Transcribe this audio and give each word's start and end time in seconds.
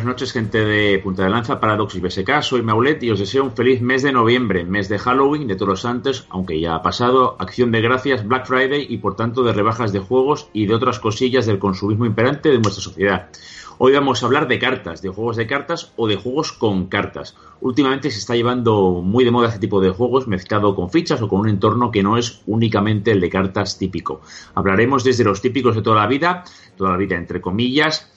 Buenas 0.00 0.14
noches, 0.14 0.32
gente 0.32 0.64
de 0.64 0.98
Punta 0.98 1.24
de 1.24 1.28
Lanza, 1.28 1.60
Paradox 1.60 1.94
y 1.94 2.00
BSK. 2.00 2.40
Soy 2.40 2.62
Maulet 2.62 3.02
y 3.02 3.10
os 3.10 3.18
deseo 3.18 3.44
un 3.44 3.52
feliz 3.52 3.82
mes 3.82 4.02
de 4.02 4.12
noviembre, 4.12 4.64
mes 4.64 4.88
de 4.88 4.98
Halloween, 4.98 5.46
de 5.46 5.56
todos 5.56 5.68
los 5.68 5.80
santos, 5.82 6.26
aunque 6.30 6.58
ya 6.58 6.74
ha 6.74 6.80
pasado, 6.80 7.36
acción 7.38 7.70
de 7.70 7.82
gracias, 7.82 8.26
Black 8.26 8.46
Friday 8.46 8.86
y 8.88 8.96
por 8.96 9.14
tanto 9.14 9.42
de 9.42 9.52
rebajas 9.52 9.92
de 9.92 9.98
juegos 9.98 10.48
y 10.54 10.64
de 10.64 10.74
otras 10.74 11.00
cosillas 11.00 11.44
del 11.44 11.58
consumismo 11.58 12.06
imperante 12.06 12.48
de 12.48 12.60
nuestra 12.60 12.82
sociedad. 12.82 13.28
Hoy 13.76 13.92
vamos 13.92 14.22
a 14.22 14.26
hablar 14.26 14.48
de 14.48 14.58
cartas, 14.58 15.02
de 15.02 15.10
juegos 15.10 15.36
de 15.36 15.46
cartas 15.46 15.92
o 15.96 16.08
de 16.08 16.16
juegos 16.16 16.52
con 16.52 16.86
cartas. 16.86 17.36
Últimamente 17.60 18.10
se 18.10 18.20
está 18.20 18.34
llevando 18.34 19.02
muy 19.02 19.24
de 19.24 19.30
moda 19.30 19.48
este 19.48 19.60
tipo 19.60 19.82
de 19.82 19.90
juegos 19.90 20.26
mezclado 20.26 20.74
con 20.74 20.90
fichas 20.90 21.20
o 21.20 21.28
con 21.28 21.40
un 21.40 21.48
entorno 21.50 21.90
que 21.90 22.02
no 22.02 22.16
es 22.16 22.40
únicamente 22.46 23.10
el 23.10 23.20
de 23.20 23.28
cartas 23.28 23.76
típico. 23.76 24.22
Hablaremos 24.54 25.04
desde 25.04 25.24
los 25.24 25.42
típicos 25.42 25.74
de 25.76 25.82
toda 25.82 25.96
la 25.96 26.06
vida, 26.06 26.44
toda 26.76 26.90
la 26.90 26.96
vida 26.96 27.16
entre 27.16 27.42
comillas, 27.42 28.10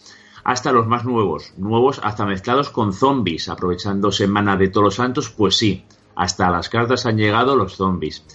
hasta 0.44 0.72
los 0.72 0.88
más 0.88 1.06
nuevos, 1.06 1.54
nuevos 1.58 2.00
hasta 2.04 2.26
mezclados 2.26 2.70
con 2.70 2.94
zombies, 2.94 3.50
aprovechando 3.50 4.12
Semana 4.12 4.58
de 4.58 4.68
Todos 4.68 4.86
los 4.86 4.96
Santos, 4.96 5.30
pues 5.30 5.56
sí, 5.56 5.86
hasta 6.16 6.50
las 6.50 6.70
cartas 6.70 7.06
han 7.06 7.18
llegado 7.18 7.56
los 7.56 7.76
zombies. 7.76 8.26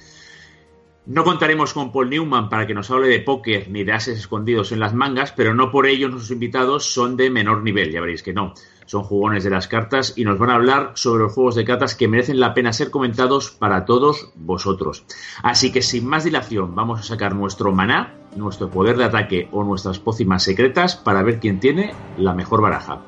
No 1.07 1.25
contaremos 1.25 1.73
con 1.73 1.91
Paul 1.91 2.11
Newman 2.11 2.51
para 2.51 2.67
que 2.67 2.75
nos 2.75 2.91
hable 2.91 3.09
de 3.09 3.21
póker 3.21 3.71
ni 3.71 3.83
de 3.83 3.93
ases 3.93 4.19
escondidos 4.19 4.73
en 4.73 4.81
las 4.81 4.93
mangas, 4.93 5.33
pero 5.33 5.55
no 5.55 5.71
por 5.71 5.87
ello 5.87 6.09
nuestros 6.09 6.33
invitados 6.33 6.93
son 6.93 7.17
de 7.17 7.31
menor 7.31 7.63
nivel, 7.63 7.91
ya 7.91 8.01
veréis 8.01 8.23
que 8.23 8.35
no. 8.35 8.53
Son 8.89 9.03
jugones 9.03 9.45
de 9.45 9.51
las 9.51 9.69
cartas 9.69 10.15
y 10.17 10.25
nos 10.25 10.39
van 10.39 10.49
a 10.49 10.55
hablar 10.55 10.93
sobre 10.95 11.25
los 11.25 11.35
juegos 11.35 11.55
de 11.55 11.67
cartas 11.67 11.95
que 11.95 12.09
merecen 12.09 12.41
la 12.41 12.55
pena 12.55 12.73
ser 12.73 12.91
comentados 12.91 13.51
para 13.51 13.85
todos 13.85 14.31
vosotros. 14.35 15.05
Así 15.43 15.71
que 15.71 15.83
sin 15.83 16.07
más 16.07 16.25
dilación, 16.25 16.75
vamos 16.75 16.99
a 16.99 17.03
sacar 17.03 17.35
nuestro 17.35 17.71
maná, 17.71 18.15
nuestro 18.35 18.71
poder 18.71 18.97
de 18.97 19.05
ataque 19.05 19.47
o 19.53 19.63
nuestras 19.63 19.99
pócimas 19.99 20.43
secretas 20.43 20.97
para 20.97 21.23
ver 21.23 21.39
quién 21.39 21.61
tiene 21.61 21.93
la 22.17 22.33
mejor 22.33 22.63
baraja. 22.63 23.03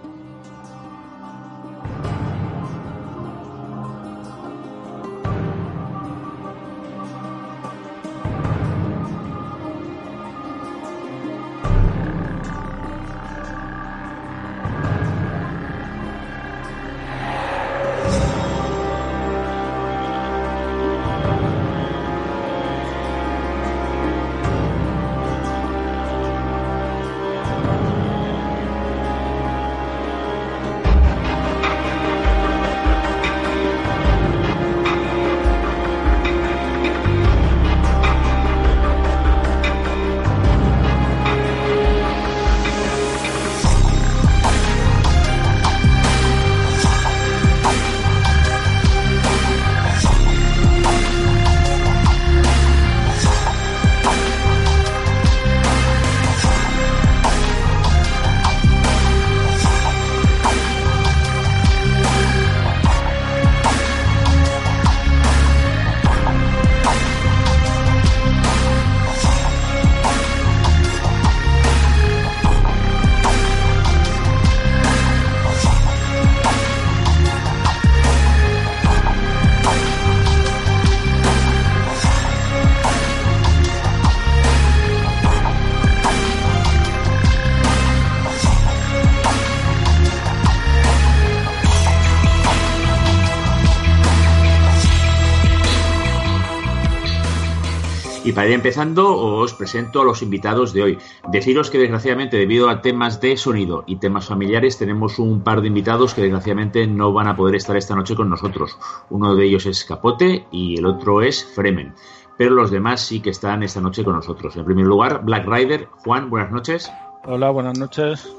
Para 98.40 98.48
ir 98.48 98.54
empezando, 98.54 99.18
os 99.18 99.52
presento 99.52 100.00
a 100.00 100.04
los 100.06 100.22
invitados 100.22 100.72
de 100.72 100.82
hoy. 100.82 100.98
Deciros 101.30 101.68
que 101.68 101.76
desgraciadamente, 101.76 102.38
debido 102.38 102.70
a 102.70 102.80
temas 102.80 103.20
de 103.20 103.36
sonido 103.36 103.84
y 103.86 103.96
temas 103.96 104.28
familiares, 104.28 104.78
tenemos 104.78 105.18
un 105.18 105.42
par 105.42 105.60
de 105.60 105.66
invitados 105.66 106.14
que 106.14 106.22
desgraciadamente 106.22 106.86
no 106.86 107.12
van 107.12 107.28
a 107.28 107.36
poder 107.36 107.56
estar 107.56 107.76
esta 107.76 107.94
noche 107.94 108.16
con 108.16 108.30
nosotros. 108.30 108.78
Uno 109.10 109.34
de 109.34 109.44
ellos 109.44 109.66
es 109.66 109.84
Capote 109.84 110.46
y 110.50 110.78
el 110.78 110.86
otro 110.86 111.20
es 111.20 111.44
Fremen. 111.54 111.92
Pero 112.38 112.54
los 112.54 112.70
demás 112.70 113.02
sí 113.02 113.20
que 113.20 113.28
están 113.28 113.62
esta 113.62 113.82
noche 113.82 114.04
con 114.04 114.14
nosotros. 114.14 114.56
En 114.56 114.64
primer 114.64 114.86
lugar, 114.86 115.22
Black 115.22 115.46
Rider. 115.46 115.88
Juan, 116.02 116.30
buenas 116.30 116.50
noches. 116.50 116.90
Hola, 117.26 117.50
buenas 117.50 117.78
noches. 117.78 118.34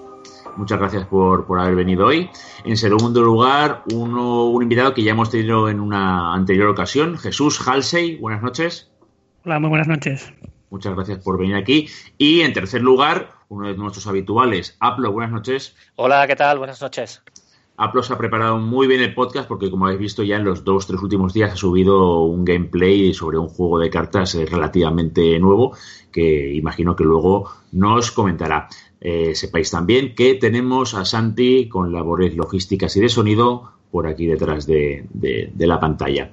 Muchas 0.58 0.80
gracias 0.80 1.06
por, 1.06 1.46
por, 1.46 1.60
haber 1.60 1.76
venido 1.76 2.08
hoy. 2.08 2.28
En 2.66 2.76
segundo 2.76 3.22
lugar, 3.22 3.84
uno, 3.94 4.46
un 4.46 4.64
invitado 4.64 4.96
que 4.96 5.04
ya 5.04 5.12
hemos 5.12 5.30
tenido 5.30 5.70
en 5.70 5.80
una 5.80 6.34
anterior 6.34 6.70
ocasión, 6.70 7.20
Jesús 7.20 7.62
Halsey. 7.68 8.18
Buenas 8.18 8.42
noches. 8.42 8.91
Hola, 9.44 9.60
muy 9.60 9.70
buenas 9.70 9.88
noches. 9.88 10.32
Muchas 10.70 10.94
gracias 10.94 11.20
por 11.20 11.40
venir 11.40 11.56
aquí. 11.56 11.88
Y 12.18 12.42
en 12.42 12.54
tercer 12.54 12.82
lugar, 12.82 13.32
uno 13.50 13.68
de 13.68 13.76
nuestros 13.76 14.06
habituales, 14.06 14.78
Aplo, 14.80 15.12
buenas 15.12 15.32
noches. 15.32 15.76
Hola, 15.96 16.28
¿qué 16.28 16.36
tal? 16.36 16.60
Buenas 16.60 16.82
noches. 16.82 17.24
Aplos 17.76 18.12
ha 18.12 18.18
preparado 18.20 18.60
muy 18.60 18.86
bien 18.86 19.02
el 19.02 19.16
podcast 19.16 19.48
porque, 19.48 19.72
como 19.72 19.86
habéis 19.86 20.00
visto, 20.00 20.22
ya 20.22 20.36
en 20.36 20.44
los 20.44 20.64
dos, 20.64 20.86
tres 20.86 21.02
últimos 21.02 21.34
días 21.34 21.52
ha 21.52 21.56
subido 21.56 22.22
un 22.22 22.46
gameplay 22.46 23.14
sobre 23.16 23.40
un 23.40 23.48
juego 23.48 23.80
de 23.80 23.90
cartas 23.90 24.36
eh, 24.36 24.46
relativamente 24.46 25.40
nuevo 25.40 25.76
que 26.12 26.54
imagino 26.54 26.96
que 26.96 27.04
luego 27.04 27.50
nos 27.72 28.12
comentará. 28.12 28.70
Eh, 29.00 29.34
sepáis 29.34 29.72
también 29.72 30.14
que 30.14 30.36
tenemos 30.36 30.94
a 30.94 31.06
Santi 31.06 31.68
con 31.68 31.92
labores 31.92 32.36
logísticas 32.36 32.96
y 32.98 33.00
de 33.00 33.10
sonido 33.10 33.72
por 33.92 34.08
aquí 34.08 34.26
detrás 34.26 34.66
de, 34.66 35.06
la 35.58 35.80
pantalla. 35.80 36.32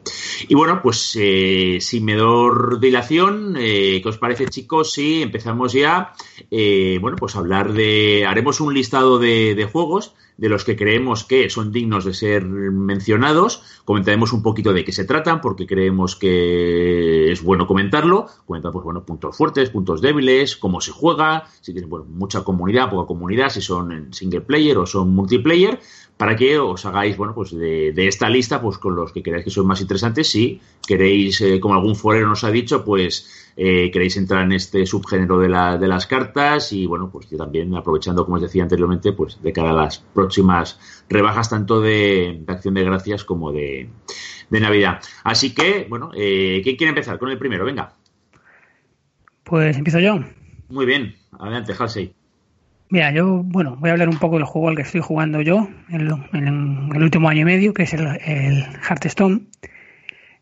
Y 0.49 0.55
bueno, 0.55 0.81
pues 0.82 1.16
eh, 1.20 1.78
sin 1.81 2.05
menor 2.05 2.78
dilación, 2.81 3.56
eh, 3.58 4.00
¿qué 4.02 4.08
os 4.08 4.19
parece 4.19 4.46
chicos? 4.46 4.93
Si 4.93 5.22
empezamos 5.22 5.72
ya, 5.72 6.12
eh, 6.50 6.99
bueno, 7.00 7.16
pues 7.19 7.34
hablar 7.37 7.72
de, 7.72 8.25
haremos 8.26 8.60
un 8.60 8.72
listado 8.72 9.19
de, 9.19 9.69
juegos 9.70 10.14
de 10.37 10.49
los 10.49 10.64
que 10.64 10.76
creemos 10.76 11.25
que 11.25 11.50
son 11.50 11.72
dignos 11.72 12.05
de 12.05 12.14
ser 12.14 12.44
mencionados, 12.44 13.64
comentaremos 13.84 14.32
un 14.32 14.40
poquito 14.40 14.72
de 14.72 14.84
qué 14.84 14.93
se 14.93 15.05
tratan, 15.05 15.40
porque 15.40 15.66
creemos 15.66 16.14
que 16.14 17.32
es 17.32 17.43
bueno 17.43 17.66
comentarlo, 17.66 18.26
comentar 18.46 18.70
pues 18.70 18.84
bueno, 18.84 19.05
puntos 19.05 19.37
fuertes, 19.37 19.70
puntos 19.70 20.00
débiles, 20.00 20.56
cómo 20.56 20.81
se 20.81 20.93
juega, 20.93 21.49
si 21.60 21.72
tienen 21.72 21.90
mucha 22.10 22.44
comunidad, 22.44 22.88
poca 22.88 23.08
comunidad, 23.08 23.49
si 23.49 23.60
son 23.60 24.12
single 24.12 24.43
player 24.43 24.78
o 24.78 24.87
son 24.87 25.12
multiplayer, 25.12 25.81
para 26.19 26.35
que 26.35 26.59
os 26.59 26.85
hagáis, 26.85 27.17
bueno, 27.17 27.32
pues 27.32 27.56
de, 27.56 27.93
esta 28.09 28.29
lista, 28.29 28.61
pues 28.61 28.76
con 28.76 28.97
los 28.97 29.12
que 29.12 29.23
creáis 29.23 29.44
que 29.44 29.50
son 29.50 29.69
más 29.69 29.81
interesantes, 29.81 30.29
si 30.29 30.61
queréis, 30.85 31.41
eh, 31.41 31.61
como 31.61 31.75
algún 31.75 31.94
forero 31.94 32.26
nos 32.26 32.43
ha 32.43 32.50
dicho, 32.50 32.85
pues 32.85 33.53
eh, 33.56 33.88
queréis 33.93 34.17
entrar 34.17 34.43
en 34.43 34.53
este 34.53 34.85
subgénero 34.85 35.38
de, 35.38 35.49
la, 35.49 35.79
de 35.79 35.87
las 35.87 36.09
cartas 36.09 36.73
y, 36.73 36.87
bueno, 36.87 37.09
pues 37.09 37.31
yo 37.31 37.38
también 37.38 37.73
aprovechando, 37.76 38.25
como 38.25 38.35
os 38.37 38.43
decía 38.43 38.65
anteriormente, 38.65 39.12
pues 39.12 39.41
de 39.41 39.53
cara 39.53 39.70
a 39.70 39.75
las 39.75 39.99
próximas 39.99 40.81
rebajas 41.09 41.50
tanto 41.50 41.81
de, 41.81 42.43
acción 42.49 42.75
de 42.75 42.82
gracias 42.82 43.23
como 43.23 43.53
de, 43.53 43.88
Navidad. 44.50 45.00
Así 45.23 45.55
que, 45.55 45.87
bueno, 45.88 46.11
eh, 46.17 46.61
¿quién 46.65 46.75
quiere 46.75 46.88
empezar 46.88 47.17
con 47.20 47.31
el 47.31 47.38
primero? 47.38 47.65
Venga. 47.65 47.93
Pues 49.44 49.76
empiezo 49.76 50.00
yo. 50.00 50.19
Muy 50.69 50.85
bien, 50.85 51.15
adelante, 51.38 51.75
Halsey. 51.79 52.18
Mira, 52.90 53.12
yo, 53.12 53.43
bueno, 53.44 53.76
voy 53.76 53.90
a 53.90 53.93
hablar 53.93 54.08
un 54.08 54.19
poco 54.19 54.37
del 54.37 54.46
juego 54.46 54.70
al 54.70 54.76
que 54.76 54.82
estoy 54.82 55.02
jugando 55.02 55.43
yo 55.43 55.69
en, 55.90 56.90
el 56.94 57.02
último 57.02 57.29
año 57.29 57.43
y 57.43 57.44
medio, 57.44 57.75
que 57.75 57.82
es 57.82 57.93
el, 57.93 58.06
Hearthstone, 58.06 59.43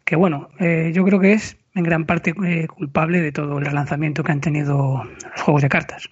que 0.04 0.14
bueno, 0.14 0.48
eh, 0.60 0.92
yo 0.94 1.04
creo 1.04 1.18
que 1.18 1.32
es 1.32 1.56
en 1.74 1.82
gran 1.82 2.04
parte 2.04 2.34
eh, 2.44 2.68
culpable 2.68 3.20
de 3.20 3.32
todo 3.32 3.58
el 3.58 3.66
relanzamiento 3.66 4.22
que 4.22 4.30
han 4.30 4.40
tenido 4.40 5.02
los 5.04 5.40
juegos 5.42 5.62
de 5.62 5.68
cartas. 5.68 6.08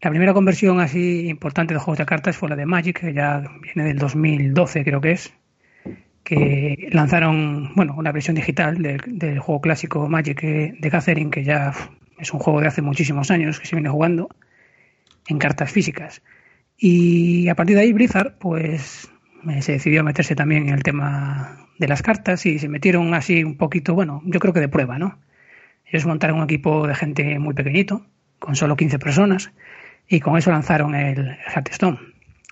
La 0.00 0.10
primera 0.10 0.34
conversión 0.34 0.80
así 0.80 1.28
importante 1.28 1.74
de 1.74 1.80
juegos 1.80 1.98
de 1.98 2.06
cartas 2.06 2.36
fue 2.36 2.48
la 2.48 2.56
de 2.56 2.66
Magic, 2.66 3.00
que 3.00 3.14
ya 3.14 3.44
viene 3.62 3.88
del 3.88 3.98
2012 3.98 4.82
creo 4.82 5.00
que 5.00 5.12
es, 5.12 5.32
que 6.24 6.88
lanzaron, 6.90 7.72
bueno, 7.76 7.94
una 7.96 8.10
versión 8.10 8.34
digital 8.34 8.82
del, 8.82 9.38
juego 9.38 9.60
clásico 9.60 10.08
Magic 10.08 10.42
de 10.42 10.90
Catherine, 10.90 11.30
que 11.30 11.44
ya 11.44 11.72
es 12.18 12.32
un 12.32 12.40
juego 12.40 12.60
de 12.60 12.66
hace 12.66 12.82
muchísimos 12.82 13.30
años 13.30 13.60
que 13.60 13.66
se 13.66 13.76
viene 13.76 13.90
jugando 13.90 14.28
en 15.28 15.38
cartas 15.38 15.70
físicas. 15.70 16.22
Y 16.76 17.48
a 17.48 17.54
partir 17.54 17.76
de 17.76 17.82
ahí 17.82 17.92
Blizzard, 17.92 18.38
pues 18.38 19.08
se 19.60 19.72
decidió 19.72 20.02
meterse 20.02 20.34
también 20.34 20.68
en 20.68 20.74
el 20.74 20.82
tema 20.82 21.68
de 21.78 21.88
las 21.88 22.02
cartas 22.02 22.44
y 22.46 22.58
se 22.58 22.68
metieron 22.68 23.14
así 23.14 23.44
un 23.44 23.56
poquito, 23.56 23.94
bueno, 23.94 24.22
yo 24.24 24.40
creo 24.40 24.52
que 24.52 24.60
de 24.60 24.68
prueba, 24.68 24.98
¿no? 24.98 25.18
Ellos 25.86 26.06
montaron 26.06 26.38
un 26.38 26.44
equipo 26.44 26.86
de 26.86 26.94
gente 26.94 27.38
muy 27.38 27.54
pequeñito, 27.54 28.04
con 28.38 28.56
solo 28.56 28.76
15 28.76 28.98
personas, 28.98 29.52
y 30.08 30.20
con 30.20 30.36
eso 30.36 30.50
lanzaron 30.50 30.94
el 30.94 31.36
Hearthstone. 31.54 31.98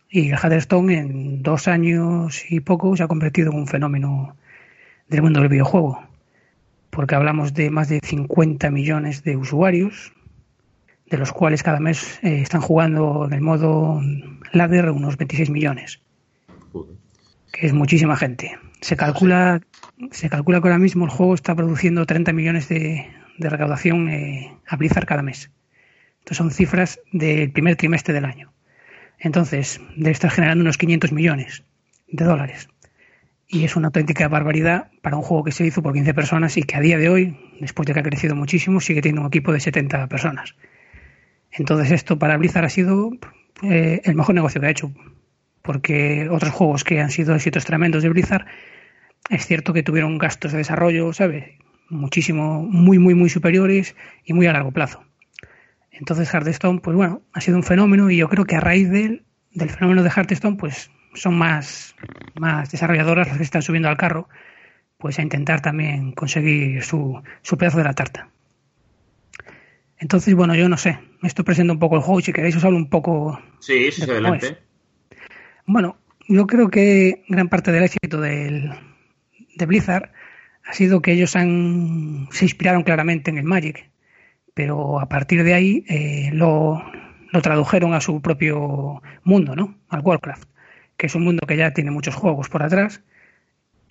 Y 0.08 0.31
el 0.31 0.38
Hearthstone 0.38 0.90
en 0.99 1.43
dos 1.43 1.69
años 1.69 2.50
y 2.50 2.61
poco 2.61 2.96
se 2.96 3.02
ha 3.02 3.08
convertido 3.08 3.50
en 3.50 3.58
un 3.58 3.67
fenómeno 3.67 4.37
del 5.08 5.23
mundo 5.23 5.40
del 5.40 5.49
videojuego, 5.49 6.02
porque 6.90 7.14
hablamos 7.14 7.52
de 7.55 7.70
más 7.70 7.88
de 7.88 8.00
50 8.02 8.70
millones 8.70 9.23
de 9.23 9.37
usuarios, 9.37 10.12
de 11.10 11.18
los 11.18 11.32
cuales 11.32 11.62
cada 11.62 11.80
mes 11.80 12.18
eh, 12.22 12.40
están 12.40 12.60
jugando 12.60 13.26
en 13.26 13.32
el 13.32 13.40
modo 13.40 14.00
ladder 14.52 14.90
unos 14.90 15.16
26 15.16 15.50
millones, 15.50 16.00
que 17.52 17.66
es 17.66 17.72
muchísima 17.72 18.16
gente. 18.16 18.58
Se 18.80 18.96
calcula, 18.96 19.60
se 20.10 20.28
calcula 20.28 20.60
que 20.60 20.68
ahora 20.68 20.78
mismo 20.78 21.04
el 21.04 21.10
juego 21.10 21.34
está 21.34 21.54
produciendo 21.54 22.06
30 22.06 22.32
millones 22.32 22.68
de, 22.68 23.06
recaudación 23.38 24.08
eh, 24.08 24.56
a 24.66 24.76
Blizzard 24.76 25.06
cada 25.06 25.22
mes. 25.22 25.50
Estas 26.20 26.38
son 26.38 26.50
cifras 26.50 27.00
del 27.12 27.52
primer 27.52 27.76
trimestre 27.76 28.12
del 28.12 28.24
año. 28.24 28.52
Entonces, 29.18 29.80
debe 29.96 30.10
estar 30.10 30.30
generando 30.30 30.62
unos 30.62 30.76
500 30.76 31.12
millones 31.12 31.64
de 32.08 32.24
dólares. 32.24 32.68
Y 33.48 33.64
es 33.64 33.76
una 33.76 33.88
auténtica 33.88 34.26
barbaridad 34.28 34.90
para 35.02 35.16
un 35.16 35.22
juego 35.22 35.44
que 35.44 35.52
se 35.52 35.64
hizo 35.64 35.82
por 35.82 35.94
15 35.94 36.14
personas 36.14 36.56
y 36.56 36.64
que 36.64 36.76
a 36.76 36.80
día 36.80 36.98
de 36.98 37.08
hoy, 37.08 37.38
después 37.60 37.86
de 37.86 37.94
que 37.94 38.00
ha 38.00 38.02
crecido 38.02 38.34
muchísimo, 38.34 38.80
sigue 38.80 39.02
teniendo 39.02 39.22
un 39.22 39.28
equipo 39.28 39.52
de 39.52 39.60
70 39.60 40.08
personas. 40.08 40.56
Entonces 41.58 41.90
esto 41.90 42.18
para 42.18 42.36
Blizzard 42.36 42.64
ha 42.64 42.70
sido 42.70 43.10
eh, 43.62 44.00
el 44.04 44.14
mejor 44.14 44.34
negocio 44.34 44.60
que 44.60 44.66
ha 44.66 44.70
hecho, 44.70 44.92
porque 45.62 46.28
otros 46.30 46.52
juegos 46.52 46.84
que 46.84 47.00
han 47.00 47.10
sido 47.10 47.34
éxitos 47.34 47.64
tremendos 47.64 48.02
de 48.02 48.10
Blizzard, 48.10 48.46
es 49.30 49.46
cierto 49.46 49.72
que 49.72 49.82
tuvieron 49.82 50.18
gastos 50.18 50.52
de 50.52 50.58
desarrollo, 50.58 51.12
¿sabes? 51.12 51.44
Muchísimo, 51.88 52.62
muy, 52.62 52.98
muy, 52.98 53.14
muy 53.14 53.30
superiores 53.30 53.96
y 54.24 54.32
muy 54.32 54.46
a 54.46 54.52
largo 54.52 54.70
plazo. 54.70 55.02
Entonces 55.90 56.32
Hearthstone, 56.32 56.80
pues 56.80 56.94
bueno, 56.94 57.22
ha 57.32 57.40
sido 57.40 57.56
un 57.56 57.62
fenómeno 57.62 58.10
y 58.10 58.18
yo 58.18 58.28
creo 58.28 58.44
que 58.44 58.56
a 58.56 58.60
raíz 58.60 58.90
del 58.90 59.24
fenómeno 59.70 60.02
de 60.02 60.10
Hearthstone, 60.10 60.56
pues 60.56 60.90
son 61.14 61.38
más, 61.38 61.96
más 62.34 62.70
desarrolladoras 62.70 63.28
las 63.28 63.38
que 63.38 63.42
están 63.42 63.62
subiendo 63.62 63.88
al 63.88 63.96
carro, 63.96 64.28
pues 64.98 65.18
a 65.18 65.22
intentar 65.22 65.62
también 65.62 66.12
conseguir 66.12 66.82
su, 66.82 67.22
su 67.42 67.56
pedazo 67.56 67.78
de 67.78 67.84
la 67.84 67.94
tarta. 67.94 68.28
Entonces, 69.98 70.34
bueno, 70.34 70.54
yo 70.54 70.69
no 70.69 70.76
sé. 70.76 70.98
Esto 71.22 71.44
presenta 71.44 71.72
un 71.72 71.78
poco 71.78 71.96
el 71.96 72.02
juego. 72.02 72.20
Si 72.20 72.32
queréis, 72.32 72.56
os 72.56 72.64
hablo 72.64 72.76
un 72.76 72.90
poco. 72.90 73.40
Sí, 73.60 73.90
sí, 73.90 74.02
adelante. 74.02 74.58
Bueno, 75.66 75.96
yo 76.28 76.46
creo 76.46 76.69
que 76.69 77.25
gran 77.28 77.48
parte 77.48 77.72
del 77.72 77.84
éxito 77.84 78.20
del, 78.20 78.70
de 79.56 79.66
Blizzard 79.66 80.10
ha 80.64 80.72
sido 80.72 81.00
que 81.00 81.12
ellos 81.12 81.37
han, 81.37 82.28
se 82.31 82.44
inspiraron 82.44 82.82
claramente 82.82 83.31
en 83.31 83.38
el 83.38 83.44
Magic, 83.44 83.88
pero 84.54 85.00
a 85.00 85.08
partir 85.08 85.44
de 85.44 85.54
ahí 85.54 85.84
eh, 85.88 86.31
lo, 86.32 86.82
lo 87.32 87.42
tradujeron 87.42 87.94
a 87.94 88.00
su 88.00 88.20
propio 88.20 89.02
mundo, 89.22 89.54
¿no? 89.54 89.76
Al 89.88 90.00
Warcraft, 90.00 90.49
que 90.96 91.06
es 91.06 91.14
un 91.14 91.25
mundo 91.25 91.46
que 91.46 91.56
ya 91.56 91.72
tiene 91.72 91.90
muchos 91.90 92.14
juegos 92.14 92.49
por 92.49 92.62
atrás, 92.62 93.02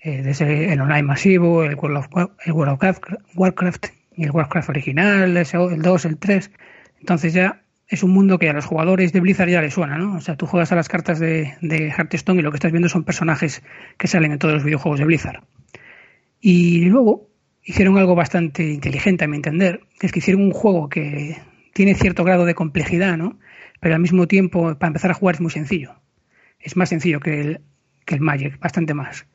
eh, 0.00 0.22
desde 0.22 0.72
el 0.72 0.80
online 0.80 1.02
masivo, 1.02 1.64
el 1.64 1.74
World 1.74 1.98
of, 1.98 2.30
el 2.44 2.52
World 2.52 2.78
of 2.82 3.00
Warcraft 3.34 3.86
y 4.16 4.24
el 4.24 4.30
Warcraft 4.30 4.70
original, 4.70 5.36
el 5.36 5.82
2, 5.82 6.04
el 6.04 6.18
3. 6.18 6.50
Entonces 7.00 7.32
ya 7.32 7.62
es 7.88 8.02
un 8.02 8.10
mundo 8.10 8.38
que 8.38 8.48
a 8.48 8.52
los 8.52 8.64
jugadores 8.64 9.12
de 9.12 9.20
Blizzard 9.20 9.48
ya 9.48 9.62
les 9.62 9.74
suena, 9.74 9.98
¿no? 9.98 10.16
O 10.16 10.20
sea, 10.20 10.36
tú 10.36 10.46
juegas 10.46 10.72
a 10.72 10.76
las 10.76 10.88
cartas 10.88 11.18
de, 11.20 11.54
de 11.60 11.88
Hearthstone 11.90 12.40
y 12.40 12.42
lo 12.42 12.50
que 12.50 12.56
estás 12.56 12.72
viendo 12.72 12.88
son 12.88 13.04
personajes 13.04 13.62
que 13.96 14.08
salen 14.08 14.32
en 14.32 14.38
todos 14.38 14.54
los 14.54 14.64
videojuegos 14.64 14.98
de 14.98 15.06
Blizzard. 15.06 15.44
Y 16.40 16.86
luego 16.86 17.28
hicieron 17.62 17.98
algo 17.98 18.14
bastante 18.14 18.64
inteligente, 18.64 19.24
a 19.24 19.28
mi 19.28 19.36
entender, 19.36 19.80
que 19.98 20.06
es 20.06 20.12
que 20.12 20.20
hicieron 20.20 20.42
un 20.42 20.52
juego 20.52 20.88
que 20.88 21.36
tiene 21.74 21.94
cierto 21.94 22.24
grado 22.24 22.44
de 22.44 22.54
complejidad, 22.54 23.16
¿no? 23.16 23.38
Pero 23.80 23.94
al 23.94 24.00
mismo 24.00 24.26
tiempo, 24.26 24.76
para 24.78 24.88
empezar 24.88 25.10
a 25.10 25.14
jugar 25.14 25.34
es 25.34 25.40
muy 25.40 25.50
sencillo. 25.50 25.94
Es 26.58 26.76
más 26.76 26.88
sencillo 26.88 27.20
que 27.20 27.40
el, 27.40 27.60
que 28.04 28.14
el 28.14 28.20
Magic, 28.20 28.58
bastante 28.58 28.94
más. 28.94 29.26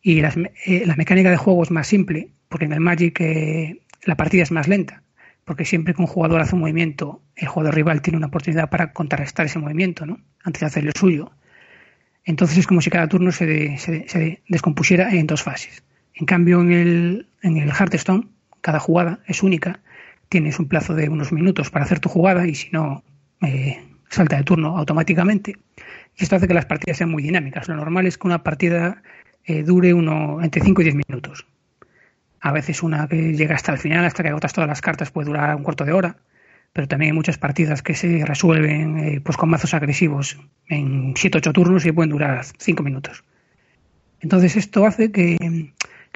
Y 0.00 0.20
las, 0.20 0.36
eh, 0.36 0.84
la 0.86 0.96
mecánica 0.96 1.30
de 1.30 1.36
juego 1.36 1.62
es 1.62 1.70
más 1.70 1.86
simple, 1.86 2.30
porque 2.48 2.66
en 2.66 2.72
el 2.72 2.80
Magic 2.80 3.20
eh, 3.20 3.82
la 4.04 4.16
partida 4.16 4.42
es 4.42 4.50
más 4.50 4.68
lenta, 4.68 5.02
porque 5.44 5.64
siempre 5.64 5.94
que 5.94 6.02
un 6.02 6.06
jugador 6.06 6.40
hace 6.40 6.54
un 6.54 6.60
movimiento, 6.60 7.22
el 7.36 7.48
jugador 7.48 7.74
rival 7.74 8.02
tiene 8.02 8.16
una 8.16 8.28
oportunidad 8.28 8.70
para 8.70 8.92
contrarrestar 8.92 9.46
ese 9.46 9.58
movimiento, 9.58 10.06
¿no? 10.06 10.20
Antes 10.42 10.60
de 10.60 10.66
hacer 10.66 10.86
el 10.86 10.94
suyo. 10.94 11.32
Entonces 12.24 12.58
es 12.58 12.66
como 12.66 12.80
si 12.80 12.90
cada 12.90 13.08
turno 13.08 13.32
se, 13.32 13.76
se, 13.78 14.42
descompusiera 14.48 15.12
en 15.12 15.26
dos 15.26 15.42
fases. 15.42 15.82
En 16.14 16.26
cambio, 16.26 16.60
en 16.60 16.72
el, 16.72 17.26
en 17.42 17.56
el 17.56 17.70
Hearthstone, 17.70 18.28
cada 18.60 18.78
jugada 18.78 19.20
es 19.26 19.42
única. 19.42 19.80
Tienes 20.28 20.58
un 20.58 20.68
plazo 20.68 20.94
de 20.94 21.08
unos 21.08 21.32
minutos 21.32 21.70
para 21.70 21.84
hacer 21.84 21.98
tu 22.00 22.08
jugada 22.08 22.46
y 22.46 22.54
si 22.54 22.70
no, 22.70 23.02
eh, 23.40 23.82
salta 24.08 24.36
de 24.36 24.44
turno 24.44 24.78
automáticamente. 24.78 25.56
Y 26.16 26.22
esto 26.22 26.36
hace 26.36 26.46
que 26.46 26.54
las 26.54 26.66
partidas 26.66 26.98
sean 26.98 27.10
muy 27.10 27.22
dinámicas. 27.22 27.68
Lo 27.68 27.76
normal 27.76 28.06
es 28.06 28.18
que 28.18 28.26
una 28.28 28.42
partida 28.42 29.02
eh, 29.44 29.62
dure 29.64 29.92
uno 29.94 30.40
entre 30.42 30.62
5 30.62 30.80
y 30.80 30.84
10 30.84 30.96
minutos. 31.08 31.46
A 32.42 32.52
veces 32.52 32.82
una 32.82 33.06
que 33.06 33.32
llega 33.34 33.54
hasta 33.54 33.72
el 33.72 33.78
final, 33.78 34.04
hasta 34.04 34.22
que 34.22 34.28
agotas 34.28 34.52
todas 34.52 34.68
las 34.68 34.80
cartas, 34.80 35.10
puede 35.10 35.28
durar 35.28 35.54
un 35.54 35.62
cuarto 35.62 35.84
de 35.84 35.92
hora. 35.92 36.16
Pero 36.72 36.88
también 36.88 37.12
hay 37.12 37.16
muchas 37.16 37.38
partidas 37.38 37.82
que 37.82 37.94
se 37.94 38.24
resuelven 38.24 38.98
eh, 38.98 39.20
pues 39.22 39.36
con 39.36 39.48
mazos 39.48 39.74
agresivos 39.74 40.38
en 40.68 41.14
7-8 41.14 41.52
turnos 41.52 41.86
y 41.86 41.92
pueden 41.92 42.10
durar 42.10 42.44
5 42.58 42.82
minutos. 42.82 43.24
Entonces 44.20 44.56
esto 44.56 44.86
hace 44.86 45.12
que, 45.12 45.36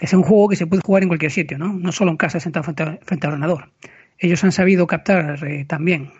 sea 0.03 0.19
un 0.19 0.25
juego 0.25 0.49
que 0.49 0.57
se 0.57 0.67
puede 0.67 0.83
jugar 0.85 1.03
en 1.03 1.09
cualquier 1.09 1.31
sitio, 1.31 1.59
¿no? 1.59 1.73
No 1.73 1.93
solo 1.93 2.11
en 2.11 2.17
casa 2.17 2.41
sentado 2.41 2.65
frente, 2.65 2.83
al 2.83 3.33
ordenador. 3.33 3.71
Ellos 4.19 4.43
han 4.45 4.53
sabido 4.53 4.87
captar 4.87 5.45
eh, 5.47 5.65
también 5.67 6.11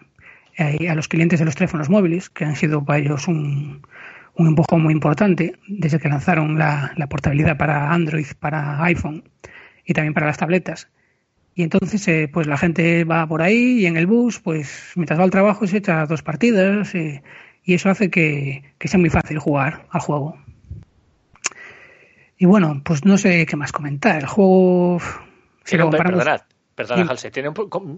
eh, 0.57 0.89
a 0.89 0.95
los 0.95 1.09
clientes 1.09 1.39
de 1.39 1.47
los 1.47 1.57
teléfonos 1.57 1.89
móviles, 1.89 2.31
que 2.31 2.45
han 2.45 2.57
sido 2.57 2.85
para 2.85 2.99
ellos 2.99 3.27
un, 3.27 3.83
un 4.37 4.47
empujón 4.49 4.83
muy 4.83 4.93
importante 4.93 5.55
desde 5.67 5.99
que 5.99 6.09
lanzaron 6.09 6.59
la, 6.59 6.93
portabilidad 7.09 7.57
para 7.57 7.93
Android, 7.93 8.27
para 8.39 8.83
iPhone 8.85 9.25
y 9.87 9.95
también 9.95 10.15
para 10.15 10.27
las 10.27 10.39
tabletas. 10.39 10.89
Y 11.55 11.63
entonces, 11.63 12.07
eh, 12.09 12.29
pues 12.31 12.47
la 12.47 12.59
gente 12.59 13.05
va 13.05 13.27
por 13.27 13.41
ahí 13.41 13.81
y 13.81 13.87
en 13.87 13.97
el 13.97 14.07
bus, 14.07 14.41
pues 14.41 14.93
mientras 14.95 15.19
va 15.19 15.25
al 15.25 15.31
trabajo 15.31 15.67
se 15.67 15.79
echa 15.79 16.05
dos 16.05 16.23
partidas 16.23 16.95
eh, 16.95 17.23
y 17.65 17.75
eso 17.75 17.89
hace 17.89 18.11
que, 18.11 18.63
sea 18.81 19.01
muy 19.01 19.09
fácil 19.09 19.39
jugar 19.39 19.87
al 19.91 20.01
juego. 20.01 20.37
Y 22.37 22.45
bueno, 22.45 22.83
pues 22.85 23.07
no 23.07 23.17
sé 23.17 23.47
qué 23.47 23.57
más 23.57 23.73
comentar. 23.73 24.21
El 24.21 24.27
juego... 24.27 25.01
Si 25.65 25.79
lo 25.79 25.85
comparamos... 25.85 26.27
Perdona, 26.77 27.07
Halsey, 27.09 27.31
tiene 27.31 27.49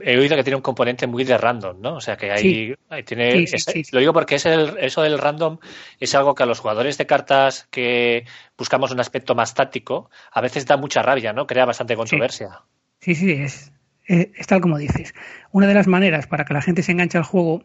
he 0.02 0.18
oído 0.18 0.36
que 0.36 0.44
tiene 0.44 0.54
un 0.54 0.62
componente 0.62 1.08
muy 1.08 1.24
de 1.24 1.36
random, 1.36 1.80
¿no? 1.80 1.96
O 1.96 2.00
sea 2.00 2.16
que 2.16 2.30
hay, 2.30 2.76
tiene, 3.04 3.44
lo 3.90 3.98
digo 3.98 4.12
porque 4.12 4.36
es 4.36 4.46
eso 4.46 5.02
del 5.02 5.18
random 5.18 5.58
es 5.98 6.14
algo 6.14 6.32
que 6.36 6.44
a 6.44 6.46
los 6.46 6.60
jugadores 6.60 6.96
de 6.96 7.04
cartas 7.04 7.66
que 7.72 8.24
buscamos 8.56 8.92
un 8.92 9.00
aspecto 9.00 9.34
más 9.34 9.52
táctico 9.54 10.10
a 10.30 10.40
veces 10.40 10.64
da 10.64 10.76
mucha 10.76 11.02
rabia, 11.02 11.32
¿no? 11.32 11.44
Crea 11.48 11.64
bastante 11.64 11.96
controversia. 11.96 12.60
Sí, 13.00 13.16
sí, 13.16 13.32
es, 13.32 13.72
es, 14.06 14.46
tal 14.46 14.60
como 14.60 14.78
dices. 14.78 15.12
Una 15.50 15.66
de 15.66 15.74
las 15.74 15.88
maneras 15.88 16.28
para 16.28 16.44
que 16.44 16.54
la 16.54 16.62
gente 16.62 16.84
se 16.84 16.92
enganche 16.92 17.18
al 17.18 17.24
juego 17.24 17.64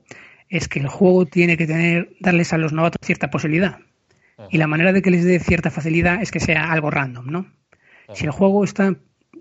es 0.49 0.67
que 0.67 0.79
el 0.79 0.87
juego 0.87 1.27
tiene 1.27 1.57
que 1.57 1.67
tener 1.67 2.09
darles 2.21 2.53
a 2.53 2.57
los 2.57 2.73
novatos 2.73 3.05
cierta 3.05 3.29
posibilidad. 3.29 3.77
Y 4.49 4.57
la 4.57 4.65
manera 4.65 4.91
de 4.91 5.03
que 5.03 5.11
les 5.11 5.23
dé 5.23 5.39
cierta 5.39 5.69
facilidad 5.69 6.23
es 6.23 6.31
que 6.31 6.39
sea 6.39 6.71
algo 6.71 6.89
random, 6.89 7.27
¿no? 7.27 7.53
Si 8.13 8.25
el 8.25 8.31
juego 8.31 8.63
está 8.63 8.95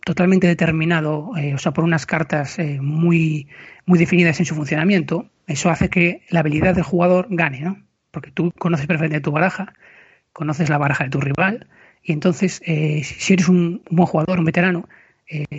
totalmente 0.05 0.47
determinado, 0.47 1.33
eh, 1.37 1.55
o 1.55 1.59
sea, 1.59 1.73
por 1.73 1.85
unas 1.85 2.07
cartas 2.07 2.59
eh, 2.59 2.81
muy, 2.81 3.49
muy 3.87 3.99
definidas 3.99 4.41
en 4.41 4.47
su 4.47 4.55
funcionamiento, 4.55 5.31
eso 5.47 5.71
hace 5.71 5.91
que 5.91 6.23
la 6.29 6.41
habilidad 6.41 6.75
del 6.75 6.85
jugador 6.85 7.27
gane, 7.31 7.61
¿no? 7.61 7.83
Porque 8.11 8.31
tú 8.31 8.53
conoces 8.59 8.87
perfectamente 8.87 9.23
tu 9.23 9.33
baraja, 9.33 9.75
conoces 10.33 10.69
la 10.69 10.79
baraja 10.79 11.05
de 11.05 11.11
tu 11.11 11.21
rival, 11.21 11.69
y 12.03 12.13
entonces, 12.13 12.61
eh, 12.67 13.03
si 13.05 13.35
eres 13.35 13.49
un, 13.49 13.83
buen 13.91 14.07
jugador, 14.07 14.39
un 14.39 14.45
veterano, 14.45 14.89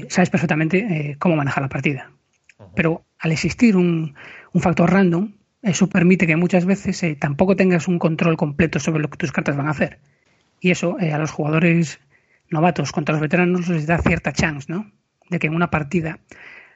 sabes 0.09 0.29
perfectamente 0.29 1.15
cómo 1.17 1.35
manejar 1.35 1.63
la 1.63 1.69
partida. 1.69 2.11
Pero 2.75 3.05
al 3.17 3.31
existir 3.31 3.75
un, 3.75 4.13
un, 4.51 4.61
factor 4.61 4.91
random, 4.91 5.31
eso 5.63 5.89
permite 5.89 6.27
que 6.27 6.35
muchas 6.35 6.65
veces 6.65 7.03
tampoco 7.17 7.55
tengas 7.55 7.87
un 7.87 7.97
control 7.97 8.37
completo 8.37 8.79
sobre 8.79 9.01
lo 9.01 9.09
que 9.09 9.17
tus 9.17 9.31
cartas 9.31 9.57
van 9.57 9.67
a 9.67 9.71
hacer. 9.71 9.97
Y 10.59 10.69
eso 10.69 10.97
a 10.99 11.17
los 11.17 11.31
jugadores 11.31 11.99
novatos 12.49 12.91
contra 12.91 13.13
los 13.13 13.21
veteranos 13.21 13.67
les 13.67 13.87
da 13.87 13.97
cierta 13.97 14.31
chance, 14.31 14.71
¿no? 14.71 14.91
De 15.29 15.39
que 15.39 15.47
en 15.47 15.55
una 15.55 15.69
partida, 15.69 16.19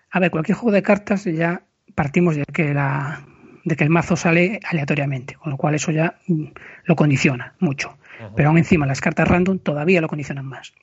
a 0.10 0.20
ver, 0.20 0.32
cualquier 0.32 0.58
juego 0.58 0.74
de 0.74 0.84
cartas 0.84 1.26
ya 1.26 1.64
partimos 1.96 2.36
de 2.36 2.46
que 2.46 2.74
la 2.74 3.26
de 3.68 3.76
que 3.76 3.84
el 3.84 3.90
mazo 3.90 4.16
sale 4.16 4.62
aleatoriamente, 4.64 5.36
con 5.36 5.52
lo 5.52 5.58
cual 5.58 5.76
eso 5.76 5.92
ya 5.92 6.20
mm, 6.28 6.46
lo 6.86 6.96
condiciona 6.96 7.56
mucho. 7.60 7.98
Pero 8.36 8.50
aún 8.50 8.58
encima 8.58 8.88
las 8.88 9.02
cartas 9.02 9.28
random 9.28 9.60
todavía 9.60 10.02
lo 10.02 10.08
condicionan 10.08 10.46
más. 10.46 10.74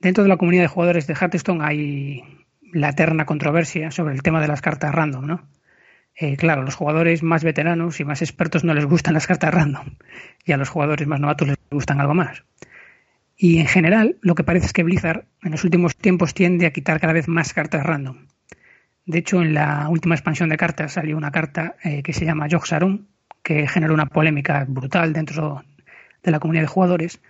Dentro 0.00 0.24
de 0.24 0.28
la 0.28 0.38
comunidad 0.38 0.62
de 0.62 0.68
jugadores 0.68 1.06
de 1.06 1.14
Hearthstone 1.14 1.62
hay 1.62 2.24
la 2.72 2.88
eterna 2.88 3.26
controversia 3.26 3.90
sobre 3.90 4.14
el 4.14 4.22
tema 4.22 4.40
de 4.40 4.48
las 4.48 4.62
cartas 4.62 4.94
random, 4.94 5.26
¿no? 5.26 5.48
Eh, 6.16 6.36
claro, 6.36 6.62
los 6.62 6.74
jugadores 6.74 7.22
más 7.22 7.44
veteranos 7.44 8.00
y 8.00 8.04
más 8.04 8.22
expertos 8.22 8.64
no 8.64 8.74
les 8.74 8.86
gustan 8.86 9.14
las 9.14 9.26
cartas 9.26 9.52
random 9.52 9.96
y 10.44 10.52
a 10.52 10.56
los 10.56 10.68
jugadores 10.68 11.06
más 11.06 11.20
novatos 11.20 11.48
les 11.48 11.58
gustan 11.70 12.00
algo 12.00 12.14
más. 12.14 12.44
Y 13.42 13.58
en 13.58 13.66
general, 13.66 14.18
lo 14.20 14.34
que 14.34 14.44
parece 14.44 14.66
es 14.66 14.74
que 14.74 14.82
Blizzard 14.82 15.24
en 15.42 15.52
los 15.52 15.64
últimos 15.64 15.96
tiempos 15.96 16.34
tiende 16.34 16.66
a 16.66 16.74
quitar 16.74 17.00
cada 17.00 17.14
vez 17.14 17.26
más 17.26 17.54
cartas 17.54 17.86
random. 17.86 18.26
De 19.06 19.16
hecho, 19.16 19.40
en 19.40 19.54
la 19.54 19.88
última 19.88 20.14
expansión 20.14 20.50
de 20.50 20.58
cartas 20.58 20.92
salió 20.92 21.16
una 21.16 21.30
carta 21.30 21.74
eh, 21.82 22.02
que 22.02 22.12
se 22.12 22.26
llama 22.26 22.48
Yogg 22.48 22.66
que 23.42 23.66
generó 23.66 23.94
una 23.94 24.04
polémica 24.04 24.66
brutal 24.68 25.14
dentro 25.14 25.64
de 26.22 26.30
la 26.30 26.38
comunidad 26.38 26.64
de 26.64 26.68
jugadores, 26.68 27.22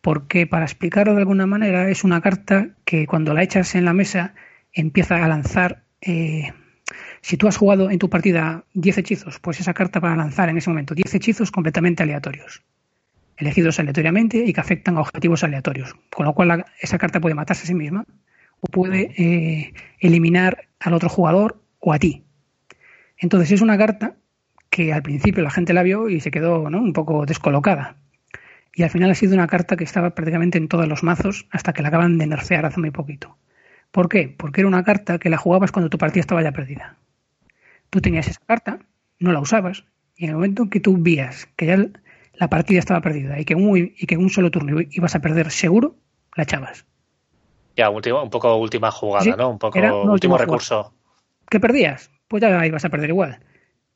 porque 0.00 0.46
para 0.46 0.64
explicarlo 0.64 1.12
de 1.12 1.18
alguna 1.18 1.46
manera 1.46 1.90
es 1.90 2.02
una 2.02 2.22
carta 2.22 2.70
que 2.86 3.06
cuando 3.06 3.34
la 3.34 3.42
echas 3.42 3.74
en 3.74 3.84
la 3.84 3.92
mesa 3.92 4.32
empieza 4.72 5.22
a 5.22 5.28
lanzar. 5.28 5.82
Eh, 6.00 6.50
si 7.20 7.36
tú 7.36 7.46
has 7.46 7.58
jugado 7.58 7.90
en 7.90 7.98
tu 7.98 8.08
partida 8.08 8.64
10 8.72 8.96
hechizos, 8.96 9.38
pues 9.38 9.60
esa 9.60 9.74
carta 9.74 10.00
va 10.00 10.14
a 10.14 10.16
lanzar 10.16 10.48
en 10.48 10.56
ese 10.56 10.70
momento 10.70 10.94
10 10.94 11.14
hechizos 11.14 11.50
completamente 11.50 12.04
aleatorios 12.04 12.62
elegidos 13.38 13.78
aleatoriamente 13.78 14.44
y 14.44 14.52
que 14.52 14.60
afectan 14.60 14.96
a 14.96 15.00
objetivos 15.00 15.44
aleatorios. 15.44 15.94
Con 16.14 16.26
lo 16.26 16.34
cual 16.34 16.66
esa 16.80 16.98
carta 16.98 17.20
puede 17.20 17.34
matarse 17.34 17.62
a 17.62 17.66
sí 17.66 17.74
misma 17.74 18.04
o 18.60 18.66
puede 18.66 19.12
eh, 19.16 19.72
eliminar 20.00 20.68
al 20.80 20.94
otro 20.94 21.08
jugador 21.08 21.62
o 21.78 21.92
a 21.92 21.98
ti. 21.98 22.24
Entonces 23.16 23.52
es 23.52 23.60
una 23.60 23.78
carta 23.78 24.16
que 24.70 24.92
al 24.92 25.02
principio 25.02 25.42
la 25.42 25.50
gente 25.50 25.72
la 25.72 25.82
vio 25.82 26.08
y 26.08 26.20
se 26.20 26.30
quedó 26.30 26.62
un 26.62 26.92
poco 26.92 27.24
descolocada. 27.26 27.96
Y 28.74 28.82
al 28.82 28.90
final 28.90 29.10
ha 29.10 29.14
sido 29.14 29.34
una 29.34 29.46
carta 29.46 29.76
que 29.76 29.84
estaba 29.84 30.10
prácticamente 30.10 30.58
en 30.58 30.68
todos 30.68 30.86
los 30.86 31.02
mazos 31.02 31.46
hasta 31.50 31.72
que 31.72 31.82
la 31.82 31.88
acaban 31.88 32.18
de 32.18 32.26
nerfear 32.26 32.66
hace 32.66 32.80
muy 32.80 32.90
poquito. 32.90 33.36
¿Por 33.90 34.08
qué? 34.08 34.34
Porque 34.36 34.60
era 34.60 34.68
una 34.68 34.84
carta 34.84 35.18
que 35.18 35.30
la 35.30 35.38
jugabas 35.38 35.72
cuando 35.72 35.88
tu 35.88 35.98
partida 35.98 36.20
estaba 36.20 36.42
ya 36.42 36.52
perdida. 36.52 36.96
Tú 37.90 38.00
tenías 38.00 38.28
esa 38.28 38.40
carta, 38.46 38.80
no 39.18 39.32
la 39.32 39.40
usabas, 39.40 39.84
y 40.14 40.24
en 40.24 40.30
el 40.30 40.36
momento 40.36 40.64
en 40.64 40.70
que 40.70 40.80
tú 40.80 40.98
vías 40.98 41.48
que 41.56 41.66
ya 41.66 41.86
la 42.38 42.48
partida 42.48 42.78
estaba 42.78 43.00
perdida 43.00 43.38
y 43.38 43.44
que, 43.44 43.54
un, 43.54 43.76
y 43.76 44.06
que 44.06 44.14
en 44.14 44.20
un 44.20 44.30
solo 44.30 44.50
turno 44.50 44.80
ibas 44.90 45.14
a 45.14 45.20
perder 45.20 45.50
seguro, 45.50 45.96
la 46.36 46.44
echabas. 46.44 46.86
Ya, 47.76 47.90
un 47.90 48.30
poco 48.30 48.56
última 48.56 48.90
jugada, 48.90 49.36
¿no? 49.36 49.50
Un 49.50 49.58
poco 49.58 49.78
último 50.04 50.38
recurso. 50.38 50.92
¿Qué 51.48 51.60
perdías? 51.60 52.10
Pues 52.26 52.40
ya 52.40 52.66
ibas 52.66 52.84
a 52.84 52.88
perder 52.88 53.10
igual. 53.10 53.40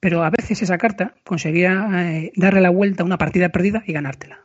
Pero 0.00 0.24
a 0.24 0.30
veces 0.30 0.62
esa 0.62 0.78
carta 0.78 1.14
conseguía 1.24 1.88
eh, 1.94 2.32
darle 2.36 2.60
la 2.60 2.70
vuelta 2.70 3.02
a 3.02 3.06
una 3.06 3.18
partida 3.18 3.50
perdida 3.50 3.82
y 3.86 3.92
ganártela. 3.92 4.40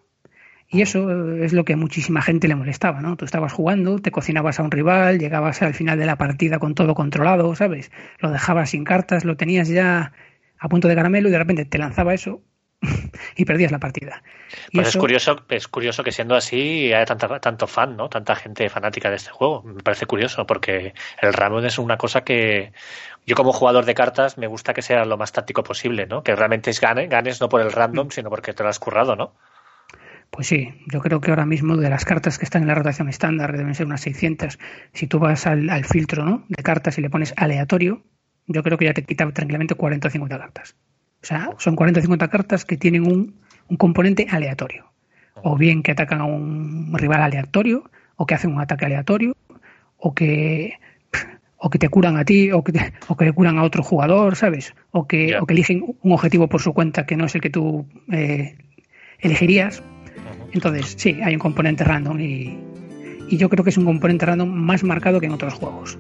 Y 0.70 0.82
eso 0.82 1.36
es 1.36 1.54
lo 1.54 1.66
que 1.66 1.74
a 1.74 1.78
muchísima 1.78 2.22
gente 2.22 2.48
le 2.48 2.56
molestaba, 2.56 3.00
¿no? 3.02 3.16
Tú 3.16 3.26
estabas 3.26 3.54
jugando, 3.54 4.00
te 4.00 4.12
cocinabas 4.12 4.60
a 4.60 4.64
un 4.64 4.72
rival, 4.72 5.18
llegabas 5.18 5.62
al 5.62 5.74
final 5.74 5.98
de 5.98 6.06
la 6.06 6.18
partida 6.18 6.60
con 6.60 6.76
todo 6.76 6.94
controlado, 6.94 7.56
¿sabes? 7.56 7.92
Lo 8.20 8.32
dejabas 8.32 8.72
sin 8.72 8.84
cartas, 8.84 9.24
lo 9.24 9.38
tenías 9.38 9.70
ya 9.70 10.12
a 10.60 10.70
punto 10.70 10.88
de 10.88 10.96
caramelo 10.96 11.30
y 11.30 11.32
de 11.32 11.38
repente 11.38 11.66
te 11.66 11.78
lanzaba 11.78 12.14
eso 12.14 12.42
y 13.36 13.46
perdías 13.46 13.72
la 13.72 13.80
partida. 13.80 14.22
pues 14.72 14.90
es 14.90 14.98
curioso, 14.98 15.44
es 15.50 15.68
curioso 15.68 16.04
que 16.04 16.12
siendo 16.12 16.36
así 16.36 16.94
haya 16.94 17.06
tanta, 17.06 17.40
tanto 17.40 17.68
fan, 17.68 17.98
¿no? 17.98 18.10
Tanta 18.10 18.36
gente 18.36 18.70
fanática 18.70 19.10
de 19.10 19.16
este 19.16 19.32
juego. 19.32 19.64
Me 19.64 19.82
parece 19.82 20.06
curioso 20.06 20.46
porque 20.46 20.94
el 21.22 21.34
random 21.34 21.66
es 21.66 21.80
una 21.80 21.98
cosa 21.98 22.24
que 22.24 22.74
yo 23.26 23.36
como 23.36 23.52
jugador 23.52 23.86
de 23.86 23.96
cartas 23.96 24.38
me 24.38 24.48
gusta 24.48 24.74
que 24.74 24.82
sea 24.82 25.06
lo 25.06 25.18
más 25.18 25.32
táctico 25.32 25.64
posible, 25.64 26.06
¿no? 26.06 26.24
Que 26.24 26.36
realmente 26.36 26.70
es 26.70 26.80
gane, 26.80 27.08
ganes 27.08 27.42
no 27.42 27.50
por 27.50 27.62
el 27.62 27.72
random, 27.72 28.08
mm. 28.08 28.12
sino 28.12 28.30
porque 28.30 28.54
te 28.54 28.64
lo 28.64 28.70
has 28.70 28.80
currado, 28.80 29.16
¿no? 29.16 29.34
Pues 30.30 30.48
sí, 30.48 30.74
yo 30.88 31.00
creo 31.00 31.22
que 31.22 31.30
ahora 31.32 31.46
mismo 31.46 31.78
de 31.78 31.90
las 31.90 32.04
cartas 32.04 32.38
que 32.38 32.46
están 32.46 32.64
en 32.64 32.68
la 32.68 32.76
rotación 32.76 33.08
estándar, 33.08 33.56
deben 33.56 33.76
ser 33.76 33.86
unas 33.86 34.02
600, 34.02 34.60
si 34.94 35.08
tú 35.08 35.20
vas 35.20 35.48
al, 35.48 35.70
al 35.70 35.86
filtro 35.86 36.26
¿no? 36.26 36.44
de 36.50 36.64
cartas 36.64 36.98
y 36.98 37.02
le 37.02 37.10
pones 37.10 37.34
aleatorio, 37.38 38.04
yo 38.46 38.62
creo 38.62 38.78
que 38.78 38.86
ya 38.86 38.94
te 38.94 39.04
quita 39.04 39.30
tranquilamente 39.32 39.76
40 39.76 40.08
o 40.08 40.12
50 40.12 40.38
cartas. 40.38 40.76
O 41.22 41.26
sea, 41.26 41.50
son 41.58 41.76
40 41.76 42.00
o 42.00 42.04
50 42.04 42.28
cartas 42.30 42.66
que 42.66 42.78
tienen 42.78 43.06
un, 43.06 43.36
componente 43.78 44.28
aleatorio. 44.30 44.92
O 45.44 45.58
bien 45.58 45.84
que 45.84 45.92
atacan 45.92 46.22
a 46.22 46.26
un 46.26 46.94
rival 46.94 47.22
aleatorio, 47.22 47.90
o 48.16 48.26
que 48.26 48.36
hacen 48.36 48.54
un 48.54 48.62
ataque 48.62 48.86
aleatorio, 48.86 49.36
o 49.98 50.14
que 50.14 50.80
o 51.60 51.70
que 51.70 51.80
te 51.80 51.90
curan 51.90 52.18
a 52.18 52.24
ti 52.24 52.52
o 52.52 52.64
que, 52.64 52.72
o 53.08 53.18
que 53.18 53.26
le 53.26 53.34
curan 53.34 53.58
a 53.58 53.64
otro 53.64 53.82
jugador, 53.82 54.36
¿sabes? 54.36 54.76
O 54.92 55.08
que, 55.08 55.38
o 55.38 55.46
que 55.46 55.54
eligen 55.54 55.84
un 56.02 56.12
objetivo 56.12 56.48
por 56.48 56.62
su 56.62 56.72
cuenta 56.74 57.06
que 57.06 57.18
no 57.18 57.26
es 57.26 57.36
el 57.36 57.42
que 57.42 57.50
tú 57.50 57.88
eh, 58.12 58.58
elegirías. 59.20 59.84
Entonces, 60.52 60.96
sí, 60.98 61.20
hay 61.24 61.34
un 61.34 61.40
componente 61.40 61.84
random 61.84 62.20
y, 62.20 62.58
y, 63.28 63.38
yo 63.38 63.50
creo 63.50 63.64
que 63.64 63.72
es 63.72 63.78
un 63.78 63.86
componente 63.86 64.26
random 64.26 64.50
más 64.50 64.84
marcado 64.84 65.20
que 65.20 65.26
en 65.26 65.34
otros 65.34 65.56
juegos. 65.56 65.98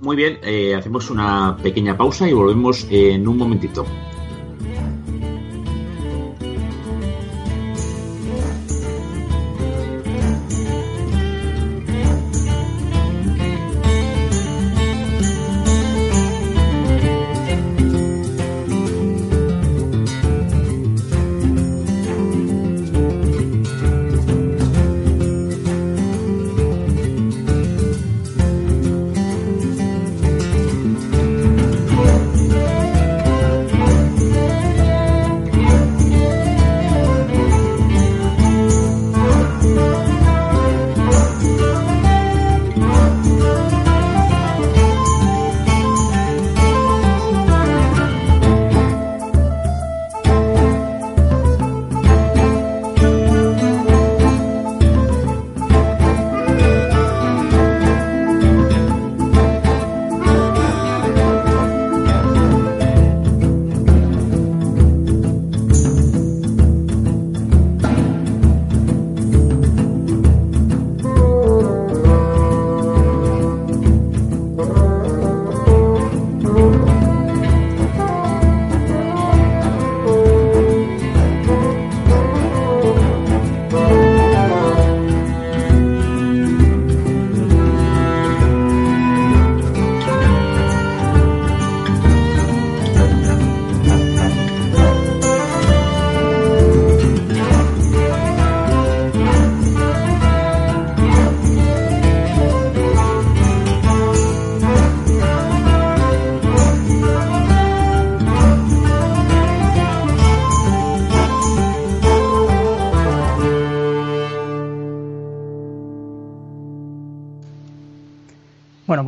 Muy 0.00 0.14
bien, 0.14 0.38
eh, 0.42 0.74
hacemos 0.76 1.10
una 1.10 1.56
pequeña 1.60 1.96
pausa 1.96 2.28
y 2.28 2.32
volvemos 2.32 2.86
en 2.88 3.26
un 3.26 3.36
momentito. 3.36 3.84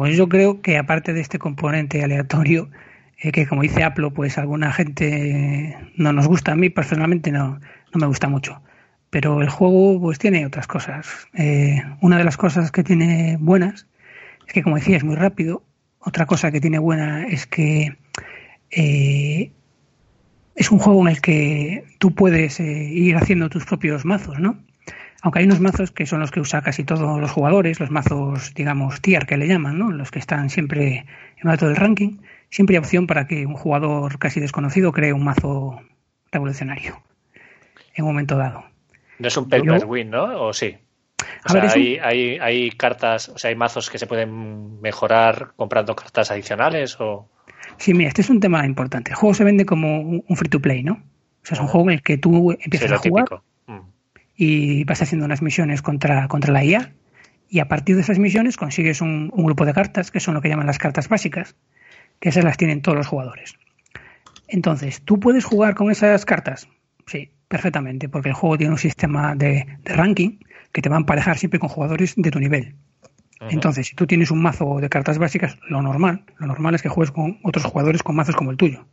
Pues 0.00 0.16
yo 0.16 0.30
creo 0.30 0.62
que 0.62 0.78
aparte 0.78 1.12
de 1.12 1.20
este 1.20 1.38
componente 1.38 2.02
aleatorio, 2.02 2.70
eh, 3.18 3.32
que 3.32 3.46
como 3.46 3.60
dice 3.60 3.84
Apple, 3.84 4.10
pues 4.12 4.38
alguna 4.38 4.72
gente 4.72 5.76
no 5.94 6.14
nos 6.14 6.26
gusta, 6.26 6.52
a 6.52 6.56
mí 6.56 6.70
personalmente 6.70 7.30
no, 7.30 7.60
no 7.92 8.00
me 8.00 8.06
gusta 8.06 8.26
mucho. 8.26 8.62
Pero 9.10 9.42
el 9.42 9.50
juego 9.50 10.00
pues 10.00 10.18
tiene 10.18 10.46
otras 10.46 10.66
cosas. 10.66 11.06
Eh, 11.34 11.82
una 12.00 12.16
de 12.16 12.24
las 12.24 12.38
cosas 12.38 12.72
que 12.72 12.82
tiene 12.82 13.36
buenas 13.38 13.88
es 14.46 14.54
que, 14.54 14.62
como 14.62 14.76
decía, 14.76 14.96
es 14.96 15.04
muy 15.04 15.16
rápido. 15.16 15.64
Otra 15.98 16.24
cosa 16.24 16.50
que 16.50 16.62
tiene 16.62 16.78
buena 16.78 17.26
es 17.26 17.46
que 17.46 17.98
eh, 18.70 19.52
es 20.54 20.70
un 20.70 20.78
juego 20.78 21.02
en 21.02 21.08
el 21.08 21.20
que 21.20 21.84
tú 21.98 22.14
puedes 22.14 22.58
ir 22.58 23.16
haciendo 23.16 23.50
tus 23.50 23.66
propios 23.66 24.06
mazos, 24.06 24.40
¿no? 24.40 24.64
Aunque 25.22 25.40
hay 25.40 25.44
unos 25.44 25.60
mazos 25.60 25.90
que 25.90 26.06
son 26.06 26.20
los 26.20 26.30
que 26.30 26.40
usa 26.40 26.62
casi 26.62 26.84
todos 26.84 27.20
los 27.20 27.30
jugadores, 27.30 27.78
los 27.78 27.90
mazos, 27.90 28.54
digamos, 28.54 29.02
tier 29.02 29.26
que 29.26 29.36
le 29.36 29.46
llaman, 29.46 29.78
¿no? 29.78 29.90
Los 29.90 30.10
que 30.10 30.18
están 30.18 30.48
siempre 30.48 31.06
en 31.36 31.50
alto 31.50 31.66
del 31.66 31.76
ranking. 31.76 32.18
Siempre 32.48 32.76
hay 32.76 32.78
opción 32.78 33.06
para 33.06 33.26
que 33.26 33.44
un 33.44 33.54
jugador 33.54 34.18
casi 34.18 34.40
desconocido 34.40 34.92
cree 34.92 35.12
un 35.12 35.24
mazo 35.24 35.80
revolucionario 36.32 37.02
en 37.94 38.04
un 38.04 38.10
momento 38.10 38.36
dado. 38.36 38.64
No 39.18 39.28
es 39.28 39.36
un 39.36 39.48
pay 39.48 39.60
win, 39.60 40.10
¿no? 40.10 40.42
¿O 40.42 40.52
sí? 40.52 40.76
O 41.44 41.48
sea, 41.48 41.70
hay, 41.70 41.98
hay, 41.98 42.38
hay, 42.38 42.70
cartas, 42.70 43.28
o 43.28 43.38
sea, 43.38 43.50
hay 43.50 43.56
mazos 43.56 43.90
que 43.90 43.98
se 43.98 44.06
pueden 44.06 44.80
mejorar 44.80 45.52
comprando 45.56 45.94
cartas 45.94 46.30
adicionales 46.30 46.96
o... 46.98 47.28
Sí, 47.76 47.92
mira, 47.94 48.08
este 48.08 48.22
es 48.22 48.30
un 48.30 48.40
tema 48.40 48.64
importante. 48.66 49.10
El 49.10 49.16
juego 49.16 49.34
se 49.34 49.44
vende 49.44 49.66
como 49.66 50.00
un 50.00 50.36
free 50.36 50.48
to 50.48 50.60
play, 50.60 50.82
¿no? 50.82 50.94
O 50.94 51.46
sea, 51.46 51.56
es 51.56 51.60
un 51.60 51.66
juego 51.66 51.90
en 51.90 51.96
el 51.96 52.02
que 52.02 52.18
tú 52.18 52.52
empiezas 52.52 52.92
a 52.92 52.98
jugar 52.98 53.26
y 54.42 54.84
vas 54.84 55.02
haciendo 55.02 55.26
unas 55.26 55.42
misiones 55.42 55.82
contra, 55.82 56.26
contra 56.26 56.50
la 56.50 56.64
IA 56.64 56.94
y 57.50 57.58
a 57.58 57.68
partir 57.68 57.96
de 57.96 58.00
esas 58.00 58.18
misiones 58.18 58.56
consigues 58.56 59.02
un, 59.02 59.28
grupo 59.28 59.66
de 59.66 59.74
cartas 59.74 60.10
que 60.10 60.18
son 60.18 60.32
lo 60.32 60.40
que 60.40 60.48
llaman 60.48 60.66
las 60.66 60.78
cartas 60.78 61.10
básicas, 61.10 61.56
que 62.20 62.30
esas 62.30 62.42
las 62.42 62.56
tienen 62.56 62.80
todos 62.80 62.96
los 62.96 63.06
jugadores. 63.06 63.56
Entonces, 64.48 65.02
¿tú 65.02 65.20
puedes 65.20 65.44
jugar 65.44 65.74
con 65.74 65.90
esas 65.90 66.24
cartas? 66.24 66.68
Sí, 67.06 67.32
perfectamente, 67.48 68.08
porque 68.08 68.30
el 68.30 68.34
juego 68.34 68.56
tiene 68.56 68.72
un 68.72 68.78
sistema 68.78 69.34
de, 69.34 69.66
ranking 69.84 70.38
que 70.72 70.80
te 70.80 70.88
va 70.88 70.96
a 70.96 71.00
emparejar 71.00 71.36
siempre 71.36 71.60
con 71.60 71.68
jugadores 71.68 72.14
de 72.16 72.30
tu 72.30 72.40
nivel. 72.40 72.76
Entonces, 73.50 73.88
si 73.88 73.94
tú 73.94 74.06
tienes 74.06 74.30
un 74.30 74.40
mazo 74.40 74.80
de 74.80 74.88
cartas 74.88 75.18
básicas, 75.18 75.58
lo 75.68 75.82
normal, 75.82 76.24
lo 76.38 76.46
normal 76.46 76.74
es 76.76 76.80
que 76.80 76.88
juegues 76.88 77.12
con 77.12 77.40
otros 77.42 77.66
jugadores 77.66 78.02
con 78.02 78.16
mazos 78.16 78.36
como 78.36 78.52
el 78.52 78.56
tuyo. 78.56 78.86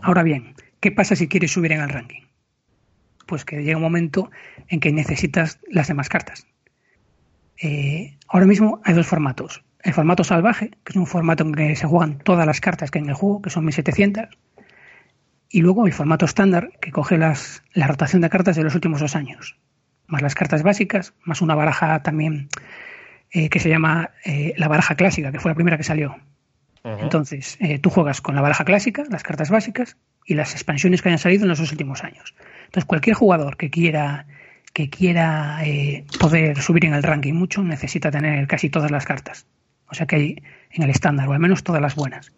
Ahora 0.00 0.22
bien, 0.22 0.54
¿qué 0.80 0.90
pasa 0.92 1.14
si 1.14 1.28
quieres 1.28 1.52
subir 1.52 1.72
en 1.72 1.82
el 1.82 1.90
ranking? 1.90 2.22
Pues 3.34 3.44
que 3.44 3.64
llega 3.64 3.76
un 3.76 3.82
momento 3.82 4.30
en 4.68 4.78
que 4.78 4.92
necesitas 4.92 5.58
las 5.68 5.88
demás 5.88 6.08
cartas. 6.08 6.46
Eh, 7.60 8.16
ahora 8.28 8.46
mismo 8.46 8.80
hay 8.84 8.94
dos 8.94 9.08
formatos. 9.08 9.64
El 9.82 9.92
formato 9.92 10.22
salvaje, 10.22 10.70
que 10.84 10.92
es 10.92 10.96
un 10.96 11.08
formato 11.08 11.42
en 11.42 11.52
que 11.52 11.74
se 11.74 11.88
juegan 11.88 12.18
todas 12.18 12.46
las 12.46 12.60
cartas 12.60 12.92
que 12.92 13.00
hay 13.00 13.02
en 13.02 13.08
el 13.08 13.16
juego, 13.16 13.42
que 13.42 13.50
son 13.50 13.64
1700. 13.64 14.26
Y 15.48 15.62
luego 15.62 15.84
el 15.84 15.92
formato 15.92 16.26
estándar, 16.26 16.70
que 16.80 16.92
coge 16.92 17.18
las, 17.18 17.64
la 17.72 17.88
rotación 17.88 18.22
de 18.22 18.30
cartas 18.30 18.54
de 18.54 18.62
los 18.62 18.76
últimos 18.76 19.00
dos 19.00 19.16
años. 19.16 19.58
Más 20.06 20.22
las 20.22 20.36
cartas 20.36 20.62
básicas, 20.62 21.12
más 21.24 21.42
una 21.42 21.56
baraja 21.56 22.04
también 22.04 22.50
eh, 23.32 23.48
que 23.48 23.58
se 23.58 23.68
llama 23.68 24.12
eh, 24.24 24.54
la 24.58 24.68
baraja 24.68 24.94
clásica, 24.94 25.32
que 25.32 25.40
fue 25.40 25.50
la 25.50 25.56
primera 25.56 25.76
que 25.76 25.82
salió. 25.82 26.14
Entonces, 26.84 27.58
tú 27.80 27.88
juegas 27.88 28.20
con 28.20 28.34
la 28.34 28.42
baraja 28.42 28.64
clásica, 28.64 29.04
las 29.08 29.22
cartas 29.22 29.50
básicas 29.50 29.96
y 30.26 30.34
las 30.34 30.52
expansiones 30.52 31.00
que 31.00 31.08
hayan 31.08 31.18
salido 31.18 31.44
en 31.44 31.48
los 31.48 31.60
últimos 31.60 32.04
años. 32.04 32.34
Entonces, 32.66 32.84
cualquier 32.84 33.16
jugador 33.16 33.56
que 33.56 33.70
quiera 33.70 34.26
que 34.74 34.90
quiera 34.90 35.64
eh, 35.64 36.04
poder 36.18 36.60
subir 36.60 36.84
en 36.84 36.94
el 36.94 37.02
ranking 37.02 37.32
mucho 37.32 37.62
necesita 37.62 38.10
tener 38.10 38.46
casi 38.48 38.68
todas 38.68 38.90
las 38.90 39.06
cartas. 39.06 39.46
O 39.88 39.94
sea 39.94 40.06
que 40.06 40.16
hay 40.16 40.42
en 40.72 40.82
el 40.82 40.90
estándar, 40.90 41.28
o 41.28 41.32
al 41.32 41.38
menos 41.38 41.62
todas 41.62 41.80
las 41.80 41.94
buenas. 41.94 42.32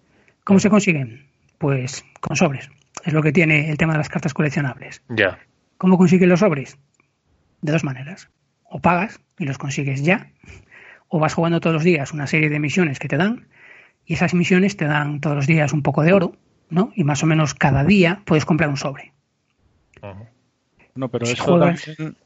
¿Cómo 0.44 0.60
se 0.60 0.68
consiguen? 0.68 1.26
Pues 1.56 2.04
con 2.20 2.36
sobres. 2.36 2.70
Es 3.04 3.14
lo 3.14 3.22
que 3.22 3.32
tiene 3.32 3.70
el 3.70 3.78
tema 3.78 3.94
de 3.94 3.98
las 3.98 4.10
cartas 4.10 4.34
coleccionables. 4.34 5.02
Ya. 5.08 5.38
¿Cómo 5.78 5.96
consigues 5.96 6.28
los 6.28 6.40
sobres? 6.40 6.76
De 7.62 7.72
dos 7.72 7.84
maneras. 7.84 8.28
O 8.64 8.80
pagas 8.80 9.18
y 9.38 9.46
los 9.46 9.56
consigues 9.56 10.02
ya, 10.02 10.28
o 11.08 11.18
vas 11.18 11.32
jugando 11.32 11.60
todos 11.60 11.72
los 11.72 11.84
días 11.84 12.12
una 12.12 12.26
serie 12.26 12.50
de 12.50 12.58
misiones 12.60 12.98
que 12.98 13.08
te 13.08 13.16
dan, 13.16 13.46
y 14.06 14.14
esas 14.14 14.34
misiones 14.34 14.76
te 14.76 14.86
dan 14.86 15.20
todos 15.20 15.36
los 15.36 15.46
días 15.46 15.72
un 15.72 15.82
poco 15.82 16.02
de 16.02 16.12
oro, 16.12 16.32
¿no? 16.70 16.92
Y 16.94 17.04
más 17.04 17.22
o 17.22 17.26
menos 17.26 17.54
cada 17.54 17.84
día 17.84 18.22
puedes 18.24 18.44
comprar 18.44 18.70
un 18.70 18.76
sobre. 18.76 19.12
No, 20.94 21.08
pero 21.08 21.26
eso 21.26 21.58
también, 21.58 22.16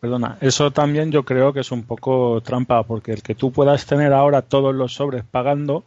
perdona, 0.00 0.38
eso 0.40 0.70
también 0.70 1.10
yo 1.10 1.24
creo 1.24 1.52
que 1.52 1.60
es 1.60 1.72
un 1.72 1.82
poco 1.82 2.40
trampa, 2.42 2.84
porque 2.84 3.12
el 3.12 3.22
que 3.22 3.34
tú 3.34 3.52
puedas 3.52 3.86
tener 3.86 4.12
ahora 4.12 4.42
todos 4.42 4.74
los 4.74 4.94
sobres 4.94 5.24
pagando 5.24 5.84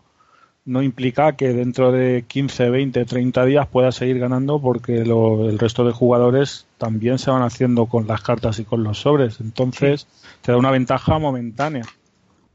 no 0.65 0.83
implica 0.83 1.35
que 1.35 1.53
dentro 1.53 1.91
de 1.91 2.25
15, 2.27 2.69
20, 2.69 3.05
30 3.05 3.45
días 3.45 3.67
puedas 3.67 3.95
seguir 3.95 4.19
ganando 4.19 4.61
porque 4.61 4.97
el 5.01 5.57
resto 5.57 5.83
de 5.85 5.93
jugadores 5.93 6.67
también 6.77 7.17
se 7.17 7.31
van 7.31 7.41
haciendo 7.41 7.87
con 7.87 8.05
las 8.05 8.21
cartas 8.21 8.59
y 8.59 8.65
con 8.65 8.83
los 8.83 8.99
sobres. 8.99 9.39
Entonces 9.39 10.05
te 10.41 10.51
da 10.51 10.57
una 10.59 10.69
ventaja 10.69 11.17
momentánea 11.17 11.85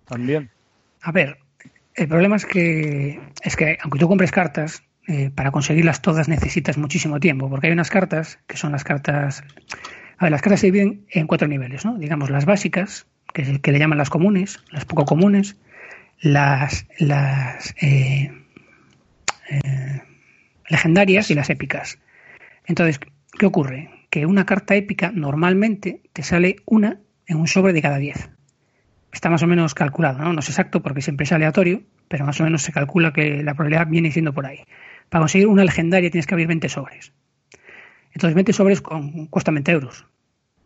también. 0.05 0.51
A 1.03 1.11
ver, 1.11 1.39
el 1.95 2.09
problema 2.09 2.37
es 2.37 2.47
que, 2.47 3.21
es 3.43 3.57
que 3.57 3.79
aunque 3.83 3.99
tú 3.99 4.09
compres 4.09 4.33
cartas, 4.33 4.83
eh, 5.07 5.31
para 5.35 5.51
conseguirlas 5.51 6.01
todas 6.01 6.29
necesitas 6.29 6.79
muchísimo 6.79 7.21
tiempo, 7.21 7.51
porque 7.51 7.67
hay 7.67 7.73
unas 7.73 7.91
cartas 7.91 8.39
que 8.47 8.57
son 8.57 8.73
las 8.73 8.85
cartas. 8.85 9.45
A 10.17 10.25
ver, 10.25 10.33
las 10.33 10.41
cartas 10.41 10.61
se 10.61 10.67
dividen 10.67 11.05
en 11.11 11.27
cuatro 11.27 11.47
niveles, 11.47 11.85
¿no? 11.85 11.99
Digamos 11.99 12.31
las 12.31 12.47
básicas, 12.47 13.07
que, 13.33 13.61
que 13.61 13.73
le 13.73 13.79
llaman 13.79 13.99
las 13.99 14.11
comunes, 14.11 14.61
las 14.71 14.85
poco 14.87 15.05
comunes, 15.05 15.57
las, 16.21 16.87
las 16.99 17.75
eh, 17.83 18.33
eh, 19.51 20.03
legendarias 20.69 21.31
y 21.31 21.35
las 21.35 21.51
épicas. 21.51 21.99
Entonces, 22.67 22.99
¿qué 23.39 23.47
ocurre? 23.47 23.91
Que 24.11 24.27
una 24.27 24.47
carta 24.47 24.75
épica 24.75 25.13
normalmente 25.15 26.01
te 26.13 26.23
sale 26.23 26.57
una 26.65 27.01
en 27.27 27.39
un 27.39 27.47
sobre 27.47 27.73
de 27.73 27.83
cada 27.83 27.99
diez. 27.99 28.31
Está 29.15 29.31
más 29.31 29.45
o 29.45 29.47
menos 29.47 29.75
calculado, 29.75 30.19
¿no? 30.19 30.33
No 30.33 30.41
es 30.41 30.49
exacto 30.49 30.83
porque 30.83 31.01
siempre 31.01 31.23
es 31.23 31.31
aleatorio, 31.31 31.83
pero 32.09 32.27
más 32.27 32.41
o 32.41 32.45
menos 32.45 32.63
se 32.63 32.73
calcula 32.73 33.13
que 33.13 33.45
la 33.45 33.55
probabilidad 33.55 33.87
viene 33.87 34.11
siendo 34.11 34.33
por 34.33 34.45
ahí. 34.45 34.65
Para 35.09 35.23
conseguir 35.23 35.47
una 35.47 35.63
legendaria 35.63 36.11
tienes 36.11 36.27
que 36.27 36.35
abrir 36.35 36.49
20 36.49 36.69
sobres. 36.69 37.13
Entonces 38.13 38.35
20 38.35 38.53
sobres 38.53 38.81
con, 38.81 39.27
cuestan 39.27 39.55
20 39.55 39.71
euros. 39.71 40.05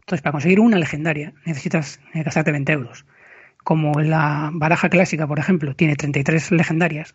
Entonces 0.01 0.23
para 0.23 0.33
conseguir 0.33 0.61
una 0.61 0.79
legendaria 0.79 1.35
necesitas 1.45 2.01
gastarte 2.15 2.51
20 2.51 2.73
euros. 2.73 3.05
Como 3.65 4.01
la 4.01 4.49
baraja 4.55 4.89
clásica, 4.89 5.27
por 5.27 5.39
ejemplo, 5.39 5.77
tiene 5.77 5.95
33 5.95 6.51
legendarias, 6.53 7.13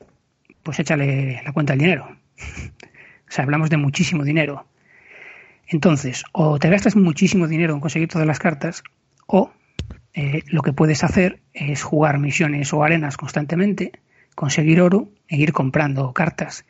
pues 0.61 0.79
échale 0.79 1.41
la 1.43 1.51
cuenta 1.51 1.73
del 1.73 1.79
dinero. 1.79 2.15
o 3.27 3.31
sea, 3.31 3.43
hablamos 3.43 3.71
de 3.71 3.77
muchísimo 3.77 4.23
dinero. 4.23 4.67
Entonces, 5.65 6.25
o 6.31 6.59
te 6.59 6.69
gastas 6.69 6.95
muchísimo 6.95 7.47
dinero 7.47 7.73
en 7.73 7.79
conseguir 7.79 8.07
todas 8.07 8.27
las 8.27 8.37
cartas, 8.37 8.83
o 9.25 9.51
eh, 10.13 10.43
lo 10.47 10.61
que 10.61 10.73
puedes 10.73 11.03
hacer 11.03 11.41
es 11.53 11.83
jugar 11.83 12.19
misiones 12.19 12.73
o 12.73 12.83
arenas 12.83 13.17
constantemente 13.17 13.91
conseguir 14.35 14.81
oro 14.81 15.09
e 15.27 15.37
ir 15.37 15.53
comprando 15.53 16.13
cartas. 16.13 16.65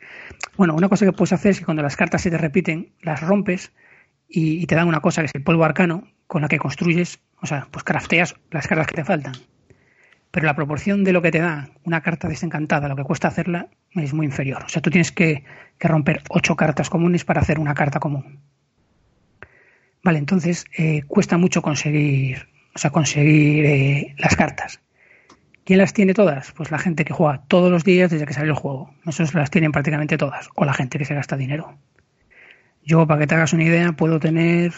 Bueno, 0.56 0.74
una 0.74 0.88
cosa 0.88 1.04
que 1.04 1.12
puedes 1.12 1.32
hacer 1.32 1.52
es 1.52 1.58
que 1.58 1.64
cuando 1.64 1.82
las 1.82 1.96
cartas 1.96 2.22
se 2.22 2.30
te 2.30 2.38
repiten, 2.38 2.92
las 3.02 3.20
rompes 3.20 3.72
y, 4.28 4.66
te 4.66 4.74
dan 4.74 4.88
una 4.88 5.00
cosa 5.00 5.22
que 5.22 5.26
es 5.26 5.34
el 5.34 5.42
polvo 5.42 5.64
arcano 5.64 6.08
con 6.26 6.42
la 6.42 6.48
que 6.48 6.58
construyes, 6.58 7.20
o 7.40 7.46
sea, 7.46 7.68
pues 7.70 7.84
crafteas 7.84 8.36
las 8.50 8.66
cartas 8.66 8.86
que 8.86 8.94
te 8.94 9.04
faltan. 9.04 9.34
Pero 10.30 10.46
la 10.46 10.56
proporción 10.56 11.04
de 11.04 11.12
lo 11.12 11.22
que 11.22 11.30
te 11.30 11.38
da 11.38 11.70
una 11.84 12.00
carta 12.02 12.28
desencantada, 12.28 12.88
lo 12.88 12.96
que 12.96 13.04
cuesta 13.04 13.28
hacerla, 13.28 13.68
es 13.92 14.12
muy 14.12 14.26
inferior. 14.26 14.64
O 14.64 14.68
sea, 14.68 14.82
tú 14.82 14.90
tienes 14.90 15.12
que, 15.12 15.44
romper 15.78 16.22
ocho 16.30 16.56
cartas 16.56 16.90
comunes 16.90 17.24
para 17.24 17.40
hacer 17.40 17.58
una 17.58 17.74
carta 17.74 18.00
común. 18.00 18.40
Vale, 20.02 20.18
entonces 20.18 20.64
eh, 20.76 21.02
cuesta 21.06 21.38
mucho 21.38 21.62
conseguir, 21.62 22.48
o 22.74 22.78
sea, 22.78 22.90
conseguir 22.90 23.64
eh, 23.64 24.14
las 24.18 24.36
cartas. 24.36 24.80
¿Quién 25.64 25.78
las 25.78 25.94
tiene 25.94 26.12
todas? 26.12 26.52
Pues 26.52 26.70
la 26.70 26.78
gente 26.78 27.04
que 27.04 27.14
juega 27.14 27.42
todos 27.48 27.70
los 27.70 27.84
días 27.84 28.10
desde 28.10 28.26
que 28.26 28.34
sale 28.34 28.48
el 28.48 28.54
juego. 28.54 28.90
Esos 29.06 29.32
las 29.32 29.50
tienen 29.50 29.72
prácticamente 29.72 30.18
todas. 30.18 30.48
O 30.56 30.64
la 30.64 30.74
gente 30.74 30.98
que 30.98 31.06
se 31.06 31.14
gasta 31.14 31.36
dinero. 31.36 31.78
Yo, 32.84 33.06
para 33.06 33.20
que 33.20 33.26
te 33.26 33.34
hagas 33.34 33.54
una 33.54 33.64
idea, 33.64 33.92
puedo 33.92 34.20
tener, 34.20 34.72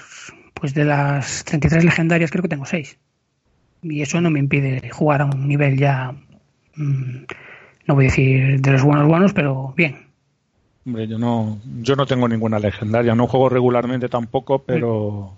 pues 0.54 0.74
de 0.74 0.84
las 0.84 1.44
33 1.44 1.84
legendarias, 1.84 2.30
creo 2.30 2.42
que 2.42 2.48
tengo 2.48 2.66
6. 2.66 2.98
Y 3.82 4.02
eso 4.02 4.20
no 4.20 4.30
me 4.30 4.38
impide 4.38 4.90
jugar 4.90 5.22
a 5.22 5.24
un 5.24 5.48
nivel 5.48 5.76
ya, 5.76 6.14
mm, 6.76 7.24
no 7.86 7.94
voy 7.94 8.04
a 8.04 8.08
decir 8.08 8.60
de 8.60 8.70
los 8.70 8.82
buenos 8.84 9.08
buenos, 9.08 9.32
pero 9.32 9.74
bien. 9.76 10.06
Hombre, 10.84 11.08
yo 11.08 11.18
no, 11.18 11.58
yo 11.82 11.96
no 11.96 12.06
tengo 12.06 12.28
ninguna 12.28 12.60
legendaria. 12.60 13.16
No 13.16 13.26
juego 13.26 13.48
regularmente 13.48 14.08
tampoco, 14.08 14.62
pero, 14.62 15.34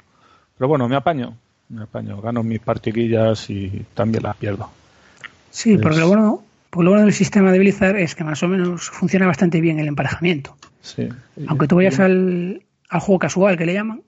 pero 0.59 0.69
bueno, 0.69 0.89
me 0.91 0.97
apaño. 0.97 1.39
Me 1.69 1.83
apaño. 1.83 2.21
Gano 2.21 2.43
mis 2.43 2.61
partidillas 2.61 3.51
y 3.51 3.85
también 3.95 4.23
las 4.23 4.37
pierdo. 4.37 4.71
Sí, 5.51 5.77
porque, 5.79 5.99
lo 5.99 6.09
bueno, 6.09 6.43
porque 6.71 6.85
lo 6.85 6.91
bueno 6.91 7.05
del 7.05 7.15
sistema 7.15 7.53
de 7.53 7.59
Blizzard 7.59 7.97
es 7.97 8.15
que 8.15 8.25
más 8.25 8.43
o 8.43 8.49
menos 8.49 8.91
funciona 8.91 9.27
bastante 9.27 9.61
bien 9.61 9.79
el 9.79 9.89
emparejamiento. 9.89 10.57
Sí. 10.81 11.09
Aunque 11.47 11.67
tú 11.67 11.77
vayas 11.77 12.01
al, 12.01 12.63
juego 12.91 13.19
casual 13.19 13.57
que 13.57 13.67
le 13.67 13.75
llaman, 13.75 14.03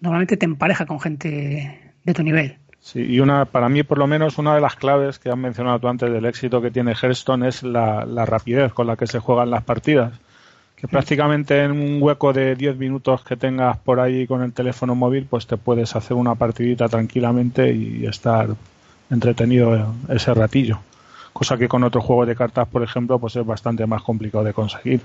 normalmente 0.00 0.36
te 0.36 0.46
empareja 0.46 0.86
con 0.86 1.00
gente 1.00 1.94
de 2.02 2.14
tu 2.14 2.22
nivel. 2.22 2.58
Sí, 2.80 3.00
y 3.00 3.18
una, 3.18 3.46
para 3.46 3.68
mí, 3.68 3.82
por 3.82 3.98
lo 3.98 4.06
menos, 4.06 4.38
una 4.38 4.54
de 4.54 4.60
las 4.60 4.76
claves 4.76 5.18
que 5.18 5.28
has 5.28 5.36
mencionado 5.36 5.80
tú 5.80 5.88
antes 5.88 6.10
del 6.10 6.24
éxito 6.24 6.62
que 6.62 6.70
tiene 6.70 6.94
Hearthstone 6.94 7.48
es 7.48 7.64
la, 7.64 8.04
rapidez 8.24 8.72
con 8.72 8.86
la 8.86 8.96
que 8.96 9.08
se 9.08 9.18
juegan 9.18 9.50
las 9.50 9.64
partidas. 9.64 10.12
Que 10.76 10.86
prácticamente 10.86 11.62
en 11.62 11.72
un 11.72 12.02
hueco 12.02 12.34
de 12.34 12.54
10 12.54 12.76
minutos 12.76 13.24
que 13.24 13.36
tengas 13.36 13.78
por 13.78 13.98
ahí 13.98 14.26
con 14.26 14.42
el 14.42 14.52
teléfono 14.52 14.94
móvil, 14.94 15.26
pues 15.28 15.46
te 15.46 15.56
puedes 15.56 15.96
hacer 15.96 16.16
una 16.16 16.34
partidita 16.34 16.88
tranquilamente 16.88 17.72
y 17.72 18.04
estar 18.04 18.48
entretenido 19.10 19.94
ese 20.08 20.34
ratillo. 20.34 20.78
Cosa 21.32 21.56
que 21.56 21.68
con 21.68 21.82
otros 21.82 22.04
juegos 22.04 22.28
de 22.28 22.36
cartas, 22.36 22.68
por 22.68 22.82
ejemplo, 22.82 23.18
pues 23.18 23.36
es 23.36 23.46
bastante 23.46 23.86
más 23.86 24.02
complicado 24.02 24.44
de 24.44 24.52
conseguir. 24.52 25.00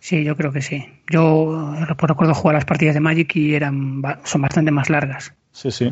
Sí, 0.00 0.22
yo 0.22 0.36
creo 0.36 0.52
que 0.52 0.60
sí. 0.60 0.86
Yo 1.08 1.74
recuerdo 1.86 2.34
jugar 2.34 2.54
las 2.54 2.66
partidas 2.66 2.94
de 2.94 3.00
Magic 3.00 3.34
y 3.36 3.54
eran 3.54 4.02
son 4.24 4.42
bastante 4.42 4.70
más 4.70 4.90
largas. 4.90 5.32
Sí, 5.52 5.70
sí. 5.70 5.90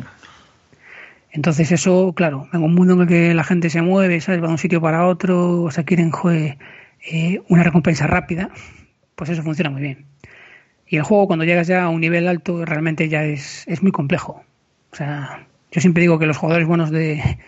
Entonces 1.31 1.71
eso, 1.71 2.13
claro, 2.15 2.47
en 2.53 2.61
un 2.61 2.75
mundo 2.75 2.93
en 2.93 3.01
el 3.01 3.07
que 3.07 3.33
la 3.33 3.43
gente 3.43 3.71
se 3.71 3.81
mueve, 3.81 4.21
¿sabes? 4.21 4.39
va 4.39 4.45
de 4.45 4.51
un 4.51 4.59
sitio 4.59 4.79
para 4.81 5.07
otro, 5.07 5.63
o 5.63 5.71
sea, 5.71 5.83
quieren 5.83 6.11
eh, 7.05 7.41
una 7.49 7.63
recompensa 7.63 8.07
rápida, 8.07 8.49
pues 9.15 9.29
eso 9.29 9.43
funciona 9.43 9.69
muy 9.69 9.81
bien. 9.81 10.05
Y 10.87 10.97
el 10.97 11.03
juego 11.03 11.27
cuando 11.27 11.45
llegas 11.45 11.67
ya 11.67 11.83
a 11.83 11.89
un 11.89 12.01
nivel 12.01 12.27
alto 12.27 12.65
realmente 12.65 13.09
ya 13.09 13.23
es, 13.23 13.63
es 13.67 13.81
muy 13.81 13.91
complejo. 13.91 14.43
O 14.91 14.95
sea, 14.95 15.47
yo 15.71 15.81
siempre 15.81 16.01
digo 16.01 16.19
que 16.19 16.25
los 16.25 16.37
jugadores 16.37 16.67
buenos 16.67 16.91
de, 16.91 17.39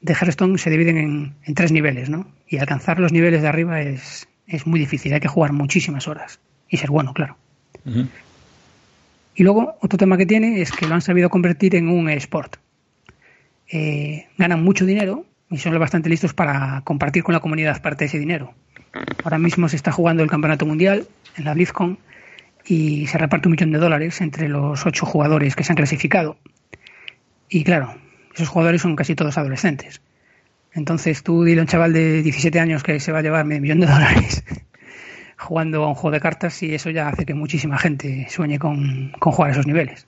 de 0.00 0.12
Hearthstone 0.12 0.58
se 0.58 0.70
dividen 0.70 0.98
en, 0.98 1.34
en 1.44 1.54
tres 1.54 1.72
niveles, 1.72 2.10
¿no? 2.10 2.26
Y 2.48 2.58
alcanzar 2.58 3.00
los 3.00 3.12
niveles 3.12 3.42
de 3.42 3.48
arriba 3.48 3.80
es, 3.80 4.28
es 4.46 4.66
muy 4.66 4.78
difícil, 4.78 5.12
hay 5.12 5.20
que 5.20 5.28
jugar 5.28 5.52
muchísimas 5.52 6.06
horas 6.08 6.40
y 6.68 6.76
ser 6.76 6.90
bueno, 6.90 7.14
claro. 7.14 7.36
Y 9.34 9.42
luego, 9.42 9.76
otro 9.80 9.98
tema 9.98 10.16
que 10.16 10.26
tiene 10.26 10.60
es 10.60 10.70
que 10.70 10.86
lo 10.86 10.94
han 10.94 11.02
sabido 11.02 11.30
convertir 11.30 11.74
en 11.74 11.88
un 11.88 12.08
sport. 12.10 12.56
Eh, 13.68 14.26
ganan 14.36 14.62
mucho 14.62 14.84
dinero 14.84 15.24
y 15.50 15.58
son 15.58 15.78
bastante 15.78 16.08
listos 16.08 16.34
para 16.34 16.82
compartir 16.84 17.22
con 17.22 17.32
la 17.32 17.40
comunidad 17.40 17.80
parte 17.82 18.04
de 18.04 18.08
ese 18.08 18.18
dinero. 18.18 18.54
Ahora 19.24 19.38
mismo 19.38 19.68
se 19.68 19.76
está 19.76 19.92
jugando 19.92 20.22
el 20.22 20.30
campeonato 20.30 20.66
mundial 20.66 21.06
en 21.36 21.44
la 21.44 21.54
BlizzCon 21.54 21.98
y 22.66 23.06
se 23.06 23.18
reparte 23.18 23.48
un 23.48 23.52
millón 23.52 23.72
de 23.72 23.78
dólares 23.78 24.20
entre 24.20 24.48
los 24.48 24.86
ocho 24.86 25.06
jugadores 25.06 25.56
que 25.56 25.64
se 25.64 25.72
han 25.72 25.76
clasificado. 25.76 26.36
Y 27.48 27.64
claro, 27.64 27.94
esos 28.34 28.48
jugadores 28.48 28.82
son 28.82 28.96
casi 28.96 29.14
todos 29.14 29.36
adolescentes. 29.38 30.00
Entonces 30.72 31.22
tú 31.22 31.44
dile 31.44 31.60
a 31.60 31.62
un 31.62 31.68
chaval 31.68 31.92
de 31.92 32.22
17 32.22 32.58
años 32.58 32.82
que 32.82 32.98
se 32.98 33.12
va 33.12 33.18
a 33.18 33.22
llevar 33.22 33.44
medio 33.44 33.62
millón 33.62 33.80
de 33.80 33.86
dólares 33.86 34.42
jugando 35.38 35.84
a 35.84 35.88
un 35.88 35.94
juego 35.94 36.12
de 36.12 36.20
cartas 36.20 36.62
y 36.62 36.74
eso 36.74 36.90
ya 36.90 37.08
hace 37.08 37.24
que 37.24 37.34
muchísima 37.34 37.78
gente 37.78 38.26
sueñe 38.30 38.58
con, 38.58 39.12
jugar 39.20 39.50
a 39.50 39.52
esos 39.52 39.66
niveles. 39.66 40.06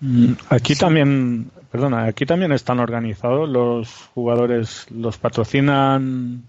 Mm, 0.00 0.32
aquí 0.48 0.74
también, 0.74 1.50
perdona, 1.70 2.04
aquí 2.04 2.26
también 2.26 2.52
están 2.52 2.80
organizados 2.80 3.48
los 3.48 4.10
jugadores, 4.14 4.86
los 4.90 5.18
patrocinan 5.18 6.44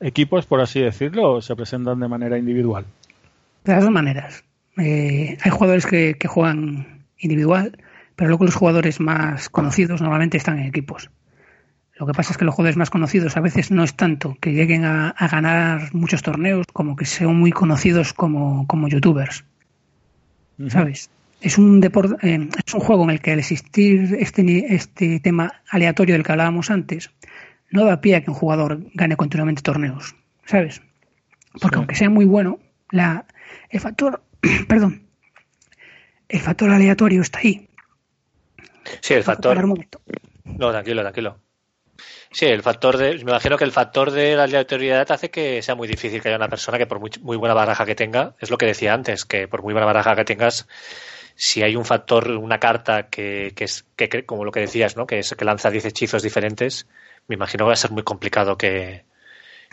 equipos, 0.00 0.46
por 0.46 0.60
así 0.60 0.80
decirlo, 0.80 1.34
o 1.34 1.42
se 1.42 1.56
presentan 1.56 2.00
de 2.00 2.08
manera 2.08 2.38
individual. 2.38 2.84
De 3.64 3.72
las 3.72 3.84
dos 3.84 3.92
maneras. 3.92 4.44
Eh, 4.78 5.38
hay 5.42 5.50
jugadores 5.50 5.86
que, 5.86 6.16
que 6.18 6.28
juegan 6.28 7.04
individual, 7.18 7.78
pero 8.16 8.28
luego 8.28 8.44
los 8.44 8.54
jugadores 8.54 9.00
más 9.00 9.48
conocidos 9.48 10.00
normalmente 10.00 10.36
están 10.36 10.58
en 10.58 10.66
equipos. 10.66 11.10
Lo 12.02 12.06
que 12.06 12.14
pasa 12.14 12.32
es 12.32 12.38
que 12.38 12.44
los 12.44 12.54
jugadores 12.54 12.76
más 12.76 12.90
conocidos 12.90 13.36
a 13.36 13.40
veces 13.40 13.70
no 13.70 13.84
es 13.84 13.94
tanto 13.94 14.36
que 14.40 14.52
lleguen 14.52 14.84
a, 14.84 15.14
ganar 15.30 15.94
muchos 15.94 16.22
torneos 16.22 16.66
como 16.72 16.96
que 16.96 17.04
sean 17.04 17.36
muy 17.36 17.52
conocidos 17.52 18.12
como, 18.12 18.66
youtubers. 18.88 19.44
¿Sabes? 20.68 21.10
Es 21.42 21.58
un 21.58 21.80
deporte, 21.80 22.14
eh, 22.26 22.48
es 22.66 22.74
un 22.74 22.80
juego 22.80 23.04
en 23.04 23.10
el 23.10 23.20
que 23.20 23.32
al 23.32 23.40
existir 23.40 24.16
este, 24.18 24.74
este 24.74 25.20
tema 25.20 25.62
aleatorio 25.68 26.14
del 26.14 26.24
que 26.24 26.32
hablábamos 26.32 26.70
antes, 26.70 27.10
no 27.70 27.84
da 27.84 28.00
pie 28.00 28.16
a 28.16 28.20
que 28.22 28.30
un 28.30 28.36
jugador 28.36 28.80
gane 28.94 29.16
continuamente 29.16 29.62
torneos. 29.62 30.14
¿Sabes? 30.44 30.82
Porque 31.60 31.76
aunque 31.76 31.94
sea 31.94 32.10
muy 32.10 32.24
bueno, 32.24 32.58
la, 32.90 33.26
el 33.70 33.80
factor, 33.80 34.22
perdón, 34.68 35.02
el 36.28 36.40
factor 36.40 36.70
aleatorio 36.70 37.22
está 37.22 37.40
ahí. 37.40 37.68
Sí, 39.00 39.14
el 39.14 39.22
factor. 39.22 39.62
No, 40.44 40.70
tranquilo, 40.70 41.02
tranquilo. 41.02 41.38
Sí, 42.32 42.46
el 42.46 42.62
factor 42.62 42.96
de, 42.96 43.14
me 43.16 43.30
imagino 43.30 43.58
que 43.58 43.64
el 43.64 43.72
factor 43.72 44.10
de 44.10 44.34
la 44.34 44.44
aleatoriedad 44.44 45.10
hace 45.12 45.30
que 45.30 45.60
sea 45.60 45.74
muy 45.74 45.86
difícil 45.86 46.22
que 46.22 46.28
haya 46.28 46.38
una 46.38 46.48
persona 46.48 46.78
que 46.78 46.86
por 46.86 46.98
muy, 46.98 47.36
buena 47.36 47.54
baraja 47.54 47.84
que 47.84 47.94
tenga, 47.94 48.34
es 48.40 48.50
lo 48.50 48.56
que 48.56 48.66
decía 48.66 48.94
antes, 48.94 49.26
que 49.26 49.46
por 49.46 49.62
muy 49.62 49.74
buena 49.74 49.86
baraja 49.86 50.16
que 50.16 50.24
tengas, 50.24 50.66
si 51.42 51.60
hay 51.60 51.74
un 51.74 51.84
factor, 51.84 52.30
una 52.30 52.60
carta 52.60 53.08
que, 53.08 53.52
que 53.56 53.64
es, 53.64 53.84
que, 53.96 54.24
como 54.24 54.44
lo 54.44 54.52
que 54.52 54.60
decías, 54.60 54.96
¿no? 54.96 55.08
Que 55.08 55.18
es 55.18 55.34
que 55.36 55.44
lanza 55.44 55.72
10 55.72 55.86
hechizos 55.86 56.22
diferentes, 56.22 56.86
me 57.26 57.34
imagino 57.34 57.64
que 57.64 57.70
va 57.70 57.72
a 57.72 57.76
ser 57.76 57.90
muy 57.90 58.04
complicado 58.04 58.56
que, 58.56 59.04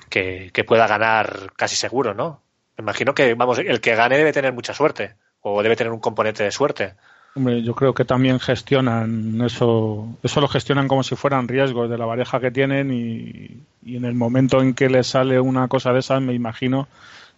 que, 0.10 0.49
que 0.51 0.63
pueda 0.63 0.88
ganar 0.88 1.53
casi 1.55 1.75
seguro, 1.75 2.15
¿no? 2.15 2.41
Me 2.75 2.82
imagino 2.82 3.13
que, 3.13 3.36
vamos, 3.36 3.60
el 3.60 3.82
que 3.82 3.93
gane 3.93 4.17
debe 4.17 4.34
tener 4.34 4.51
mucha 4.51 4.73
suerte, 4.73 5.13
o 5.41 5.62
debe 5.62 5.75
tener 5.75 5.93
un 5.93 5.99
componente 5.99 6.43
de 6.43 6.49
suerte. 6.49 6.95
Hombre, 7.36 7.62
yo 7.62 7.75
creo 7.75 7.93
que 7.93 8.03
también 8.03 8.39
gestionan 8.39 9.39
eso, 9.45 10.17
eso 10.23 10.41
lo 10.41 10.47
gestionan 10.47 10.88
como 10.88 11.03
si 11.03 11.15
fueran 11.15 11.47
riesgos 11.47 11.88
de 11.88 11.99
la 11.99 12.08
pareja 12.08 12.39
que 12.39 12.49
tienen 12.49 12.91
y, 12.91 13.95
en 13.95 14.05
el 14.05 14.15
momento 14.15 14.60
en 14.60 14.73
que 14.73 14.89
les 14.89 15.05
sale 15.05 15.39
una 15.39 15.67
cosa 15.67 15.93
de 15.93 15.99
esas, 15.99 16.19
me 16.19 16.34
imagino 16.34 16.88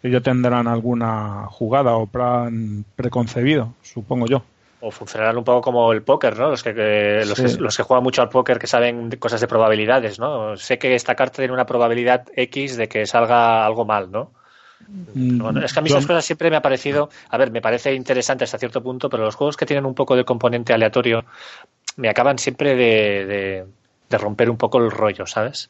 ellos 0.04 0.24
tendrán 0.24 0.68
alguna 0.68 1.48
jugada 1.50 1.96
o 1.96 2.08
plan 2.08 2.86
preconcebido, 2.96 3.74
supongo 3.82 4.28
yo. 4.28 4.44
O 4.80 4.90
funcionarán 4.90 5.38
un 5.38 5.44
poco 5.44 5.62
como 5.62 5.94
el 5.94 6.02
póker, 6.02 6.38
¿no? 6.40 6.50
Los 6.50 6.64
que, 6.64 6.74
los, 7.24 7.40
que, 7.40 7.62
los 7.62 7.78
que 7.78 7.84
juegan 7.84 8.04
mucho 8.04 8.24
al 8.24 8.30
póker 8.30 8.58
que 8.58 8.66
saben 8.66 9.12
cosas 9.18 9.40
de 9.40 9.48
probabilidades, 9.48 10.18
¿no? 10.18 10.58
Sé 10.58 10.80
que 10.80 10.96
esta 10.96 11.14
carta 11.14 11.38
tiene 11.38 11.54
una 11.54 11.68
probabilidad 11.68 12.26
X 12.36 12.78
de 12.78 12.90
que 12.90 13.06
salga 13.06 13.64
algo 13.64 13.86
mal, 13.86 14.12
¿no? 14.12 14.32
Mm, 15.14 15.58
es 15.64 15.74
que 15.74 15.80
a 15.80 15.84
mí 15.84 15.90
esas 15.90 16.06
cosas 16.06 16.26
siempre 16.26 16.50
me 16.50 16.56
ha 16.56 16.62
parecido, 16.62 17.10
a 17.30 17.38
ver, 17.38 17.52
me 17.52 17.62
parece 17.62 17.94
interesante 17.94 18.44
hasta 18.44 18.58
cierto 18.58 18.82
punto, 18.82 19.10
pero 19.10 19.24
los 19.24 19.36
juegos 19.36 19.58
que 19.58 19.66
tienen 19.66 19.86
un 19.86 19.94
poco 19.94 20.16
de 20.16 20.26
componente 20.26 20.74
aleatorio 20.74 21.26
me 21.98 22.10
acaban 22.10 22.38
siempre 22.38 22.76
de, 22.76 23.66
romper 24.10 24.50
un 24.50 24.58
poco 24.58 24.80
el 24.80 24.92
rollo, 24.92 25.26
¿sabes? 25.26 25.70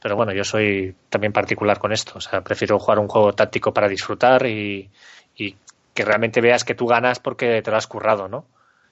Pero 0.00 0.16
bueno, 0.16 0.32
yo 0.32 0.44
soy 0.44 0.94
también 1.08 1.32
particular 1.32 1.78
con 1.78 1.92
esto, 1.92 2.12
o 2.16 2.20
sea, 2.20 2.42
prefiero 2.42 2.78
jugar 2.78 2.98
un 2.98 3.08
juego 3.08 3.32
táctico 3.32 3.72
para 3.72 3.88
disfrutar 3.88 4.46
y, 4.46 4.90
que 5.34 6.04
realmente 6.04 6.42
veas 6.42 6.64
que 6.64 6.74
tú 6.74 6.86
ganas 6.86 7.20
porque 7.20 7.62
te 7.62 7.70
lo 7.70 7.78
has 7.78 7.86
currado, 7.86 8.28
¿no? 8.28 8.44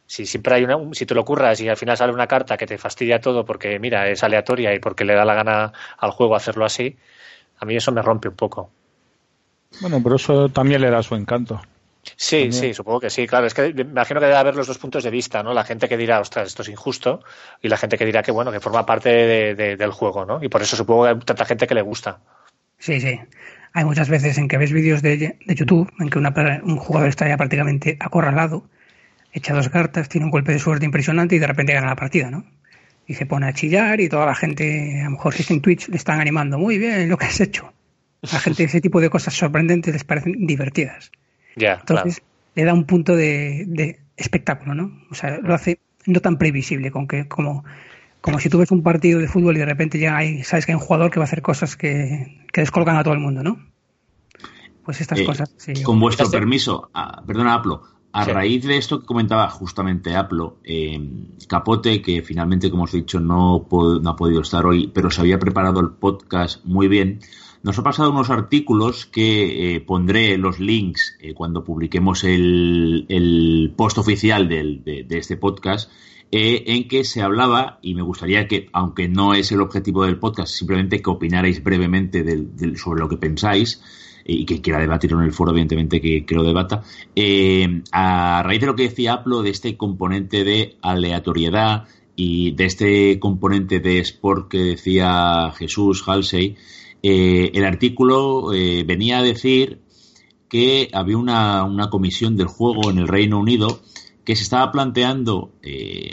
Si 0.06 0.24
siempre 0.24 0.54
hay 0.54 0.64
una, 0.64 0.78
si 0.92 1.04
te 1.04 1.14
lo 1.14 1.24
curras 1.24 1.60
y 1.60 1.68
al 1.68 1.76
final 1.76 1.98
sale 1.98 2.12
una 2.12 2.26
carta 2.26 2.56
que 2.56 2.66
te 2.66 2.78
fastidia 2.78 3.20
todo 3.20 3.44
porque 3.44 3.78
mira, 3.78 4.08
es 4.08 4.24
aleatoria 4.24 4.74
y 4.74 4.78
porque 4.78 5.04
le 5.04 5.14
da 5.14 5.26
la 5.26 5.34
gana 5.34 5.72
al 5.98 6.10
juego 6.12 6.34
hacerlo 6.34 6.64
así, 6.64 6.96
a 7.58 7.66
mí 7.66 7.76
eso 7.76 7.92
me 7.92 8.00
rompe 8.00 8.28
un 8.28 8.36
poco. 8.36 8.70
Bueno, 9.80 10.00
pero 10.02 10.16
eso 10.16 10.48
también 10.48 10.80
le 10.80 10.90
da 10.90 11.02
su 11.02 11.14
encanto. 11.14 11.60
Sí, 12.16 12.52
sí, 12.52 12.74
supongo 12.74 13.00
que 13.00 13.10
sí, 13.10 13.26
claro. 13.26 13.46
Es 13.46 13.54
que 13.54 13.72
me 13.72 13.82
imagino 13.82 14.20
que 14.20 14.26
debe 14.26 14.38
haber 14.38 14.56
los 14.56 14.66
dos 14.66 14.78
puntos 14.78 15.04
de 15.04 15.10
vista, 15.10 15.42
¿no? 15.42 15.52
La 15.52 15.64
gente 15.64 15.88
que 15.88 15.96
dirá, 15.96 16.20
ostras, 16.20 16.48
esto 16.48 16.62
es 16.62 16.68
injusto, 16.68 17.20
y 17.62 17.68
la 17.68 17.76
gente 17.76 17.96
que 17.98 18.06
dirá 18.06 18.22
que, 18.22 18.32
bueno, 18.32 18.52
que 18.52 18.60
forma 18.60 18.86
parte 18.86 19.54
del 19.54 19.90
juego, 19.92 20.24
¿no? 20.24 20.42
Y 20.42 20.48
por 20.48 20.62
eso 20.62 20.76
supongo 20.76 21.04
que 21.04 21.10
hay 21.10 21.18
tanta 21.20 21.44
gente 21.44 21.66
que 21.66 21.74
le 21.74 21.82
gusta. 21.82 22.20
Sí, 22.78 23.00
sí. 23.00 23.20
Hay 23.72 23.84
muchas 23.84 24.08
veces 24.08 24.38
en 24.38 24.46
que 24.46 24.56
ves 24.56 24.72
vídeos 24.72 25.02
de, 25.02 25.36
YouTube 25.46 25.90
en 25.98 26.08
que 26.08 26.18
un 26.18 26.76
jugador 26.76 27.08
está 27.08 27.26
ya 27.26 27.36
prácticamente 27.36 27.96
acorralado, 27.98 28.68
echa 29.32 29.52
dos 29.52 29.68
cartas, 29.68 30.08
tiene 30.08 30.26
un 30.26 30.30
golpe 30.30 30.52
de 30.52 30.60
suerte 30.60 30.84
impresionante 30.84 31.34
y 31.34 31.38
de 31.40 31.46
repente 31.46 31.74
gana 31.74 31.88
la 31.88 31.96
partida, 31.96 32.30
¿no? 32.30 32.44
Y 33.06 33.14
se 33.14 33.26
pone 33.26 33.48
a 33.48 33.52
chillar 33.52 34.00
y 34.00 34.08
toda 34.08 34.26
la 34.26 34.34
gente, 34.34 35.00
a 35.00 35.04
lo 35.04 35.10
mejor 35.10 35.34
si 35.34 35.42
es 35.42 35.50
en 35.50 35.60
Twitch, 35.60 35.88
le 35.88 35.96
están 35.96 36.20
animando. 36.20 36.56
Muy 36.58 36.78
bien 36.78 37.08
lo 37.08 37.18
que 37.18 37.26
has 37.26 37.40
hecho. 37.40 37.72
A 38.22 38.34
la 38.34 38.40
gente 38.40 38.64
ese 38.64 38.80
tipo 38.80 39.00
de 39.00 39.10
cosas 39.10 39.34
sorprendentes 39.34 39.92
les 39.92 40.04
parecen 40.04 40.46
divertidas. 40.46 41.10
Ya, 41.56 41.78
Entonces 41.80 42.22
le 42.54 42.64
da 42.64 42.74
un 42.74 42.84
punto 42.84 43.16
de, 43.16 44.00
espectáculo, 44.16 44.74
¿no? 44.74 44.92
O 45.10 45.14
sea, 45.14 45.38
lo 45.38 45.54
hace 45.54 45.80
no 46.06 46.20
tan 46.20 46.38
previsible, 46.38 46.90
con 46.90 47.08
que 47.08 47.26
como, 47.28 47.64
como 48.20 48.38
si 48.38 48.48
tú 48.48 48.58
ves 48.58 48.70
un 48.70 48.82
partido 48.82 49.20
de 49.20 49.28
fútbol 49.28 49.56
y 49.56 49.60
de 49.60 49.66
repente 49.66 49.98
llega 49.98 50.16
ahí, 50.16 50.44
sabes 50.44 50.66
que 50.66 50.72
hay 50.72 50.76
un 50.76 50.82
jugador 50.82 51.10
que 51.10 51.18
va 51.18 51.24
a 51.24 51.28
hacer 51.28 51.42
cosas 51.42 51.76
que, 51.76 52.44
que 52.52 52.60
descolgan 52.60 52.96
a 52.96 53.02
todo 53.02 53.14
el 53.14 53.20
mundo, 53.20 53.42
¿no? 53.42 53.58
Pues 54.84 55.00
estas 55.00 55.20
eh, 55.20 55.24
cosas. 55.24 55.54
Con 55.82 55.98
vuestro 55.98 56.30
permiso, 56.30 56.90
perdona, 57.26 57.54
Aplo, 57.54 57.82
a 58.12 58.24
raíz 58.24 58.64
de 58.64 58.76
esto 58.76 59.00
que 59.00 59.06
comentaba 59.06 59.48
justamente 59.48 60.14
Aplo, 60.14 60.58
eh, 60.62 61.00
Capote, 61.48 62.00
que 62.02 62.22
finalmente, 62.22 62.70
como 62.70 62.84
os 62.84 62.94
he 62.94 62.98
dicho, 62.98 63.18
no, 63.18 63.66
no 63.70 64.10
ha 64.10 64.16
podido 64.16 64.42
estar 64.42 64.64
hoy, 64.66 64.88
pero 64.94 65.10
se 65.10 65.20
había 65.20 65.38
preparado 65.38 65.80
el 65.80 65.90
podcast 65.90 66.64
muy 66.64 66.86
bien, 66.86 67.20
nos 67.64 67.78
ha 67.78 67.82
pasado 67.82 68.10
unos 68.10 68.28
artículos 68.28 69.06
que 69.06 69.74
eh, 69.74 69.80
pondré 69.80 70.36
los 70.36 70.60
links 70.60 71.16
eh, 71.18 71.32
cuando 71.32 71.64
publiquemos 71.64 72.22
el, 72.22 73.72
post 73.74 73.96
oficial 73.96 74.50
de, 74.50 75.06
este 75.08 75.38
podcast, 75.38 75.90
eh, 76.30 76.62
en 76.66 76.86
que 76.88 77.04
se 77.04 77.22
hablaba, 77.22 77.78
y 77.80 77.94
me 77.94 78.02
gustaría 78.02 78.46
que, 78.46 78.68
aunque 78.74 79.08
no 79.08 79.32
es 79.32 79.50
el 79.50 79.62
objetivo 79.62 80.04
del 80.04 80.18
podcast, 80.18 80.52
simplemente 80.52 81.00
que 81.00 81.08
opinarais 81.08 81.64
brevemente 81.64 82.22
sobre 82.76 83.00
lo 83.00 83.08
que 83.08 83.16
pensáis, 83.16 83.82
y 84.26 84.44
que 84.44 84.60
quiera 84.60 84.78
debatirlo 84.78 85.20
en 85.20 85.26
el 85.26 85.32
foro, 85.32 85.52
evidentemente 85.52 86.02
que, 86.02 86.24
lo 86.34 86.44
debata. 86.44 86.82
A 87.92 88.42
raíz 88.44 88.60
de 88.60 88.66
lo 88.66 88.76
que 88.76 88.84
decía 88.84 89.14
Aplo, 89.14 89.42
de 89.42 89.50
este 89.50 89.78
componente 89.78 90.44
de 90.44 90.76
aleatoriedad 90.82 91.84
y 92.14 92.52
de 92.52 92.64
este 92.66 93.18
componente 93.18 93.80
de 93.80 94.00
sport 94.00 94.50
que 94.50 94.58
decía 94.58 95.50
Jesús 95.56 96.06
Halsey, 96.06 96.56
eh, 97.04 97.52
el 97.54 97.64
artículo 97.64 98.52
eh, 98.52 98.82
venía 98.84 99.18
a 99.18 99.22
decir 99.22 99.80
que 100.48 100.88
había 100.92 101.18
una, 101.18 101.64
una, 101.64 101.90
comisión 101.90 102.36
del 102.36 102.46
juego 102.46 102.90
en 102.90 102.98
el 102.98 103.08
Reino 103.08 103.38
Unido 103.38 103.80
que 104.24 104.34
se 104.36 104.42
estaba 104.42 104.72
planteando 104.72 105.52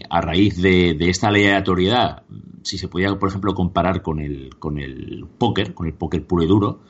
a 0.10 0.20
raíz 0.20 0.62
de, 0.62 0.94
de, 0.96 1.10
esta 1.10 1.30
aleatoriedad, 1.30 2.24
si 2.62 2.78
se 2.78 2.90
podía, 2.90 3.18
por 3.18 3.30
ejemplo, 3.30 3.54
comparar 3.54 4.02
con 4.02 4.20
el, 4.20 4.56
con 4.60 4.80
el 4.80 5.26
póker, 5.38 5.74
con 5.74 5.88
el 5.88 5.94
póker 5.94 6.26
puro 6.26 6.44
y 6.44 6.48
duro, 6.48 6.82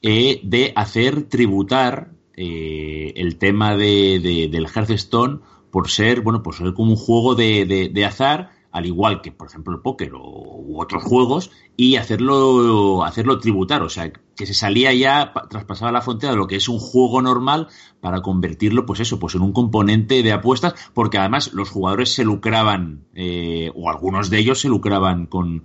eh, 0.00 0.40
de 0.44 0.72
hacer 0.76 1.24
tributar 1.24 2.12
eh, 2.36 3.14
el 3.16 3.36
tema 3.36 3.76
de, 3.76 4.48
del 4.50 4.68
Hearthstone 4.68 5.40
por 5.72 5.90
ser, 5.90 6.20
bueno, 6.20 6.42
por 6.42 6.54
ser 6.54 6.72
como 6.72 6.92
un 6.92 6.96
juego 6.96 7.34
de, 7.34 7.90
de, 7.92 8.04
azar, 8.04 8.50
al 8.78 8.86
igual 8.86 9.20
que, 9.20 9.32
por 9.32 9.48
ejemplo, 9.48 9.74
el 9.74 9.82
póker 9.82 10.12
o, 10.14 10.20
u 10.20 10.80
otros 10.80 11.02
juegos, 11.04 11.50
y 11.76 11.96
hacerlo, 11.96 13.04
hacerlo 13.04 13.38
tributar, 13.38 13.82
o 13.82 13.88
sea, 13.88 14.10
que 14.10 14.46
se 14.46 14.54
salía 14.54 14.92
ya, 14.92 15.32
traspasaba 15.50 15.92
la 15.92 16.00
frontera 16.00 16.32
de 16.32 16.38
lo 16.38 16.46
que 16.46 16.56
es 16.56 16.68
un 16.68 16.78
juego 16.78 17.20
normal 17.20 17.68
para 18.00 18.22
convertirlo, 18.22 18.86
pues 18.86 19.00
eso, 19.00 19.18
pues 19.18 19.34
en 19.34 19.42
un 19.42 19.52
componente 19.52 20.22
de 20.22 20.32
apuestas, 20.32 20.74
porque 20.94 21.18
además 21.18 21.52
los 21.52 21.70
jugadores 21.70 22.14
se 22.14 22.24
lucraban, 22.24 23.04
eh, 23.14 23.70
o 23.74 23.90
algunos 23.90 24.30
de 24.30 24.38
ellos 24.38 24.60
se 24.60 24.68
lucraban 24.68 25.26
con, 25.26 25.64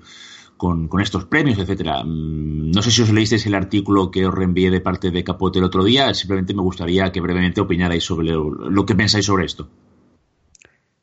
con, 0.58 1.02
estos 1.02 1.26
premios, 1.26 1.60
etcétera. 1.60 2.04
Mm, 2.04 2.72
no 2.72 2.82
sé 2.82 2.92
si 2.92 3.02
os 3.02 3.12
leísteis 3.12 3.46
el 3.46 3.56
artículo 3.56 4.10
que 4.10 4.26
os 4.26 4.34
reenvié 4.34 4.72
de 4.72 4.82
parte 4.82 5.12
de 5.12 5.24
Capote 5.24 5.60
el 5.60 5.66
otro 5.66 5.84
día, 5.84 6.14
simplemente 6.14 6.54
me 6.54 6.62
gustaría 6.62 7.12
que 7.12 7.22
brevemente 7.22 7.62
opinarais 7.62 8.04
sobre 8.04 8.30
lo, 8.32 8.86
que 8.86 8.96
pensáis 8.96 9.26
sobre 9.26 9.46
esto. 9.46 9.68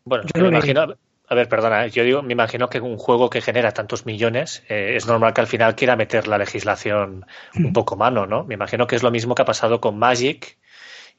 Bueno, 0.04 0.24
yo 0.34 0.42
me 0.42 0.48
imagino, 0.48 0.94
a 1.30 1.34
ver, 1.36 1.48
perdona, 1.48 1.86
yo 1.86 2.02
digo, 2.02 2.22
me 2.22 2.32
imagino 2.32 2.68
que 2.68 2.80
un 2.80 2.98
juego 2.98 3.30
que 3.30 3.40
genera 3.40 3.70
tantos 3.70 4.04
millones, 4.04 4.64
eh, 4.68 4.94
es 4.96 5.06
normal 5.06 5.32
que 5.32 5.40
al 5.40 5.46
final 5.46 5.76
quiera 5.76 5.94
meter 5.94 6.26
la 6.26 6.38
legislación 6.38 7.24
un 7.54 7.70
mm. 7.70 7.72
poco 7.72 7.96
mano, 7.96 8.26
¿no? 8.26 8.42
Me 8.44 8.54
imagino 8.54 8.88
que 8.88 8.96
es 8.96 9.04
lo 9.04 9.12
mismo 9.12 9.36
que 9.36 9.42
ha 9.42 9.44
pasado 9.44 9.80
con 9.80 9.96
Magic, 9.96 10.58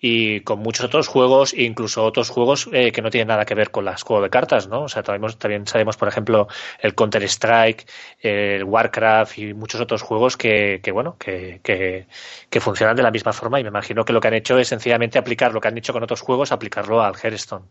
y 0.02 0.42
con 0.42 0.60
muchos 0.60 0.86
otros 0.86 1.08
juegos, 1.08 1.54
incluso 1.54 2.04
otros 2.04 2.30
juegos 2.30 2.68
eh, 2.74 2.92
que 2.92 3.02
no 3.04 3.12
tienen 3.12 3.28
nada 3.28 3.46
que 3.46 3.54
ver 3.54 3.70
con 3.70 3.86
las 3.86 4.02
juegos 4.02 4.24
de 4.24 4.30
cartas, 4.32 4.68
¿no? 4.68 4.84
O 4.84 4.90
sea, 4.90 5.04
también, 5.04 5.32
también 5.38 5.68
sabemos, 5.68 5.96
por 5.96 6.08
ejemplo, 6.08 6.48
el 6.80 6.96
Counter 6.96 7.24
Strike, 7.24 7.86
el 8.20 8.64
Warcraft 8.64 9.38
y 9.38 9.54
muchos 9.54 9.80
otros 9.80 10.02
juegos 10.02 10.38
que, 10.38 10.82
que 10.84 10.92
bueno, 10.92 11.18
que, 11.20 11.62
que, 11.64 12.08
que, 12.50 12.60
funcionan 12.60 12.96
de 12.96 13.04
la 13.04 13.12
misma 13.12 13.32
forma 13.32 13.60
y 13.60 13.64
me 13.64 13.70
imagino 13.70 14.04
que 14.04 14.12
lo 14.12 14.20
que 14.20 14.28
han 14.30 14.34
hecho 14.34 14.58
es 14.58 14.70
sencillamente 14.70 15.20
aplicar 15.20 15.54
lo 15.54 15.62
que 15.62 15.68
han 15.68 15.78
hecho 15.78 15.94
con 15.94 16.04
otros 16.04 16.22
juegos, 16.22 16.52
aplicarlo 16.52 17.02
al 17.04 17.14
Hearthstone. 17.16 17.66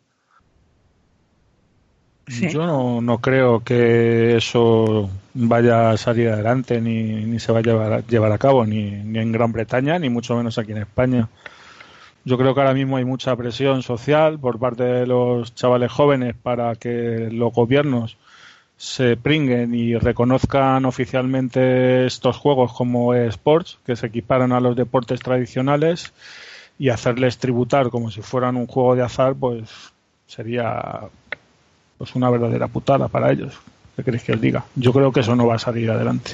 Yo 2.30 2.64
no, 2.64 3.00
no, 3.00 3.18
creo 3.18 3.64
que 3.64 4.36
eso 4.36 5.10
vaya 5.34 5.90
a 5.90 5.96
salir 5.96 6.28
adelante 6.28 6.80
ni, 6.80 7.24
ni 7.24 7.40
se 7.40 7.50
vaya 7.50 7.72
a 7.72 7.74
llevar, 7.74 8.06
llevar 8.06 8.32
a 8.32 8.38
cabo 8.38 8.64
ni, 8.64 8.90
ni 8.90 9.18
en 9.18 9.32
Gran 9.32 9.50
Bretaña 9.50 9.98
ni 9.98 10.10
mucho 10.10 10.36
menos 10.36 10.56
aquí 10.56 10.70
en 10.72 10.78
España. 10.78 11.28
Yo 12.24 12.38
creo 12.38 12.54
que 12.54 12.60
ahora 12.60 12.74
mismo 12.74 12.98
hay 12.98 13.04
mucha 13.04 13.34
presión 13.34 13.82
social 13.82 14.38
por 14.38 14.58
parte 14.58 14.84
de 14.84 15.06
los 15.06 15.54
chavales 15.54 15.90
jóvenes 15.90 16.36
para 16.40 16.76
que 16.76 17.28
los 17.32 17.52
gobiernos 17.52 18.16
se 18.76 19.16
pringuen 19.16 19.74
y 19.74 19.96
reconozcan 19.96 20.84
oficialmente 20.84 22.06
estos 22.06 22.36
juegos 22.36 22.72
como 22.72 23.14
sports, 23.14 23.78
que 23.84 23.96
se 23.96 24.06
equiparan 24.06 24.52
a 24.52 24.60
los 24.60 24.76
deportes 24.76 25.20
tradicionales 25.20 26.12
y 26.78 26.90
hacerles 26.90 27.38
tributar 27.38 27.90
como 27.90 28.10
si 28.10 28.22
fueran 28.22 28.56
un 28.56 28.66
juego 28.66 28.96
de 28.96 29.02
azar, 29.02 29.34
pues 29.34 29.92
sería 30.26 31.10
pues 32.00 32.14
una 32.14 32.30
verdadera 32.30 32.66
putada 32.66 33.08
para 33.08 33.30
ellos. 33.30 33.60
¿Qué 33.94 34.02
queréis 34.02 34.24
que 34.24 34.32
os 34.32 34.40
diga? 34.40 34.64
Yo 34.74 34.90
creo 34.94 35.12
que 35.12 35.20
eso 35.20 35.36
no 35.36 35.46
va 35.46 35.56
a 35.56 35.58
salir 35.58 35.90
adelante. 35.90 36.30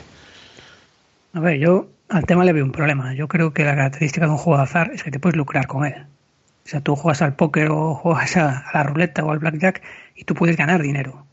A 1.33 1.41
ver, 1.41 1.59
yo 1.59 1.89
al 2.09 2.25
tema 2.25 2.45
le 2.45 2.53
veo 2.53 2.65
un 2.65 2.71
problema. 2.71 3.15
Yo 3.15 3.27
creo 3.27 3.53
que 3.53 3.65
la 3.65 3.75
característica 3.75 4.27
de 4.27 4.31
un 4.31 4.39
juego 4.39 4.59
de 4.59 4.63
azar 4.63 4.93
es 4.95 5.03
que 5.03 5.11
te 5.11 5.19
puedes 5.19 5.37
lucrar 5.37 5.67
con 5.67 5.85
él. 5.85 6.07
O 6.65 6.69
sea, 6.69 6.83
tú 6.83 6.95
juegas 6.95 7.21
al 7.21 7.35
póker 7.35 7.73
o 7.73 7.97
juegas 7.97 8.37
a, 8.37 8.65
la 8.73 8.85
ruleta 8.85 9.25
o 9.25 9.33
al 9.33 9.41
blackjack 9.41 9.83
y 10.15 10.23
tú 10.23 10.37
puedes 10.37 10.57
ganar 10.57 10.83
dinero. 10.83 11.27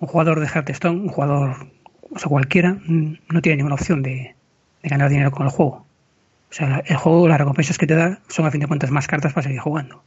Un 0.00 0.08
jugador 0.08 0.40
de 0.40 0.48
Hearthstone, 0.48 1.02
un 1.02 1.08
jugador, 1.08 1.68
o 2.10 2.18
sea, 2.18 2.28
cualquiera, 2.28 2.78
mm, 2.84 3.18
no 3.28 3.40
tiene 3.40 3.58
ninguna 3.58 3.76
opción 3.76 4.02
de, 4.02 4.34
ganar 4.82 5.10
dinero 5.10 5.30
con 5.30 5.46
el 5.46 5.52
juego. 5.52 5.86
O 6.50 6.52
sea, 6.52 6.82
el 6.84 6.96
juego, 6.96 7.28
las 7.28 7.38
recompensas 7.38 7.78
que 7.78 7.86
te 7.86 7.94
da 7.94 8.18
son 8.26 8.46
a 8.46 8.50
fin 8.50 8.62
de 8.62 8.66
cuentas 8.66 8.90
más 8.90 9.06
cartas 9.06 9.32
para 9.32 9.44
seguir 9.44 9.60
jugando. 9.60 10.02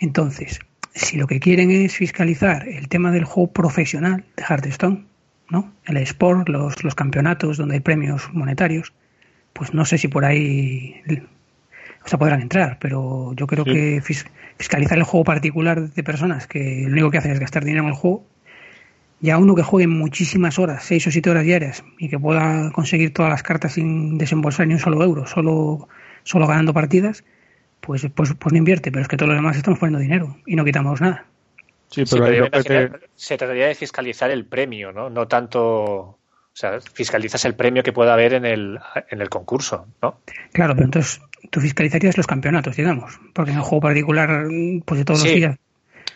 Entonces, 0.00 0.60
si 0.94 1.16
lo 1.16 1.26
que 1.26 1.40
quieren 1.40 1.70
es 1.70 1.96
fiscalizar 1.96 2.68
el 2.68 2.88
tema 2.88 3.10
del 3.12 3.24
juego 3.24 3.52
profesional 3.52 4.24
de 4.36 4.42
Hearthstone, 4.42 5.04
¿no? 5.48 5.72
El 5.84 5.96
sport, 5.98 6.48
los, 6.48 6.82
los 6.84 6.94
campeonatos 6.94 7.56
donde 7.56 7.74
hay 7.74 7.80
premios 7.80 8.32
monetarios, 8.32 8.92
pues 9.52 9.74
no 9.74 9.84
sé 9.84 9.98
si 9.98 10.08
por 10.08 10.24
ahí 10.24 11.02
o 12.04 12.08
sea, 12.08 12.18
podrán 12.18 12.40
entrar, 12.40 12.78
pero 12.80 13.34
yo 13.34 13.46
creo 13.46 13.64
que 13.64 14.00
fiscalizar 14.56 14.98
el 14.98 15.04
juego 15.04 15.24
particular 15.24 15.90
de 15.90 16.02
personas 16.02 16.46
que 16.46 16.84
lo 16.86 16.92
único 16.92 17.10
que 17.10 17.18
hacen 17.18 17.32
es 17.32 17.40
gastar 17.40 17.64
dinero 17.64 17.84
en 17.84 17.90
el 17.90 17.94
juego, 17.94 18.24
ya 19.20 19.36
uno 19.36 19.54
que 19.54 19.62
juegue 19.62 19.86
muchísimas 19.86 20.58
horas, 20.58 20.82
seis 20.84 21.06
o 21.06 21.10
siete 21.10 21.28
horas 21.28 21.44
diarias, 21.44 21.84
y 21.98 22.08
que 22.08 22.18
pueda 22.18 22.70
conseguir 22.72 23.12
todas 23.12 23.30
las 23.30 23.42
cartas 23.42 23.74
sin 23.74 24.16
desembolsar 24.16 24.66
ni 24.66 24.74
un 24.74 24.80
solo 24.80 25.02
euro, 25.04 25.26
solo, 25.26 25.88
solo 26.22 26.46
ganando 26.46 26.72
partidas, 26.72 27.22
pues, 27.80 28.06
pues, 28.14 28.34
pues 28.38 28.52
no 28.52 28.58
invierte, 28.58 28.90
pero 28.90 29.02
es 29.02 29.08
que 29.08 29.16
todos 29.16 29.28
los 29.28 29.38
demás 29.38 29.56
estamos 29.56 29.78
poniendo 29.78 30.00
dinero 30.00 30.36
y 30.46 30.56
no 30.56 30.64
quitamos 30.64 31.00
nada. 31.00 31.26
Sí, 31.88 32.04
pero, 32.08 32.48
se 33.16 33.36
trataría 33.36 33.66
de 33.66 33.74
fiscalizar 33.74 34.30
el 34.30 34.44
premio, 34.44 34.92
¿no? 34.92 35.10
No 35.10 35.26
tanto 35.26 36.20
o 36.52 36.56
sea, 36.56 36.80
fiscalizas 36.80 37.44
el 37.44 37.54
premio 37.54 37.82
que 37.82 37.92
pueda 37.92 38.12
haber 38.12 38.34
en 38.34 38.44
el, 38.44 38.78
en 39.08 39.20
el 39.20 39.28
concurso, 39.28 39.86
¿no? 40.02 40.20
Claro, 40.52 40.74
pero 40.74 40.86
entonces 40.86 41.20
tú 41.50 41.60
fiscalizarías 41.60 42.16
los 42.16 42.26
campeonatos, 42.26 42.76
digamos, 42.76 43.18
porque 43.32 43.52
en 43.52 43.58
el 43.58 43.62
juego 43.62 43.82
particular, 43.82 44.46
pues 44.84 44.98
de 44.98 45.04
todos 45.04 45.24
los 45.24 45.32
días. 45.32 45.58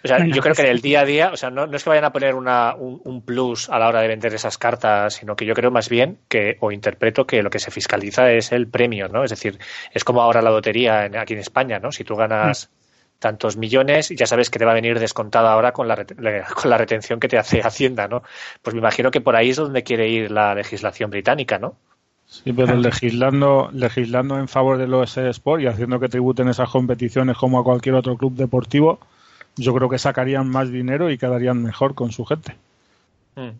O 0.04 0.06
sea, 0.06 0.24
yo 0.26 0.42
creo 0.42 0.54
que 0.54 0.62
en 0.62 0.68
el 0.68 0.82
día 0.82 1.00
a 1.00 1.04
día, 1.06 1.30
o 1.32 1.36
sea, 1.36 1.48
no, 1.48 1.66
no 1.66 1.76
es 1.76 1.82
que 1.82 1.88
vayan 1.88 2.04
a 2.04 2.12
poner 2.12 2.34
una, 2.34 2.74
un, 2.76 3.22
plus 3.22 3.70
a 3.70 3.78
la 3.78 3.88
hora 3.88 4.02
de 4.02 4.08
vender 4.08 4.34
esas 4.34 4.58
cartas, 4.58 5.14
sino 5.14 5.34
que 5.34 5.46
yo 5.46 5.54
creo 5.54 5.70
más 5.70 5.88
bien 5.88 6.18
que, 6.28 6.58
o 6.60 6.70
interpreto 6.70 7.26
que 7.26 7.42
lo 7.42 7.48
que 7.48 7.58
se 7.58 7.70
fiscaliza 7.70 8.30
es 8.30 8.52
el 8.52 8.68
premio, 8.68 9.08
¿no? 9.08 9.24
Es 9.24 9.30
decir, 9.30 9.58
es 9.92 10.04
como 10.04 10.20
ahora 10.20 10.42
la 10.42 10.50
lotería 10.50 11.08
aquí 11.18 11.32
en 11.32 11.38
España, 11.38 11.78
¿no? 11.78 11.90
Si 11.90 12.04
tú 12.04 12.16
ganas 12.16 12.68
mm 12.70 12.84
tantos 13.24 13.56
millones, 13.56 14.10
y 14.10 14.16
ya 14.16 14.26
sabes 14.26 14.50
que 14.50 14.58
te 14.58 14.66
va 14.66 14.72
a 14.72 14.74
venir 14.74 14.98
descontada 14.98 15.50
ahora 15.50 15.72
con 15.72 15.88
la, 15.88 16.04
con 16.04 16.70
la 16.70 16.76
retención 16.76 17.18
que 17.20 17.28
te 17.28 17.38
hace 17.38 17.62
Hacienda, 17.62 18.06
¿no? 18.06 18.22
Pues 18.60 18.74
me 18.74 18.80
imagino 18.80 19.10
que 19.10 19.22
por 19.22 19.34
ahí 19.34 19.48
es 19.48 19.56
donde 19.56 19.82
quiere 19.82 20.10
ir 20.10 20.30
la 20.30 20.54
legislación 20.54 21.08
británica, 21.08 21.58
¿no? 21.58 21.76
Sí, 22.26 22.52
pero 22.52 22.76
legislando, 22.76 23.70
legislando 23.72 24.38
en 24.38 24.48
favor 24.48 24.76
de 24.76 24.86
los 24.86 25.16
Sport 25.16 25.62
y 25.62 25.66
haciendo 25.68 26.00
que 26.00 26.08
tributen 26.08 26.48
esas 26.48 26.68
competiciones 26.68 27.38
como 27.38 27.58
a 27.58 27.64
cualquier 27.64 27.94
otro 27.94 28.16
club 28.18 28.34
deportivo, 28.34 28.98
yo 29.56 29.74
creo 29.74 29.88
que 29.88 29.98
sacarían 29.98 30.48
más 30.48 30.70
dinero 30.70 31.10
y 31.10 31.18
quedarían 31.18 31.62
mejor 31.62 31.94
con 31.94 32.12
su 32.12 32.24
gente. 32.24 32.56
Mm. 33.36 33.50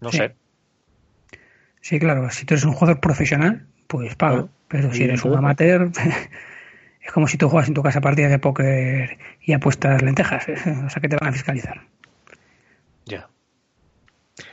No 0.00 0.12
sé. 0.12 0.34
Sí, 1.80 1.98
claro, 1.98 2.30
si 2.30 2.46
tú 2.46 2.54
eres 2.54 2.64
un 2.64 2.72
jugador 2.72 3.00
profesional, 3.00 3.66
pues 3.86 4.14
paga. 4.16 4.46
Pero 4.68 4.92
si 4.92 5.04
eres 5.04 5.24
un 5.24 5.36
amateur, 5.36 5.90
es 7.02 7.12
como 7.12 7.28
si 7.28 7.36
tú 7.36 7.48
juegas 7.48 7.68
en 7.68 7.74
tu 7.74 7.82
casa 7.82 8.00
partidas 8.00 8.30
de 8.30 8.38
póker 8.38 9.18
y 9.42 9.52
apuestas 9.52 10.02
lentejas, 10.02 10.46
o 10.86 10.90
sea 10.90 11.00
que 11.00 11.08
te 11.08 11.16
van 11.16 11.28
a 11.28 11.32
fiscalizar. 11.32 11.82
Ya. 13.04 13.28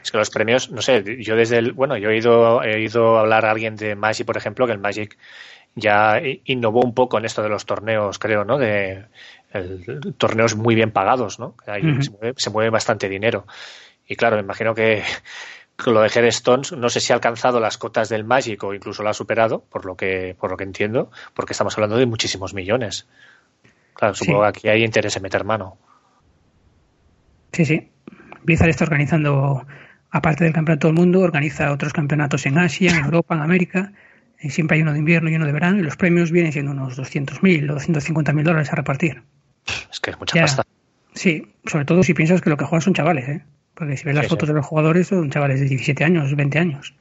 Es 0.04 0.12
que 0.12 0.18
los 0.18 0.30
premios, 0.30 0.72
no 0.72 0.82
sé, 0.82 1.24
yo 1.24 1.36
desde 1.36 1.58
el, 1.58 1.72
bueno, 1.72 1.98
yo 1.98 2.10
he 2.10 2.18
ido, 2.18 2.62
he 2.64 2.82
ido 2.82 3.18
a 3.18 3.22
hablar 3.22 3.46
a 3.46 3.52
alguien 3.52 3.78
de 3.78 3.96
Magic, 3.96 4.28
por 4.28 4.38
ejemplo, 4.38 4.68
que 4.68 4.74
el 4.74 4.80
Magic 4.80 5.18
ya 5.76 6.22
innovó 6.46 6.82
un 6.82 6.94
poco 6.94 7.18
en 7.18 7.26
esto 7.26 7.42
de 7.42 7.50
los 7.50 7.66
torneos, 7.66 8.20
creo, 8.20 8.44
¿no? 8.44 8.58
De 8.58 9.06
torneos 10.18 10.56
muy 10.56 10.76
bien 10.76 10.92
pagados, 10.92 11.40
¿no? 11.40 11.56
Ahí 11.68 11.82
se, 12.02 12.12
mueve, 12.12 12.34
se 12.38 12.50
mueve 12.50 12.70
bastante 12.70 13.10
dinero. 13.10 13.46
Y 14.08 14.16
claro, 14.16 14.36
me 14.36 14.44
imagino 14.44 14.74
que 14.74 15.04
lo 15.90 16.02
de 16.02 16.10
Hearthstone 16.10 16.64
no 16.78 16.90
sé 16.90 17.00
si 17.00 17.12
ha 17.12 17.16
alcanzado 17.16 17.60
las 17.60 17.78
cotas 17.78 18.10
del 18.10 18.24
Magic 18.24 18.64
o 18.64 18.74
incluso 18.74 19.04
lo 19.04 19.10
ha 19.10 19.14
superado, 19.14 19.64
por 19.70 19.86
lo 19.86 19.96
que, 19.96 20.36
por 20.40 20.52
lo 20.52 20.58
que 20.58 20.64
entiendo, 20.64 21.12
porque 21.34 21.54
estamos 21.54 21.76
hablando 21.78 21.98
de 21.98 22.06
muchísimos 22.06 22.54
millones. 22.54 23.08
Claro, 23.94 24.14
supongo 24.14 24.42
que 24.42 24.48
aquí 24.48 24.68
hay 24.70 24.84
interés 24.84 25.16
en 25.16 25.24
meter 25.24 25.44
mano. 25.44 25.78
Sí, 27.52 27.66
sí. 27.66 27.90
Blizzard 28.44 28.70
está 28.70 28.86
organizando, 28.86 29.66
aparte 30.10 30.44
del 30.44 30.54
campeonato 30.54 30.88
del 30.88 30.96
mundo, 30.96 31.22
organiza 31.22 31.72
otros 31.72 31.94
campeonatos 31.94 32.46
en 32.46 32.58
Asia, 32.58 32.92
en 32.92 33.06
Europa, 33.06 33.36
en 33.36 33.42
América. 33.42 33.92
Y 34.40 34.50
siempre 34.50 34.78
hay 34.78 34.82
uno 34.82 34.94
de 34.94 35.00
invierno 35.00 35.30
y 35.30 35.36
uno 35.36 35.46
de 35.46 35.52
verano, 35.52 35.80
y 35.80 35.84
los 35.84 35.98
premios 35.98 36.32
vienen 36.32 36.52
siendo 36.52 36.72
unos 36.72 36.98
200.000 36.98 37.70
o 37.70 37.76
250.000 37.76 38.44
dólares 38.44 38.72
a 38.72 38.76
repartir. 38.76 39.24
Es 39.92 40.00
que 40.00 40.12
es 40.12 40.20
mucha 40.20 40.40
pasta. 40.40 40.64
Sí, 41.14 41.54
sobre 41.66 41.86
todo 41.86 42.04
si 42.04 42.14
piensas 42.14 42.42
que 42.42 42.50
lo 42.50 42.58
que 42.58 42.66
juegan 42.66 42.82
son 42.82 42.94
chavales, 42.94 43.28
¿eh? 43.28 43.44
Porque 43.74 43.98
si 43.98 44.06
ves 44.06 44.16
las 44.16 44.28
fotos 44.28 44.48
de 44.48 44.56
los 44.56 44.66
jugadores 44.66 45.08
son 45.08 45.30
chavales 45.30 45.60
de 45.60 45.68
17 45.68 46.04
años, 46.04 46.36
20 46.36 46.60
años. 46.60 46.94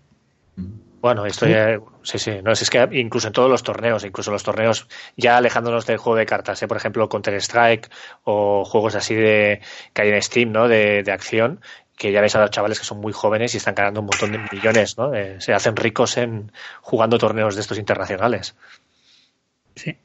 Bueno, 1.00 1.24
esto 1.24 1.46
ya, 1.46 1.80
sí, 2.02 2.18
sí, 2.18 2.42
no, 2.42 2.52
es 2.52 2.68
que 2.68 2.86
incluso 2.92 3.28
en 3.28 3.32
todos 3.32 3.48
los 3.48 3.62
torneos, 3.62 4.04
incluso 4.04 4.30
los 4.30 4.42
torneos 4.42 4.86
ya 5.16 5.38
alejándonos 5.38 5.86
del 5.86 5.96
juego 5.96 6.18
de 6.18 6.26
cartas, 6.26 6.62
¿eh? 6.62 6.68
por 6.68 6.76
ejemplo 6.76 7.08
Counter 7.08 7.34
Strike 7.34 7.88
o 8.24 8.66
juegos 8.66 8.94
así 8.96 9.14
de 9.14 9.62
que 9.94 10.02
hay 10.02 10.10
en 10.10 10.22
Steam, 10.22 10.52
¿no? 10.52 10.68
De, 10.68 11.02
de 11.02 11.12
acción, 11.12 11.60
que 11.96 12.12
ya 12.12 12.20
ves 12.20 12.34
a 12.34 12.40
los 12.40 12.50
chavales 12.50 12.78
que 12.78 12.84
son 12.84 12.98
muy 12.98 13.14
jóvenes 13.14 13.54
y 13.54 13.56
están 13.58 13.74
ganando 13.74 14.00
un 14.00 14.06
montón 14.06 14.32
de 14.32 14.38
millones, 14.52 14.98
¿no? 14.98 15.14
Eh, 15.14 15.40
se 15.40 15.54
hacen 15.54 15.76
ricos 15.76 16.18
en 16.18 16.52
jugando 16.82 17.18
torneos 17.18 17.54
de 17.54 17.62
estos 17.62 17.78
internacionales. 17.78 18.54
Sí. 19.76 19.96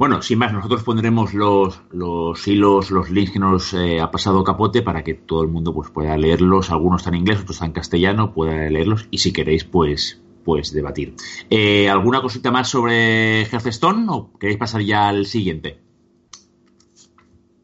Bueno, 0.00 0.22
sin 0.22 0.38
más, 0.38 0.50
nosotros 0.50 0.82
pondremos 0.82 1.34
los, 1.34 1.82
los 1.92 2.48
hilos, 2.48 2.90
los 2.90 3.10
links 3.10 3.32
que 3.32 3.38
nos 3.38 3.74
eh, 3.74 4.00
ha 4.00 4.10
pasado 4.10 4.42
Capote 4.42 4.80
para 4.80 5.04
que 5.04 5.12
todo 5.12 5.42
el 5.42 5.50
mundo 5.50 5.74
pues, 5.74 5.90
pueda 5.90 6.16
leerlos. 6.16 6.70
Algunos 6.70 7.02
están 7.02 7.12
en 7.12 7.20
inglés, 7.20 7.40
otros 7.40 7.56
están 7.56 7.66
en 7.66 7.74
castellano, 7.74 8.32
pueda 8.32 8.70
leerlos 8.70 9.08
y 9.10 9.18
si 9.18 9.30
queréis, 9.30 9.64
pues, 9.64 10.22
pues 10.42 10.72
debatir. 10.72 11.16
Eh, 11.50 11.90
¿Alguna 11.90 12.22
cosita 12.22 12.50
más 12.50 12.70
sobre 12.70 13.42
Hearthstone 13.42 14.06
o 14.08 14.32
queréis 14.38 14.58
pasar 14.58 14.80
ya 14.80 15.06
al 15.06 15.26
siguiente? 15.26 15.80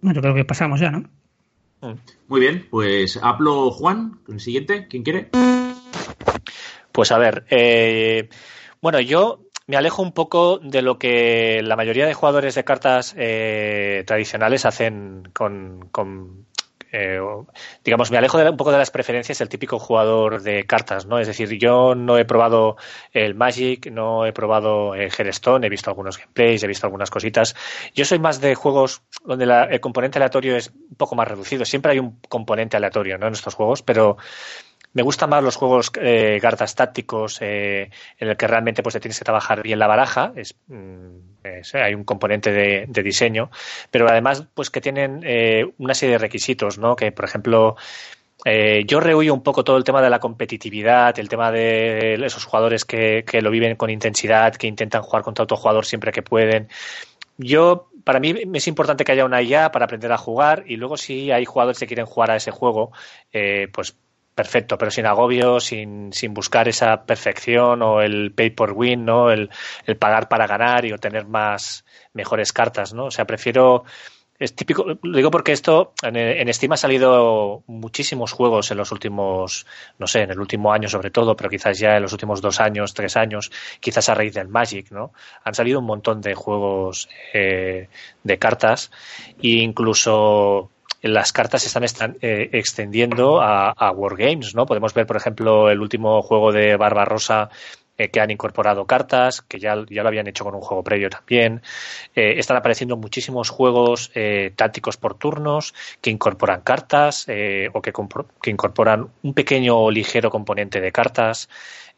Bueno, 0.02 0.16
yo 0.16 0.20
creo 0.20 0.34
que 0.34 0.44
pasamos 0.44 0.78
ya, 0.78 0.90
¿no? 0.90 1.08
Muy 2.28 2.40
bien, 2.40 2.66
pues 2.68 3.18
hablo 3.22 3.70
Juan, 3.70 4.20
con 4.26 4.34
el 4.34 4.40
siguiente. 4.42 4.88
¿Quién 4.88 5.04
quiere? 5.04 5.30
Pues 6.92 7.12
a 7.12 7.16
ver, 7.16 7.46
eh, 7.48 8.28
bueno, 8.82 9.00
yo 9.00 9.45
me 9.66 9.76
alejo 9.76 10.02
un 10.02 10.12
poco 10.12 10.58
de 10.58 10.82
lo 10.82 10.98
que 10.98 11.60
la 11.62 11.76
mayoría 11.76 12.06
de 12.06 12.14
jugadores 12.14 12.54
de 12.54 12.64
cartas 12.64 13.14
eh, 13.18 14.04
tradicionales 14.06 14.64
hacen 14.64 15.28
con, 15.32 15.90
eh, 16.92 17.18
digamos, 17.84 18.12
me 18.12 18.18
alejo 18.18 18.38
de, 18.38 18.48
un 18.48 18.56
poco 18.56 18.70
de 18.70 18.78
las 18.78 18.92
preferencias 18.92 19.38
del 19.38 19.48
típico 19.48 19.80
jugador 19.80 20.42
de 20.42 20.64
cartas, 20.66 21.06
¿no? 21.06 21.18
Es 21.18 21.26
decir, 21.26 21.58
yo 21.58 21.96
no 21.96 22.16
he 22.16 22.24
probado 22.24 22.76
el 23.12 23.34
Magic, 23.34 23.90
no 23.90 24.24
he 24.24 24.32
probado 24.32 24.94
el 24.94 25.10
Hearthstone, 25.10 25.66
he 25.66 25.68
visto 25.68 25.90
algunos 25.90 26.16
gameplays, 26.16 26.62
he 26.62 26.68
visto 26.68 26.86
algunas 26.86 27.10
cositas. 27.10 27.56
Yo 27.92 28.04
soy 28.04 28.20
más 28.20 28.40
de 28.40 28.54
juegos 28.54 29.02
donde 29.24 29.44
el 29.44 29.80
componente 29.80 30.18
aleatorio 30.18 30.56
es 30.56 30.68
un 30.68 30.96
poco 30.96 31.16
más 31.16 31.26
reducido. 31.26 31.64
Siempre 31.64 31.92
hay 31.92 31.98
un 31.98 32.20
componente 32.28 32.76
aleatorio, 32.76 33.18
¿no? 33.18 33.26
En 33.26 33.32
estos 33.32 33.54
juegos, 33.54 33.82
pero 33.82 34.16
me 34.96 35.02
gustan 35.02 35.28
más 35.28 35.44
los 35.44 35.56
juegos 35.56 35.92
eh, 36.00 36.38
cartas 36.40 36.74
tácticos 36.74 37.36
eh, 37.42 37.90
en 38.18 38.28
el 38.28 38.36
que 38.38 38.46
realmente 38.46 38.82
pues 38.82 38.94
te 38.94 39.00
tienes 39.00 39.18
que 39.18 39.26
trabajar 39.26 39.62
bien 39.62 39.78
la 39.78 39.86
baraja. 39.86 40.32
Es, 40.36 40.54
mm, 40.68 41.18
hay 41.74 41.94
un 41.94 42.04
componente 42.04 42.50
de, 42.50 43.02
diseño, 43.02 43.50
pero 43.90 44.08
además 44.08 44.46
pues 44.54 44.70
que 44.70 44.80
tienen 44.80 45.20
eh, 45.22 45.70
una 45.76 45.92
serie 45.92 46.14
de 46.14 46.18
requisitos, 46.18 46.78
¿no? 46.78 46.96
Que 46.96 47.12
por 47.12 47.26
ejemplo 47.26 47.76
eh, 48.46 48.84
yo 48.86 49.00
rehuyo 49.00 49.34
un 49.34 49.42
poco 49.42 49.64
todo 49.64 49.76
el 49.76 49.84
tema 49.84 50.00
de 50.00 50.08
la 50.08 50.18
competitividad, 50.18 51.18
el 51.18 51.28
tema 51.28 51.52
de 51.52 52.14
esos 52.14 52.46
jugadores 52.46 52.86
que, 52.86 53.22
que 53.30 53.42
lo 53.42 53.50
viven 53.50 53.76
con 53.76 53.90
intensidad, 53.90 54.56
que 54.56 54.66
intentan 54.66 55.02
jugar 55.02 55.22
contra 55.22 55.44
otro 55.44 55.58
jugador 55.58 55.84
siempre 55.84 56.10
que 56.10 56.22
pueden. 56.22 56.68
Yo, 57.36 57.90
para 58.02 58.18
mí 58.18 58.34
es 58.54 58.66
importante 58.66 59.04
que 59.04 59.12
haya 59.12 59.26
una 59.26 59.42
IA 59.42 59.70
para 59.72 59.84
aprender 59.84 60.10
a 60.10 60.16
jugar 60.16 60.64
y 60.66 60.76
luego 60.76 60.96
si 60.96 61.30
hay 61.32 61.44
jugadores 61.44 61.78
que 61.78 61.86
quieren 61.86 62.06
jugar 62.06 62.30
a 62.30 62.36
ese 62.36 62.50
juego, 62.50 62.92
eh, 63.30 63.68
pues 63.74 63.94
perfecto, 64.36 64.76
pero 64.76 64.90
sin 64.90 65.06
agobio, 65.06 65.60
sin, 65.60 66.12
sin 66.12 66.34
buscar 66.34 66.68
esa 66.68 67.04
perfección 67.06 67.82
o 67.82 68.02
el 68.02 68.32
pay 68.32 68.50
por 68.50 68.72
win, 68.72 69.06
¿no? 69.06 69.30
El, 69.30 69.50
el, 69.86 69.96
pagar 69.96 70.28
para 70.28 70.46
ganar 70.46 70.84
y 70.84 70.92
obtener 70.92 71.26
más, 71.26 71.86
mejores 72.12 72.52
cartas, 72.52 72.92
¿no? 72.92 73.06
O 73.06 73.10
sea, 73.10 73.24
prefiero. 73.24 73.84
Es 74.38 74.54
típico, 74.54 74.84
lo 74.84 75.16
digo 75.16 75.30
porque 75.30 75.52
esto 75.52 75.94
en, 76.02 76.14
en 76.14 76.52
Steam 76.52 76.72
ha 76.72 76.76
salido 76.76 77.62
muchísimos 77.66 78.32
juegos 78.32 78.70
en 78.70 78.76
los 78.76 78.92
últimos, 78.92 79.66
no 79.98 80.06
sé, 80.06 80.20
en 80.20 80.30
el 80.30 80.38
último 80.38 80.74
año 80.74 80.90
sobre 80.90 81.10
todo, 81.10 81.34
pero 81.34 81.48
quizás 81.48 81.78
ya 81.78 81.96
en 81.96 82.02
los 82.02 82.12
últimos 82.12 82.42
dos 82.42 82.60
años, 82.60 82.92
tres 82.92 83.16
años, 83.16 83.50
quizás 83.80 84.10
a 84.10 84.14
raíz 84.14 84.34
del 84.34 84.48
Magic, 84.48 84.90
¿no? 84.90 85.12
Han 85.42 85.54
salido 85.54 85.78
un 85.78 85.86
montón 85.86 86.20
de 86.20 86.34
juegos 86.34 87.08
eh, 87.32 87.88
de 88.22 88.38
cartas 88.38 88.90
e 89.42 89.62
incluso 89.62 90.70
las 91.08 91.32
cartas 91.32 91.62
se 91.62 91.84
están, 91.84 92.16
eh, 92.20 92.50
extendiendo 92.52 93.40
a, 93.40 93.70
a, 93.70 93.90
Wargames, 93.90 94.54
¿no? 94.54 94.66
Podemos 94.66 94.94
ver, 94.94 95.06
por 95.06 95.16
ejemplo, 95.16 95.70
el 95.70 95.80
último 95.80 96.22
juego 96.22 96.52
de 96.52 96.76
Barbarossa 96.76 97.50
eh, 97.98 98.08
que 98.08 98.20
han 98.20 98.30
incorporado 98.30 98.86
cartas, 98.86 99.42
que 99.42 99.58
ya, 99.58 99.76
ya 99.88 100.02
lo 100.02 100.08
habían 100.08 100.26
hecho 100.26 100.44
con 100.44 100.54
un 100.54 100.60
juego 100.60 100.82
previo 100.82 101.10
también. 101.10 101.62
Eh, 102.14 102.34
están 102.38 102.56
apareciendo 102.56 102.96
muchísimos 102.96 103.48
juegos 103.48 104.10
eh, 104.14 104.52
tácticos 104.56 104.96
por 104.96 105.14
turnos 105.14 105.74
que 106.00 106.10
incorporan 106.10 106.60
cartas 106.60 107.24
eh, 107.28 107.70
o 107.72 107.80
que, 107.82 107.92
que, 108.42 108.50
incorporan 108.50 109.08
un 109.22 109.34
pequeño 109.34 109.78
o 109.78 109.90
ligero 109.90 110.30
componente 110.30 110.80
de 110.80 110.92
cartas. 110.92 111.48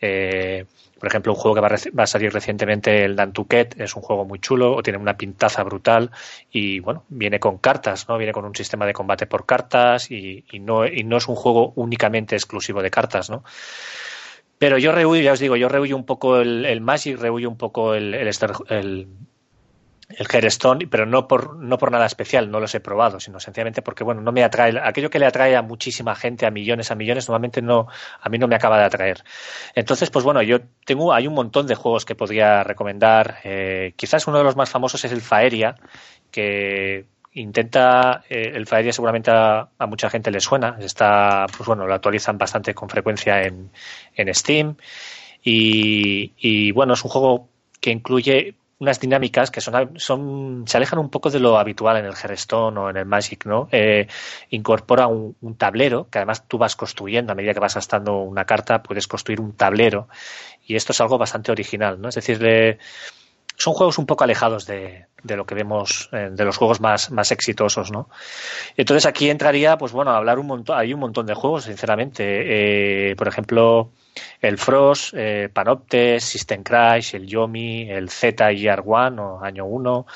Por 0.01 1.09
ejemplo, 1.09 1.33
un 1.33 1.39
juego 1.39 1.55
que 1.55 1.61
va 1.61 1.69
a, 1.69 1.97
va 1.97 2.03
a, 2.05 2.07
salir 2.07 2.33
recientemente, 2.33 3.05
el 3.05 3.15
Nantucket, 3.15 3.81
es 3.81 3.95
un 3.95 4.03
juego 4.03 4.25
muy 4.25 4.41
chulo, 4.41 4.75
o 4.75 4.83
tiene 4.83 4.99
una 4.99 5.17
pintaza 5.17 5.63
brutal 5.63 6.11
y, 6.51 6.81
bueno, 6.81 7.05
viene 7.09 7.39
con 7.39 7.59
cartas, 7.59 8.09
¿no? 8.09 8.19
Viene 8.19 8.33
con 8.33 8.45
un 8.45 8.55
sistema 8.55 8.85
de 8.85 8.93
combate 8.93 9.27
por 9.27 9.47
cartas 9.47 10.11
y, 10.11 10.45
y, 10.51 10.59
no, 10.59 10.87
y 10.87 11.05
no 11.05 11.19
es 11.19 11.29
un 11.29 11.37
juego 11.37 11.73
únicamente 11.77 12.35
exclusivo 12.35 12.83
de 12.83 12.91
cartas, 12.91 13.31
¿no? 13.31 13.45
Pero 14.59 14.79
yo 14.79 14.93
rehuyo, 14.93 15.23
ya 15.23 15.33
os 15.33 15.41
digo, 15.41 15.57
yo 15.57 15.69
rehuyo 15.69 15.97
un 15.97 16.05
poco 16.05 16.39
el, 16.39 16.65
el 16.65 16.81
Magic, 16.81 17.19
rehuyo 17.19 17.49
un 17.49 17.57
poco 17.57 17.95
el, 17.95 18.15
el, 18.15 18.29
el, 18.69 19.07
Hearthstone, 20.31 20.89
pero 20.89 21.07
no 21.07 21.29
por, 21.29 21.57
no 21.57 21.79
por 21.79 21.93
nada 21.93 22.07
especial, 22.07 22.51
no 22.51 22.59
los 22.59 22.75
he 22.75 22.81
probado, 22.81 23.21
sino 23.21 23.39
sencillamente 23.39 23.83
porque, 23.83 24.03
bueno, 24.03 24.21
no 24.21 24.33
me 24.33 24.43
atrae, 24.43 24.79
aquello 24.83 25.11
que 25.11 25.21
le 25.21 25.27
atrae 25.27 25.55
a 25.55 25.63
muchísima 25.63 26.17
gente, 26.17 26.45
a 26.45 26.51
millones, 26.51 26.91
a 26.91 26.97
millones, 26.97 27.29
normalmente 27.29 27.63
no, 27.63 27.87
a 28.21 28.29
mí 28.29 28.39
no 28.39 28.49
me 28.49 28.57
acaba 28.57 28.79
de 28.79 28.85
atraer. 28.85 29.23
Entonces, 29.77 30.11
pues 30.11 30.25
bueno, 30.25 30.43
yo 30.43 30.59
tengo, 30.85 31.13
hay 31.13 31.29
un 31.29 31.35
montón 31.35 31.69
de 31.69 31.77
juegos 31.77 32.05
que 32.05 32.17
podría 32.17 32.65
recomendar, 32.65 33.39
eh, 33.45 33.93
quizás 33.97 34.27
uno 34.27 34.39
de 34.39 34.45
los 34.45 34.57
más 34.57 34.71
famosos 34.71 35.05
es 35.05 35.13
el 35.13 35.21
Faeria, 35.21 35.77
que 36.33 37.07
intenta, 37.41 38.25
eh, 38.29 38.53
el 38.55 38.67
Faeria 38.67 38.93
seguramente 38.93 39.31
a, 39.31 39.69
a, 39.79 39.87
mucha 39.87 40.11
gente 40.11 40.31
le 40.31 40.41
suena, 40.41 40.77
está, 40.81 41.47
pues 41.57 41.67
bueno, 41.67 41.87
lo 41.87 41.95
actualizan 41.95 42.39
bastante 42.39 42.75
con 42.75 42.89
frecuencia 42.89 43.43
en, 43.43 43.71
en 44.15 44.35
Steam 44.35 44.77
y, 45.43 46.73
bueno, 46.73 46.95
es 46.95 47.05
un 47.05 47.11
juego 47.11 47.49
que 47.81 47.91
incluye 47.91 48.55
unas 48.81 49.01
dinámicas 49.01 49.51
que 49.51 49.61
son, 49.61 49.99
son 49.99 50.65
se 50.67 50.77
alejan 50.77 51.01
un 51.01 51.11
poco 51.11 51.31
de 51.31 51.41
lo 51.41 51.59
habitual 51.59 51.97
en 51.97 52.05
el 52.05 52.15
Hearthstone 52.15 52.79
o 52.79 52.91
en 52.91 52.97
el 52.97 53.07
Magic, 53.07 53.45
¿no? 53.45 53.69
Eh, 53.73 54.07
incorpora 54.51 55.09
un, 55.09 55.37
un, 55.41 55.57
tablero 55.57 56.09
que 56.11 56.19
además 56.19 56.47
tú 56.47 56.59
vas 56.59 56.77
construyendo 56.77 57.33
a 57.33 57.35
medida 57.35 57.55
que 57.55 57.61
vas 57.61 57.75
gastando 57.75 58.19
una 58.19 58.45
carta, 58.45 58.83
puedes 58.83 59.09
construir 59.09 59.41
un 59.41 59.55
tablero 59.55 60.09
y 60.65 60.77
esto 60.77 60.93
es 60.93 61.01
algo 61.01 61.19
bastante 61.19 61.51
original, 61.51 62.01
¿no? 62.01 62.09
Es 62.09 62.15
decir, 62.15 62.41
le, 62.41 62.79
son 63.59 63.75
juegos 63.75 63.99
un 63.99 64.07
poco 64.07 64.25
alejados 64.25 64.67
de, 64.67 65.07
de 65.23 65.37
lo 65.37 65.45
que 65.45 65.55
vemos 65.55 66.09
eh, 66.13 66.31
de 66.31 66.45
los 66.45 66.57
juegos 66.57 66.81
más, 66.81 67.11
más 67.11 67.33
exitosos, 67.33 67.91
¿no? 67.91 68.09
Entonces 68.77 69.05
aquí 69.05 69.29
entraría, 69.29 69.77
pues 69.77 69.93
bueno, 69.93 70.13
a 70.13 70.17
hablar 70.17 70.39
un 70.39 70.47
montón, 70.47 70.79
hay 70.79 70.95
un 70.95 71.01
montón 71.01 71.27
de 71.27 71.35
juegos, 71.35 71.65
sinceramente. 71.65 73.11
Eh, 73.11 73.17
por 73.17 73.27
ejemplo, 73.27 73.91
el 74.41 74.59
Frost, 74.59 75.13
eh, 75.17 75.49
Panoptes, 75.53 76.25
System 76.25 76.63
Crash, 76.63 77.17
el 77.17 77.27
Yomi, 77.27 77.91
el 77.91 78.11
Z 78.11 78.53
Year 78.53 78.83
One 78.87 79.21
o 79.21 79.43
Año 79.43 79.67
1, 79.67 80.07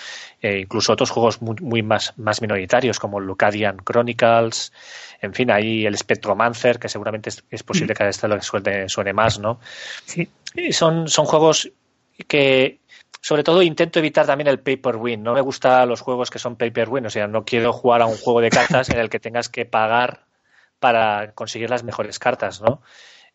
eh, 0.41 0.61
incluso 0.61 0.93
otros 0.93 1.11
juegos 1.11 1.43
muy, 1.43 1.57
muy, 1.61 1.83
más, 1.83 2.15
más 2.19 2.41
minoritarios 2.41 3.01
como 3.01 3.19
Lucadian 3.19 3.79
Chronicles, 3.85 4.73
en 5.21 5.35
fin, 5.35 5.51
ahí 5.51 5.85
el 5.85 5.97
Spectromancer, 5.97 6.79
que 6.79 6.89
seguramente 6.89 7.31
es, 7.31 7.45
es 7.51 7.63
posible 7.63 7.95
que 7.95 8.05
a 8.05 8.09
este 8.09 8.29
lo 8.29 8.41
suene, 8.41 8.89
suene 8.89 9.13
más, 9.13 9.39
¿no? 9.39 9.61
Sí. 10.05 10.29
Y 10.55 10.73
son, 10.73 11.09
son 11.09 11.25
juegos 11.25 11.71
que 12.29 12.79
sobre 13.23 13.45
todo 13.45 13.63
intento 13.63 14.01
evitar 14.01 14.27
también 14.27 14.49
el 14.49 14.59
pay 14.59 14.77
per 14.77 14.97
win. 14.97 15.23
No 15.23 15.33
me 15.33 15.41
gustan 15.41 15.89
los 15.89 16.01
juegos 16.01 16.29
que 16.29 16.41
son 16.41 16.57
pay 16.57 16.73
per 16.73 16.89
win, 16.89 17.07
o 17.07 17.11
sea, 17.11 17.29
no 17.29 17.45
quiero 17.45 17.73
jugar 17.73 18.03
a 18.03 18.07
un 18.07 18.17
juego 18.17 18.41
de 18.41 18.51
cartas 18.51 18.91
en 18.91 18.99
el 18.99 19.09
que 19.09 19.21
tengas 19.21 19.49
que 19.49 19.65
pagar 19.65 20.27
para 20.81 21.33
conseguir 21.33 21.71
las 21.71 21.85
mejores 21.85 22.19
cartas, 22.19 22.61
¿no? 22.61 22.83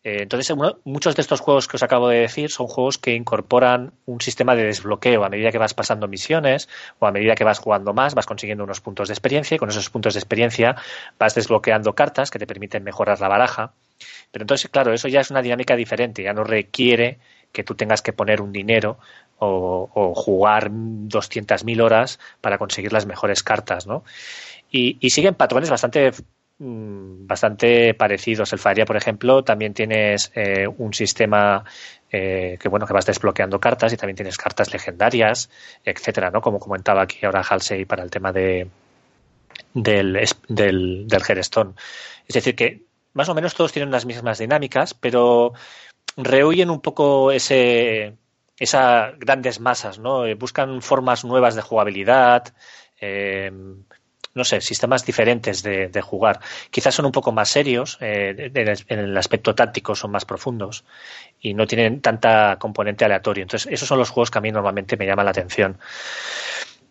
Eh, 0.04 0.18
entonces, 0.22 0.54
muchos 0.84 1.16
de 1.16 1.22
estos 1.22 1.40
juegos 1.40 1.66
que 1.66 1.76
os 1.76 1.82
acabo 1.82 2.08
de 2.08 2.18
decir 2.18 2.50
son 2.50 2.66
juegos 2.66 2.98
que 2.98 3.14
incorporan 3.14 3.94
un 4.04 4.20
sistema 4.20 4.54
de 4.54 4.64
desbloqueo 4.64 5.24
a 5.24 5.30
medida 5.30 5.50
que 5.50 5.58
vas 5.58 5.72
pasando 5.72 6.06
misiones 6.06 6.68
o 6.98 7.06
a 7.06 7.10
medida 7.10 7.34
que 7.34 7.44
vas 7.44 7.58
jugando 7.58 7.94
más, 7.94 8.14
vas 8.14 8.26
consiguiendo 8.26 8.64
unos 8.64 8.82
puntos 8.82 9.08
de 9.08 9.14
experiencia 9.14 9.54
y 9.54 9.58
con 9.58 9.70
esos 9.70 9.88
puntos 9.88 10.14
de 10.14 10.20
experiencia 10.20 10.76
vas 11.18 11.34
desbloqueando 11.34 11.94
cartas 11.94 12.30
que 12.30 12.38
te 12.38 12.46
permiten 12.46 12.84
mejorar 12.84 13.20
la 13.20 13.28
baraja. 13.28 13.72
Pero 14.30 14.42
entonces, 14.42 14.70
claro, 14.70 14.92
eso 14.92 15.08
ya 15.08 15.20
es 15.20 15.30
una 15.30 15.42
dinámica 15.42 15.74
diferente, 15.74 16.22
ya 16.22 16.34
no 16.34 16.44
requiere 16.44 17.18
que 17.52 17.64
tú 17.64 17.74
tengas 17.74 18.02
que 18.02 18.12
poner 18.12 18.40
un 18.40 18.52
dinero 18.52 18.98
o, 19.38 19.90
o 19.94 20.14
jugar 20.14 20.70
200.000 20.70 21.82
horas 21.82 22.18
para 22.40 22.58
conseguir 22.58 22.92
las 22.92 23.06
mejores 23.06 23.42
cartas, 23.42 23.86
¿no? 23.86 24.04
Y, 24.70 25.10
siguen 25.10 25.34
patrones 25.34 25.70
bastante 25.70 26.10
mm, 26.58 27.26
bastante 27.26 27.94
parecidos. 27.94 28.52
El 28.52 28.58
Faria, 28.58 28.84
por 28.84 28.96
ejemplo, 28.96 29.42
también 29.42 29.74
tienes 29.74 30.30
eh, 30.34 30.66
un 30.66 30.92
sistema 30.92 31.64
eh, 32.10 32.58
que 32.60 32.68
bueno 32.68 32.86
que 32.86 32.92
vas 32.92 33.06
desbloqueando 33.06 33.60
cartas 33.60 33.92
y 33.92 33.96
también 33.96 34.16
tienes 34.16 34.36
cartas 34.36 34.72
legendarias, 34.72 35.50
etcétera, 35.84 36.30
¿no? 36.30 36.40
Como 36.40 36.58
comentaba 36.58 37.02
aquí 37.02 37.24
ahora 37.24 37.42
Halsey 37.48 37.84
para 37.84 38.02
el 38.02 38.10
tema 38.10 38.32
de 38.32 38.68
del 39.74 40.12
del, 40.48 41.06
del. 41.08 41.22
Es 42.28 42.34
decir 42.34 42.54
que 42.54 42.82
más 43.14 43.28
o 43.28 43.34
menos 43.34 43.54
todos 43.54 43.72
tienen 43.72 43.90
las 43.90 44.06
mismas 44.06 44.38
dinámicas, 44.38 44.94
pero 44.94 45.52
rehuyen 46.16 46.70
un 46.70 46.80
poco 46.80 47.32
ese, 47.32 48.14
esas 48.58 49.18
grandes 49.18 49.60
masas, 49.60 49.98
¿no? 49.98 50.26
Eh, 50.26 50.34
buscan 50.34 50.82
formas 50.82 51.24
nuevas 51.24 51.54
de 51.54 51.62
jugabilidad, 51.62 52.54
eh, 53.00 53.50
no 54.34 54.44
sé, 54.44 54.60
sistemas 54.60 55.04
diferentes 55.04 55.62
de, 55.62 56.00
jugar. 56.00 56.40
Quizás 56.70 56.94
son 56.94 57.06
un 57.06 57.12
poco 57.12 57.32
más 57.32 57.48
serios, 57.48 57.98
eh, 58.00 58.50
en, 58.54 58.98
el, 58.98 59.16
aspecto 59.16 59.54
táctico 59.54 59.94
son 59.94 60.12
más 60.12 60.24
profundos 60.24 60.84
y 61.40 61.54
no 61.54 61.66
tienen 61.66 62.00
tanta 62.00 62.56
componente 62.58 63.04
aleatorio. 63.04 63.42
Entonces, 63.42 63.70
esos 63.72 63.88
son 63.88 63.98
los 63.98 64.10
juegos 64.10 64.30
que 64.30 64.38
a 64.38 64.40
mí 64.40 64.52
normalmente 64.52 64.96
me 64.96 65.06
llaman 65.06 65.24
la 65.24 65.32
atención. 65.32 65.78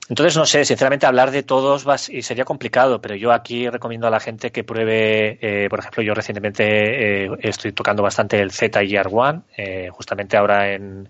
Entonces, 0.09 0.37
no 0.37 0.45
sé, 0.45 0.63
sinceramente 0.63 1.05
hablar 1.05 1.31
de 1.31 1.43
todos 1.43 1.87
va, 1.87 1.97
y 2.09 2.21
sería 2.21 2.45
complicado, 2.45 3.01
pero 3.01 3.15
yo 3.15 3.33
aquí 3.33 3.69
recomiendo 3.69 4.07
a 4.07 4.09
la 4.09 4.21
gente 4.21 4.51
que 4.51 4.63
pruebe, 4.63 5.37
eh, 5.41 5.67
por 5.69 5.79
ejemplo, 5.79 6.01
yo 6.01 6.13
recientemente 6.13 7.25
eh, 7.25 7.29
estoy 7.41 7.73
tocando 7.73 8.03
bastante 8.03 8.39
el 8.39 8.51
Z 8.51 8.81
Year 8.83 9.07
One, 9.11 9.41
eh, 9.57 9.89
justamente 9.91 10.37
ahora 10.37 10.73
en, 10.73 11.09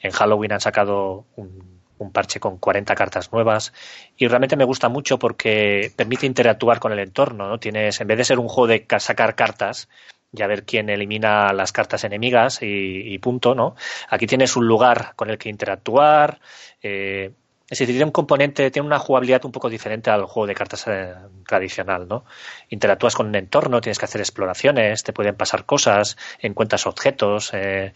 en, 0.00 0.10
Halloween 0.12 0.52
han 0.52 0.60
sacado 0.60 1.26
un, 1.34 1.82
un, 1.98 2.12
parche 2.12 2.38
con 2.38 2.58
40 2.58 2.94
cartas 2.94 3.32
nuevas 3.32 3.72
y 4.16 4.28
realmente 4.28 4.56
me 4.56 4.64
gusta 4.64 4.88
mucho 4.88 5.18
porque 5.18 5.90
permite 5.96 6.26
interactuar 6.26 6.78
con 6.78 6.92
el 6.92 7.00
entorno, 7.00 7.48
¿no? 7.48 7.58
Tienes, 7.58 8.00
en 8.00 8.06
vez 8.06 8.18
de 8.18 8.24
ser 8.24 8.38
un 8.38 8.48
juego 8.48 8.68
de 8.68 8.86
sacar 9.00 9.34
cartas, 9.34 9.88
y 10.32 10.42
a 10.42 10.46
ver 10.46 10.64
quién 10.64 10.90
elimina 10.90 11.52
las 11.52 11.72
cartas 11.72 12.04
enemigas 12.04 12.62
y, 12.62 12.66
y 13.12 13.18
punto, 13.18 13.54
¿no? 13.54 13.74
Aquí 14.08 14.26
tienes 14.26 14.56
un 14.56 14.66
lugar 14.66 15.14
con 15.16 15.30
el 15.30 15.38
que 15.38 15.48
interactuar, 15.48 16.40
eh, 16.82 17.32
es 17.68 17.78
decir, 17.78 17.88
tiene 17.88 18.04
un 18.04 18.12
componente, 18.12 18.70
tiene 18.70 18.86
una 18.86 18.98
jugabilidad 18.98 19.44
un 19.44 19.52
poco 19.52 19.68
diferente 19.68 20.08
al 20.08 20.24
juego 20.26 20.46
de 20.46 20.54
cartas 20.54 20.84
eh, 20.86 21.14
tradicional, 21.46 22.06
¿no? 22.06 22.24
Interactúas 22.68 23.16
con 23.16 23.26
un 23.26 23.34
entorno, 23.34 23.80
tienes 23.80 23.98
que 23.98 24.04
hacer 24.04 24.20
exploraciones, 24.20 25.02
te 25.02 25.12
pueden 25.12 25.34
pasar 25.34 25.64
cosas, 25.64 26.16
encuentras 26.40 26.86
objetos, 26.86 27.50
eh, 27.54 27.92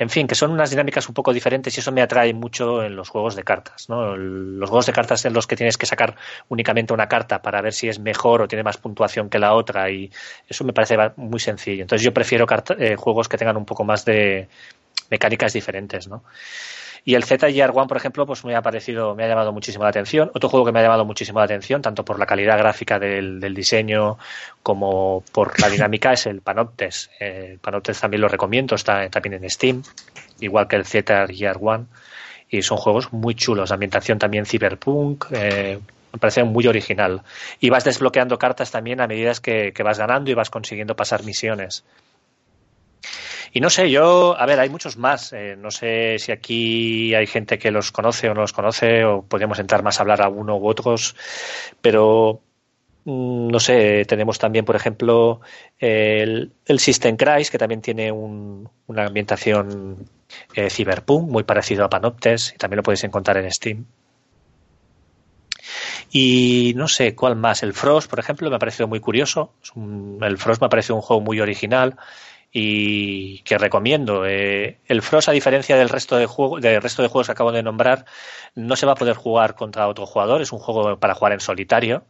en 0.00 0.08
fin, 0.08 0.26
que 0.26 0.34
son 0.34 0.52
unas 0.52 0.70
dinámicas 0.70 1.08
un 1.08 1.14
poco 1.14 1.32
diferentes 1.32 1.76
y 1.76 1.80
eso 1.80 1.92
me 1.92 2.00
atrae 2.00 2.32
mucho 2.32 2.82
en 2.82 2.96
los 2.96 3.10
juegos 3.10 3.34
de 3.34 3.42
cartas, 3.42 3.90
¿no? 3.90 4.16
Los 4.16 4.70
juegos 4.70 4.86
de 4.86 4.92
cartas 4.94 5.24
en 5.26 5.34
los 5.34 5.46
que 5.46 5.56
tienes 5.56 5.76
que 5.76 5.84
sacar 5.84 6.16
únicamente 6.48 6.94
una 6.94 7.06
carta 7.06 7.42
para 7.42 7.60
ver 7.60 7.74
si 7.74 7.88
es 7.88 7.98
mejor 7.98 8.40
o 8.40 8.48
tiene 8.48 8.62
más 8.62 8.78
puntuación 8.78 9.28
que 9.28 9.38
la 9.38 9.52
otra 9.52 9.90
y 9.90 10.10
eso 10.48 10.64
me 10.64 10.72
parece 10.72 10.96
muy 11.16 11.38
sencillo. 11.38 11.82
Entonces 11.82 12.02
yo 12.02 12.14
prefiero 12.14 12.46
eh, 12.78 12.96
juegos 12.96 13.28
que 13.28 13.36
tengan 13.36 13.58
un 13.58 13.66
poco 13.66 13.84
más 13.84 14.06
de 14.06 14.48
mecánicas 15.10 15.52
diferentes, 15.52 16.08
¿no? 16.08 16.22
Y 17.04 17.14
el 17.14 17.24
Z 17.24 17.50
Gear 17.50 17.72
One, 17.74 17.86
por 17.86 17.96
ejemplo, 17.96 18.26
pues 18.26 18.44
me 18.44 18.54
ha 18.54 18.62
parecido, 18.62 19.14
me 19.14 19.24
ha 19.24 19.28
llamado 19.28 19.52
muchísimo 19.52 19.84
la 19.84 19.90
atención. 19.90 20.30
Otro 20.34 20.48
juego 20.48 20.66
que 20.66 20.72
me 20.72 20.80
ha 20.80 20.82
llamado 20.82 21.04
muchísimo 21.04 21.38
la 21.38 21.46
atención, 21.46 21.82
tanto 21.82 22.04
por 22.04 22.18
la 22.18 22.26
calidad 22.26 22.58
gráfica 22.58 22.98
del, 22.98 23.40
diseño 23.54 24.18
como 24.62 25.24
por 25.32 25.58
la 25.60 25.68
dinámica, 25.70 26.12
es 26.12 26.26
el 26.26 26.40
Panoptes. 26.42 27.10
el 27.18 27.58
Panoptes 27.58 28.00
también 28.00 28.20
lo 28.20 28.28
recomiendo, 28.28 28.74
está 28.74 29.08
también 29.08 29.42
en 29.42 29.50
Steam, 29.50 29.82
igual 30.40 30.68
que 30.68 30.76
el 30.76 30.84
Z 30.84 31.26
Gear 31.28 31.58
One. 31.60 31.86
Y 32.48 32.62
son 32.62 32.78
juegos 32.78 33.12
muy 33.12 33.34
chulos. 33.34 33.70
Ambientación 33.70 34.18
también 34.18 34.44
cyberpunk. 34.44 35.26
Eh, 35.30 35.78
me 36.12 36.18
parece 36.18 36.42
muy 36.42 36.66
original. 36.66 37.22
Y 37.60 37.70
vas 37.70 37.84
desbloqueando 37.84 38.38
cartas 38.38 38.72
también 38.72 39.00
a 39.00 39.06
medida 39.06 39.32
que, 39.40 39.72
que 39.72 39.82
vas 39.84 39.98
ganando 39.98 40.30
y 40.30 40.34
vas 40.34 40.50
consiguiendo 40.50 40.96
pasar 40.96 41.22
misiones. 41.22 41.84
Y 43.52 43.60
no 43.60 43.70
sé, 43.70 43.90
yo, 43.90 44.38
a 44.38 44.46
ver, 44.46 44.60
hay 44.60 44.68
muchos 44.68 44.96
más. 44.96 45.32
Eh, 45.32 45.56
no 45.58 45.70
sé 45.70 46.18
si 46.18 46.32
aquí 46.32 47.14
hay 47.14 47.26
gente 47.26 47.58
que 47.58 47.70
los 47.70 47.90
conoce 47.92 48.28
o 48.28 48.34
no 48.34 48.42
los 48.42 48.52
conoce, 48.52 49.04
o 49.04 49.22
podríamos 49.22 49.58
entrar 49.58 49.82
más 49.82 49.98
a 49.98 50.02
hablar 50.02 50.22
a 50.22 50.28
uno 50.28 50.56
u 50.56 50.68
otros, 50.68 51.16
pero 51.80 52.40
mm, 53.04 53.48
no 53.48 53.60
sé, 53.60 54.04
tenemos 54.06 54.38
también, 54.38 54.64
por 54.64 54.76
ejemplo, 54.76 55.40
el, 55.78 56.52
System 56.78 57.16
Cries, 57.16 57.50
que 57.50 57.58
también 57.58 57.80
tiene 57.80 58.12
una 58.12 59.06
ambientación 59.06 60.08
eh, 60.54 60.70
cyberpunk 60.70 61.28
muy 61.28 61.42
parecido 61.42 61.84
a 61.84 61.90
Panoptes, 61.90 62.52
y 62.54 62.58
también 62.58 62.78
lo 62.78 62.82
podéis 62.82 63.04
encontrar 63.04 63.38
en 63.38 63.50
Steam. 63.50 63.86
Y 66.12 66.72
no 66.76 66.88
sé 66.88 67.14
cuál 67.14 67.36
más. 67.36 67.62
El 67.62 67.72
Frost, 67.72 68.10
por 68.10 68.18
ejemplo, 68.18 68.50
me 68.50 68.56
ha 68.56 68.58
parecido 68.58 68.88
muy 68.88 69.00
curioso. 69.00 69.54
el 70.22 70.38
Frost 70.38 70.60
me 70.60 70.66
ha 70.66 70.70
parecido 70.70 70.96
un 70.96 71.02
juego 71.02 71.22
muy 71.22 71.40
original 71.40 71.96
y 72.52 73.40
que 73.42 73.58
recomiendo. 73.58 74.26
Eh, 74.26 74.78
el 74.86 75.02
Frost, 75.02 75.28
a 75.28 75.32
diferencia 75.32 75.76
del 75.76 75.88
resto 75.88 76.16
de 76.16 76.26
juego, 76.26 76.60
del 76.60 76.82
resto 76.82 77.02
de 77.02 77.08
juegos 77.08 77.28
que 77.28 77.32
acabo 77.32 77.52
de 77.52 77.62
nombrar, 77.62 78.04
no 78.54 78.76
se 78.76 78.86
va 78.86 78.92
a 78.92 78.96
poder 78.96 79.16
jugar 79.16 79.54
contra 79.54 79.88
otro 79.88 80.06
jugador. 80.06 80.42
Es 80.42 80.52
un 80.52 80.58
juego 80.58 80.98
para 80.98 81.14
jugar 81.14 81.32
en 81.32 81.40
solitario, 81.40 82.04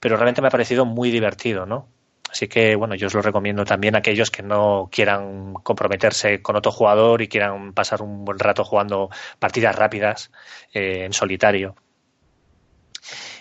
pero 0.00 0.16
realmente 0.16 0.42
me 0.42 0.48
ha 0.48 0.50
parecido 0.50 0.84
muy 0.84 1.10
divertido, 1.10 1.66
¿no? 1.66 1.88
Así 2.30 2.46
que, 2.46 2.76
bueno, 2.76 2.94
yo 2.94 3.06
os 3.06 3.14
lo 3.14 3.22
recomiendo 3.22 3.64
también 3.64 3.94
a 3.94 3.98
aquellos 3.98 4.30
que 4.30 4.42
no 4.42 4.88
quieran 4.92 5.54
comprometerse 5.54 6.42
con 6.42 6.56
otro 6.56 6.72
jugador 6.72 7.22
y 7.22 7.28
quieran 7.28 7.72
pasar 7.72 8.02
un 8.02 8.24
buen 8.24 8.38
rato 8.38 8.64
jugando 8.64 9.08
partidas 9.38 9.74
rápidas 9.74 10.30
eh, 10.74 11.04
en 11.06 11.12
solitario. 11.14 11.74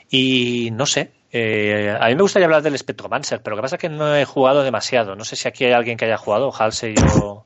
Y 0.09 0.69
no 0.71 0.85
sé, 0.85 1.11
eh, 1.31 1.95
a 1.99 2.07
mí 2.07 2.15
me 2.15 2.21
gustaría 2.21 2.45
hablar 2.45 2.61
del 2.61 2.77
Spectromancer, 2.77 3.41
pero 3.41 3.55
lo 3.55 3.61
que 3.61 3.65
pasa 3.65 3.75
es 3.75 3.81
que 3.81 3.89
no 3.89 4.15
he 4.15 4.25
jugado 4.25 4.63
demasiado. 4.63 5.15
No 5.15 5.25
sé 5.25 5.35
si 5.35 5.47
aquí 5.47 5.65
hay 5.65 5.73
alguien 5.73 5.97
que 5.97 6.05
haya 6.05 6.17
jugado, 6.17 6.51
Halsey 6.51 6.95
o... 7.21 7.45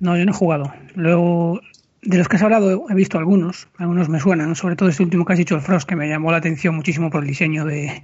No, 0.00 0.16
yo 0.16 0.24
no 0.24 0.32
he 0.32 0.34
jugado. 0.34 0.72
Luego, 0.94 1.60
de 2.02 2.18
los 2.18 2.28
que 2.28 2.36
has 2.36 2.42
hablado, 2.42 2.86
he 2.88 2.94
visto 2.94 3.18
algunos. 3.18 3.68
Algunos 3.78 4.08
me 4.08 4.20
suenan, 4.20 4.54
sobre 4.54 4.76
todo 4.76 4.88
este 4.88 5.02
último 5.02 5.24
que 5.24 5.32
has 5.32 5.38
dicho, 5.38 5.54
el 5.54 5.60
Frost, 5.60 5.88
que 5.88 5.96
me 5.96 6.08
llamó 6.08 6.30
la 6.30 6.38
atención 6.38 6.74
muchísimo 6.74 7.10
por 7.10 7.22
el 7.22 7.28
diseño 7.28 7.64
de, 7.64 8.02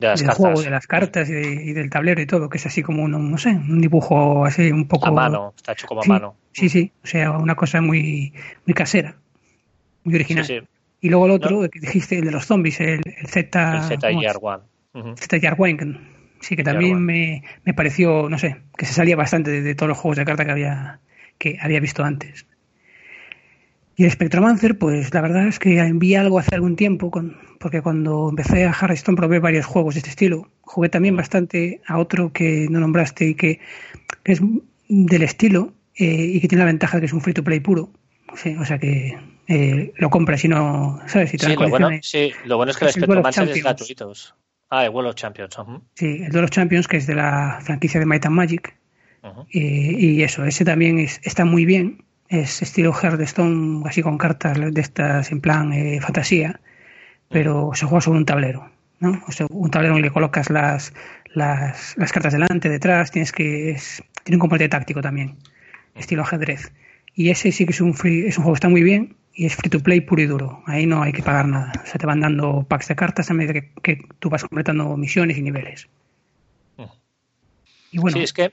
del 0.00 0.30
juego, 0.30 0.62
de 0.62 0.70
las 0.70 0.86
cartas 0.86 1.28
y, 1.28 1.72
del 1.72 1.90
tablero 1.90 2.20
y 2.20 2.26
todo, 2.26 2.48
que 2.48 2.58
es 2.58 2.66
así 2.66 2.82
como 2.82 3.04
un, 3.04 3.30
no 3.30 3.38
sé, 3.38 3.50
un 3.50 3.80
dibujo 3.80 4.44
así 4.44 4.70
un 4.70 4.86
poco... 4.86 5.06
A 5.06 5.12
mano, 5.12 5.54
está 5.56 5.72
hecho 5.72 5.86
como 5.86 6.02
a 6.02 6.04
mano. 6.06 6.36
Sí, 6.52 6.68
sí, 6.68 6.92
o 7.04 7.06
sea, 7.06 7.32
una 7.32 7.54
cosa 7.54 7.80
muy, 7.80 8.32
muy 8.66 8.74
casera, 8.74 9.16
muy 10.04 10.14
original. 10.14 10.44
Sí, 10.44 10.60
sí. 10.60 10.66
Y 11.00 11.10
luego 11.10 11.26
el 11.26 11.32
otro, 11.32 11.68
que 11.70 11.80
dijiste, 11.80 12.18
el 12.18 12.24
de 12.24 12.30
los 12.32 12.46
zombies, 12.46 12.80
el, 12.80 13.00
Z. 13.26 13.76
El 13.76 13.82
Z 13.82 14.08
One. 14.40 14.62
Z 15.16 15.38
sí, 16.40 16.56
que 16.56 16.64
también 16.64 17.04
me, 17.04 17.42
me, 17.64 17.74
pareció, 17.74 18.28
no 18.28 18.38
sé, 18.38 18.56
que 18.76 18.86
se 18.86 18.94
salía 18.94 19.16
bastante 19.16 19.62
de, 19.62 19.74
todos 19.74 19.88
los 19.88 19.98
juegos 19.98 20.18
de 20.18 20.24
carta 20.24 20.44
que 20.44 20.50
había, 20.50 21.00
que 21.38 21.58
había 21.60 21.80
visto 21.80 22.04
antes. 22.04 22.46
Y 23.96 24.04
el 24.04 24.10
Spectromancer, 24.10 24.78
pues 24.78 25.12
la 25.12 25.20
verdad 25.20 25.48
es 25.48 25.58
que 25.58 25.78
envié 25.80 26.18
algo 26.18 26.38
hace 26.38 26.54
algún 26.54 26.76
tiempo, 26.76 27.10
con, 27.10 27.36
porque 27.58 27.82
cuando 27.82 28.28
empecé 28.30 28.64
a 28.64 28.70
Harrison 28.70 29.16
probé 29.16 29.40
varios 29.40 29.66
juegos 29.66 29.94
de 29.94 29.98
este 29.98 30.10
estilo. 30.10 30.48
Jugué 30.60 30.88
también 30.88 31.16
bastante 31.16 31.80
a 31.86 31.98
otro 31.98 32.32
que 32.32 32.68
no 32.70 32.78
nombraste 32.78 33.26
y 33.26 33.34
que, 33.34 33.60
es 34.24 34.40
del 34.88 35.22
estilo 35.22 35.72
eh, 35.96 36.30
y 36.32 36.40
que 36.40 36.48
tiene 36.48 36.62
la 36.62 36.70
ventaja 36.70 36.96
de 36.96 37.02
que 37.02 37.06
es 37.06 37.12
un 37.12 37.20
free 37.20 37.34
to 37.34 37.42
play 37.42 37.58
puro. 37.58 37.90
Sí, 38.34 38.54
o 38.56 38.64
sea 38.64 38.78
que 38.78 39.16
eh, 39.48 39.92
lo 39.96 40.10
compras 40.10 40.44
y 40.44 40.48
no, 40.48 41.00
¿sabes? 41.06 41.30
Si 41.30 41.38
sí, 41.38 41.56
lo 41.56 41.68
bueno, 41.70 41.88
sí, 42.02 42.32
lo 42.44 42.58
bueno 42.58 42.70
es 42.70 42.76
que 42.76 42.84
el 42.84 42.92
Spectromancer 42.92 43.48
es 43.48 43.62
gratuito. 43.62 44.12
Ah, 44.68 44.84
el 44.84 44.90
World 44.90 45.08
of 45.08 45.14
Champions. 45.14 45.56
Sí, 45.94 46.22
el 46.22 46.30
de 46.30 46.40
los 46.42 46.50
Champions, 46.50 46.86
que 46.86 46.98
es 46.98 47.06
de 47.06 47.14
la 47.14 47.58
franquicia 47.62 47.98
de 47.98 48.04
Might 48.04 48.26
and 48.26 48.34
Magic. 48.34 48.76
y, 49.50 50.22
eso, 50.22 50.44
ese 50.44 50.66
también 50.66 50.98
está 50.98 51.46
muy 51.46 51.64
bien. 51.64 52.04
Es 52.28 52.60
estilo 52.60 52.92
Hearthstone, 52.92 53.84
así 53.86 54.02
con 54.02 54.18
cartas 54.18 54.58
de 54.60 54.80
estas 54.80 55.32
en 55.32 55.40
plan 55.40 55.72
eh, 55.72 55.98
fantasía, 56.02 56.60
pero 57.30 57.70
se 57.72 57.86
juega 57.86 58.02
sobre 58.02 58.18
un 58.18 58.26
tablero. 58.26 58.70
¿no? 59.00 59.22
O 59.26 59.32
sea, 59.32 59.46
un 59.48 59.70
tablero 59.70 59.94
en 59.94 60.04
el 60.04 60.10
que 60.10 60.12
colocas 60.12 60.50
las, 60.50 60.92
las, 61.32 61.96
las 61.96 62.12
cartas 62.12 62.34
delante, 62.34 62.68
detrás, 62.68 63.10
tienes 63.10 63.32
que. 63.32 63.78
tiene 64.24 64.36
un 64.36 64.40
componente 64.40 64.68
táctico 64.68 65.00
también, 65.00 65.38
estilo 65.94 66.20
ajedrez. 66.20 66.70
Y 67.18 67.30
ese 67.30 67.50
sí 67.50 67.66
que 67.66 67.72
es 67.72 67.80
un, 67.80 67.94
free, 67.94 68.28
es 68.28 68.38
un 68.38 68.44
juego 68.44 68.54
que 68.54 68.58
está 68.58 68.68
muy 68.68 68.84
bien 68.84 69.16
y 69.34 69.46
es 69.46 69.56
free 69.56 69.68
to 69.68 69.80
play 69.80 70.00
puro 70.00 70.22
y 70.22 70.26
duro. 70.26 70.62
Ahí 70.66 70.86
no 70.86 71.02
hay 71.02 71.12
que 71.12 71.24
pagar 71.24 71.48
nada. 71.48 71.72
O 71.82 71.84
sea, 71.84 71.96
te 71.96 72.06
van 72.06 72.20
dando 72.20 72.64
packs 72.68 72.86
de 72.86 72.94
cartas 72.94 73.28
a 73.28 73.34
medida 73.34 73.60
que, 73.82 73.98
tú 74.20 74.30
vas 74.30 74.44
completando 74.44 74.96
misiones 74.96 75.36
y 75.36 75.42
niveles. 75.42 75.88
Mm. 76.76 76.84
Y 77.90 77.98
bueno, 77.98 78.18
sí, 78.18 78.22
es 78.22 78.32
que 78.32 78.52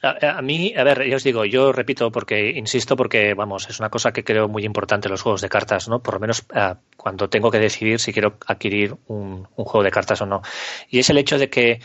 a, 0.00 0.40
mí, 0.42 0.72
a 0.76 0.84
ver, 0.84 1.02
yo 1.08 1.16
os 1.16 1.24
digo, 1.24 1.44
yo 1.44 1.72
repito 1.72 2.12
porque, 2.12 2.50
insisto, 2.50 2.94
porque, 2.94 3.34
vamos, 3.34 3.68
es 3.68 3.80
una 3.80 3.90
cosa 3.90 4.12
que 4.12 4.22
creo 4.22 4.46
muy 4.46 4.64
importante 4.64 5.08
en 5.08 5.10
los 5.10 5.22
juegos 5.22 5.40
de 5.40 5.48
cartas, 5.48 5.88
¿no? 5.88 6.00
Por 6.00 6.14
lo 6.14 6.20
menos 6.20 6.46
eh, 6.54 6.74
cuando 6.96 7.28
tengo 7.28 7.50
que 7.50 7.58
decidir 7.58 7.98
si 7.98 8.12
quiero 8.12 8.38
adquirir 8.46 8.94
un, 9.08 9.48
un, 9.56 9.64
juego 9.64 9.82
de 9.82 9.90
cartas 9.90 10.22
o 10.22 10.26
no. 10.26 10.40
Y 10.88 11.00
es 11.00 11.10
el 11.10 11.18
hecho 11.18 11.36
de 11.36 11.50
que 11.50 11.80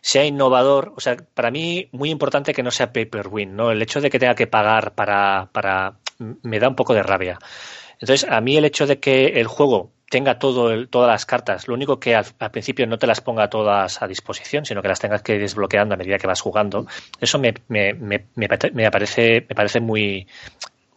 sea 0.00 0.24
innovador, 0.24 0.92
o 0.96 1.00
sea, 1.00 1.16
para 1.34 1.50
mí 1.50 1.88
muy 1.92 2.10
importante 2.10 2.54
que 2.54 2.62
no 2.62 2.70
sea 2.70 2.92
pay 2.92 3.06
per 3.06 3.28
win, 3.28 3.56
¿no? 3.56 3.70
El 3.70 3.82
hecho 3.82 4.00
de 4.00 4.10
que 4.10 4.18
tenga 4.18 4.34
que 4.34 4.46
pagar 4.46 4.94
para, 4.94 5.48
para 5.52 5.94
me 6.18 6.58
da 6.58 6.68
un 6.68 6.76
poco 6.76 6.94
de 6.94 7.02
rabia. 7.02 7.38
Entonces, 8.00 8.28
a 8.30 8.40
mí 8.40 8.56
el 8.56 8.64
hecho 8.64 8.86
de 8.86 8.98
que 8.98 9.40
el 9.40 9.46
juego 9.46 9.92
tenga 10.10 10.38
todo 10.38 10.88
todas 10.88 11.08
las 11.08 11.24
cartas, 11.26 11.68
lo 11.68 11.74
único 11.74 12.00
que 12.00 12.16
al, 12.16 12.24
principio 12.50 12.86
no 12.86 12.98
te 12.98 13.06
las 13.06 13.20
ponga 13.20 13.48
todas 13.48 14.02
a 14.02 14.08
disposición, 14.08 14.64
sino 14.64 14.82
que 14.82 14.88
las 14.88 14.98
tengas 14.98 15.22
que 15.22 15.34
ir 15.34 15.40
desbloqueando 15.40 15.94
a 15.94 15.98
medida 15.98 16.18
que 16.18 16.26
vas 16.26 16.40
jugando, 16.40 16.86
eso 17.20 17.38
me, 17.38 17.54
me, 17.68 17.94
me, 17.94 18.26
me, 18.34 18.48
me 18.72 18.90
parece 18.90 19.80
muy 19.80 20.26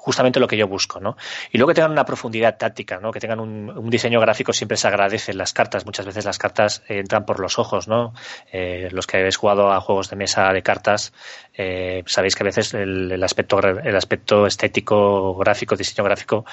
justamente 0.04 0.42
lo 0.42 0.50
que 0.50 0.58
yo 0.58 0.68
busco, 0.68 1.00
¿no? 1.00 1.16
Y 1.50 1.58
luego 1.58 1.70
que 1.70 1.76
tengan 1.76 1.92
una 1.92 2.04
profundidad 2.04 2.58
táctica, 2.58 3.00
¿no? 3.00 3.10
Que 3.14 3.22
tengan 3.22 3.40
un, 3.40 3.90
diseño 3.90 4.20
gráfico 4.20 4.52
siempre 4.52 4.76
se 4.76 4.86
agradece. 4.90 5.34
Las 5.34 5.54
cartas, 5.54 5.86
muchas 5.86 6.06
veces 6.06 6.26
las 6.26 6.38
cartas 6.38 6.84
entran 6.90 7.26
por 7.26 7.40
los 7.40 7.58
ojos, 7.58 7.88
¿no? 7.88 8.14
Eh, 8.52 8.90
los 8.92 9.08
que 9.08 9.16
habéis 9.16 9.38
jugado 9.38 9.72
a 9.72 9.80
juegos 9.80 10.10
de 10.10 10.18
mesa 10.18 10.52
de 10.52 10.62
cartas, 10.62 11.14
eh, 11.54 12.04
sabéis 12.06 12.36
que 12.36 12.44
a 12.44 12.48
veces 12.48 12.74
el, 12.74 13.24
aspecto, 13.24 13.60
el 13.60 13.96
aspecto 13.96 14.46
estético, 14.46 15.36
gráfico, 15.36 15.78
diseño 15.78 16.04
gráfico 16.04 16.44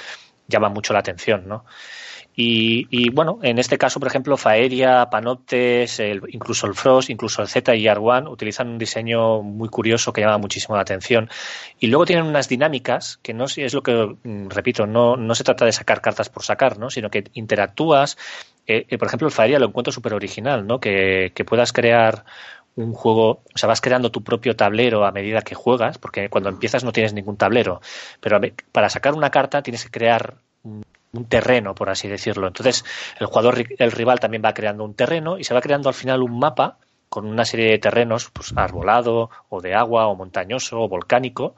llama 0.47 0.69
mucho 0.69 0.93
la 0.93 1.01
atención, 1.01 1.49
¿no? 1.49 1.65
Y, 2.43 3.11
bueno, 3.11 3.39
en 3.43 3.59
este 3.59 3.77
caso, 3.77 4.01
por 4.01 4.09
ejemplo, 4.09 4.39
Faeria, 4.39 5.11
Panoptes, 5.11 6.01
incluso 6.29 6.67
el 6.67 6.75
Frost, 6.75 7.11
incluso 7.11 7.43
el 7.43 7.49
Z 7.49 7.75
y 7.75 7.85
R1 7.85 8.31
utilizan 8.31 8.69
un 8.69 8.79
diseño 8.79 9.43
muy 9.43 9.69
curioso 9.69 10.11
que 10.13 10.23
llama 10.23 10.39
muchísimo 10.39 10.75
la 10.75 10.81
atención. 10.81 11.29
Y 11.79 11.89
luego 11.89 12.07
tienen 12.07 12.25
unas 12.25 12.49
dinámicas 12.49 13.19
que 13.23 13.35
no 13.35 13.45
es 13.45 13.75
lo 13.75 13.83
que, 13.83 14.17
mm, 14.23 14.49
repito, 14.49 14.87
no, 14.87 15.17
no 15.17 15.35
se 15.35 15.45
trata 15.45 15.67
de 15.67 15.73
sacar 15.73 16.01
cartas 16.01 16.31
por 16.31 16.43
sacar, 16.43 16.79
¿no? 16.79 16.89
sino 16.89 17.11
que 17.11 17.25
interactúas. 17.35 18.17
Eh, 18.67 18.87
eh, 18.89 18.97
por 18.97 19.09
ejemplo, 19.09 19.29
el 19.29 19.35
Faeria 19.35 19.59
lo 19.59 19.67
encuentro 19.67 19.93
súper 19.93 20.15
original, 20.15 20.67
¿no? 20.67 20.81
Que, 20.81 21.33
que 21.35 21.45
puedas 21.45 21.73
crear 21.75 22.25
un 22.77 22.95
juego, 22.95 23.43
o 23.55 23.59
sea, 23.59 23.69
vas 23.69 23.83
creando 23.83 24.11
tu 24.11 24.23
propio 24.25 24.57
tablero 24.57 25.05
a 25.05 25.13
medida 25.13 25.43
que 25.43 25.55
juegas, 25.55 25.99
porque 25.99 26.31
cuando 26.31 26.49
empiezas 26.49 26.85
no 26.85 26.93
tienes 26.93 27.13
ningún 27.13 27.37
tablero, 27.37 27.81
pero 28.21 28.41
para 28.73 28.89
sacar 28.89 29.15
una 29.15 29.31
carta 29.31 29.63
tienes 29.63 29.85
que 29.85 29.91
crear 29.91 30.37
un 31.13 31.25
terreno, 31.27 31.75
por 31.75 31.91
así 31.91 32.09
decirlo. 32.09 32.47
Entonces, 32.47 32.85
el 33.19 33.27
jugador, 33.27 33.65
el 33.79 33.93
rival 33.93 34.21
también 34.21 34.43
va 34.45 34.55
creando 34.55 34.85
un 34.85 34.95
terreno 34.95 35.39
y 35.39 35.45
se 35.45 35.55
va 35.55 35.61
creando 35.61 35.89
al 35.89 35.95
final 35.95 36.23
un 36.23 36.39
mapa 36.39 36.79
con 37.11 37.27
una 37.27 37.45
serie 37.45 37.73
de 37.73 37.79
terrenos, 37.79 38.31
pues 38.31 38.53
arbolado, 38.55 39.31
o 39.49 39.61
de 39.61 39.75
agua, 39.75 40.07
o 40.07 40.15
montañoso, 40.15 40.81
o 40.81 40.89
volcánico, 40.89 41.57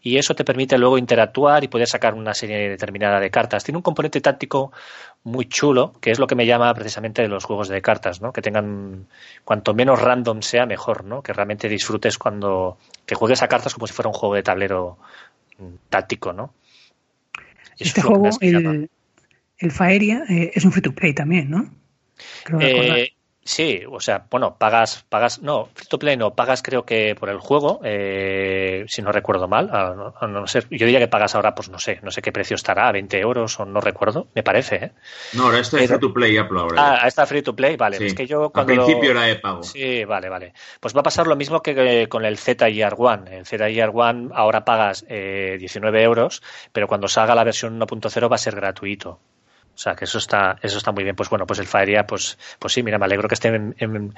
y 0.00 0.16
eso 0.16 0.34
te 0.34 0.44
permite 0.44 0.78
luego 0.78 0.96
interactuar 0.96 1.62
y 1.62 1.68
poder 1.68 1.86
sacar 1.86 2.14
una 2.14 2.32
serie 2.32 2.70
determinada 2.70 3.20
de 3.20 3.30
cartas. 3.30 3.62
Tiene 3.64 3.76
un 3.76 3.82
componente 3.82 4.22
táctico 4.22 4.72
muy 5.22 5.44
chulo, 5.44 5.92
que 6.00 6.10
es 6.10 6.18
lo 6.18 6.26
que 6.26 6.34
me 6.34 6.46
llama 6.46 6.72
precisamente 6.72 7.20
de 7.20 7.28
los 7.28 7.44
juegos 7.44 7.68
de 7.68 7.82
cartas, 7.82 8.22
¿no? 8.22 8.32
Que 8.32 8.40
tengan, 8.40 9.06
cuanto 9.44 9.74
menos 9.74 10.00
random 10.00 10.40
sea, 10.40 10.64
mejor, 10.64 11.04
¿no? 11.04 11.22
Que 11.22 11.34
realmente 11.34 11.68
disfrutes 11.68 12.16
cuando, 12.16 12.78
que 13.04 13.14
juegues 13.14 13.42
a 13.42 13.48
cartas 13.48 13.74
como 13.74 13.86
si 13.86 13.92
fuera 13.92 14.08
un 14.08 14.14
juego 14.14 14.36
de 14.36 14.42
tablero 14.42 14.96
mm, 15.58 15.74
táctico, 15.90 16.32
¿no? 16.32 16.54
este 17.78 18.02
juego, 18.02 18.28
el, 18.40 18.88
el 19.64 19.72
Faeria, 19.72 20.24
eh, 20.28 20.52
es 20.54 20.64
un 20.64 20.72
free 20.72 20.82
to 20.82 20.92
play 20.92 21.14
también, 21.14 21.50
¿no? 21.50 21.70
Eh, 22.60 23.12
Sí, 23.46 23.82
o 23.90 24.00
sea, 24.00 24.26
bueno, 24.30 24.56
pagas, 24.58 25.04
pagas, 25.10 25.42
no, 25.42 25.68
free 25.74 25.86
to 25.86 25.98
play 25.98 26.16
no, 26.16 26.34
pagas 26.34 26.62
creo 26.62 26.86
que 26.86 27.14
por 27.14 27.28
el 27.28 27.38
juego, 27.38 27.78
eh, 27.84 28.86
si 28.88 29.02
no 29.02 29.12
recuerdo 29.12 29.48
mal, 29.48 29.66
no, 29.70 30.26
no, 30.26 30.46
sé, 30.46 30.60
yo 30.70 30.86
diría 30.86 30.98
que 30.98 31.08
pagas 31.08 31.34
ahora, 31.34 31.54
pues 31.54 31.68
no 31.68 31.78
sé, 31.78 32.00
no 32.02 32.10
sé 32.10 32.22
qué 32.22 32.32
precio 32.32 32.54
estará, 32.54 32.90
20 32.90 33.20
euros 33.20 33.60
o 33.60 33.66
no 33.66 33.82
recuerdo, 33.82 34.28
me 34.34 34.42
parece, 34.42 34.76
¿eh? 34.76 34.92
No, 35.34 35.44
ahora 35.44 35.58
está 35.58 35.76
free 35.76 35.98
to 35.98 36.14
play 36.14 36.38
Apple 36.38 36.58
ahora. 36.58 37.02
Ah, 37.02 37.06
está 37.06 37.26
free 37.26 37.42
to 37.42 37.54
play, 37.54 37.76
vale, 37.76 37.98
es 38.00 38.14
que 38.14 38.26
yo 38.26 38.48
cuando... 38.48 38.72
Al 38.72 38.78
principio 38.78 39.10
era 39.10 39.24
de 39.24 39.36
pago. 39.36 39.62
Sí, 39.62 40.06
vale, 40.06 40.30
vale. 40.30 40.54
Pues 40.80 40.96
va 40.96 41.00
a 41.00 41.04
pasar 41.04 41.26
lo 41.26 41.36
mismo 41.36 41.60
que 41.60 42.08
con 42.08 42.24
el 42.24 42.38
ZIR 42.38 42.94
One, 42.96 43.40
el 43.40 43.44
ZIR 43.44 43.90
One 43.92 44.30
ahora 44.32 44.64
pagas 44.64 45.04
eh, 45.06 45.56
19 45.58 46.02
euros, 46.02 46.42
pero 46.72 46.88
cuando 46.88 47.08
salga 47.08 47.34
la 47.34 47.44
versión 47.44 47.78
1.0 47.78 48.30
va 48.30 48.36
a 48.36 48.38
ser 48.38 48.56
gratuito. 48.56 49.20
O 49.74 49.78
sea, 49.78 49.94
que 49.94 50.04
eso 50.04 50.18
está, 50.18 50.58
eso 50.62 50.78
está 50.78 50.92
muy 50.92 51.04
bien. 51.04 51.16
Pues 51.16 51.28
bueno, 51.28 51.46
pues 51.46 51.58
el 51.58 51.66
Faeria, 51.66 52.06
pues, 52.06 52.38
pues 52.58 52.72
sí, 52.72 52.82
mira, 52.82 52.98
me 52.98 53.06
alegro 53.06 53.28
que 53.28 53.34
estén 53.34 53.74
en, 53.78 54.14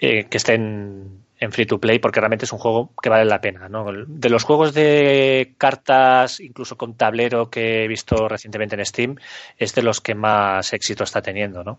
eh, 0.00 0.24
que 0.24 0.36
estén 0.36 1.24
en 1.40 1.52
free 1.52 1.66
to 1.66 1.78
play 1.78 1.98
porque 1.98 2.20
realmente 2.20 2.44
es 2.44 2.52
un 2.52 2.58
juego 2.58 2.92
que 3.00 3.08
vale 3.08 3.24
la 3.24 3.40
pena. 3.40 3.68
¿no? 3.68 3.86
De 4.06 4.28
los 4.28 4.44
juegos 4.44 4.74
de 4.74 5.54
cartas, 5.58 6.40
incluso 6.40 6.76
con 6.76 6.96
tablero 6.96 7.50
que 7.50 7.84
he 7.84 7.88
visto 7.88 8.28
recientemente 8.28 8.74
en 8.76 8.84
Steam, 8.84 9.16
es 9.56 9.74
de 9.74 9.82
los 9.82 10.00
que 10.00 10.14
más 10.14 10.72
éxito 10.72 11.04
está 11.04 11.22
teniendo, 11.22 11.62
¿no? 11.62 11.78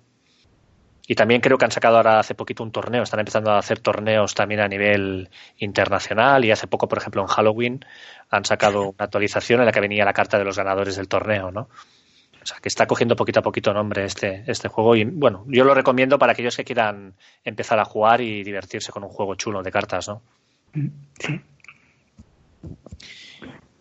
Y 1.11 1.15
también 1.15 1.41
creo 1.41 1.57
que 1.57 1.65
han 1.65 1.71
sacado 1.71 1.97
ahora 1.97 2.19
hace 2.19 2.35
poquito 2.35 2.61
un 2.61 2.71
torneo, 2.71 3.01
están 3.01 3.19
empezando 3.19 3.49
a 3.49 3.57
hacer 3.57 3.79
torneos 3.79 4.35
también 4.35 4.61
a 4.61 4.67
nivel 4.67 5.29
internacional 5.57 6.45
y 6.45 6.51
hace 6.51 6.67
poco, 6.67 6.87
por 6.87 6.99
ejemplo, 6.99 7.23
en 7.23 7.27
Halloween 7.27 7.85
han 8.29 8.45
sacado 8.45 8.89
una 8.89 9.05
actualización 9.05 9.59
en 9.59 9.65
la 9.65 9.71
que 9.71 9.79
venía 9.79 10.05
la 10.05 10.13
carta 10.13 10.37
de 10.37 10.43
los 10.43 10.55
ganadores 10.55 10.97
del 10.97 11.07
torneo, 11.07 11.49
¿no? 11.49 11.67
O 12.41 12.45
sea, 12.45 12.57
que 12.61 12.69
está 12.69 12.87
cogiendo 12.87 13.15
poquito 13.15 13.39
a 13.39 13.43
poquito 13.43 13.73
nombre 13.73 14.05
este, 14.05 14.43
este 14.47 14.67
juego. 14.69 14.95
Y 14.95 15.03
bueno, 15.03 15.43
yo 15.47 15.63
lo 15.63 15.73
recomiendo 15.73 16.17
para 16.17 16.31
aquellos 16.31 16.55
que 16.55 16.63
quieran 16.63 17.13
empezar 17.43 17.79
a 17.79 17.85
jugar 17.85 18.21
y 18.21 18.43
divertirse 18.43 18.91
con 18.91 19.03
un 19.03 19.09
juego 19.09 19.35
chulo 19.35 19.61
de 19.61 19.71
cartas, 19.71 20.07
¿no? 20.07 20.21
Sí. 21.19 21.41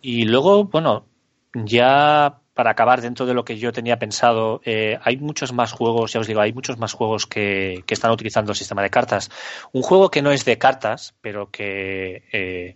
Y 0.01 0.23
luego, 0.25 0.65
bueno, 0.65 1.05
ya 1.53 2.39
para 2.53 2.71
acabar 2.71 3.01
dentro 3.01 3.25
de 3.25 3.33
lo 3.33 3.45
que 3.45 3.57
yo 3.57 3.71
tenía 3.71 3.99
pensado, 3.99 4.61
eh, 4.65 4.99
hay 5.01 5.15
muchos 5.15 5.53
más 5.53 5.71
juegos, 5.71 6.11
ya 6.11 6.19
os 6.19 6.27
digo, 6.27 6.41
hay 6.41 6.51
muchos 6.51 6.77
más 6.77 6.91
juegos 6.91 7.25
que, 7.25 7.83
que, 7.87 7.93
están 7.93 8.11
utilizando 8.11 8.51
el 8.51 8.57
sistema 8.57 8.81
de 8.81 8.89
cartas. 8.89 9.31
Un 9.71 9.81
juego 9.81 10.11
que 10.11 10.21
no 10.21 10.31
es 10.31 10.43
de 10.43 10.57
cartas, 10.57 11.15
pero 11.21 11.51
que 11.51 12.23
eh, 12.33 12.75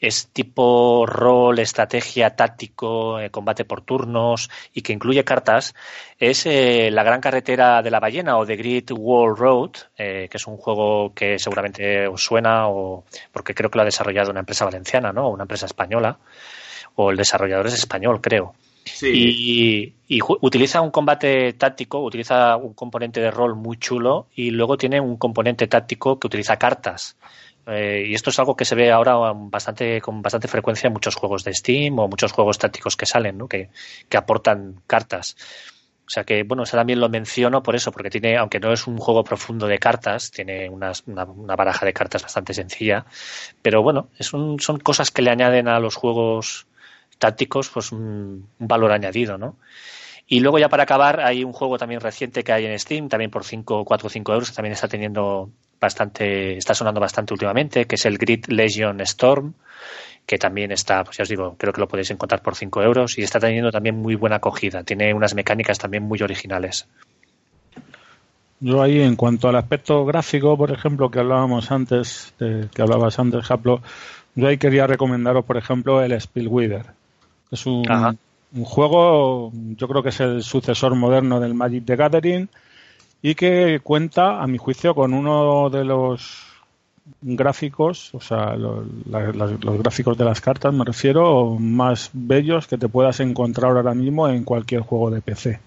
es 0.00 0.28
tipo 0.28 1.06
rol, 1.06 1.58
estrategia, 1.58 2.36
táctico, 2.36 3.18
eh, 3.20 3.30
combate 3.30 3.64
por 3.64 3.80
turnos 3.80 4.48
y 4.72 4.82
que 4.82 4.92
incluye 4.92 5.24
cartas, 5.24 5.74
es 6.18 6.46
eh, 6.46 6.90
La 6.90 7.02
Gran 7.02 7.20
Carretera 7.20 7.82
de 7.82 7.90
la 7.90 8.00
Ballena 8.00 8.38
o 8.38 8.46
The 8.46 8.56
Great 8.56 8.90
Wall 8.92 9.36
Road, 9.36 9.72
eh, 9.96 10.28
que 10.30 10.36
es 10.36 10.46
un 10.46 10.56
juego 10.56 11.12
que 11.14 11.38
seguramente 11.38 12.06
os 12.06 12.22
suena 12.22 12.68
o 12.68 13.04
porque 13.32 13.54
creo 13.54 13.70
que 13.70 13.78
lo 13.78 13.82
ha 13.82 13.86
desarrollado 13.86 14.30
una 14.30 14.40
empresa 14.40 14.64
valenciana, 14.64 15.12
¿no? 15.12 15.28
Una 15.30 15.44
empresa 15.44 15.66
española, 15.66 16.18
o 16.94 17.10
el 17.10 17.16
desarrollador 17.16 17.66
es 17.66 17.74
español, 17.74 18.20
creo. 18.20 18.54
Y, 19.02 19.92
y, 20.08 20.20
utiliza 20.40 20.80
un 20.80 20.90
combate 20.90 21.52
táctico, 21.52 22.02
utiliza 22.02 22.56
un 22.56 22.72
componente 22.72 23.20
de 23.20 23.30
rol 23.30 23.54
muy 23.54 23.76
chulo 23.76 24.28
y 24.34 24.50
luego 24.50 24.78
tiene 24.78 24.98
un 24.98 25.18
componente 25.18 25.66
táctico 25.66 26.18
que 26.18 26.26
utiliza 26.26 26.56
cartas. 26.56 27.16
Eh, 27.68 28.06
y 28.08 28.14
esto 28.14 28.30
es 28.30 28.38
algo 28.38 28.56
que 28.56 28.64
se 28.64 28.74
ve 28.74 28.90
ahora 28.90 29.14
bastante, 29.34 30.00
con 30.00 30.22
bastante 30.22 30.48
frecuencia 30.48 30.86
en 30.86 30.94
muchos 30.94 31.14
juegos 31.14 31.44
de 31.44 31.52
Steam 31.52 31.98
o 31.98 32.08
muchos 32.08 32.32
juegos 32.32 32.58
tácticos 32.58 32.96
que 32.96 33.04
salen, 33.04 33.36
¿no? 33.36 33.46
que, 33.46 33.68
aportan 34.16 34.80
cartas. 34.86 35.36
O 36.06 36.10
sea 36.10 36.24
que, 36.24 36.42
bueno, 36.42 36.62
eso 36.62 36.78
también 36.78 37.00
lo 37.00 37.10
menciono 37.10 37.62
por 37.62 37.76
eso, 37.76 37.92
porque 37.92 38.08
tiene, 38.08 38.38
aunque 38.38 38.58
no 38.58 38.72
es 38.72 38.86
un 38.86 38.96
juego 38.96 39.22
profundo 39.22 39.66
de 39.66 39.78
cartas, 39.78 40.30
tiene 40.30 40.70
una, 40.70 40.92
baraja 41.04 41.84
de 41.84 41.92
cartas 41.92 42.22
bastante 42.22 42.54
sencilla, 42.54 43.04
pero 43.60 43.82
bueno, 43.82 44.08
es 44.18 44.28
son 44.28 44.78
cosas 44.82 45.10
que 45.10 45.20
le 45.20 45.30
añaden 45.30 45.68
a 45.68 45.78
los 45.80 45.96
juegos 45.96 46.66
tácticos 47.18 47.68
pues 47.68 47.92
un, 47.92 48.48
un 48.58 48.68
valor 48.68 48.92
añadido, 48.92 49.36
¿no? 49.36 49.56
Y 50.26 50.40
luego 50.40 50.58
ya 50.58 50.68
para 50.68 50.84
acabar 50.84 51.20
hay 51.20 51.44
un 51.44 51.52
juego 51.52 51.78
también 51.78 52.00
reciente 52.00 52.44
que 52.44 52.52
hay 52.52 52.66
en 52.66 52.78
Steam, 52.78 53.08
también 53.08 53.30
por 53.30 53.44
5, 53.44 53.84
4 53.84 54.06
o 54.06 54.10
5 54.10 54.32
euros, 54.32 54.50
que 54.50 54.56
también 54.56 54.74
está 54.74 54.88
teniendo 54.88 55.50
bastante, 55.80 56.56
está 56.56 56.74
sonando 56.74 57.00
bastante 57.00 57.34
últimamente, 57.34 57.86
que 57.86 57.94
es 57.94 58.06
el 58.06 58.18
Grid 58.18 58.46
Legion 58.48 59.00
Storm, 59.00 59.54
que 60.26 60.38
también 60.38 60.72
está, 60.72 61.04
pues 61.04 61.16
ya 61.16 61.22
os 61.22 61.28
digo, 61.28 61.56
creo 61.58 61.72
que 61.72 61.80
lo 61.80 61.88
podéis 61.88 62.10
encontrar 62.10 62.42
por 62.42 62.54
5 62.54 62.82
euros 62.82 63.18
y 63.18 63.22
está 63.22 63.40
teniendo 63.40 63.70
también 63.70 63.96
muy 63.96 64.14
buena 64.14 64.36
acogida. 64.36 64.82
Tiene 64.82 65.14
unas 65.14 65.34
mecánicas 65.34 65.78
también 65.78 66.02
muy 66.02 66.20
originales. 66.22 66.86
Yo 68.60 68.82
ahí, 68.82 69.00
en 69.00 69.16
cuanto 69.16 69.48
al 69.48 69.56
aspecto 69.56 70.04
gráfico, 70.04 70.56
por 70.56 70.72
ejemplo, 70.72 71.10
que 71.10 71.20
hablábamos 71.20 71.70
antes, 71.70 72.34
que 72.38 72.82
hablabas 72.82 73.18
antes, 73.18 73.40
ejemplo, 73.40 73.80
yo 74.34 74.48
ahí 74.48 74.58
quería 74.58 74.86
recomendaros, 74.86 75.44
por 75.44 75.56
ejemplo, 75.56 76.02
el 76.02 76.20
Spillweeder. 76.20 76.86
Es 77.50 77.64
un, 77.66 77.84
un 78.52 78.64
juego, 78.64 79.52
yo 79.54 79.88
creo 79.88 80.02
que 80.02 80.08
es 80.10 80.20
el 80.20 80.42
sucesor 80.42 80.94
moderno 80.94 81.40
del 81.40 81.54
Magic 81.54 81.84
the 81.86 81.96
Gathering 81.96 82.48
y 83.22 83.34
que 83.34 83.80
cuenta, 83.82 84.40
a 84.42 84.46
mi 84.46 84.58
juicio, 84.58 84.94
con 84.94 85.12
uno 85.12 85.70
de 85.70 85.84
los 85.84 86.46
gráficos, 87.20 88.14
o 88.14 88.20
sea, 88.20 88.54
los, 88.56 88.86
gráficos 89.78 90.16
de 90.16 90.24
las 90.24 90.40
cartas, 90.40 90.72
me 90.72 90.84
refiero, 90.84 91.56
más 91.58 92.10
bellos 92.12 92.66
que 92.66 92.78
te 92.78 92.88
puedas 92.88 93.20
encontrar 93.20 93.76
ahora 93.76 93.94
mismo 93.94 94.28
en 94.28 94.44
cualquier 94.44 94.82
juego 94.82 95.10
de 95.10 95.20
PC. 95.20 95.60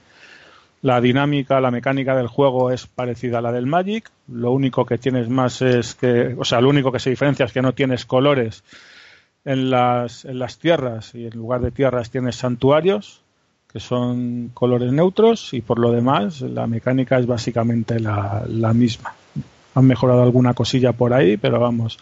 La 0.82 0.99
dinámica, 0.99 1.62
la 1.62 1.70
mecánica 1.72 2.16
del 2.16 2.28
juego 2.28 2.72
es 2.72 2.88
parecida 2.88 3.38
a 3.38 3.41
la 3.41 3.52
del 3.52 3.68
Magic. 3.68 4.10
Lo 4.28 4.52
único 4.52 4.84
que 4.86 4.97
tienes 4.97 5.30
más 5.30 5.62
es 5.62 5.93
que, 5.93 6.36
o 6.39 6.43
sea, 6.43 6.60
lo 6.60 6.70
único 6.70 6.91
que 6.91 6.99
se 6.99 7.12
diferencia 7.12 7.45
es 7.45 7.54
que 7.54 7.62
no 7.62 7.74
tienes 7.74 8.06
colores 8.06 8.64
en 9.45 9.70
las, 9.70 10.26
en 10.26 10.39
las 10.39 10.58
tierras 10.58 11.14
y 11.14 11.26
en 11.26 11.38
lugar 11.38 11.62
de 11.62 11.72
tierras 11.72 12.10
tienes 12.10 12.36
santuarios 12.36 13.22
que 13.72 13.80
son 13.80 14.52
colores 14.54 14.92
neutros 14.92 15.54
y 15.54 15.62
por 15.62 15.80
lo 15.80 15.92
demás 15.92 16.42
la 16.42 16.68
mecánica 16.68 17.18
es 17.18 17.26
básicamente 17.26 18.00
la, 18.00 18.44
la 18.48 18.74
misma. 18.74 19.14
Han 19.74 19.86
mejorado 19.86 20.22
alguna 20.22 20.54
cosilla 20.54 20.92
por 20.92 21.14
ahí, 21.14 21.38
pero 21.38 21.60
vamos, 21.60 21.98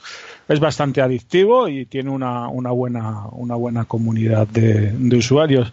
es 0.48 0.60
bastante 0.60 1.02
adictivo 1.02 1.68
y 1.68 1.86
tiene 1.86 2.10
una, 2.10 2.48
una, 2.48 2.72
buena, 2.72 3.28
una 3.32 3.56
buena 3.56 3.86
comunidad 3.86 4.48
de, 4.48 4.92
de 4.92 5.18
usuarios. 5.18 5.72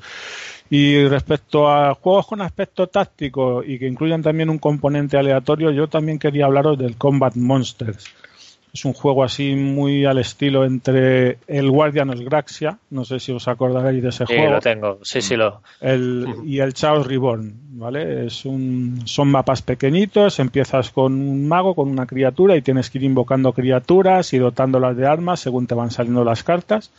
Y 0.69 1.07
respecto 1.07 1.71
a 1.71 1.95
juegos 1.95 2.27
con 2.27 2.43
aspecto 2.43 2.89
táctico 2.89 3.63
y 3.63 3.79
que 3.79 3.87
incluyan 3.87 4.23
también 4.23 4.51
un 4.51 4.59
componente 4.59 5.17
aleatorio, 5.17 5.71
yo 5.71 5.87
también 5.87 6.19
quería 6.19 6.47
hablaros 6.47 6.77
del 6.77 6.97
Combat 6.97 7.35
Monsters 7.37 8.05
Es 8.77 8.85
un 8.85 8.93
juego 8.93 9.25
así 9.25 9.55
muy 9.55 10.05
al 10.05 10.19
estilo 10.19 10.67
entre 10.67 11.39
el 11.47 11.71
Guardian 11.71 12.11
of 12.11 12.21
Graxia, 12.21 12.77
no 12.91 13.07
sé 13.07 13.21
si 13.21 13.33
os 13.33 13.49
acordaréis 13.49 14.03
de 14.03 14.11
ese 14.11 14.27
sí, 14.27 14.35
juego. 14.35 14.53
lo 14.53 14.61
tengo, 14.61 14.99
sí, 15.03 15.23
sí 15.23 15.35
lo. 15.35 15.63
El, 15.81 16.27
y 16.45 16.59
el 16.59 16.75
Chaos 16.75 17.07
Reborn, 17.07 17.55
¿vale? 17.71 18.27
Es 18.27 18.45
un, 18.45 19.01
son 19.07 19.31
mapas 19.31 19.63
pequeñitos, 19.63 20.41
empiezas 20.41 20.91
con 20.91 21.15
un 21.15 21.49
mago, 21.49 21.75
con 21.75 21.89
una 21.89 22.05
criatura 22.05 22.55
y 22.55 22.61
tienes 22.61 22.91
que 22.91 22.99
ir 22.99 23.05
invocando 23.05 23.55
criaturas 23.55 24.35
y 24.35 24.39
dotándolas 24.39 24.95
de 24.95 25.07
armas 25.07 25.41
según 25.41 25.67
te 25.67 25.75
van 25.75 25.91
saliendo 25.91 26.23
las 26.23 26.45
cartas, 26.45 26.91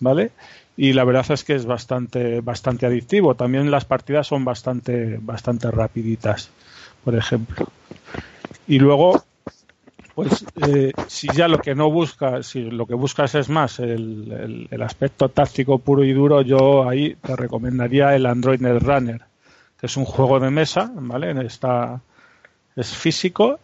¿vale? 0.00 0.32
Y 0.76 0.92
la 0.92 1.04
verdad 1.04 1.30
es 1.30 1.44
que 1.44 1.54
es 1.54 1.66
bastante, 1.66 2.40
bastante 2.40 2.84
adictivo. 2.84 3.36
También 3.36 3.70
las 3.70 3.84
partidas 3.84 4.26
son 4.26 4.44
bastante, 4.44 5.20
bastante 5.22 5.70
rapiditas, 5.70 6.50
por 7.04 7.14
ejemplo. 7.14 7.68
Y 8.66 8.80
luego 8.80 9.22
pues 10.14 10.44
eh, 10.66 10.92
si 11.06 11.28
ya 11.28 11.48
lo 11.48 11.58
que 11.58 11.74
no 11.74 11.90
buscas, 11.90 12.46
si 12.46 12.70
lo 12.70 12.86
que 12.86 12.94
buscas 12.94 13.34
es 13.34 13.48
más 13.48 13.78
el, 13.78 14.68
aspecto 14.82 15.28
táctico 15.28 15.78
puro 15.78 16.04
y 16.04 16.12
duro, 16.12 16.42
yo 16.42 16.88
ahí 16.88 17.16
te 17.16 17.36
recomendaría 17.36 18.14
el 18.14 18.26
Android 18.26 18.60
Netrunner, 18.60 19.22
que 19.78 19.86
es 19.86 19.96
un 19.96 20.04
juego 20.04 20.40
de 20.40 20.50
mesa, 20.50 20.90
¿vale? 20.94 21.30
Está, 21.46 22.00
es 22.76 22.94
físico 22.94 23.58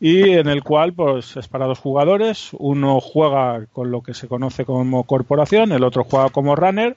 y 0.00 0.30
en 0.30 0.48
el 0.48 0.62
cual 0.62 0.92
pues 0.94 1.36
es 1.36 1.48
para 1.48 1.66
dos 1.66 1.78
jugadores, 1.78 2.50
uno 2.52 3.00
juega 3.00 3.66
con 3.72 3.90
lo 3.90 4.02
que 4.02 4.14
se 4.14 4.28
conoce 4.28 4.64
como 4.64 5.04
corporación, 5.04 5.72
el 5.72 5.84
otro 5.84 6.04
juega 6.04 6.30
como 6.30 6.56
runner 6.56 6.96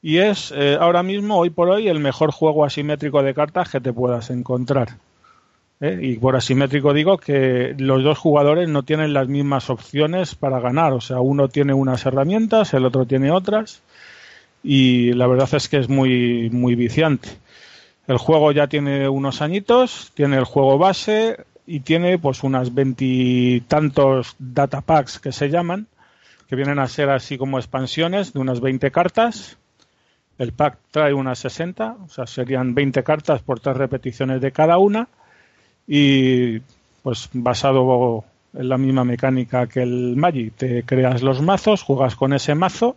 y 0.00 0.18
es 0.18 0.52
eh, 0.56 0.76
ahora 0.80 1.02
mismo, 1.02 1.36
hoy 1.36 1.50
por 1.50 1.68
hoy, 1.68 1.88
el 1.88 2.00
mejor 2.00 2.30
juego 2.30 2.64
asimétrico 2.64 3.22
de 3.22 3.34
cartas 3.34 3.68
que 3.68 3.80
te 3.80 3.92
puedas 3.92 4.30
encontrar. 4.30 4.96
¿Eh? 5.80 5.98
Y 6.00 6.16
por 6.16 6.36
asimétrico 6.36 6.92
digo 6.92 7.18
que 7.18 7.74
los 7.78 8.02
dos 8.02 8.18
jugadores 8.18 8.68
no 8.68 8.82
tienen 8.82 9.12
las 9.12 9.28
mismas 9.28 9.70
opciones 9.70 10.34
para 10.34 10.60
ganar. 10.60 10.92
O 10.92 11.00
sea, 11.00 11.20
uno 11.20 11.48
tiene 11.48 11.74
unas 11.74 12.04
herramientas, 12.06 12.74
el 12.74 12.84
otro 12.84 13.06
tiene 13.06 13.30
otras. 13.30 13.82
Y 14.62 15.12
la 15.12 15.26
verdad 15.26 15.48
es 15.52 15.68
que 15.68 15.78
es 15.78 15.88
muy, 15.88 16.50
muy 16.50 16.74
viciante. 16.74 17.28
El 18.06 18.18
juego 18.18 18.52
ya 18.52 18.66
tiene 18.66 19.08
unos 19.08 19.42
añitos, 19.42 20.12
tiene 20.14 20.36
el 20.36 20.44
juego 20.44 20.78
base 20.78 21.44
y 21.66 21.80
tiene 21.80 22.18
pues 22.18 22.42
unas 22.42 22.74
veintitantos 22.74 24.34
data 24.38 24.80
packs 24.80 25.18
que 25.18 25.32
se 25.32 25.50
llaman, 25.50 25.86
que 26.48 26.56
vienen 26.56 26.78
a 26.78 26.88
ser 26.88 27.10
así 27.10 27.36
como 27.36 27.58
expansiones 27.58 28.32
de 28.32 28.40
unas 28.40 28.60
20 28.60 28.90
cartas. 28.90 29.58
El 30.38 30.52
pack 30.52 30.78
trae 30.90 31.12
unas 31.12 31.40
60, 31.40 31.96
o 32.04 32.08
sea, 32.08 32.26
serían 32.26 32.74
20 32.74 33.02
cartas 33.02 33.42
por 33.42 33.60
tres 33.60 33.76
repeticiones 33.76 34.40
de 34.40 34.52
cada 34.52 34.78
una 34.78 35.08
y 35.88 36.60
pues 37.02 37.30
basado 37.32 38.24
en 38.54 38.68
la 38.68 38.76
misma 38.76 39.04
mecánica 39.04 39.66
que 39.66 39.82
el 39.82 40.14
Magic. 40.16 40.52
Te 40.54 40.82
creas 40.82 41.22
los 41.22 41.40
mazos, 41.40 41.82
juegas 41.82 42.14
con 42.14 42.34
ese 42.34 42.54
mazo, 42.54 42.96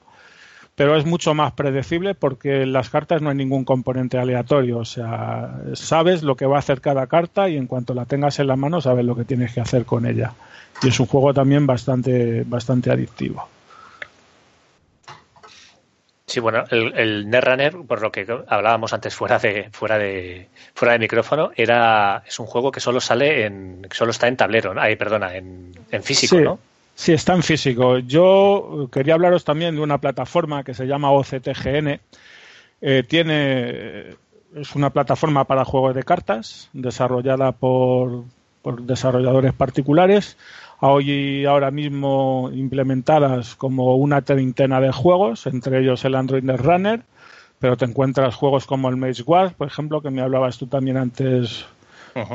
pero 0.75 0.97
es 0.97 1.05
mucho 1.05 1.33
más 1.33 1.53
predecible 1.53 2.13
porque 2.13 2.63
en 2.63 2.73
las 2.73 2.89
cartas 2.89 3.21
no 3.21 3.29
hay 3.29 3.37
ningún 3.37 3.63
componente 3.63 4.17
aleatorio. 4.17 4.79
O 4.79 4.85
sea, 4.85 5.61
sabes 5.73 6.21
lo 6.21 6.35
que 6.35 6.45
va 6.45 6.57
a 6.57 6.59
hacer 6.59 6.81
cada 6.81 7.07
carta 7.07 7.49
y 7.49 7.55
en 7.55 7.67
cuanto 7.67 7.93
la 7.93 8.05
tengas 8.05 8.39
en 8.39 8.47
la 8.47 8.57
mano 8.57 8.81
sabes 8.81 9.05
lo 9.05 9.15
que 9.15 9.25
tienes 9.25 9.53
que 9.53 9.61
hacer 9.61 9.85
con 9.85 10.05
ella. 10.05 10.33
Y 10.83 10.89
es 10.89 10.99
un 10.99 11.05
juego 11.05 11.33
también 11.33 11.65
bastante, 11.65 12.43
bastante 12.43 12.91
adictivo. 12.91 13.47
Sí, 16.31 16.39
bueno, 16.39 16.63
el, 16.69 16.97
el 16.97 17.29
Netrunner, 17.29 17.75
por 17.85 18.01
lo 18.01 18.09
que 18.09 18.25
hablábamos 18.47 18.93
antes 18.93 19.13
fuera 19.13 19.37
de 19.37 19.67
fuera 19.73 19.97
de 19.97 20.47
fuera 20.73 20.93
de 20.93 20.99
micrófono, 20.99 21.51
era 21.57 22.23
es 22.25 22.39
un 22.39 22.45
juego 22.45 22.71
que 22.71 22.79
solo 22.79 23.01
sale 23.01 23.43
en 23.45 23.85
solo 23.91 24.11
está 24.11 24.29
en 24.29 24.37
tablero, 24.37 24.73
ahí 24.79 24.95
perdona, 24.95 25.35
en, 25.35 25.73
físico, 26.01 26.39
¿no? 26.39 26.59
Sí, 26.95 27.11
está 27.11 27.33
en 27.33 27.43
físico. 27.43 27.97
Yo 27.97 28.87
quería 28.93 29.15
hablaros 29.15 29.43
también 29.43 29.75
de 29.75 29.81
una 29.81 29.97
plataforma 29.97 30.63
que 30.63 30.73
se 30.73 30.87
llama 30.87 31.11
OCTGN. 31.11 31.99
Eh, 32.79 33.03
tiene 33.05 34.11
es 34.55 34.73
una 34.73 34.89
plataforma 34.89 35.43
para 35.43 35.65
juegos 35.65 35.93
de 35.95 36.03
cartas 36.03 36.69
desarrollada 36.71 37.51
por, 37.51 38.23
por 38.61 38.83
desarrolladores 38.83 39.51
particulares 39.51 40.37
hoy 40.81 41.45
ahora 41.45 41.71
mismo 41.71 42.49
implementadas 42.53 43.55
como 43.55 43.95
una 43.95 44.21
treintena 44.21 44.81
de 44.81 44.91
juegos, 44.91 45.47
entre 45.47 45.79
ellos 45.79 46.03
el 46.05 46.15
Android 46.15 46.43
Runner, 46.49 47.03
pero 47.59 47.77
te 47.77 47.85
encuentras 47.85 48.35
juegos 48.35 48.65
como 48.65 48.89
el 48.89 48.97
Mage 48.97 49.23
Wars, 49.23 49.53
por 49.53 49.67
ejemplo, 49.67 50.01
que 50.01 50.09
me 50.09 50.21
hablabas 50.21 50.57
tú 50.57 50.67
también 50.67 50.97
antes 50.97 51.65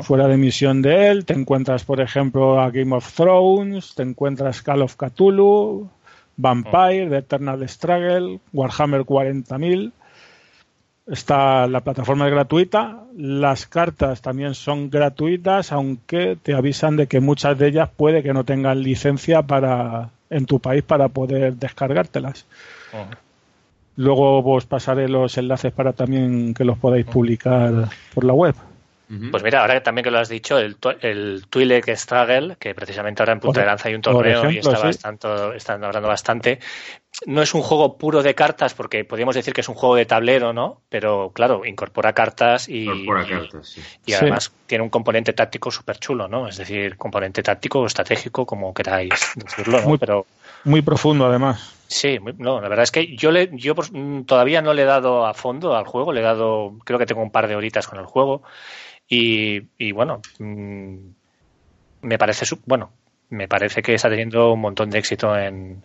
fuera 0.01 0.27
de 0.27 0.35
emisión 0.35 0.81
de 0.81 1.09
él, 1.09 1.25
te 1.25 1.33
encuentras, 1.33 1.83
por 1.83 2.01
ejemplo, 2.01 2.59
a 2.59 2.71
Game 2.71 2.95
of 2.95 3.13
Thrones, 3.13 3.93
te 3.93 4.03
encuentras 4.03 4.61
Call 4.61 4.81
of 4.81 4.95
Cthulhu, 4.95 5.89
Vampire, 6.37 7.09
The 7.09 7.17
Eternal 7.17 7.67
Struggle, 7.67 8.39
Warhammer 8.53 9.01
40.000, 9.01 9.91
Está 11.07 11.67
la 11.67 11.81
plataforma 11.81 12.25
es 12.27 12.33
gratuita, 12.33 13.03
las 13.15 13.65
cartas 13.65 14.21
también 14.21 14.55
son 14.55 14.89
gratuitas, 14.89 15.71
aunque 15.71 16.37
te 16.41 16.53
avisan 16.53 16.97
de 16.97 17.07
que 17.07 17.21
muchas 17.21 17.57
de 17.57 17.67
ellas 17.67 17.89
puede 17.95 18.23
que 18.23 18.33
no 18.33 18.43
tengan 18.43 18.81
licencia 18.81 19.41
para 19.41 20.09
en 20.29 20.45
tu 20.45 20.59
país 20.59 20.83
para 20.83 21.07
poder 21.07 21.53
descargártelas. 21.53 22.45
Luego 23.95 24.43
os 24.53 24.65
pasaré 24.65 25.07
los 25.07 25.37
enlaces 25.37 25.71
para 25.71 25.93
también 25.93 26.53
que 26.53 26.65
los 26.65 26.77
podáis 26.77 27.05
publicar 27.05 27.89
por 28.13 28.23
la 28.25 28.33
web. 28.33 28.55
Pues 29.31 29.41
mira, 29.41 29.61
ahora 29.61 29.81
también 29.81 30.03
que 30.03 30.11
lo 30.11 30.19
has 30.19 30.27
dicho, 30.27 30.59
el, 30.59 30.75
el 30.99 31.45
Twi'lek 31.49 31.95
Struggle, 31.95 32.57
que 32.59 32.75
precisamente 32.75 33.21
ahora 33.21 33.33
en 33.33 33.39
Punta 33.39 33.61
de 33.61 33.65
Lanza 33.65 33.87
hay 33.87 33.95
un 33.95 34.01
torneo 34.01 34.51
y 34.51 34.57
está 34.57 34.79
bastante, 34.79 35.27
están 35.55 35.81
hablando 35.81 36.09
bastante, 36.09 36.59
no 37.25 37.41
es 37.41 37.53
un 37.53 37.61
juego 37.61 37.97
puro 37.97 38.21
de 38.21 38.35
cartas, 38.35 38.73
porque 38.73 39.03
podríamos 39.03 39.35
decir 39.35 39.53
que 39.53 39.61
es 39.61 39.69
un 39.69 39.75
juego 39.75 39.95
de 39.95 40.05
tablero, 40.05 40.53
¿no? 40.53 40.81
Pero 40.89 41.31
claro, 41.33 41.65
incorpora 41.65 42.13
cartas 42.13 42.69
y, 42.69 42.87
y, 44.05 44.13
además 44.13 44.51
tiene 44.67 44.83
un 44.83 44.89
componente 44.89 45.33
táctico 45.33 45.71
súper 45.71 45.97
chulo, 45.97 46.27
¿no? 46.27 46.47
Es 46.47 46.57
decir, 46.57 46.97
componente 46.97 47.41
táctico 47.41 47.79
o 47.79 47.85
estratégico, 47.85 48.45
como 48.45 48.73
queráis 48.73 49.33
decirlo, 49.35 49.81
Muy, 49.81 49.97
Pero, 49.97 50.25
muy 50.63 50.81
profundo, 50.81 51.25
además. 51.25 51.73
Sí, 51.87 52.19
no, 52.37 52.59
la 52.59 52.67
verdad 52.67 52.83
es 52.83 52.91
que 52.91 53.15
yo 53.15 53.31
le, 53.31 53.49
yo 53.53 53.73
mm, 53.73 54.23
todavía 54.23 54.61
no 54.61 54.73
le 54.73 54.81
he 54.81 54.85
dado 54.85 55.25
a 55.25 55.33
fondo 55.33 55.75
al 55.75 55.85
juego, 55.85 56.11
le 56.11 56.19
he 56.19 56.23
dado, 56.23 56.75
creo 56.83 56.99
que 56.99 57.05
tengo 57.05 57.21
un 57.21 57.31
par 57.31 57.47
de 57.47 57.55
horitas 57.55 57.87
con 57.87 57.97
el 57.97 58.05
juego 58.05 58.43
y, 59.07 59.91
bueno, 59.93 60.21
mm, 60.39 60.95
me 62.01 62.17
parece, 62.17 62.45
bueno, 62.65 62.91
me 63.29 63.47
parece 63.47 63.81
que 63.81 63.93
está 63.93 64.09
teniendo 64.09 64.51
un 64.51 64.59
montón 64.59 64.89
de 64.89 64.99
éxito 64.99 65.37
en, 65.37 65.83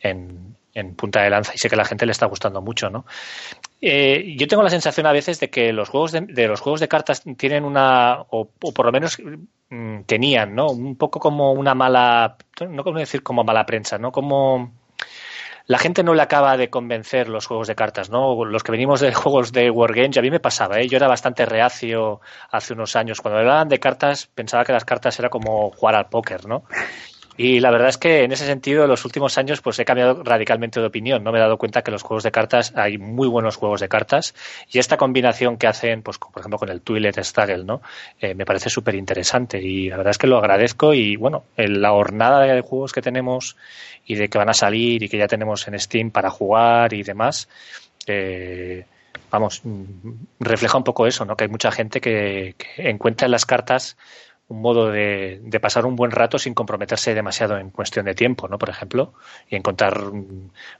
en, 0.00 0.56
punta 0.96 1.22
de 1.22 1.30
lanza 1.30 1.52
y 1.54 1.58
sé 1.58 1.68
que 1.68 1.76
a 1.76 1.78
la 1.78 1.84
gente 1.84 2.06
le 2.06 2.12
está 2.12 2.26
gustando 2.26 2.60
mucho, 2.60 2.90
¿no? 2.90 3.06
Eh, 3.80 4.34
yo 4.36 4.48
tengo 4.48 4.62
la 4.62 4.70
sensación 4.70 5.06
a 5.06 5.12
veces 5.12 5.40
de 5.40 5.50
que 5.50 5.72
los 5.72 5.88
juegos 5.88 6.12
de, 6.12 6.48
los 6.48 6.60
juegos 6.60 6.80
de 6.80 6.88
cartas 6.88 7.22
tienen 7.36 7.64
una, 7.64 8.20
o, 8.30 8.48
por 8.48 8.86
lo 8.86 8.92
menos 8.92 9.18
mm, 9.70 10.02
tenían, 10.02 10.54
¿no? 10.54 10.68
Un 10.68 10.96
poco 10.96 11.20
como 11.20 11.52
una 11.52 11.74
mala, 11.74 12.36
no 12.68 12.82
como 12.82 12.98
decir 12.98 13.22
como 13.22 13.44
mala 13.44 13.66
prensa, 13.66 13.98
¿no? 13.98 14.10
Como 14.10 14.72
la 15.66 15.78
gente 15.78 16.02
no 16.02 16.14
le 16.14 16.22
acaba 16.22 16.56
de 16.56 16.68
convencer 16.68 17.28
los 17.28 17.46
juegos 17.46 17.68
de 17.68 17.74
cartas, 17.74 18.10
¿no? 18.10 18.44
Los 18.44 18.62
que 18.62 18.72
venimos 18.72 19.00
de 19.00 19.14
juegos 19.14 19.52
de 19.52 19.70
Wargames, 19.70 20.18
a 20.18 20.22
mí 20.22 20.30
me 20.30 20.40
pasaba, 20.40 20.80
¿eh? 20.80 20.88
Yo 20.88 20.96
era 20.96 21.08
bastante 21.08 21.46
reacio 21.46 22.20
hace 22.50 22.74
unos 22.74 22.96
años. 22.96 23.20
Cuando 23.20 23.38
hablaban 23.40 23.68
de 23.68 23.78
cartas, 23.80 24.26
pensaba 24.26 24.64
que 24.64 24.72
las 24.72 24.84
cartas 24.84 25.18
era 25.18 25.30
como 25.30 25.70
jugar 25.70 25.94
al 25.94 26.08
póker, 26.08 26.46
¿no? 26.46 26.64
Y 27.36 27.58
la 27.58 27.70
verdad 27.72 27.88
es 27.88 27.98
que 27.98 28.22
en 28.22 28.30
ese 28.30 28.46
sentido, 28.46 28.84
en 28.84 28.90
los 28.90 29.04
últimos 29.04 29.38
años, 29.38 29.60
pues 29.60 29.78
he 29.80 29.84
cambiado 29.84 30.22
radicalmente 30.22 30.78
de 30.78 30.86
opinión. 30.86 31.24
No 31.24 31.32
me 31.32 31.38
he 31.38 31.40
dado 31.40 31.58
cuenta 31.58 31.82
que 31.82 31.90
los 31.90 32.02
juegos 32.02 32.22
de 32.22 32.30
cartas, 32.30 32.72
hay 32.76 32.96
muy 32.96 33.26
buenos 33.26 33.56
juegos 33.56 33.80
de 33.80 33.88
cartas. 33.88 34.34
Y 34.70 34.78
esta 34.78 34.96
combinación 34.96 35.56
que 35.56 35.66
hacen, 35.66 36.02
pues 36.02 36.18
por 36.18 36.38
ejemplo 36.38 36.58
con 36.58 36.68
el 36.68 36.80
Twilight 36.80 37.18
Struggle, 37.18 37.64
¿no? 37.64 37.82
Eh, 38.20 38.34
me 38.34 38.44
parece 38.44 38.70
súper 38.70 38.94
interesante. 38.94 39.60
Y 39.60 39.88
la 39.88 39.96
verdad 39.96 40.12
es 40.12 40.18
que 40.18 40.28
lo 40.28 40.38
agradezco. 40.38 40.94
Y 40.94 41.16
bueno, 41.16 41.44
la 41.56 41.92
hornada 41.92 42.42
de 42.42 42.60
juegos 42.60 42.92
que 42.92 43.02
tenemos 43.02 43.56
y 44.06 44.14
de 44.14 44.28
que 44.28 44.38
van 44.38 44.50
a 44.50 44.54
salir 44.54 45.02
y 45.02 45.08
que 45.08 45.18
ya 45.18 45.26
tenemos 45.26 45.66
en 45.66 45.78
Steam 45.80 46.10
para 46.12 46.30
jugar 46.30 46.92
y 46.94 47.02
demás, 47.02 47.48
eh, 48.06 48.84
vamos, 49.30 49.62
refleja 50.38 50.78
un 50.78 50.84
poco 50.84 51.06
eso, 51.08 51.24
¿no? 51.24 51.36
Que 51.36 51.44
hay 51.44 51.50
mucha 51.50 51.72
gente 51.72 52.00
que, 52.00 52.54
que 52.56 52.88
encuentra 52.88 53.24
en 53.24 53.32
las 53.32 53.44
cartas 53.44 53.96
un 54.48 54.60
modo 54.60 54.90
de, 54.90 55.40
pasar 55.60 55.86
un 55.86 55.96
buen 55.96 56.10
rato 56.10 56.38
sin 56.38 56.52
comprometerse 56.52 57.14
demasiado 57.14 57.56
en 57.58 57.70
cuestión 57.70 58.04
de 58.04 58.14
tiempo, 58.14 58.46
¿no? 58.46 58.58
Por 58.58 58.68
ejemplo, 58.68 59.14
y 59.48 59.56
encontrar. 59.56 59.98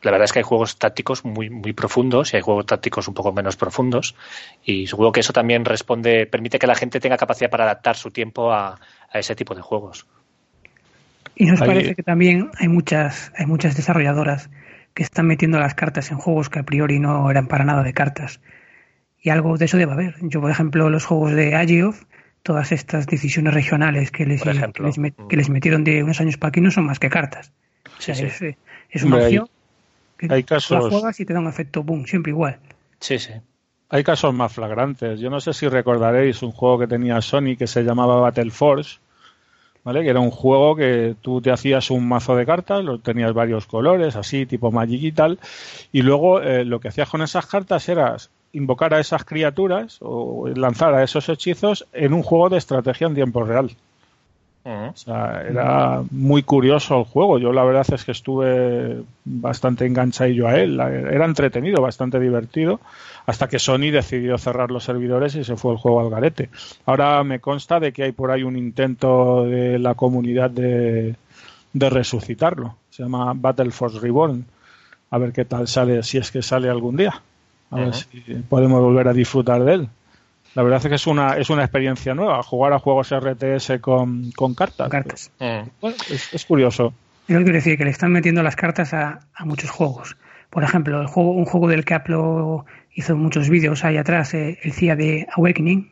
La 0.03 0.11
verdad 0.11 0.25
es 0.25 0.33
que 0.33 0.41
hay 0.41 0.45
juegos 0.45 0.79
tácticos 0.79 1.25
muy, 1.25 1.49
muy 1.49 1.73
profundos 1.73 2.33
y 2.33 2.37
hay 2.37 2.43
juegos 2.43 2.67
tácticos 2.67 3.09
un 3.09 3.15
poco 3.15 3.33
menos 3.33 3.57
profundos. 3.57 4.17
Y 4.65 4.87
seguro 4.87 5.13
que 5.13 5.21
eso 5.21 5.33
también 5.33 5.65
responde, 5.65 6.27
permite 6.27 6.59
que 6.59 6.67
la 6.67 6.75
gente 6.75 7.01
tenga 7.01 7.17
capacidad 7.17 7.51
para 7.51 7.65
adaptar 7.65 7.97
su 7.97 8.11
tiempo 8.11 8.53
a, 8.53 8.79
ese 9.13 9.35
tipo 9.35 9.55
de 9.55 9.63
juegos. 9.63 10.07
Y 11.37 11.47
nos 11.47 11.61
parece 11.61 11.95
que 11.95 12.03
también 12.03 12.51
hay 12.59 12.69
muchas, 12.69 13.33
hay 13.37 13.47
muchas 13.47 13.77
desarrolladoras 13.77 14.51
que 14.93 15.03
están 15.03 15.27
metiendo 15.27 15.59
las 15.59 15.75
cartas 15.75 16.11
en 16.11 16.19
juegos 16.19 16.51
que 16.51 16.59
a 16.59 16.65
priori 16.65 16.99
no 16.99 17.29
eran 17.31 17.49
para 17.49 17.65
nada 17.65 17.83
de 17.83 17.93
cartas. 17.93 18.41
Y 19.21 19.31
algo 19.31 19.57
de 19.57 19.65
eso 19.65 19.79
debe 19.79 19.93
haber. 19.93 20.17
Yo, 20.21 20.41
por 20.41 20.51
ejemplo, 20.51 20.91
los 20.91 21.07
juegos 21.07 21.33
de 21.33 21.55
Agioff 21.55 22.05
todas 22.45 22.73
estas 22.73 23.07
decisiones 23.07 23.55
regionales 23.55 24.11
que 24.11 24.27
les, 24.27 24.43
que 24.43 25.37
les, 25.37 25.49
metieron 25.49 25.83
de 25.83 26.05
unos 26.05 26.21
años 26.21 26.37
para 26.37 26.51
aquí 26.51 26.61
no 26.61 26.71
son 26.71 26.85
más 26.85 27.01
que 27.01 27.09
cartas. 27.09 27.53
O 27.99 28.03
sea, 28.03 28.15
es, 28.15 29.03
una 29.03 29.17
opción 29.17 29.49
que 30.19 30.29
hay 30.31 30.45
casos... 30.45 30.85
la 30.85 30.91
juegas 30.91 31.19
y 31.19 31.25
te 31.25 31.33
da 31.33 31.41
un 31.41 31.49
efecto 31.49 31.83
boom, 31.83 32.07
siempre 32.07 32.31
igual. 32.31 32.59
Sí, 33.01 33.19
sí. 33.19 33.33
Hay 33.89 34.05
casos 34.05 34.35
más 34.35 34.53
flagrantes. 34.53 35.21
Yo 35.21 35.31
no 35.31 35.41
sé 35.41 35.55
si 35.55 35.69
recordaréis 35.69 36.43
un 36.43 36.53
juego 36.53 36.79
que 36.81 36.87
tenía 36.87 37.21
Sony 37.23 37.57
que 37.59 37.67
se 37.67 37.83
llamaba 37.83 38.21
Battle 38.21 38.51
Force, 38.51 38.99
¿vale? 39.83 40.03
Que 40.03 40.11
era 40.11 40.21
un 40.21 40.31
juego 40.31 40.77
que 40.77 41.17
tú 41.23 41.41
te 41.41 41.51
hacías 41.51 41.91
un 41.91 42.07
mazo 42.07 42.37
de 42.37 42.45
cartas, 42.45 42.85
lo 42.85 42.99
tenías 42.99 43.33
varios 43.33 43.67
colores, 43.67 44.17
así, 44.17 44.45
tipo 44.45 44.71
Magic 44.71 45.03
y 45.03 45.13
tal, 45.13 45.39
y 45.93 46.03
luego 46.03 46.43
eh, 46.43 46.67
lo 46.67 46.79
que 46.79 46.89
hacías 46.89 47.09
con 47.09 47.23
esas 47.23 47.47
cartas 47.47 47.89
era 47.89 48.17
invocar 48.55 48.95
a 48.95 49.01
esas 49.01 49.25
criaturas 49.25 49.99
o 50.01 50.49
lanzar 50.49 50.95
a 50.95 51.03
esos 51.03 51.29
hechizos 51.29 51.87
en 51.93 52.15
un 52.15 52.23
juego 52.23 52.49
de 52.49 52.59
estrategia 52.59 53.07
en 53.07 53.15
tiempo 53.15 53.45
real. 53.45 53.71
O 54.67 54.97
sea, 54.97 55.43
era 55.47 56.03
muy 56.11 56.43
curioso 56.43 56.99
el 56.99 57.05
juego. 57.05 57.39
Yo 57.39 57.53
la 57.53 57.65
verdad 57.65 57.87
es 57.93 58.03
que 58.03 58.13
estuve 58.13 59.03
bastante 59.25 59.85
enganchadillo 59.85 60.49
a 60.49 60.59
él. 60.59 60.81
Era 60.81 61.27
entretenido, 61.27 61.83
bastante 61.83 62.19
divertido, 62.19 62.81
hasta 63.27 63.47
que 63.47 63.59
Sony 63.59 63.91
decidió 63.93 64.39
cerrar 64.39 64.71
los 64.71 64.85
servidores 64.85 65.35
y 65.35 65.45
se 65.45 65.57
fue 65.57 65.73
el 65.73 65.79
juego 65.79 66.01
al 66.01 66.09
garete. 66.09 66.49
Ahora 66.87 67.23
me 67.25 67.41
consta 67.41 67.79
de 67.79 67.93
que 67.93 68.05
hay 68.05 68.13
por 68.13 68.31
ahí 68.31 68.43
un 68.43 68.57
intento 68.57 69.45
de 69.45 69.79
la 69.79 69.95
comunidad 69.95 70.49
de, 70.49 71.15
de 71.75 71.91
resucitarlo. 71.91 72.77
Se 72.89 73.03
llama 73.03 73.35
Battle 73.37 73.71
Force 73.71 74.01
Reborn. 74.01 74.47
A 75.11 75.19
ver 75.19 75.33
qué 75.33 75.45
tal 75.45 75.69
sale, 75.69 76.03
si 76.03 76.17
es 76.17 76.31
que 76.31 76.41
sale 76.41 76.71
algún 76.71 76.97
día. 76.97 77.21
A 77.71 77.77
ver 77.77 77.95
si 77.95 78.21
podemos 78.49 78.81
volver 78.81 79.09
a 79.09 79.13
disfrutar 79.13 79.65
de 79.65 79.75
él. 79.75 79.89
La 80.55 80.63
verdad 80.63 80.81
es 80.81 80.89
que 80.89 80.95
es 80.95 81.07
una, 81.07 81.37
es 81.37 81.51
una 81.51 81.63
experiencia 81.65 82.15
nueva, 82.15 82.43
jugar 82.43 82.73
a 82.73 82.79
juegos 82.79 83.13
RTS 83.13 83.81
con, 83.81 84.31
con 84.33 84.55
cartas. 84.55 84.89
cartas. 84.89 85.33
es, 85.41 86.45
curioso. 86.45 86.95
Yo 87.27 87.39
quiero 87.39 87.53
decir 87.53 87.77
que 87.77 87.85
le 87.85 87.91
están 87.91 88.13
metiendo 88.13 88.43
las 88.43 88.55
cartas 88.55 88.95
a, 88.95 89.21
a 89.35 89.45
muchos 89.45 89.71
juegos. 89.71 90.17
Por 90.51 90.63
ejemplo, 90.63 91.01
el 91.01 91.09
juego, 91.09 91.33
un 91.33 91.45
juego 91.47 91.67
del 91.67 91.85
que 91.85 91.95
Apple 91.95 92.17
hizo 92.95 93.17
muchos 93.17 93.49
vídeos 93.49 93.85
ahí 93.85 93.97
atrás, 93.97 94.35
eh, 94.35 94.59
el 94.63 94.73
CIA 94.73 94.95
de 94.95 95.27
Awakening, 95.37 95.91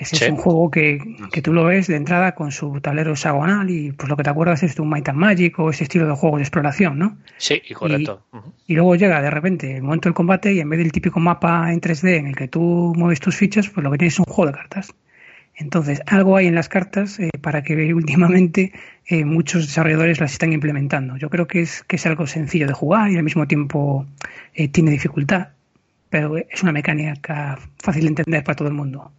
ese 0.00 0.16
es 0.16 0.30
un 0.30 0.36
juego 0.36 0.70
que, 0.70 0.98
que, 1.32 1.40
tú 1.40 1.52
lo 1.52 1.64
ves 1.64 1.86
de 1.86 1.96
entrada 1.96 2.34
con 2.34 2.52
su 2.52 2.80
tablero 2.80 3.12
hexagonal 3.12 3.70
y 3.70 3.92
pues 3.92 4.08
lo 4.08 4.16
que 4.16 4.22
te 4.22 4.30
acuerdas 4.30 4.62
es 4.62 4.76
de 4.76 4.82
un 4.82 4.90
Might 4.90 5.08
and 5.08 5.18
Magic 5.18 5.58
o 5.58 5.70
ese 5.70 5.84
estilo 5.84 6.06
de 6.06 6.14
juego 6.14 6.36
de 6.36 6.42
exploración, 6.42 6.98
¿no? 6.98 7.16
Sí, 7.38 7.62
correcto. 7.72 8.22
Y, 8.66 8.74
luego 8.74 8.96
llega 8.96 9.22
de 9.22 9.30
repente 9.30 9.76
el 9.76 9.82
momento 9.82 10.08
del 10.08 10.14
combate 10.14 10.52
y 10.52 10.60
en 10.60 10.68
vez 10.68 10.78
del 10.78 10.92
típico 10.92 11.20
mapa 11.20 11.72
en 11.72 11.80
3D 11.80 12.16
en 12.16 12.26
el 12.26 12.36
que 12.36 12.48
tú 12.48 12.92
mueves 12.96 13.20
tus 13.20 13.36
fichas, 13.36 13.68
pues 13.68 13.82
lo 13.82 13.90
que 13.90 13.98
tienes 13.98 14.14
es 14.14 14.18
un 14.18 14.26
juego 14.26 14.50
de 14.50 14.58
cartas. 14.58 14.94
Entonces, 15.54 16.02
algo 16.06 16.36
hay 16.36 16.46
en 16.46 16.54
las 16.54 16.68
cartas 16.68 17.18
eh, 17.18 17.30
para 17.40 17.62
que 17.62 17.94
últimamente 17.94 18.72
eh, 19.06 19.24
muchos 19.24 19.66
desarrolladores 19.66 20.20
las 20.20 20.32
están 20.32 20.52
implementando. 20.52 21.16
Yo 21.16 21.30
creo 21.30 21.46
que 21.46 21.60
es, 21.60 21.82
que 21.84 21.96
es 21.96 22.06
algo 22.06 22.26
sencillo 22.26 22.66
de 22.66 22.72
jugar 22.72 23.10
y 23.10 23.16
al 23.16 23.22
mismo 23.22 23.46
tiempo 23.46 24.06
eh, 24.54 24.68
tiene 24.68 24.90
dificultad, 24.90 25.48
pero 26.10 26.36
es 26.36 26.62
una 26.62 26.72
mecánica 26.72 27.58
fácil 27.78 28.02
de 28.02 28.08
entender 28.08 28.44
para 28.44 28.56
todo 28.56 28.68
el 28.68 28.74
mundo. 28.74 29.12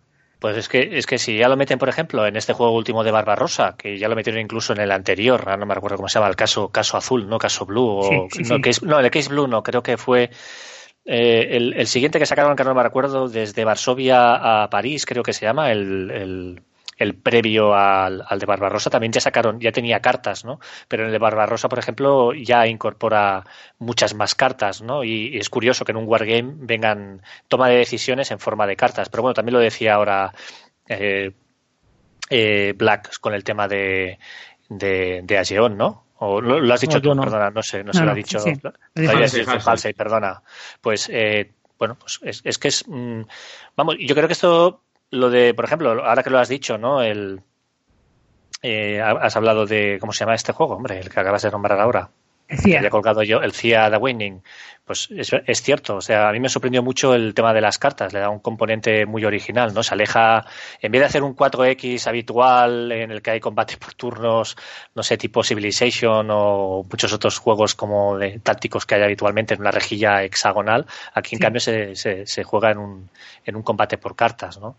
Pues 0.43 0.57
es 0.57 0.67
que, 0.67 0.97
es 0.97 1.05
que 1.05 1.19
si 1.19 1.37
ya 1.37 1.47
lo 1.47 1.55
meten, 1.55 1.79
por 1.79 1.87
ejemplo, 1.87 2.27
en 2.27 2.35
este 2.35 2.51
juego 2.51 2.75
último 2.75 3.05
de 3.05 3.11
Barbarossa, 3.11 3.77
que 3.77 3.97
ya 3.97 4.09
lo 4.09 4.15
metieron 4.17 4.41
incluso 4.41 4.73
en 4.73 4.81
el 4.81 4.91
anterior, 4.91 5.57
no 5.57 5.65
me 5.65 5.73
recuerdo 5.73 5.95
cómo 5.95 6.09
se 6.09 6.15
llama, 6.19 6.27
el 6.27 6.35
caso, 6.35 6.67
caso 6.67 6.97
azul, 6.97 7.29
no 7.29 7.37
caso 7.37 7.65
blue, 7.65 7.87
o, 7.87 8.11
no, 8.11 8.59
no, 8.81 8.99
el 8.99 9.09
case 9.09 9.29
blue 9.29 9.47
no, 9.47 9.63
creo 9.63 9.81
que 9.81 9.95
fue 9.95 10.31
eh, 11.05 11.47
el, 11.49 11.87
siguiente 11.87 12.19
que 12.19 12.25
sacaron, 12.25 12.57
que 12.57 12.65
no 12.65 12.75
me 12.75 12.83
recuerdo, 12.83 13.29
desde 13.29 13.63
Varsovia 13.63 14.63
a 14.63 14.69
París, 14.69 15.05
creo 15.05 15.23
que 15.23 15.31
se 15.31 15.45
llama, 15.45 15.71
el 15.71 16.11
el 16.11 16.61
previo 17.11 17.75
al, 17.75 18.23
de 18.39 18.45
Barbarossa 18.45 18.89
también 18.89 19.11
ya 19.11 19.19
sacaron, 19.19 19.59
ya 19.59 19.71
tenía 19.71 19.99
cartas, 19.99 20.45
¿no? 20.45 20.59
Pero 20.87 21.03
en 21.03 21.07
el 21.07 21.13
de 21.13 21.19
Barbarossa, 21.19 21.67
por 21.67 21.79
ejemplo, 21.79 22.33
ya 22.33 22.67
incorpora 22.67 23.43
muchas 23.79 24.13
más 24.13 24.35
cartas, 24.35 24.81
¿no? 24.81 25.03
Y, 25.03 25.37
es 25.37 25.49
curioso 25.49 25.85
que 25.85 25.91
en 25.91 25.97
un 25.97 26.07
wargame 26.07 26.53
vengan 26.55 27.21
toma 27.47 27.69
de 27.69 27.77
decisiones 27.77 28.31
en 28.31 28.39
forma 28.39 28.67
de 28.67 28.75
cartas. 28.75 29.09
Pero 29.09 29.23
bueno, 29.23 29.33
también 29.33 29.55
lo 29.55 29.59
decía 29.59 29.95
ahora 29.95 30.33
eh, 30.87 31.31
eh, 32.29 32.73
Black 32.77 33.19
con 33.19 33.33
el 33.33 33.43
tema 33.43 33.67
de, 33.67 34.19
de, 34.69 35.21
de 35.23 35.37
Ageon, 35.37 35.77
¿no? 35.77 36.03
O 36.25 36.39
lo, 36.39 36.73
has 36.73 36.79
dicho 36.79 37.01
tú, 37.01 37.13
perdona, 37.19 37.49
no 37.49 37.61
sé, 37.61 37.83
no, 37.83 37.91
se 37.91 38.03
lo 38.03 38.11
ha 38.11 38.15
dicho. 38.15 38.39
Sí, 38.39 39.93
perdona. 39.93 40.41
Pues, 40.79 41.09
eh, 41.11 41.51
bueno, 41.77 41.95
pues 41.99 42.19
es, 42.23 42.41
es 42.45 42.57
que 42.57 42.69
es. 42.69 42.87
Mm, 42.87 43.23
vamos, 43.75 43.97
yo 43.99 44.15
creo 44.15 44.27
que 44.27 44.33
esto 44.33 44.83
lo 45.13 45.29
de, 45.29 45.53
por 45.53 45.65
ejemplo, 45.65 45.91
ahora 46.03 46.23
que 46.23 46.31
lo 46.31 46.39
has 46.39 46.49
dicho, 46.49 46.77
¿no? 46.77 47.01
El, 47.03 47.43
eh, 48.63 48.99
has 48.99 49.35
hablado 49.35 49.67
de, 49.67 49.97
¿cómo 49.99 50.11
se 50.11 50.21
llama 50.21 50.33
este 50.33 50.53
juego? 50.53 50.75
Hombre, 50.75 50.99
el 50.99 51.09
que 51.09 51.19
acabas 51.19 51.43
de 51.43 51.51
nombrar 51.51 51.79
ahora. 51.79 52.09
El 52.47 52.59
CIA. 52.59 52.81
Que 52.81 52.89
colgado 52.89 53.23
yo, 53.23 53.41
el 53.41 53.53
CIA 53.53 53.89
The 53.89 53.97
Winning. 53.97 54.41
Pues 54.85 55.07
es, 55.11 55.61
cierto, 55.61 55.95
o 55.95 56.01
sea, 56.01 56.27
a 56.27 56.33
mí 56.33 56.41
me 56.41 56.49
sorprendió 56.49 56.83
mucho 56.83 57.15
el 57.15 57.33
tema 57.33 57.53
de 57.53 57.61
las 57.61 57.77
cartas, 57.77 58.11
le 58.11 58.19
da 58.19 58.29
un 58.29 58.39
componente 58.39 59.05
muy 59.05 59.23
original, 59.23 59.73
¿no? 59.73 59.81
Se 59.81 59.93
aleja, 59.93 60.45
en 60.81 60.91
vez 60.91 60.99
de 60.99 61.05
hacer 61.05 61.23
un 61.23 61.37
4X 61.37 62.05
habitual 62.05 62.91
en 62.91 63.11
el 63.11 63.21
que 63.21 63.31
hay 63.31 63.39
combate 63.39 63.77
por 63.77 63.93
turnos, 63.93 64.57
no 64.93 65.01
sé, 65.01 65.15
tipo 65.17 65.41
Civilization 65.41 66.27
o 66.29 66.83
muchos 66.83 67.13
otros 67.13 67.37
juegos 67.37 67.75
como 67.75 68.17
de 68.17 68.39
tácticos 68.39 68.85
que 68.85 68.95
hay 68.95 69.03
habitualmente 69.03 69.53
en 69.53 69.61
una 69.61 69.71
rejilla 69.71 70.21
hexagonal, 70.21 70.85
aquí 71.13 71.35
en 71.35 71.39
cambio 71.39 71.61
se, 71.61 71.95
se, 71.95 72.27
se 72.27 72.43
juega 72.43 72.71
en 72.71 72.77
un, 72.79 73.09
en 73.45 73.55
un 73.55 73.63
combate 73.63 73.97
por 73.97 74.17
cartas, 74.17 74.59
¿no? 74.59 74.75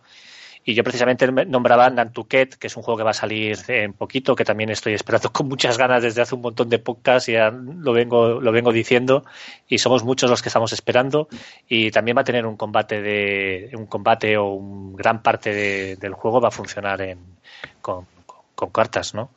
Y 0.65 0.75
yo 0.75 0.83
precisamente 0.83 1.31
nombraba 1.47 1.91
Nantucket, 1.91 2.55
que 2.55 2.69
es 2.69 2.77
un 2.77 2.83
juego 2.83 2.99
que 2.99 3.05
va 3.05 3.11
a 3.11 3.15
salir 3.15 3.59
en 3.69 3.93
poquito, 3.93 4.35
que 4.35 4.45
también 4.45 4.71
estoy 4.71 4.95
esperando 4.95 5.31
con 5.33 5.49
muchas 5.49 5.77
ganas 5.77 6.03
desde 6.03 6.23
hace 6.23 6.35
un 6.35 6.41
montón 6.41 6.71
de 6.71 6.79
podcasts, 6.79 7.31
ya 7.31 7.51
lo 7.51 7.93
vengo, 7.93 8.41
lo 8.41 8.53
vengo 8.53 8.73
diciendo, 8.73 9.25
y 9.69 9.79
somos 9.79 10.05
muchos 10.05 10.31
los 10.31 10.41
que 10.41 10.49
estamos 10.49 10.73
esperando. 10.73 11.29
Y 11.69 11.91
también 11.91 12.17
va 12.17 12.23
a 12.23 12.25
tener 12.25 12.47
un 12.47 12.57
combate 12.57 13.03
de, 13.03 13.71
un 13.75 13.87
combate 13.87 14.37
o 14.39 14.53
un 14.53 14.97
gran 14.97 15.23
parte 15.23 15.97
del 15.97 16.15
juego 16.15 16.41
va 16.41 16.49
a 16.49 16.51
funcionar 16.51 17.03
en, 17.03 17.19
con, 17.83 18.07
con 18.55 18.71
cartas, 18.71 19.15
¿no? 19.15 19.31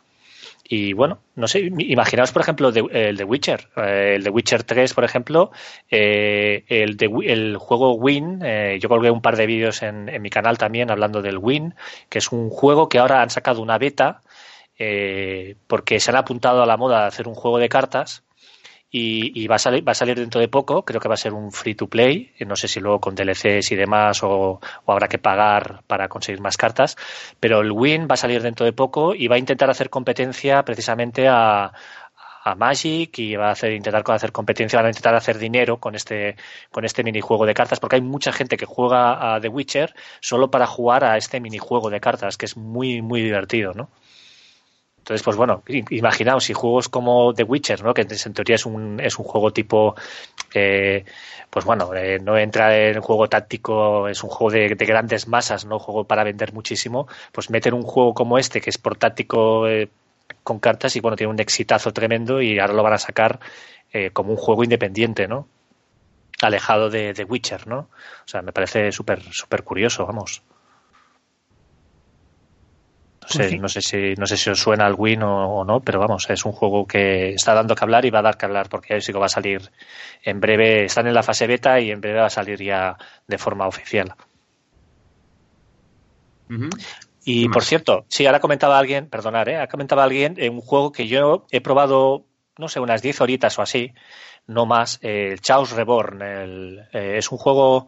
Y 0.64 0.94
bueno, 0.94 1.20
no 1.36 1.48
sé, 1.48 1.60
imaginaos 1.60 2.32
por 2.32 2.42
ejemplo 2.42 2.70
el 2.70 3.18
de 3.18 3.24
Witcher, 3.24 3.70
eh, 3.78 4.14
el 4.16 4.24
de 4.24 4.30
Witcher 4.30 4.64
3 4.64 4.94
por 4.94 5.04
ejemplo, 5.04 5.52
eh, 5.90 6.66
el, 6.68 6.98
de, 6.98 7.10
el 7.26 7.58
juego 7.58 7.94
Win, 7.94 8.42
eh, 8.44 8.78
yo 8.82 8.90
colgué 8.90 9.10
un 9.10 9.22
par 9.22 9.38
de 9.38 9.46
vídeos 9.46 9.82
en, 9.82 10.22
mi 10.22 10.30
canal 10.30 10.58
también 10.58 10.92
hablando 10.92 11.22
del 11.22 11.38
Win, 11.38 11.76
que 12.10 12.20
es 12.20 12.32
un 12.32 12.50
juego 12.50 12.90
que 12.90 13.00
ahora 13.00 13.22
han 13.22 13.30
sacado 13.30 13.62
una 13.62 13.78
beta 13.78 14.22
porque 15.66 16.00
se 16.00 16.12
han 16.12 16.18
apuntado 16.18 16.62
a 16.62 16.68
la 16.68 16.78
moda 16.78 17.02
de 17.02 17.08
hacer 17.08 17.28
un 17.28 17.34
juego 17.34 17.58
de 17.58 17.68
cartas 17.68 18.27
y, 18.90 19.48
va, 19.48 19.56
a 19.56 19.60
salir, 19.60 19.86
va 19.88 19.92
a 19.92 19.96
salir 19.96 20.18
dentro 20.18 20.40
de 20.40 20.48
poco, 20.48 20.86
creo 20.86 21.02
que 21.02 21.10
va 21.10 21.16
a 21.16 21.18
ser 21.18 21.34
un 21.34 21.52
free 21.52 21.76
to 21.76 21.88
play, 21.88 22.34
no 22.46 22.56
sé 22.56 22.68
si 22.68 22.80
luego 22.80 23.02
con 23.02 23.16
DLCs 23.16 23.72
y 23.72 23.76
demás 23.76 24.22
o, 24.24 24.62
habrá 24.86 25.08
que 25.08 25.18
pagar 25.18 25.84
para 25.88 26.08
conseguir 26.08 26.42
más 26.42 26.56
cartas, 26.58 26.96
pero 27.40 27.62
el 27.62 27.72
Win 27.72 28.08
va 28.10 28.14
a 28.14 28.18
salir 28.18 28.42
dentro 28.42 28.66
de 28.66 28.74
poco 28.74 29.14
y 29.14 29.28
va 29.28 29.36
a 29.36 29.40
intentar 29.40 29.70
hacer 29.70 29.90
competencia 29.90 30.64
precisamente 30.64 31.28
a, 31.28 31.74
a 32.48 32.56
Magic 32.56 33.20
y 33.20 33.36
va 33.36 33.50
a 33.50 33.52
hacer, 33.52 33.74
intentar 33.74 34.04
hacer 34.12 34.32
competencia, 34.32 34.80
van 34.80 34.88
a 34.88 34.90
intentar 34.90 35.16
hacer 35.16 35.38
dinero 35.38 35.80
con 35.80 35.96
este, 35.96 36.36
con 36.72 36.86
este 36.86 37.04
minijuego 37.04 37.46
de 37.46 37.54
cartas, 37.54 37.80
porque 37.80 37.98
hay 37.98 38.02
mucha 38.02 38.32
gente 38.32 38.58
que 38.58 38.66
juega 38.66 39.36
a 39.36 39.42
The 39.42 39.50
Witcher 39.50 39.94
solo 40.22 40.50
para 40.50 40.66
jugar 40.66 41.04
a 41.04 41.18
este 41.18 41.40
minijuego 41.42 41.90
de 41.90 42.00
cartas, 42.00 42.38
que 42.38 42.46
es 42.46 42.56
muy, 42.56 43.02
muy 43.02 43.22
divertido, 43.22 43.74
¿no? 43.74 43.90
Entonces, 45.08 45.24
pues 45.24 45.38
bueno, 45.38 45.64
imaginaos 45.90 46.44
si 46.44 46.52
juegos 46.52 46.90
como 46.90 47.34
The 47.34 47.44
Witcher, 47.44 47.82
¿no? 47.82 47.94
que 47.94 48.02
en 48.02 48.34
teoría 48.34 48.56
es 48.56 48.66
un, 48.66 49.00
es 49.00 49.18
un 49.18 49.24
juego 49.24 49.54
tipo, 49.54 49.96
eh, 50.54 51.06
pues 51.50 51.64
bueno, 51.64 51.94
eh, 51.96 52.20
no 52.20 52.38
entra 52.38 52.76
en 52.76 53.00
juego 53.00 53.30
táctico, 53.30 54.10
es 54.10 54.22
un 54.26 54.30
juego 54.30 54.52
de, 54.52 54.76
grandes 54.76 55.30
masas, 55.30 55.66
no 55.66 55.80
juego 55.80 56.04
para 56.04 56.26
vender 56.26 56.52
muchísimo, 56.52 57.08
pues 57.32 57.50
meter 57.50 57.74
un 57.74 57.84
juego 57.84 58.14
como 58.14 58.38
este, 58.38 58.60
que 58.60 58.70
es 58.70 58.78
por 58.78 58.98
táctico 58.98 59.66
eh, 59.70 59.88
con 60.44 60.60
cartas 60.60 60.94
y 60.98 61.00
bueno, 61.00 61.16
tiene 61.16 61.32
un 61.32 61.40
exitazo 61.40 61.94
tremendo 61.94 62.42
y 62.42 62.60
ahora 62.60 62.74
lo 62.74 62.84
van 62.84 62.94
a 62.94 62.98
sacar 62.98 63.40
como 64.12 64.32
un 64.32 64.38
juego 64.38 64.66
independiente, 64.66 65.30
¿no? 65.30 65.48
Alejado 66.42 66.90
de 66.90 67.14
The 67.14 67.24
Witcher, 67.24 67.66
¿no? 67.66 67.80
O 68.26 68.28
sea, 68.28 68.42
me 68.42 68.52
parece 68.52 68.92
súper, 68.92 69.24
súper 69.32 69.64
curioso, 69.64 70.06
vamos. 70.06 70.44
Pues 73.34 73.60
no 73.60 73.68
sé, 73.68 73.82
si, 73.82 74.14
no 74.18 74.26
sé 74.26 74.38
si 74.38 74.50
os 74.50 74.60
suena 74.60 74.88
el 74.88 74.96
Win 74.98 75.22
o, 75.24 75.66
no, 75.66 75.82
pero 75.82 76.00
vamos, 76.00 76.30
es 76.30 76.46
un 76.46 76.54
juego 76.54 76.88
que 76.88 77.32
está 77.32 77.54
dando 77.54 77.76
que 77.76 77.84
hablar 77.84 78.06
y 78.06 78.10
va 78.10 78.20
a 78.20 78.24
dar 78.24 78.38
que 78.38 78.46
hablar 78.46 78.70
porque 78.70 79.02
sí 79.02 79.12
que 79.12 79.20
va 79.20 79.26
a 79.26 79.30
salir 79.30 79.70
en 80.24 80.40
breve, 80.40 80.86
están 80.86 81.08
en 81.08 81.14
la 81.14 81.24
fase 81.24 81.46
beta 81.48 81.80
y 81.80 81.92
en 81.92 82.00
breve 82.00 82.20
va 82.20 82.28
a 82.28 82.30
salir 82.30 82.62
ya 82.64 82.96
de 83.28 83.38
forma 83.38 83.68
oficial. 83.68 84.14
Y 87.26 87.50
por 87.50 87.66
cierto, 87.66 88.06
sí, 88.08 88.26
ahora 88.26 88.40
comentaba 88.40 88.80
alguien, 88.80 89.10
perdonar, 89.10 89.50
¿eh? 89.50 89.68
comentaba 89.70 90.06
alguien 90.06 90.36
en 90.38 90.54
un 90.54 90.62
juego 90.62 90.94
que 90.94 91.08
yo 91.08 91.46
he 91.52 91.60
probado, 91.60 92.26
no 92.58 92.70
sé, 92.70 92.80
unas 92.80 93.02
10 93.02 93.20
horitas 93.20 93.60
o 93.60 93.62
así, 93.62 93.94
no 94.46 94.66
más, 94.66 95.00
el 95.02 95.42
Chaos 95.42 95.72
Reborn. 95.72 96.22
Eh, 96.22 97.18
es 97.18 97.32
un 97.32 97.38
juego 97.38 97.88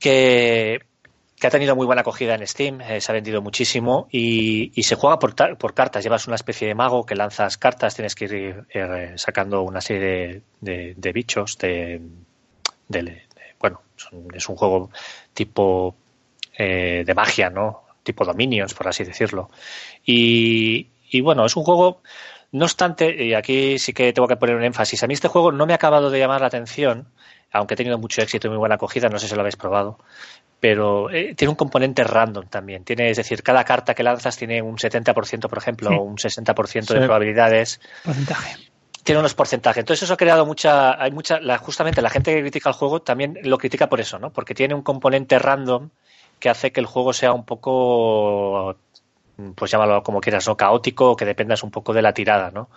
que 0.00 0.80
ha 1.46 1.50
tenido 1.50 1.76
muy 1.76 1.86
buena 1.86 2.02
acogida 2.02 2.34
en 2.34 2.46
Steam, 2.46 2.80
eh, 2.80 3.00
se 3.00 3.12
ha 3.12 3.14
vendido 3.14 3.42
muchísimo 3.42 4.08
y, 4.10 4.70
se 4.82 4.94
juega 4.96 5.18
por, 5.18 5.34
por, 5.56 5.74
cartas. 5.74 6.02
Llevas 6.04 6.26
una 6.26 6.36
especie 6.36 6.68
de 6.68 6.74
mago 6.74 7.04
que 7.04 7.14
lanzas 7.14 7.56
cartas, 7.56 7.94
tienes 7.94 8.14
que 8.14 8.24
ir 8.24 8.64
eh, 8.70 9.12
sacando 9.16 9.62
una 9.62 9.80
serie 9.80 10.42
de, 10.60 11.12
bichos. 11.12 11.58
De, 11.58 12.00
bueno, 13.58 13.82
es 14.34 14.48
un 14.48 14.56
juego 14.56 14.90
tipo 15.34 15.94
eh, 16.56 17.02
de 17.06 17.14
magia, 17.14 17.50
¿no? 17.50 17.82
Tipo 18.02 18.24
dominios, 18.24 18.74
por 18.74 18.88
así 18.88 19.04
decirlo. 19.04 19.50
Y, 20.04 20.88
y 21.10 21.20
bueno, 21.20 21.44
es 21.46 21.56
un 21.56 21.64
juego. 21.64 22.02
No 22.52 22.64
obstante, 22.64 23.24
y 23.24 23.34
aquí 23.34 23.78
sí 23.78 23.92
que 23.92 24.12
tengo 24.12 24.28
que 24.28 24.36
poner 24.36 24.56
un 24.56 24.64
énfasis. 24.64 25.02
A 25.02 25.06
mí 25.06 25.14
este 25.14 25.28
juego 25.28 25.52
no 25.52 25.66
me 25.66 25.72
ha 25.72 25.76
acabado 25.76 26.10
de 26.10 26.18
llamar 26.18 26.40
la 26.40 26.46
atención, 26.46 27.08
aunque 27.50 27.74
ha 27.74 27.76
tenido 27.76 27.98
mucho 27.98 28.22
éxito 28.22 28.46
y 28.46 28.50
muy 28.50 28.58
buena 28.58 28.76
acogida. 28.76 29.08
No 29.08 29.18
sé 29.18 29.28
si 29.28 29.34
lo 29.34 29.40
habéis 29.40 29.56
probado 29.56 29.98
pero 30.60 31.10
eh, 31.10 31.34
tiene 31.34 31.50
un 31.50 31.56
componente 31.56 32.02
random 32.02 32.46
también. 32.48 32.84
Tiene, 32.84 33.10
es 33.10 33.16
decir, 33.16 33.42
cada 33.42 33.64
carta 33.64 33.94
que 33.94 34.02
lanzas 34.02 34.36
tiene 34.36 34.62
un 34.62 34.76
70%, 34.76 35.48
por 35.48 35.58
ejemplo, 35.58 35.90
o 35.90 36.02
un 36.02 36.16
60% 36.16 36.86
de 36.86 37.00
probabilidades. 37.00 37.80
Porcentaje. 38.04 38.56
Tiene 39.04 39.20
unos 39.20 39.34
porcentajes. 39.34 39.80
Entonces 39.80 40.02
eso 40.04 40.14
ha 40.14 40.16
creado 40.16 40.46
mucha, 40.46 41.00
hay 41.00 41.12
mucha, 41.12 41.38
justamente 41.58 42.02
la 42.02 42.10
gente 42.10 42.34
que 42.34 42.40
critica 42.40 42.70
el 42.70 42.74
juego 42.74 43.02
también 43.02 43.38
lo 43.42 43.58
critica 43.58 43.88
por 43.88 44.00
eso, 44.00 44.18
¿no? 44.18 44.30
Porque 44.32 44.54
tiene 44.54 44.74
un 44.74 44.82
componente 44.82 45.38
random 45.38 45.90
que 46.40 46.48
hace 46.48 46.72
que 46.72 46.80
el 46.80 46.86
juego 46.86 47.12
sea 47.12 47.32
un 47.32 47.44
poco, 47.44 48.76
pues 49.54 49.70
llámalo 49.70 50.02
como 50.02 50.20
quieras, 50.20 50.46
¿no? 50.46 50.56
Caótico, 50.56 51.12
o 51.12 51.16
que 51.16 51.24
dependas 51.24 51.62
un 51.62 51.70
poco 51.70 51.92
de 51.92 52.02
la 52.02 52.12
tirada, 52.12 52.50
¿no? 52.50 52.68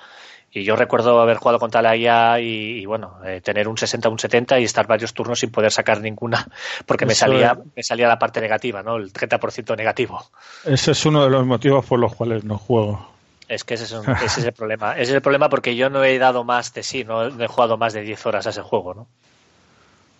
Y 0.52 0.64
yo 0.64 0.76
recuerdo 0.76 1.22
haber 1.22 1.38
jugado 1.38 1.60
contra 1.60 1.82
la 1.82 1.96
IA 1.96 2.40
y, 2.40 2.84
bueno, 2.86 3.20
eh, 3.24 3.40
tener 3.40 3.68
un 3.68 3.78
60, 3.78 4.10
un 4.10 4.18
70 4.18 4.60
y 4.60 4.64
estar 4.64 4.88
varios 4.88 5.14
turnos 5.14 5.40
sin 5.40 5.52
poder 5.52 5.72
sacar 5.72 6.02
ninguna, 6.02 6.48
porque 6.88 7.06
me 7.06 7.14
salía, 7.14 7.58
me 7.76 7.84
salía 7.84 8.08
la 8.08 8.18
parte 8.18 8.42
negativa, 8.42 8.82
¿no? 8.82 8.96
El 8.96 9.14
30% 9.14 9.78
negativo. 9.78 10.26
Ese 10.66 10.92
es 10.92 11.06
uno 11.06 11.24
de 11.24 11.30
los 11.30 11.46
motivos 11.46 11.86
por 11.86 12.00
los 12.00 12.16
cuales 12.16 12.44
no 12.44 12.58
juego. 12.58 13.10
Es 13.48 13.64
que 13.64 13.76
ese 13.76 13.84
es, 13.84 13.94
ese 14.24 14.40
es 14.40 14.46
el 14.46 14.54
problema. 14.54 14.94
Ese 14.94 15.04
es 15.04 15.16
el 15.16 15.22
problema 15.22 15.50
porque 15.50 15.76
yo 15.76 15.90
no 15.90 16.04
he 16.04 16.18
dado 16.18 16.44
más 16.44 16.74
de 16.74 16.82
sí, 16.82 17.04
no, 17.04 17.28
he 17.28 17.48
jugado 17.48 17.78
más 17.78 17.94
de 17.94 18.02
10 18.02 18.26
horas 18.26 18.48
a 18.48 18.50
ese 18.50 18.62
juego, 18.62 18.96
¿no? 18.96 19.08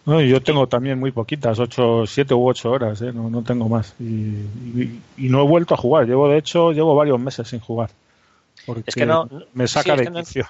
No, 0.06 0.22
yo 0.22 0.42
tengo 0.42 0.68
también 0.68 1.00
muy 1.00 1.12
poquitas, 1.12 1.60
8, 1.60 2.06
7 2.08 2.34
u 2.34 2.48
8 2.48 2.72
horas, 2.72 3.02
¿eh? 3.02 3.12
no, 3.14 3.30
no 3.30 3.44
tengo 3.44 3.70
más. 3.70 3.94
Y, 4.00 4.38
y, 5.18 5.30
no 5.30 5.42
he 5.42 5.48
vuelto 5.48 5.74
a 5.74 5.78
jugar. 5.78 6.08
Llevo, 6.08 6.28
de 6.30 6.38
hecho, 6.38 6.72
llevo 6.72 6.96
varios 6.96 7.20
meses 7.20 7.48
sin 7.48 7.60
jugar 7.60 7.90
es 8.86 8.96
que 8.96 9.06
no, 9.06 9.28
me 9.54 9.68
saca 9.68 9.96
de 9.96 10.06
inicio. 10.06 10.48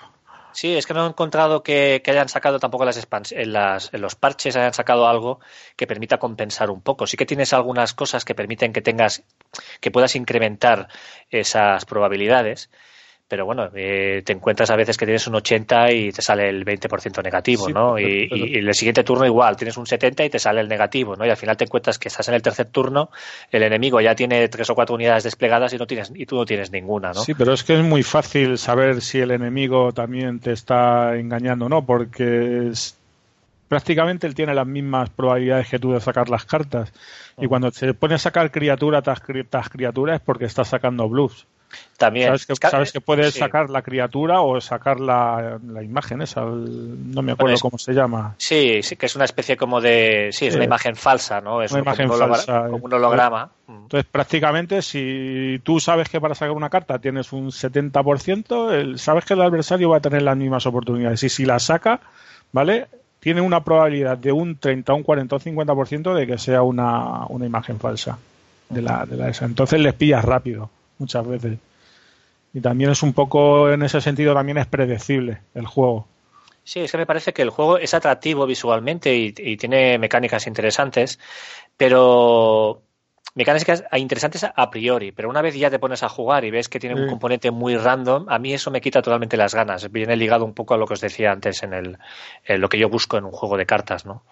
sí, 0.52 0.76
es 0.76 0.86
que 0.86 0.94
no 0.94 1.06
he 1.06 1.10
encontrado 1.10 1.64
que, 1.64 2.02
hayan 2.06 2.30
sacado 2.30 2.60
tampoco 2.60 2.86
las, 2.86 3.08
en, 3.32 3.54
las, 3.54 3.94
en 3.94 4.02
los 4.02 4.16
parches, 4.16 4.56
hayan 4.56 4.74
sacado 4.74 5.08
algo 5.08 5.40
que 5.76 5.88
permita 5.88 6.18
compensar 6.18 6.70
un 6.70 6.82
poco. 6.82 7.08
Sí 7.08 7.18
que 7.18 7.26
tienes 7.26 7.54
algunas 7.54 7.94
cosas 7.94 8.26
que 8.26 8.36
permiten 8.36 8.74
que 8.74 8.82
tengas, 8.82 9.24
que 9.80 9.92
puedas 9.92 10.16
incrementar 10.16 10.88
esas 11.30 11.86
probabilidades, 11.86 12.70
pero 13.30 13.46
bueno, 13.46 13.70
eh, 13.76 14.24
te 14.26 14.34
encuentras 14.34 14.72
a 14.72 14.76
veces 14.76 14.98
que 14.98 15.06
tienes 15.06 15.26
un 15.28 15.36
80 15.36 15.92
y 15.92 16.12
te 16.12 16.24
sale 16.24 16.50
el 16.50 16.66
20% 16.66 17.24
negativo, 17.24 17.70
¿no? 17.70 18.00
y, 18.00 18.28
en 18.32 18.68
el 18.68 18.74
siguiente 18.74 19.04
turno 19.04 19.24
igual, 19.24 19.56
tienes 19.56 19.78
un 19.78 19.86
70 19.86 20.26
y 20.26 20.30
te 20.32 20.40
sale 20.40 20.62
el 20.62 20.68
negativo, 20.68 21.16
¿no? 21.16 21.26
Y 21.26 21.30
al 21.30 21.38
final 21.38 21.56
te 21.56 21.66
encuentras 21.66 22.00
que 22.00 22.08
estás 22.08 22.28
en 22.28 22.34
el 22.34 22.42
tercer 22.42 22.66
turno, 22.68 23.12
el 23.52 23.62
enemigo 23.62 24.02
ya 24.02 24.16
tiene 24.16 24.48
tres 24.48 24.68
o 24.72 24.76
cuatro 24.76 24.96
unidades 24.96 25.24
desplegadas 25.24 25.72
y 25.74 25.78
no 25.78 25.86
tienes 25.86 26.12
y 26.14 26.26
tú 26.26 26.38
no 26.38 26.46
tienes 26.46 26.72
ninguna, 26.72 27.10
¿no? 27.14 27.22
Sí, 27.22 27.36
pero 27.36 27.54
es 27.54 27.64
que 27.64 27.76
es 27.76 27.84
muy 27.84 28.02
fácil 28.02 28.58
saber 28.58 29.02
si 29.02 29.20
el 29.20 29.30
enemigo 29.30 29.92
también 29.94 30.40
te 30.40 30.52
está 30.52 31.16
engañando 31.16 31.68
o 31.68 31.70
no, 31.70 31.86
porque 31.86 32.72
prácticamente 33.68 34.26
él 34.26 34.34
tiene 34.34 34.56
las 34.56 34.66
mismas 34.66 35.12
probabilidades 35.12 35.70
que 35.70 35.78
tú 35.78 35.94
de 35.94 36.02
sacar 36.02 36.30
las 36.30 36.46
cartas. 36.46 36.92
Y 37.38 37.46
mm. 37.46 37.50
cuando 37.50 37.72
se 37.72 37.94
pone 37.94 38.16
a 38.16 38.18
sacar 38.18 38.50
criatura 38.52 39.04
tras, 39.04 39.22
criatura 39.22 40.16
es 40.16 40.22
porque 40.22 40.46
está 40.46 40.66
sacando 40.66 41.08
bluffs. 41.08 41.46
También. 41.98 42.38
Sabes 42.38 42.94
que, 42.94 43.02
puedes 43.02 43.34
sacar 43.34 43.70
la 43.70 43.82
criatura 43.82 44.42
o 44.42 44.62
sacar 44.62 45.00
la, 45.02 45.60
imagen 45.84 46.22
esa, 46.22 46.42
no 46.46 47.22
me 47.22 47.34
acuerdo 47.34 47.58
cómo 47.60 47.78
se 47.78 47.94
llama. 47.94 48.36
Sí, 48.38 48.82
sí, 48.84 48.96
que 48.96 49.06
es 49.06 49.16
una 49.16 49.26
especie 49.26 49.58
como 49.58 49.82
de. 49.82 50.30
Sí, 50.32 50.48
es 50.48 50.56
una 50.56 50.64
imagen 50.64 50.96
falsa, 50.96 51.42
¿no? 51.42 51.62
Es 51.62 51.72
una 51.72 51.82
imagen 51.82 52.10
falsa. 52.10 52.70
Como 52.70 52.86
un 52.86 52.94
holograma. 52.94 53.50
Entonces, 53.68 54.10
prácticamente, 54.10 54.82
si 54.82 55.60
tú 55.64 55.80
sabes 55.80 56.08
que 56.10 56.22
para 56.22 56.36
sacar 56.36 56.52
una 56.52 56.70
carta 56.70 57.00
tienes 57.00 57.34
un 57.34 57.52
70%, 57.52 58.98
sabes 58.98 59.26
que 59.26 59.34
el 59.34 59.42
adversario 59.42 59.90
va 59.90 59.98
a 59.98 60.02
tener 60.02 60.22
las 60.22 60.38
mismas 60.38 60.66
oportunidades. 60.66 61.22
Y 61.24 61.30
si 61.30 61.46
la 61.46 61.60
saca, 61.60 62.00
¿vale? 62.54 62.88
Tiene 63.20 63.42
una 63.42 63.64
probabilidad 63.64 64.18
de 64.18 64.32
un 64.32 64.58
30, 64.58 64.94
un 64.94 65.04
40 65.04 65.36
o 65.36 65.40
50% 65.40 66.14
de 66.14 66.26
que 66.26 66.38
sea 66.38 66.62
una, 66.62 67.26
una 67.28 67.46
imagen 67.46 67.78
falsa 67.78 68.18
de 68.70 68.82
la, 68.82 69.06
de 69.06 69.18
la 69.18 69.28
esa. 69.28 69.44
Entonces 69.44 69.82
les 69.82 69.94
pillas 69.94 70.24
rápido 70.24 70.70
muchas 71.00 71.28
veces. 71.28 71.58
Y 72.54 72.62
también 72.62 72.92
es 72.92 73.04
un 73.04 73.14
poco, 73.14 73.72
en 73.72 73.84
ese 73.84 74.02
sentido, 74.02 74.34
también 74.34 74.58
es 74.58 74.68
predecible 74.68 75.40
el 75.54 75.66
juego. 75.66 76.08
Sí, 76.64 76.82
es 76.82 76.92
que 76.92 76.98
me 76.98 77.06
parece 77.06 77.34
que 77.34 77.42
el 77.42 77.50
juego 77.50 77.78
es 77.78 77.94
atractivo 77.94 78.46
visualmente 78.46 79.16
y, 79.16 79.58
tiene 79.58 79.98
mecánicas 79.98 80.46
interesantes, 80.46 81.20
pero 81.78 82.84
mecánicas 83.34 83.84
interesantes 83.96 84.46
a 84.56 84.70
priori, 84.70 85.12
pero 85.12 85.30
una 85.30 85.42
vez 85.42 85.56
ya 85.56 85.70
te 85.70 85.80
pones 85.80 86.04
a 86.04 86.10
jugar 86.10 86.46
y 86.46 86.52
ves 86.52 86.70
que 86.70 86.80
tiene 86.80 87.00
un 87.02 87.08
componente 87.08 87.52
muy 87.52 87.76
random, 87.76 88.28
a 88.30 88.38
mí 88.38 88.54
eso 88.54 88.70
me 88.70 88.82
quita 88.82 89.02
totalmente 89.02 89.38
las 89.38 89.56
ganas. 89.56 89.92
Viene 89.92 90.16
ligado 90.16 90.46
un 90.46 90.54
poco 90.54 90.74
a 90.74 90.78
lo 90.78 90.86
que 90.86 90.94
os 90.94 91.02
decía 91.02 91.32
antes 91.32 91.64
en, 91.64 91.74
el, 91.74 91.98
en 92.44 92.62
lo 92.62 92.70
que 92.70 92.78
yo 92.78 92.90
busco 92.90 93.18
en 93.18 93.26
un 93.26 93.32
juego 93.32 93.58
de 93.58 93.66
cartas, 93.66 94.06
¿no? 94.06 94.24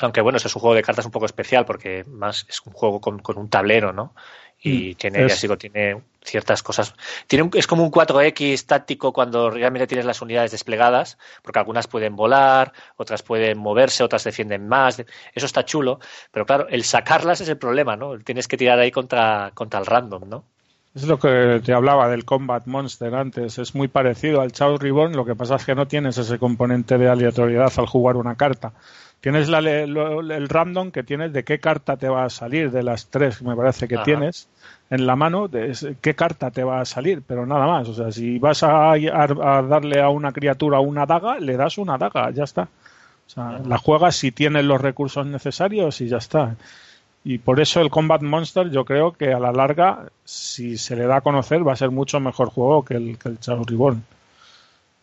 Aunque 0.00 0.20
bueno, 0.20 0.36
ese 0.36 0.48
es 0.48 0.56
un 0.56 0.60
juego 0.60 0.74
de 0.74 0.82
cartas 0.82 1.04
un 1.04 1.10
poco 1.10 1.26
especial 1.26 1.64
porque 1.64 2.04
más 2.06 2.46
es 2.48 2.60
un 2.64 2.72
juego 2.72 3.00
con, 3.00 3.20
un 3.36 3.48
tablero, 3.48 3.92
¿no? 3.92 4.14
Y 4.60 4.92
mm, 4.92 4.94
tiene, 4.96 5.28
ya 5.28 5.56
tiene 5.56 6.02
ciertas 6.22 6.62
cosas. 6.62 6.94
Tiene 7.26 7.48
es 7.54 7.66
como 7.66 7.84
un 7.84 7.90
4X 7.90 8.66
táctico 8.66 9.12
cuando 9.12 9.50
realmente 9.50 9.86
tienes 9.86 10.04
las 10.04 10.20
unidades 10.20 10.50
desplegadas, 10.50 11.18
porque 11.42 11.58
algunas 11.58 11.86
pueden 11.86 12.16
volar, 12.16 12.72
otras 12.96 13.22
pueden 13.22 13.58
moverse, 13.58 14.04
otras 14.04 14.24
defienden 14.24 14.68
más. 14.68 15.02
Eso 15.34 15.46
está 15.46 15.64
chulo, 15.64 16.00
pero 16.30 16.46
claro, 16.46 16.68
el 16.68 16.84
sacarlas 16.84 17.40
es 17.40 17.48
el 17.48 17.58
problema, 17.58 17.96
¿no? 17.96 18.18
Tienes 18.18 18.48
que 18.48 18.56
tirar 18.56 18.78
ahí 18.78 18.90
contra, 18.90 19.50
contra 19.54 19.80
el 19.80 19.86
random, 19.86 20.28
¿no? 20.28 20.44
Es 20.94 21.04
lo 21.04 21.18
que 21.18 21.60
te 21.64 21.72
hablaba 21.72 22.08
del 22.08 22.24
Combat 22.24 22.66
Monster 22.66 23.14
antes. 23.14 23.58
Es 23.58 23.74
muy 23.74 23.86
parecido 23.86 24.40
al 24.40 24.52
Chaos 24.52 24.80
Reborn, 24.80 25.14
lo 25.14 25.24
que 25.24 25.36
pasa 25.36 25.56
es 25.56 25.64
que 25.64 25.74
no 25.74 25.86
tienes 25.86 26.18
ese 26.18 26.38
componente 26.38 26.98
de 26.98 27.08
aleatoriedad 27.08 27.72
al 27.76 27.86
jugar 27.86 28.16
una 28.16 28.36
carta 28.36 28.72
tienes 29.20 29.48
el 29.48 30.48
random 30.48 30.90
que 30.90 31.02
tienes 31.02 31.32
de 31.32 31.44
qué 31.44 31.58
carta 31.58 31.96
te 31.96 32.08
va 32.08 32.24
a 32.24 32.30
salir 32.30 32.70
de 32.70 32.82
las 32.82 33.06
tres 33.06 33.42
me 33.42 33.56
parece 33.56 33.88
que 33.88 33.98
tienes 33.98 34.48
en 34.90 35.06
la 35.06 35.16
mano 35.16 35.48
de 35.48 35.96
qué 36.00 36.14
carta 36.14 36.50
te 36.50 36.62
va 36.62 36.80
a 36.80 36.84
salir 36.84 37.22
pero 37.26 37.46
nada 37.46 37.66
más. 37.66 37.88
O 37.88 37.94
sea 37.94 38.12
si 38.12 38.38
vas 38.38 38.62
a, 38.62 38.94
darle 38.96 40.00
a 40.00 40.08
una 40.08 40.32
criatura 40.32 40.80
una 40.80 41.06
daga 41.06 41.38
le 41.40 41.56
das 41.56 41.78
una 41.78 41.98
daga 41.98 42.30
ya 42.30 42.44
está. 42.44 42.62
O 42.62 43.30
sea 43.30 43.60
la 43.66 43.78
juegas 43.78 44.16
si 44.16 44.30
tienes 44.30 44.64
los 44.64 44.80
recursos 44.80 45.26
necesarios 45.26 46.00
y 46.00 46.08
ya 46.08 46.18
está. 46.18 46.56
Y 47.24 47.38
por 47.38 47.60
eso 47.60 47.80
el 47.80 47.90
Combat 47.90 48.22
Monster 48.22 48.70
yo 48.70 48.84
creo 48.84 49.12
que 49.12 49.32
a 49.32 49.40
la 49.40 49.52
larga 49.52 50.06
si 50.24 50.78
se 50.78 50.94
le 50.94 51.06
da 51.06 51.16
a 51.16 51.20
conocer 51.22 51.66
va 51.66 51.72
a 51.72 51.76
ser 51.76 51.90
mucho 51.90 52.20
mejor 52.20 52.50
juego 52.50 52.84
que 52.84 52.94
el 52.94 53.18
que 53.18 53.30
el 53.30 53.40
Chaos 53.40 53.66
Reborn. 53.66 54.04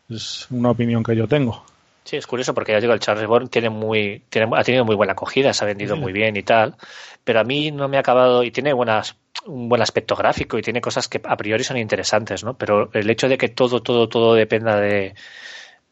Es 0.09 0.47
una 0.51 0.69
opinión 0.69 1.03
que 1.03 1.15
yo 1.15 1.27
tengo 1.27 1.63
Sí, 2.05 2.17
es 2.17 2.27
curioso 2.27 2.53
porque 2.53 2.71
ya 2.71 2.79
digo, 2.79 2.93
el 2.93 2.99
Charles 2.99 3.21
Reborn 3.21 3.47
tiene 3.47 3.71
muy, 3.71 4.21
tiene, 4.29 4.47
ha 4.55 4.63
tenido 4.63 4.85
muy 4.85 4.95
buena 4.95 5.13
acogida, 5.13 5.51
se 5.53 5.63
ha 5.63 5.67
vendido 5.67 5.97
muy 5.97 6.13
bien 6.13 6.37
y 6.37 6.43
tal, 6.43 6.75
pero 7.23 7.39
a 7.39 7.43
mí 7.43 7.71
no 7.71 7.87
me 7.87 7.97
ha 7.97 8.01
acabado 8.01 8.43
y 8.43 8.51
tiene 8.51 8.73
buenas, 8.73 9.17
un 9.47 9.67
buen 9.67 9.81
aspecto 9.81 10.15
gráfico 10.15 10.59
y 10.59 10.61
tiene 10.61 10.81
cosas 10.81 11.07
que 11.07 11.19
a 11.23 11.35
priori 11.35 11.63
son 11.63 11.77
interesantes, 11.77 12.43
¿no? 12.43 12.53
Pero 12.53 12.91
el 12.93 13.09
hecho 13.09 13.27
de 13.27 13.39
que 13.39 13.49
todo, 13.49 13.81
todo, 13.81 14.07
todo 14.07 14.35
dependa 14.35 14.79
de, 14.79 15.15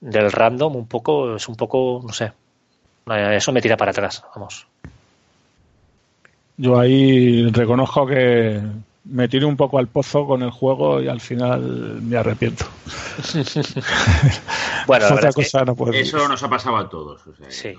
del 0.02 0.32
random 0.32 0.76
un 0.76 0.88
poco, 0.88 1.36
es 1.36 1.48
un 1.48 1.56
poco, 1.56 2.04
no 2.06 2.14
sé, 2.14 2.32
eso 3.08 3.52
me 3.52 3.62
tira 3.62 3.76
para 3.76 3.90
atrás, 3.90 4.24
vamos. 4.36 4.68
Yo 6.58 6.80
ahí 6.80 7.50
reconozco 7.50 8.06
que, 8.06 8.62
me 9.06 9.28
tiré 9.28 9.46
un 9.46 9.58
poco 9.58 9.78
al 9.80 9.88
pozo 9.88 10.26
con 10.26 10.42
el 10.44 10.52
juego 10.52 11.02
y 11.02 11.08
al 11.08 11.20
final 11.20 12.02
me 12.02 12.18
arrepiento. 12.18 12.66
bueno, 14.88 15.08
eso 15.94 16.28
nos 16.28 16.44
ha 16.44 16.50
pasado 16.50 16.78
a 16.78 16.90
todos. 16.90 17.22
sí. 17.50 17.74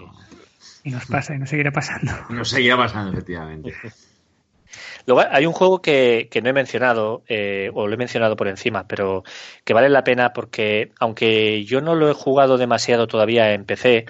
Y 0.84 0.90
nos 0.90 1.06
pasa 1.06 1.34
y 1.34 1.38
nos 1.38 1.48
seguirá 1.48 1.72
pasando. 1.72 2.12
Nos 2.28 2.50
seguirá 2.50 2.76
pasando, 2.76 3.10
efectivamente. 3.12 3.74
Luego 5.06 5.22
hay 5.30 5.46
un 5.46 5.52
juego 5.52 5.80
que, 5.80 6.28
no 6.42 6.48
he 6.48 6.52
mencionado, 6.52 7.22
eh, 7.28 7.70
o 7.74 7.86
lo 7.86 7.94
he 7.94 7.96
mencionado 7.96 8.36
por 8.36 8.48
encima, 8.48 8.86
pero 8.86 9.22
que 9.64 9.74
vale 9.74 9.88
la 9.88 10.04
pena 10.04 10.32
porque, 10.32 10.92
aunque 10.98 11.64
yo 11.64 11.80
no 11.80 11.94
lo 11.94 12.10
he 12.10 12.14
jugado 12.14 12.56
demasiado 12.58 13.06
todavía 13.06 13.52
en 13.52 13.64
PC, 13.64 14.06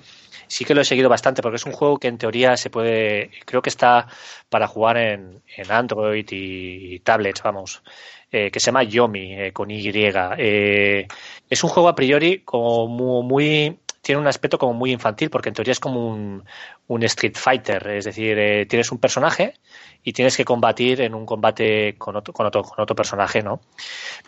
sí 0.55 0.65
que 0.65 0.75
lo 0.75 0.83
he 0.83 0.85
seguido 0.85 1.09
bastante 1.09 1.43
porque 1.43 1.57
es 1.57 1.67
un 1.67 1.73
juego 1.73 1.99
que 1.99 2.07
en 2.07 2.17
teoría 2.17 2.57
se 2.57 2.71
puede, 2.71 3.33
creo 3.45 3.61
que 3.61 3.71
está 3.71 4.07
para 4.49 4.69
jugar 4.69 4.97
en, 4.99 5.43
Android 5.69 6.27
y, 6.31 7.01
tablets, 7.01 7.43
vamos, 7.43 7.83
eh, 8.31 8.53
que 8.53 8.61
se 8.61 8.67
llama 8.67 8.85
Yomi 8.85 9.35
eh, 9.35 9.53
con 9.53 9.69
Y. 9.73 9.91
Eh, 9.93 11.09
es 11.51 11.65
un 11.65 11.71
juego 11.71 11.89
a 11.89 11.97
priori 11.97 12.43
como 12.45 12.87
muy, 12.87 13.81
tiene 14.05 14.21
un 14.21 14.27
aspecto 14.27 14.59
como 14.59 14.75
muy 14.75 14.93
infantil, 14.93 15.31
porque 15.31 15.49
en 15.49 15.55
teoría 15.55 15.73
es 15.73 15.81
como 15.81 16.07
un, 16.07 16.45
un 16.87 17.03
Street 17.05 17.35
Fighter, 17.35 17.89
es 17.89 18.05
decir, 18.05 18.39
eh, 18.39 18.67
tienes 18.67 18.93
un 18.93 18.99
personaje 18.99 19.55
y 20.03 20.13
tienes 20.13 20.37
que 20.37 20.45
combatir 20.45 21.01
en 21.01 21.15
un 21.15 21.25
combate 21.25 21.95
con 21.97 22.15
otro, 22.15 22.35
con 22.35 22.45
otro, 22.47 22.63
con 22.63 22.83
otro 22.83 22.95
personaje, 22.95 23.43
¿no? 23.43 23.61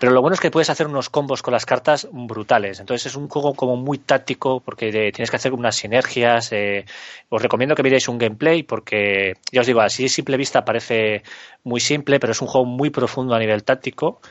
Pero 0.00 0.12
lo 0.12 0.22
bueno 0.22 0.34
es 0.34 0.40
que 0.40 0.50
puedes 0.50 0.70
hacer 0.70 0.86
unos 0.86 1.10
combos 1.10 1.42
con 1.42 1.52
las 1.52 1.66
cartas 1.66 2.08
brutales. 2.10 2.80
Entonces 2.80 3.06
es 3.06 3.16
un 3.16 3.28
juego 3.28 3.54
como 3.54 3.76
muy 3.76 3.98
táctico 3.98 4.60
porque 4.60 4.90
tienes 4.90 5.30
que 5.30 5.36
hacer 5.36 5.52
unas 5.52 5.76
sinergias. 5.76 6.50
Eh, 6.52 6.86
os 7.28 7.42
recomiendo 7.42 7.74
que 7.74 7.82
miréis 7.82 8.08
un 8.08 8.16
gameplay 8.16 8.62
porque, 8.62 9.34
ya 9.52 9.60
os 9.60 9.66
digo, 9.66 9.82
así 9.82 10.06
a 10.06 10.08
simple 10.08 10.38
vista 10.38 10.64
parece 10.64 11.22
muy 11.62 11.80
simple, 11.80 12.18
pero 12.18 12.32
es 12.32 12.40
un 12.40 12.48
juego 12.48 12.66
muy 12.66 12.88
profundo 12.88 13.34
a 13.34 13.38
nivel 13.38 13.62
táctico. 13.62 14.22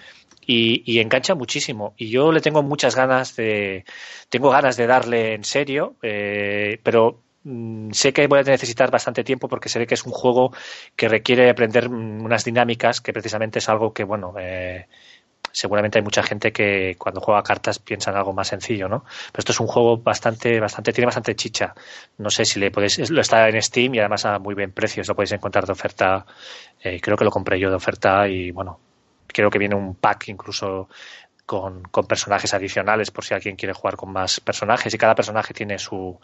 Y, 0.48 1.00
engancha 1.00 1.36
muchísimo. 1.36 1.94
Y 1.98 2.10
yo 2.10 2.32
le 2.32 2.42
tengo 2.42 2.62
muchas 2.64 2.96
ganas 2.96 3.36
de, 3.36 3.86
tengo 4.30 4.50
ganas 4.50 4.78
de 4.78 4.88
darle 4.88 5.34
en 5.34 5.44
serio, 5.44 5.96
eh, 6.02 6.80
pero 6.84 7.26
Mm, 7.46 7.92
sé 7.92 8.12
que 8.12 8.26
voy 8.28 8.40
a 8.40 8.44
necesitar 8.44 8.90
bastante 8.90 9.24
tiempo 9.24 9.48
porque 9.48 9.70
sé 9.70 9.86
que 9.86 9.94
es 9.94 10.04
un 10.06 10.12
juego 10.12 10.52
que 10.96 11.08
requiere 11.08 11.50
aprender 11.50 11.90
mm, 11.90 12.26
unas 12.26 12.44
dinámicas 12.44 13.02
que 13.02 13.14
precisamente 13.14 13.60
es 13.60 13.70
algo 13.70 13.94
que, 13.94 14.04
bueno, 14.04 14.34
eh, 14.40 14.88
seguramente 15.52 16.00
hay 16.00 16.04
mucha 16.04 16.24
gente 16.24 16.52
que 16.52 16.96
cuando 16.98 17.22
juega 17.22 17.44
cartas 17.44 17.80
piensa 17.80 18.12
en 18.12 18.18
algo 18.18 18.34
más 18.34 18.48
sencillo, 18.50 18.90
¿no? 18.90 19.06
Pero 19.32 19.40
esto 19.42 19.52
es 19.54 19.60
un 19.60 19.68
juego 19.68 19.98
bastante, 19.98 20.60
bastante, 20.60 20.94
tiene 20.94 21.06
bastante 21.08 21.36
chicha. 21.36 21.76
No 22.18 22.30
sé 22.32 22.46
si 22.46 22.60
le 22.60 22.72
podéis, 22.72 23.10
lo 23.12 23.22
está 23.22 23.48
en 23.50 23.62
Steam 23.62 23.96
y 23.96 24.00
además 24.00 24.26
a 24.26 24.40
muy 24.40 24.56
buen 24.56 24.72
precio, 24.72 25.04
lo 25.08 25.16
podéis 25.16 25.34
encontrar 25.34 25.66
de 25.66 25.74
oferta. 25.74 26.26
Eh, 26.82 27.00
creo 27.02 27.18
que 27.18 27.26
lo 27.26 27.32
compré 27.32 27.60
yo 27.60 27.70
de 27.70 27.76
oferta 27.76 28.28
y 28.28 28.52
bueno, 28.52 28.80
creo 29.36 29.50
que 29.50 29.60
viene 29.60 29.76
un 29.76 29.96
pack 29.96 30.30
incluso 30.30 30.88
con, 31.46 31.84
con 31.84 32.08
personajes 32.08 32.54
adicionales 32.54 33.12
por 33.12 33.26
si 33.26 33.34
alguien 33.34 33.56
quiere 33.56 33.74
jugar 33.74 33.98
con 33.98 34.12
más 34.12 34.40
personajes 34.40 34.94
y 34.94 34.98
cada 34.98 35.14
personaje 35.14 35.54
tiene 35.54 35.78
su 35.78 36.20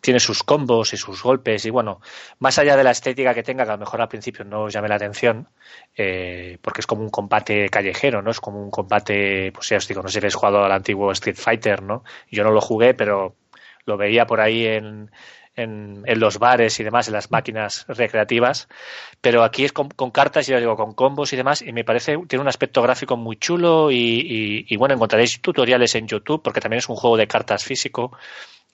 tiene 0.00 0.18
sus 0.18 0.42
combos 0.42 0.92
y 0.94 0.96
sus 0.96 1.22
golpes 1.22 1.64
y 1.66 1.70
bueno, 1.70 2.00
más 2.38 2.58
allá 2.58 2.74
de 2.74 2.82
la 2.82 2.90
estética 2.90 3.34
que 3.34 3.42
tenga, 3.42 3.64
que 3.64 3.70
a 3.70 3.74
lo 3.74 3.80
mejor 3.80 4.00
al 4.00 4.08
principio 4.08 4.44
no 4.46 4.62
os 4.62 4.72
llame 4.72 4.88
la 4.88 4.94
atención, 4.94 5.46
eh, 5.94 6.58
porque 6.62 6.80
es 6.80 6.86
como 6.86 7.02
un 7.02 7.10
combate 7.10 7.68
callejero, 7.68 8.22
¿no? 8.22 8.30
Es 8.30 8.40
como 8.40 8.62
un 8.62 8.70
combate, 8.70 9.52
pues 9.52 9.68
ya 9.68 9.76
os 9.76 9.86
digo, 9.86 10.02
no 10.02 10.08
sé 10.08 10.14
si 10.14 10.18
habéis 10.18 10.34
jugado 10.34 10.64
al 10.64 10.72
antiguo 10.72 11.12
Street 11.12 11.36
Fighter, 11.36 11.82
¿no? 11.82 12.02
Yo 12.30 12.44
no 12.44 12.50
lo 12.50 12.62
jugué, 12.62 12.94
pero 12.94 13.36
lo 13.84 13.98
veía 13.98 14.26
por 14.26 14.40
ahí 14.40 14.64
en, 14.66 15.10
en, 15.60 16.02
los 16.20 16.38
bares 16.38 16.80
y 16.80 16.84
demás, 16.84 17.08
en 17.08 17.14
las 17.14 17.30
máquinas 17.30 17.84
recreativas, 17.88 18.68
pero 19.20 19.44
aquí 19.44 19.64
es 19.64 19.72
con, 19.72 19.88
cartas, 20.10 20.46
ya 20.46 20.56
os 20.56 20.62
digo, 20.62 20.76
con 20.76 20.94
combos 20.94 21.32
y 21.32 21.36
demás, 21.36 21.62
y 21.62 21.72
me 21.72 21.84
parece, 21.84 22.16
tiene 22.28 22.42
un 22.42 22.48
aspecto 22.48 22.82
gráfico 22.82 23.16
muy 23.16 23.36
chulo 23.36 23.90
y, 23.90 24.66
y 24.68 24.76
bueno, 24.76 24.94
encontraréis 24.94 25.40
tutoriales 25.40 25.94
en 25.94 26.06
YouTube, 26.06 26.42
porque 26.42 26.60
también 26.60 26.78
es 26.78 26.88
un 26.88 26.96
juego 26.96 27.16
de 27.16 27.26
cartas 27.26 27.64
físico, 27.64 28.12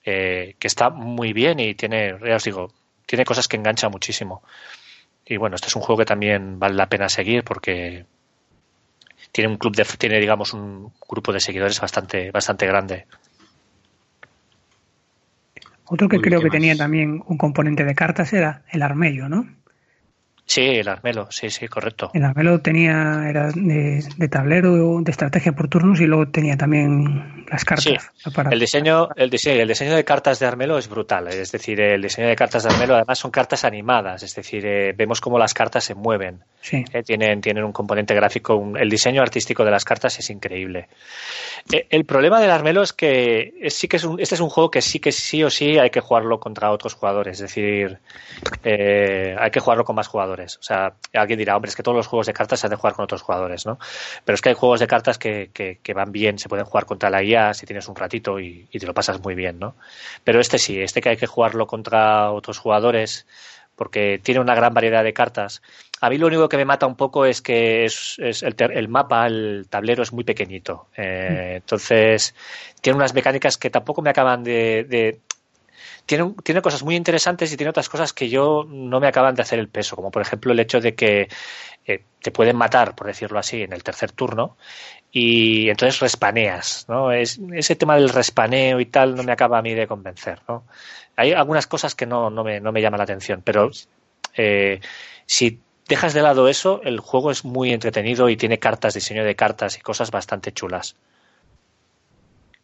que 0.03 0.55
está 0.61 0.89
muy 0.89 1.33
bien 1.33 1.59
y 1.59 1.75
tiene, 1.75 2.17
ya 2.25 2.37
os 2.37 2.43
digo, 2.45 2.71
tiene 3.05 3.25
cosas 3.25 3.47
que 3.47 3.57
enganchan 3.57 3.91
muchísimo. 3.91 4.41
Y 5.25 5.37
bueno, 5.37 5.55
este 5.55 5.67
es 5.67 5.75
un 5.75 5.81
juego 5.81 5.99
que 5.99 6.05
también 6.05 6.59
vale 6.59 6.75
la 6.75 6.87
pena 6.87 7.09
seguir 7.09 7.43
porque 7.43 8.05
tiene 9.31 9.49
un 9.49 9.57
club 9.57 9.75
de, 9.75 9.83
tiene 9.97 10.19
digamos 10.19 10.53
un 10.53 10.93
grupo 11.07 11.33
de 11.33 11.41
seguidores 11.41 11.81
bastante, 11.81 12.31
bastante 12.31 12.65
grande. 12.65 13.07
Otro 15.89 16.09
que 16.09 16.19
creo 16.19 16.41
que 16.41 16.49
tenía 16.49 16.75
también 16.75 17.23
un 17.27 17.37
componente 17.37 17.85
de 17.85 17.95
cartas 17.95 18.33
era 18.33 18.63
el 18.71 18.81
armello, 18.81 19.29
¿no? 19.29 19.47
Sí, 20.47 20.61
el 20.61 20.87
Armelo, 20.87 21.27
sí, 21.29 21.49
sí, 21.49 21.67
correcto. 21.67 22.09
El 22.13 22.23
Armelo 22.23 22.61
tenía, 22.61 23.27
era 23.29 23.49
de, 23.53 24.29
tablero, 24.31 25.01
de 25.01 25.11
estrategia 25.11 25.51
por 25.51 25.67
turnos 25.67 25.99
y 25.99 26.05
luego 26.05 26.29
tenía 26.29 26.55
también 26.55 27.45
las 27.51 27.65
cartas. 27.65 28.11
el 28.49 28.57
diseño, 28.57 29.09
el 29.17 29.29
diseño, 29.29 29.61
el 29.61 29.67
diseño 29.67 29.93
de 29.93 30.05
cartas 30.05 30.39
de 30.39 30.45
Armelo 30.45 30.77
es 30.77 30.87
brutal. 30.87 31.27
Es 31.27 31.51
decir, 31.51 31.81
el 31.81 32.01
diseño 32.01 32.29
de 32.29 32.35
cartas 32.37 32.63
de 32.63 32.69
Armelo 32.69 32.95
además 32.95 33.19
son 33.19 33.29
cartas 33.29 33.65
animadas, 33.65 34.23
es 34.23 34.33
decir, 34.35 34.65
eh, 34.65 34.93
vemos 34.95 35.19
cómo 35.19 35.37
las 35.37 35.53
cartas 35.53 35.83
se 35.83 35.95
mueven. 35.95 36.39
Sí. 36.61 36.85
Eh, 36.93 37.03
tienen, 37.03 37.41
tienen 37.41 37.65
un 37.65 37.73
componente 37.73 38.15
gráfico, 38.15 38.71
el 38.79 38.89
diseño 38.89 39.21
artístico 39.21 39.65
de 39.65 39.71
las 39.71 39.83
cartas 39.83 40.17
es 40.17 40.29
increíble. 40.29 40.87
Eh, 41.73 41.87
el 41.89 42.05
problema 42.05 42.39
del 42.39 42.51
Armelo 42.51 42.83
es 42.83 42.93
que 42.93 43.53
sí 43.67 43.89
que 43.89 43.97
es 43.97 44.05
un, 44.05 44.17
este 44.21 44.35
es 44.35 44.41
un 44.41 44.49
juego 44.49 44.71
que 44.71 44.81
sí 44.81 45.01
que 45.01 45.11
sí 45.11 45.43
o 45.43 45.49
sí 45.49 45.77
hay 45.77 45.89
que 45.89 45.99
jugarlo 45.99 46.39
contra 46.39 46.71
otros 46.71 46.93
jugadores, 46.93 47.41
es 47.41 47.53
decir, 47.53 47.99
hay 48.63 49.51
que 49.51 49.59
jugarlo 49.59 49.83
con 49.83 49.97
más 49.97 50.07
jugadores. 50.07 50.36
O 50.37 50.63
sea, 50.63 50.93
alguien 51.13 51.39
dirá, 51.39 51.55
hombre, 51.55 51.69
es 51.69 51.75
que 51.75 51.83
todos 51.83 51.95
los 51.95 52.07
juegos 52.07 52.27
de 52.27 52.33
cartas 52.33 52.59
se 52.59 52.67
han 52.67 52.71
de 52.71 52.75
jugar 52.75 52.93
con 52.93 53.03
otros 53.03 53.21
jugadores, 53.21 53.65
¿no? 53.65 53.79
Pero 54.25 54.35
es 54.35 54.41
que 54.41 54.49
hay 54.49 54.55
juegos 54.55 54.79
de 54.79 54.87
cartas 54.87 55.17
que, 55.17 55.49
que, 55.53 55.93
van 55.93 56.11
bien, 56.11 56.37
se 56.37 56.49
pueden 56.49 56.65
jugar 56.65 56.85
contra 56.85 57.09
la 57.09 57.23
IA 57.23 57.53
si 57.53 57.65
tienes 57.65 57.87
un 57.87 57.95
ratito 57.95 58.39
y, 58.39 58.67
te 58.71 58.85
lo 58.85 58.93
pasas 58.93 59.21
muy 59.21 59.35
bien, 59.35 59.59
¿no? 59.59 59.75
Pero 60.23 60.39
este 60.39 60.57
sí, 60.59 60.79
este 60.79 61.01
que 61.01 61.09
hay 61.09 61.17
que 61.17 61.27
jugarlo 61.27 61.67
contra 61.67 62.31
otros 62.31 62.59
jugadores 62.59 63.25
porque 63.75 64.19
tiene 64.21 64.41
una 64.41 64.55
gran 64.55 64.73
variedad 64.73 65.03
de 65.03 65.13
cartas. 65.13 65.61
A 66.01 66.09
mí 66.09 66.17
lo 66.17 66.27
único 66.27 66.49
que 66.49 66.57
me 66.57 66.65
mata 66.65 66.87
un 66.87 66.95
poco 66.95 67.25
es 67.25 67.41
que 67.43 67.85
es, 67.85 68.17
el, 68.19 68.87
mapa, 68.87 69.27
el 69.27 69.67
tablero 69.69 70.01
es 70.01 70.11
muy 70.11 70.23
pequeñito. 70.23 70.87
Eh, 70.97 71.29
mm. 71.29 71.55
entonces, 71.57 72.35
tiene 72.81 72.97
unas 72.97 73.13
mecánicas 73.13 73.57
que 73.57 73.69
tampoco 73.69 74.01
me 74.01 74.09
acaban 74.09 74.43
de, 74.43 75.19
tiene, 76.07 76.33
tiene 76.43 76.61
cosas 76.61 76.81
muy 76.83 76.95
interesantes 76.95 77.51
y 77.53 77.57
tiene 77.57 77.69
otras 77.69 77.89
cosas 77.89 78.13
que 78.13 78.29
yo 78.29 78.65
no 78.67 78.99
me 78.99 79.07
acaban 79.07 79.35
de 79.35 79.43
hacer 79.43 79.59
el 79.59 79.67
peso, 79.67 79.95
como 79.95 80.09
por 80.09 80.23
ejemplo 80.23 80.53
el 80.53 80.59
hecho 80.59 80.79
de 80.79 80.95
que 80.95 81.27
eh, 81.85 82.03
te 82.21 82.31
pueden 82.31 82.55
matar, 82.55 82.95
por 82.95 83.07
decirlo 83.07 83.37
así, 83.37 83.61
en 83.61 83.73
el 83.73 83.83
tercer 83.83 84.11
turno 84.13 84.57
y 85.11 85.69
entonces 85.69 85.99
respaneas, 85.99 86.85
¿no? 86.87 87.11
Es, 87.11 87.39
ese 87.53 87.75
tema 87.75 87.95
del 87.95 88.09
respaneo 88.09 88.79
y 88.79 88.85
tal 88.85 89.15
no 89.15 89.23
me 89.23 89.33
acaba 89.33 89.59
a 89.59 89.61
mí 89.61 89.73
de 89.73 89.85
convencer, 89.85 90.41
¿no? 90.47 90.65
Hay 91.17 91.33
algunas 91.33 91.67
cosas 91.67 91.93
que 91.93 92.05
no, 92.05 92.29
me, 92.31 92.61
no 92.61 92.71
me 92.71 92.81
llaman 92.81 92.99
la 92.99 93.03
atención, 93.03 93.41
pero 93.43 93.69
eh, 94.35 94.79
si 95.25 95.59
dejas 95.89 96.13
de 96.13 96.21
lado 96.21 96.47
eso, 96.47 96.81
el 96.83 96.99
juego 96.99 97.31
es 97.31 97.43
muy 97.43 97.73
entretenido 97.73 98.29
y 98.29 98.37
tiene 98.37 98.59
cartas, 98.59 98.93
diseño 98.93 99.25
de 99.25 99.35
cartas 99.35 99.77
y 99.77 99.81
cosas 99.81 100.09
bastante 100.09 100.53
chulas. 100.53 100.95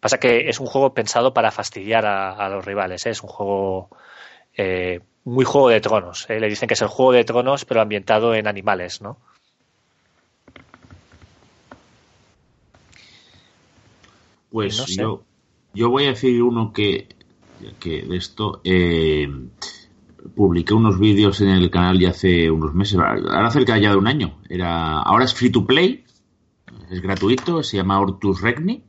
Pasa 0.03 0.19
que 0.19 0.49
es 0.49 0.59
un 0.59 0.65
juego 0.65 0.93
pensado 0.93 1.33
para 1.33 1.49
fastidiar 1.49 2.05
a, 2.05 2.49
los 2.49 2.65
rivales. 2.65 3.05
¿eh? 3.05 3.11
Es 3.11 3.23
un 3.23 3.29
juego 3.29 3.87
eh, 4.53 4.99
muy 5.23 5.45
juego 5.45 5.69
de 5.69 5.79
tronos. 5.79 6.29
¿eh? 6.29 6.41
Le 6.41 6.49
dicen 6.49 6.67
que 6.67 6.73
es 6.73 6.81
el 6.81 6.89
juego 6.89 7.13
de 7.13 7.23
tronos, 7.23 7.63
pero 7.63 7.79
ambientado 7.79 8.35
en 8.35 8.45
animales, 8.45 9.01
¿no? 9.01 9.15
Pues 14.51 14.85
yo, 14.87 15.23
yo 15.73 15.89
voy 15.89 16.03
a 16.03 16.09
decir 16.09 16.43
uno 16.43 16.73
que, 16.73 17.07
que 17.79 18.01
de 18.01 18.17
esto 18.17 18.61
publiqué 20.35 20.73
unos 20.73 20.99
vídeos 20.99 21.39
en 21.39 21.47
el 21.47 21.71
canal 21.71 21.97
ya 21.97 22.09
hace 22.09 22.51
unos 22.51 22.73
meses, 22.73 22.99
ahora 22.99 23.49
cerca 23.51 23.77
ya 23.77 23.91
de 23.91 23.95
un 23.95 24.07
año. 24.07 24.41
Era, 24.49 24.99
ahora 24.99 25.23
es 25.23 25.33
free 25.33 25.49
to 25.49 25.65
play, 25.65 26.03
es 26.91 27.01
gratuito, 27.01 27.63
se 27.63 27.77
llama 27.77 28.01
Ortus 28.01 28.41
Regni 28.41 28.83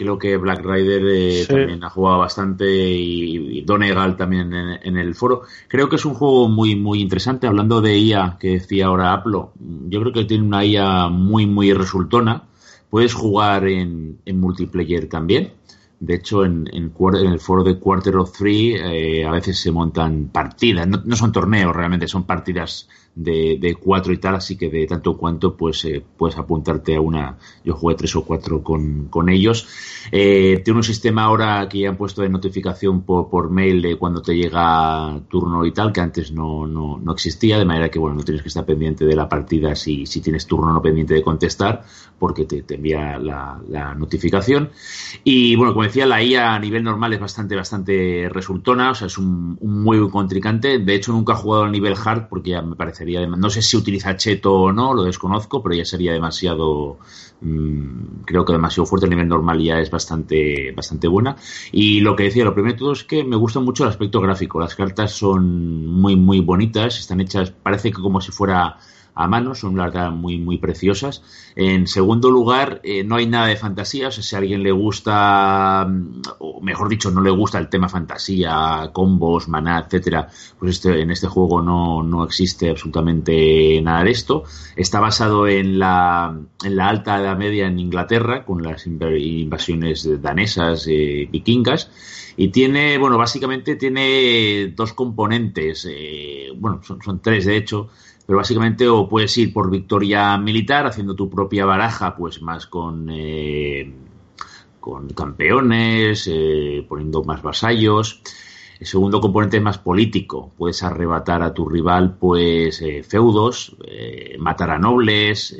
Creo 0.00 0.18
que 0.18 0.38
Black 0.38 0.64
Rider 0.64 1.02
eh, 1.10 1.44
también 1.46 1.84
ha 1.84 1.90
jugado 1.90 2.20
bastante 2.20 2.64
y, 2.66 3.60
Donegal 3.60 4.16
también 4.16 4.50
en, 4.50 4.96
el 4.96 5.14
foro. 5.14 5.42
Creo 5.68 5.90
que 5.90 5.96
es 5.96 6.06
un 6.06 6.14
juego 6.14 6.48
muy, 6.48 6.74
muy 6.74 7.02
interesante. 7.02 7.46
Hablando 7.46 7.82
de 7.82 7.98
IA, 7.98 8.38
que 8.40 8.52
decía 8.52 8.86
ahora 8.86 9.12
Aplo, 9.12 9.52
yo 9.90 10.00
creo 10.00 10.14
que 10.14 10.24
tiene 10.24 10.46
una 10.46 10.64
IA 10.64 11.08
muy, 11.08 11.44
muy 11.44 11.74
resultona. 11.74 12.44
Puedes 12.88 13.12
jugar 13.12 13.68
en, 13.68 14.20
multiplayer 14.24 15.06
también. 15.06 15.52
De 15.98 16.14
hecho, 16.14 16.46
en, 16.46 16.66
en, 16.72 16.94
el 17.14 17.38
foro 17.38 17.62
de 17.62 17.78
Quarter 17.78 18.16
of 18.16 18.32
Three 18.32 18.76
eh, 18.76 19.26
a 19.26 19.32
veces 19.32 19.58
se 19.60 19.70
montan 19.70 20.30
partidas. 20.32 20.88
no, 20.88 21.14
son 21.14 21.30
torneos 21.30 21.76
realmente, 21.76 22.08
son 22.08 22.24
partidas 22.24 22.88
de, 23.22 23.76
cuatro 23.80 24.12
y 24.12 24.18
tal, 24.18 24.36
así 24.36 24.56
que 24.56 24.68
de 24.68 24.86
tanto 24.86 25.16
cuanto 25.16 25.56
pues 25.56 25.84
eh, 25.84 26.02
puedes 26.16 26.36
apuntarte 26.38 26.96
a 26.96 27.00
una. 27.00 27.38
Yo 27.64 27.74
jugué 27.74 27.94
tres 27.94 28.16
o 28.16 28.24
cuatro 28.24 28.62
con, 28.62 29.06
con 29.08 29.28
ellos. 29.28 29.68
Eh, 30.10 30.60
tiene 30.64 30.78
un 30.78 30.84
sistema 30.84 31.24
ahora 31.24 31.68
que 31.68 31.80
ya 31.80 31.90
han 31.90 31.96
puesto 31.96 32.22
de 32.22 32.28
notificación 32.28 33.02
por, 33.02 33.28
por 33.28 33.50
mail 33.50 33.82
de 33.82 33.96
cuando 33.96 34.22
te 34.22 34.34
llega 34.34 35.20
turno 35.28 35.64
y 35.64 35.72
tal, 35.72 35.92
que 35.92 36.00
antes 36.00 36.32
no, 36.32 36.66
no, 36.66 36.98
no, 36.98 37.12
existía, 37.12 37.58
de 37.58 37.64
manera 37.64 37.90
que 37.90 37.98
bueno, 37.98 38.16
no 38.16 38.22
tienes 38.22 38.42
que 38.42 38.48
estar 38.48 38.64
pendiente 38.64 39.04
de 39.04 39.16
la 39.16 39.28
partida 39.28 39.74
si, 39.74 40.06
si 40.06 40.20
tienes 40.20 40.46
turno 40.46 40.72
no 40.72 40.82
pendiente 40.82 41.14
de 41.14 41.22
contestar, 41.22 41.84
porque 42.18 42.44
te, 42.44 42.62
te 42.62 42.74
envía 42.74 43.18
la, 43.18 43.94
notificación. 43.96 44.70
Y 45.24 45.56
bueno, 45.56 45.72
como 45.72 45.84
decía, 45.84 46.06
la 46.06 46.22
IA 46.22 46.54
a 46.54 46.58
nivel 46.58 46.84
normal 46.84 47.12
es 47.12 47.20
bastante, 47.20 47.56
bastante 47.56 48.28
resultona, 48.30 48.90
o 48.90 48.94
sea, 48.94 49.06
es 49.06 49.18
un, 49.18 49.58
muy 49.60 49.98
buen 49.98 50.10
contrincante. 50.10 50.78
De 50.78 50.94
hecho, 50.94 51.12
nunca 51.12 51.32
he 51.32 51.36
jugado 51.36 51.64
al 51.64 51.72
nivel 51.72 51.94
hard 52.02 52.28
porque 52.28 52.50
ya 52.50 52.62
me 52.62 52.76
no 53.26 53.50
sé 53.50 53.62
si 53.62 53.76
utiliza 53.76 54.16
cheto 54.16 54.54
o 54.54 54.72
no, 54.72 54.94
lo 54.94 55.04
desconozco, 55.04 55.62
pero 55.62 55.74
ya 55.74 55.84
sería 55.84 56.12
demasiado, 56.12 56.98
mm, 57.40 58.22
creo 58.24 58.44
que 58.44 58.52
demasiado 58.52 58.86
fuerte. 58.86 59.06
El 59.06 59.10
nivel 59.10 59.28
normal 59.28 59.62
ya 59.62 59.80
es 59.80 59.90
bastante, 59.90 60.72
bastante 60.72 61.08
buena. 61.08 61.36
Y 61.72 62.00
lo 62.00 62.16
que 62.16 62.24
decía, 62.24 62.44
lo 62.44 62.54
primero 62.54 62.74
de 62.74 62.78
todo 62.78 62.92
es 62.92 63.04
que 63.04 63.24
me 63.24 63.36
gusta 63.36 63.60
mucho 63.60 63.84
el 63.84 63.90
aspecto 63.90 64.20
gráfico. 64.20 64.60
Las 64.60 64.74
cartas 64.74 65.12
son 65.12 65.86
muy, 65.86 66.16
muy 66.16 66.40
bonitas, 66.40 66.98
están 66.98 67.20
hechas, 67.20 67.50
parece 67.50 67.90
que 67.90 68.00
como 68.00 68.20
si 68.20 68.32
fuera 68.32 68.78
a 69.14 69.26
mano, 69.26 69.54
son 69.54 69.76
la 69.76 69.84
verdad 69.84 70.10
muy, 70.10 70.38
muy 70.38 70.58
preciosas. 70.58 71.22
En 71.56 71.86
segundo 71.86 72.30
lugar, 72.30 72.80
eh, 72.84 73.04
no 73.04 73.16
hay 73.16 73.26
nada 73.26 73.46
de 73.46 73.56
fantasía, 73.56 74.08
o 74.08 74.10
sea, 74.10 74.22
si 74.22 74.34
a 74.34 74.38
alguien 74.38 74.62
le 74.62 74.72
gusta, 74.72 75.86
mm, 75.88 76.22
o 76.38 76.60
mejor 76.60 76.88
dicho, 76.88 77.10
no 77.10 77.20
le 77.20 77.30
gusta 77.30 77.58
el 77.58 77.68
tema 77.68 77.88
fantasía, 77.88 78.90
combos, 78.92 79.48
maná, 79.48 79.80
etcétera, 79.80 80.28
pues 80.58 80.76
este, 80.76 81.00
en 81.00 81.10
este 81.10 81.26
juego 81.26 81.62
no, 81.62 82.02
no 82.02 82.24
existe 82.24 82.70
absolutamente 82.70 83.80
nada 83.82 84.04
de 84.04 84.10
esto. 84.10 84.44
Está 84.76 85.00
basado 85.00 85.46
en 85.48 85.78
la, 85.78 86.38
en 86.64 86.76
la 86.76 86.88
alta 86.88 87.20
edad 87.20 87.36
media 87.36 87.66
en 87.66 87.78
Inglaterra, 87.78 88.44
con 88.44 88.62
las 88.62 88.86
invasiones 88.86 90.08
danesas, 90.22 90.86
eh, 90.88 91.28
vikingas, 91.30 91.90
y 92.36 92.48
tiene, 92.48 92.96
bueno, 92.98 93.18
básicamente 93.18 93.76
tiene 93.76 94.72
dos 94.74 94.92
componentes, 94.92 95.86
eh, 95.90 96.48
bueno, 96.56 96.80
son 96.82 97.20
tres 97.20 97.44
de 97.44 97.56
hecho, 97.56 97.90
pero 98.30 98.38
básicamente 98.38 98.88
o 98.88 99.08
puedes 99.08 99.36
ir 99.38 99.52
por 99.52 99.68
victoria 99.68 100.38
militar 100.38 100.86
haciendo 100.86 101.16
tu 101.16 101.28
propia 101.28 101.64
baraja 101.64 102.14
pues 102.14 102.40
más 102.40 102.68
con 102.68 103.08
eh, 103.10 103.92
con 104.78 105.08
campeones 105.08 106.30
eh, 106.30 106.86
poniendo 106.88 107.24
más 107.24 107.42
vasallos. 107.42 108.22
El 108.78 108.86
segundo 108.86 109.20
componente 109.20 109.56
es 109.56 109.62
más 109.64 109.78
político. 109.78 110.52
Puedes 110.56 110.84
arrebatar 110.84 111.42
a 111.42 111.52
tu 111.52 111.68
rival 111.68 112.18
pues 112.18 112.80
eh, 112.82 113.02
feudos 113.02 113.76
matar 114.38 114.70
a 114.70 114.78
nobles 114.78 115.52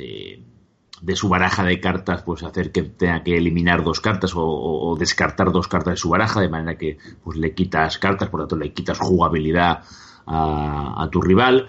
de 1.00 1.16
su 1.16 1.28
baraja 1.28 1.64
de 1.64 1.80
cartas, 1.80 2.22
pues 2.22 2.44
hacer 2.44 2.70
que 2.70 2.82
tenga 2.84 3.24
que 3.24 3.36
eliminar 3.36 3.82
dos 3.82 4.00
cartas 4.00 4.30
o, 4.36 4.96
descartar 4.96 5.50
dos 5.50 5.66
cartas 5.66 5.94
de 5.94 5.96
su 5.96 6.10
baraja, 6.10 6.40
de 6.40 6.48
manera 6.48 6.78
que 6.78 6.98
pues 7.24 7.36
le 7.36 7.52
quitas 7.52 7.98
cartas, 7.98 8.28
por 8.28 8.38
lo 8.38 8.46
tanto 8.46 8.64
le 8.64 8.72
quitas 8.72 9.00
jugabilidad 9.00 9.82
a, 10.26 11.08
tu 11.10 11.20
rival. 11.20 11.68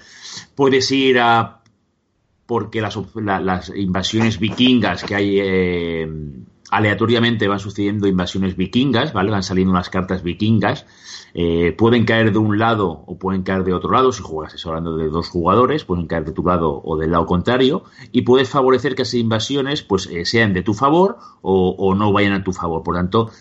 Puedes 0.55 0.91
ir 0.91 1.19
a 1.19 1.61
porque 2.45 2.81
las, 2.81 3.71
invasiones 3.73 4.37
vikingas 4.37 5.05
que 5.05 5.15
hay 5.15 5.39
eh, 5.39 6.09
aleatoriamente 6.69 7.47
van 7.47 7.59
sucediendo 7.59 8.07
invasiones 8.07 8.57
vikingas, 8.57 9.13
¿vale? 9.13 9.31
Van 9.31 9.43
saliendo 9.43 9.71
unas 9.71 9.89
cartas 9.89 10.23
vikingas. 10.23 10.85
Eh, 11.33 11.73
pueden 11.77 12.03
caer 12.03 12.33
de 12.33 12.39
un 12.39 12.59
lado 12.59 13.03
o 13.07 13.17
pueden 13.17 13.43
caer 13.43 13.63
de 13.63 13.73
otro 13.73 13.91
lado, 13.91 14.11
si 14.11 14.21
juegas, 14.21 14.65
hablando 14.65 14.97
de 14.97 15.07
dos 15.07 15.29
jugadores, 15.29 15.85
pueden 15.85 16.07
caer 16.07 16.25
de 16.25 16.33
tu 16.33 16.43
lado 16.43 16.81
o 16.83 16.97
del 16.97 17.11
lado 17.11 17.25
contrario, 17.25 17.83
y 18.11 18.23
puedes 18.23 18.49
favorecer 18.49 18.95
que 18.95 19.03
esas 19.03 19.13
invasiones 19.13 19.81
pues 19.81 20.07
eh, 20.07 20.25
sean 20.25 20.53
de 20.53 20.61
tu 20.61 20.73
favor 20.73 21.19
o, 21.41 21.95
no 21.95 22.11
vayan 22.11 22.33
a 22.33 22.43
tu 22.43 22.51
favor. 22.51 22.83
Por 22.83 22.95
tanto, 22.95 23.31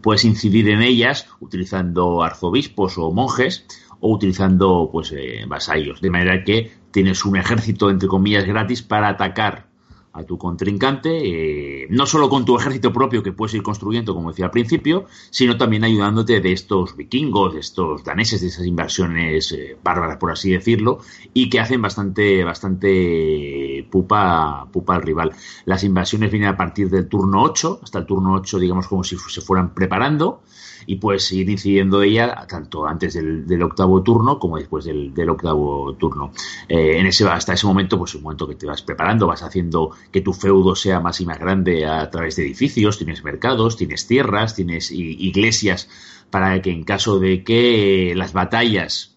puedes 0.00 0.24
incidir 0.24 0.68
en 0.70 0.82
ellas 0.82 1.28
utilizando 1.40 2.22
arzobispos 2.22 2.96
o 2.96 3.12
monjes 3.12 3.66
o 4.02 4.12
utilizando 4.12 4.88
pues 4.92 5.12
eh, 5.12 5.44
vasallos. 5.46 6.00
De 6.00 6.10
manera 6.10 6.42
que 6.44 6.70
tienes 6.90 7.24
un 7.24 7.36
ejército, 7.36 7.88
entre 7.88 8.08
comillas, 8.08 8.44
gratis 8.44 8.82
para 8.82 9.08
atacar 9.08 9.72
a 10.12 10.24
tu 10.24 10.36
contrincante, 10.36 11.84
eh, 11.84 11.86
no 11.88 12.04
solo 12.04 12.28
con 12.28 12.44
tu 12.44 12.58
ejército 12.58 12.92
propio 12.92 13.22
que 13.22 13.32
puedes 13.32 13.54
ir 13.54 13.62
construyendo, 13.62 14.14
como 14.14 14.30
decía 14.30 14.46
al 14.46 14.50
principio, 14.50 15.06
sino 15.30 15.56
también 15.56 15.84
ayudándote 15.84 16.40
de 16.40 16.52
estos 16.52 16.96
vikingos, 16.96 17.54
de 17.54 17.60
estos 17.60 18.04
daneses, 18.04 18.42
de 18.42 18.48
esas 18.48 18.66
inversiones 18.66 19.52
eh, 19.52 19.76
bárbaras, 19.82 20.18
por 20.18 20.32
así 20.32 20.50
decirlo, 20.50 20.98
y 21.32 21.48
que 21.48 21.60
hacen 21.60 21.80
bastante, 21.80 22.44
bastante 22.44 23.71
pupa, 23.82 24.66
pupa 24.72 24.94
al 24.94 25.02
rival. 25.02 25.32
Las 25.64 25.84
invasiones 25.84 26.30
vienen 26.30 26.48
a 26.48 26.56
partir 26.56 26.90
del 26.90 27.08
turno 27.08 27.42
8, 27.42 27.80
hasta 27.82 27.98
el 28.00 28.06
turno 28.06 28.34
8, 28.34 28.58
digamos, 28.58 28.88
como 28.88 29.04
si 29.04 29.16
se 29.16 29.40
fueran 29.40 29.74
preparando, 29.74 30.42
y 30.86 30.96
puedes 30.96 31.30
ir 31.32 31.48
incidiendo 31.48 32.02
ella 32.02 32.46
tanto 32.48 32.86
antes 32.86 33.14
del, 33.14 33.62
octavo 33.62 34.02
turno 34.02 34.38
como 34.38 34.58
después 34.58 34.84
del, 34.84 35.30
octavo 35.30 35.94
turno. 35.94 36.32
Eh, 36.68 36.98
en 36.98 37.06
ese, 37.06 37.28
hasta 37.28 37.54
ese 37.54 37.66
momento, 37.66 37.98
pues 37.98 38.14
un 38.14 38.22
momento 38.22 38.48
que 38.48 38.54
te 38.54 38.66
vas 38.66 38.82
preparando, 38.82 39.26
vas 39.26 39.42
haciendo 39.42 39.90
que 40.10 40.20
tu 40.20 40.32
feudo 40.32 40.74
sea 40.74 41.00
más 41.00 41.20
y 41.20 41.26
más 41.26 41.38
grande 41.38 41.86
a 41.86 42.10
través 42.10 42.36
de 42.36 42.44
edificios, 42.44 42.98
tienes 42.98 43.22
mercados, 43.24 43.76
tienes 43.76 44.06
tierras, 44.06 44.54
tienes 44.54 44.90
iglesias 44.90 45.88
para 46.30 46.62
que 46.62 46.70
en 46.70 46.82
caso 46.82 47.18
de 47.18 47.44
que 47.44 48.14
las 48.16 48.32
batallas 48.32 49.11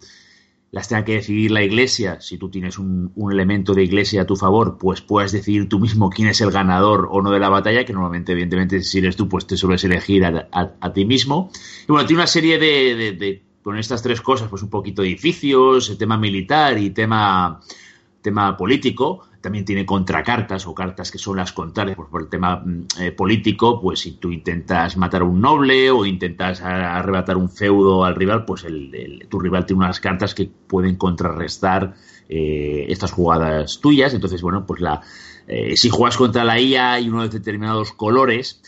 las 0.76 0.90
tenga 0.90 1.06
que 1.06 1.14
decidir 1.14 1.52
la 1.52 1.64
iglesia, 1.64 2.20
si 2.20 2.38
tú 2.38 2.50
tienes 2.50 2.78
un, 2.78 3.14
elemento 3.32 3.74
de 3.74 3.82
iglesia 3.82 4.24
a 4.24 4.26
tu 4.26 4.36
favor, 4.36 4.78
pues 4.78 5.00
puedes 5.00 5.32
decidir 5.32 5.70
tú 5.70 5.80
mismo 5.80 6.10
quién 6.10 6.28
es 6.28 6.42
el 6.42 6.52
ganador 6.52 7.08
o 7.10 7.22
no 7.22 7.32
de 7.32 7.40
la 7.40 7.48
batalla, 7.48 7.86
que 7.86 7.94
normalmente, 7.94 8.34
evidentemente, 8.34 8.84
si 8.84 8.98
eres 8.98 9.16
tú, 9.16 9.30
pues 9.30 9.48
te 9.48 9.56
sueles 9.56 9.86
elegir 9.86 10.26
a, 10.26 10.94
ti 10.94 11.06
mismo. 11.06 11.50
Y 11.88 11.94
bueno, 11.94 12.06
tiene 12.06 12.24
una 12.24 12.28
serie 12.28 12.60
de, 12.60 13.42
con 13.64 13.78
estas 13.78 14.04
tres 14.04 14.20
cosas, 14.20 14.50
pues 14.50 14.64
un 14.64 14.70
poquito 14.70 15.02
de 15.02 15.08
edificios, 15.08 15.98
tema 15.98 16.18
militar 16.18 16.78
y 16.78 16.90
tema, 16.90 17.62
tema 18.22 18.58
político, 18.58 19.30
también 19.46 19.64
tiene 19.64 19.86
contracartas 19.86 20.66
o 20.66 20.74
cartas 20.74 21.12
que 21.12 21.20
son 21.20 21.38
las 21.38 21.52
contrarias 21.52 21.96
por 21.96 22.20
el 22.20 22.30
tema 22.30 22.64
mm, 22.66 22.88
eh, 23.00 23.12
político, 23.12 23.80
pues 23.80 24.00
si 24.00 24.14
tú 24.14 24.32
intentas 24.32 24.98
matar 24.98 25.22
a 25.22 25.26
un 25.26 25.40
noble 25.40 25.92
o 25.92 26.04
intentas 26.04 26.62
arrebatar 26.62 27.38
un 27.38 27.52
feudo 27.52 28.06
al 28.06 28.16
rival, 28.16 28.44
pues 28.44 28.64
el, 28.64 29.28
tu 29.30 29.40
rival 29.40 29.68
tiene 29.68 29.84
unas 29.84 30.00
cartas 30.00 30.34
que 30.34 30.48
pueden 30.48 30.96
contrarrestar 30.96 31.94
eh, 32.28 32.88
estas 32.90 33.12
jugadas 33.12 33.80
tuyas. 33.80 34.16
Entonces, 34.16 34.42
bueno, 34.42 34.66
pues 34.66 34.82
la 34.82 35.02
eh, 35.48 35.78
si 35.78 35.90
juegas 35.90 36.18
contra 36.18 36.44
la 36.44 36.60
IA 36.60 36.94
hay 36.94 37.08
unos 37.08 37.30
determinados 37.30 37.92
colores 37.92 38.64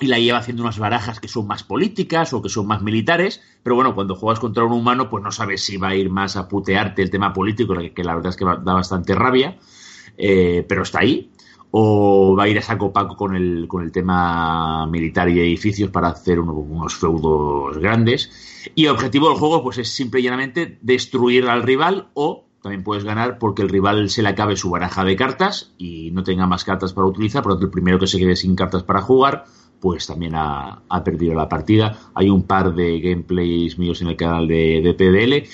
y 0.00 0.06
la 0.06 0.18
lleva 0.18 0.38
haciendo 0.38 0.62
unas 0.62 0.78
barajas 0.78 1.20
que 1.20 1.28
son 1.28 1.46
más 1.46 1.62
políticas 1.62 2.32
o 2.32 2.42
que 2.42 2.48
son 2.48 2.66
más 2.66 2.82
militares, 2.82 3.40
pero 3.62 3.76
bueno, 3.76 3.94
cuando 3.94 4.14
juegas 4.14 4.40
contra 4.40 4.64
un 4.64 4.72
humano, 4.72 5.08
pues 5.08 5.22
no 5.22 5.30
sabes 5.30 5.62
si 5.62 5.76
va 5.76 5.88
a 5.88 5.94
ir 5.94 6.10
más 6.10 6.36
a 6.36 6.48
putearte 6.48 7.02
el 7.02 7.10
tema 7.10 7.32
político, 7.32 7.74
que 7.94 8.04
la 8.04 8.14
verdad 8.14 8.30
es 8.30 8.36
que 8.36 8.44
da 8.44 8.74
bastante 8.74 9.14
rabia, 9.14 9.56
eh, 10.16 10.64
pero 10.68 10.82
está 10.82 11.00
ahí, 11.00 11.30
o 11.70 12.36
va 12.36 12.44
a 12.44 12.48
ir 12.48 12.58
a 12.58 12.62
saco 12.62 12.92
paco 12.92 13.16
con 13.16 13.34
el, 13.34 13.66
con 13.68 13.82
el 13.82 13.92
tema 13.92 14.86
militar 14.86 15.28
y 15.28 15.40
edificios 15.40 15.90
para 15.90 16.08
hacer 16.08 16.38
unos 16.38 16.94
feudos 16.94 17.78
grandes. 17.78 18.30
Y 18.74 18.84
el 18.84 18.92
objetivo 18.92 19.28
del 19.28 19.38
juego, 19.38 19.62
pues 19.62 19.78
es 19.78 19.88
simple 19.88 20.20
y 20.20 20.24
llanamente 20.24 20.78
destruir 20.82 21.48
al 21.48 21.62
rival 21.62 22.08
o 22.14 22.44
también 22.62 22.82
puedes 22.82 23.04
ganar 23.04 23.38
porque 23.38 23.60
el 23.60 23.68
rival 23.68 24.08
se 24.08 24.22
le 24.22 24.30
acabe 24.30 24.56
su 24.56 24.70
baraja 24.70 25.04
de 25.04 25.16
cartas 25.16 25.74
y 25.76 26.10
no 26.12 26.22
tenga 26.22 26.46
más 26.46 26.64
cartas 26.64 26.94
para 26.94 27.06
utilizar, 27.06 27.42
por 27.42 27.52
lo 27.52 27.56
tanto 27.56 27.66
el 27.66 27.72
primero 27.72 27.98
que 27.98 28.06
se 28.06 28.18
quede 28.18 28.36
sin 28.36 28.56
cartas 28.56 28.82
para 28.82 29.02
jugar 29.02 29.44
pues 29.84 30.06
también 30.06 30.32
ha, 30.34 30.80
perdido 31.04 31.34
la 31.34 31.46
partida. 31.46 31.98
Hay 32.14 32.30
un 32.30 32.44
par 32.44 32.74
de 32.74 33.00
gameplays 33.00 33.78
míos 33.78 34.00
en 34.00 34.08
el 34.08 34.16
canal 34.16 34.48
de, 34.48 34.80
de 34.80 34.94
PDL. 34.94 35.46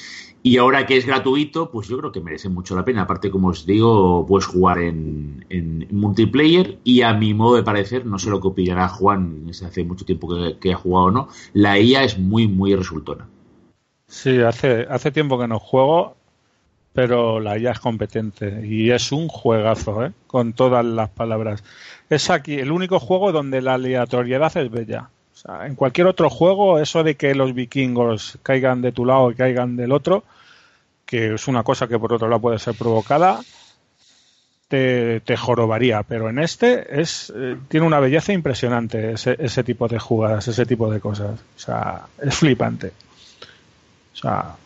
Y 0.44 0.57
ahora 0.59 0.86
que 0.86 0.97
es 0.97 1.05
gratuito, 1.05 1.73
pues 1.73 1.89
yo 1.89 1.98
creo 1.98 2.12
que 2.12 2.20
merece 2.20 2.48
mucho 2.48 2.77
la 2.77 2.85
pena. 2.85 3.02
Aparte, 3.02 3.28
como 3.28 3.48
os 3.48 3.66
digo, 3.66 4.24
puedes 4.28 4.47
jugar 4.47 4.78
en, 4.78 5.44
multiplayer 5.90 6.78
y 6.85 7.02
a 7.02 7.12
mi 7.12 7.35
modo 7.35 7.57
de 7.57 7.65
parecer, 7.65 8.07
no 8.07 8.20
sé 8.20 8.31
lo 8.31 8.40
que 8.40 8.47
opinará 8.47 8.86
Juan, 8.86 9.47
hace 9.51 9.82
mucho 9.82 10.05
tiempo 10.05 10.28
que, 10.61 10.73
ha 10.73 10.77
jugado 10.77 11.07
o 11.07 11.11
no, 11.11 11.28
la 11.52 11.81
IA 11.81 12.05
es 12.05 12.16
muy, 12.16 12.47
muy 12.47 12.73
resultona. 12.77 13.28
Sí, 14.07 14.39
hace, 14.39 14.86
hace 14.89 15.11
tiempo 15.11 15.40
que 15.40 15.48
no 15.48 15.59
juego, 15.59 16.15
pero 16.93 17.41
la 17.41 17.59
IA 17.59 17.73
es 17.73 17.81
competente 17.81 18.67
y 18.67 18.91
es 18.91 19.12
un 19.12 19.29
juegazo, 19.29 20.05
¿eh? 20.05 20.12
con 20.27 20.53
todas 20.53 20.85
las 20.85 21.09
palabras 21.11 21.62
es 22.11 22.29
aquí 22.29 22.59
el 22.59 22.73
único 22.73 22.99
juego 22.99 23.33
donde 23.33 23.62
la 23.62 23.75
aleatoriedad 23.75 24.55
es 24.57 24.71
bella. 24.71 25.09
O 25.33 25.37
sea, 25.37 25.67
en 25.67 25.77
cualquier 25.77 26.09
otro 26.09 26.29
juego, 26.29 26.81
eso 26.81 27.03
de 27.03 27.15
que 27.15 27.35
los 27.35 27.55
vikingos 27.55 28.39
caigan 28.43 28.83
de 28.83 28.93
tu 28.93 29.07
lado 29.07 29.31
y 29.31 29.37
caigan 29.37 29.77
del 29.77 29.93
otro, 29.93 30.25
que 31.07 31.35
es 31.35 31.49
una 31.49 31.62
cosa 31.62 31.87
que 31.87 31.99
por 31.99 32.12
otro 32.12 32.29
lado 32.29 32.43
puede 32.43 32.59
ser 32.59 32.75
provocada, 32.75 33.41
te, 34.69 35.23
jorobaría. 35.39 36.03
Pero 36.03 36.29
en 36.29 36.41
este 36.41 37.01
es 37.01 37.33
eh, 37.35 37.57
tiene 37.69 37.87
una 37.87 38.01
belleza 38.01 38.33
impresionante 38.33 39.12
ese, 39.12 39.37
ese 39.39 39.65
tipo 39.65 39.89
de 39.89 39.99
jugadas, 39.99 40.49
ese 40.49 40.67
tipo 40.67 40.91
de 40.91 41.01
cosas. 41.01 41.41
O 41.57 41.59
sea, 41.59 42.07
es 42.21 42.35
flipante. 42.35 42.93
O 44.12 44.17
sea, 44.17 44.57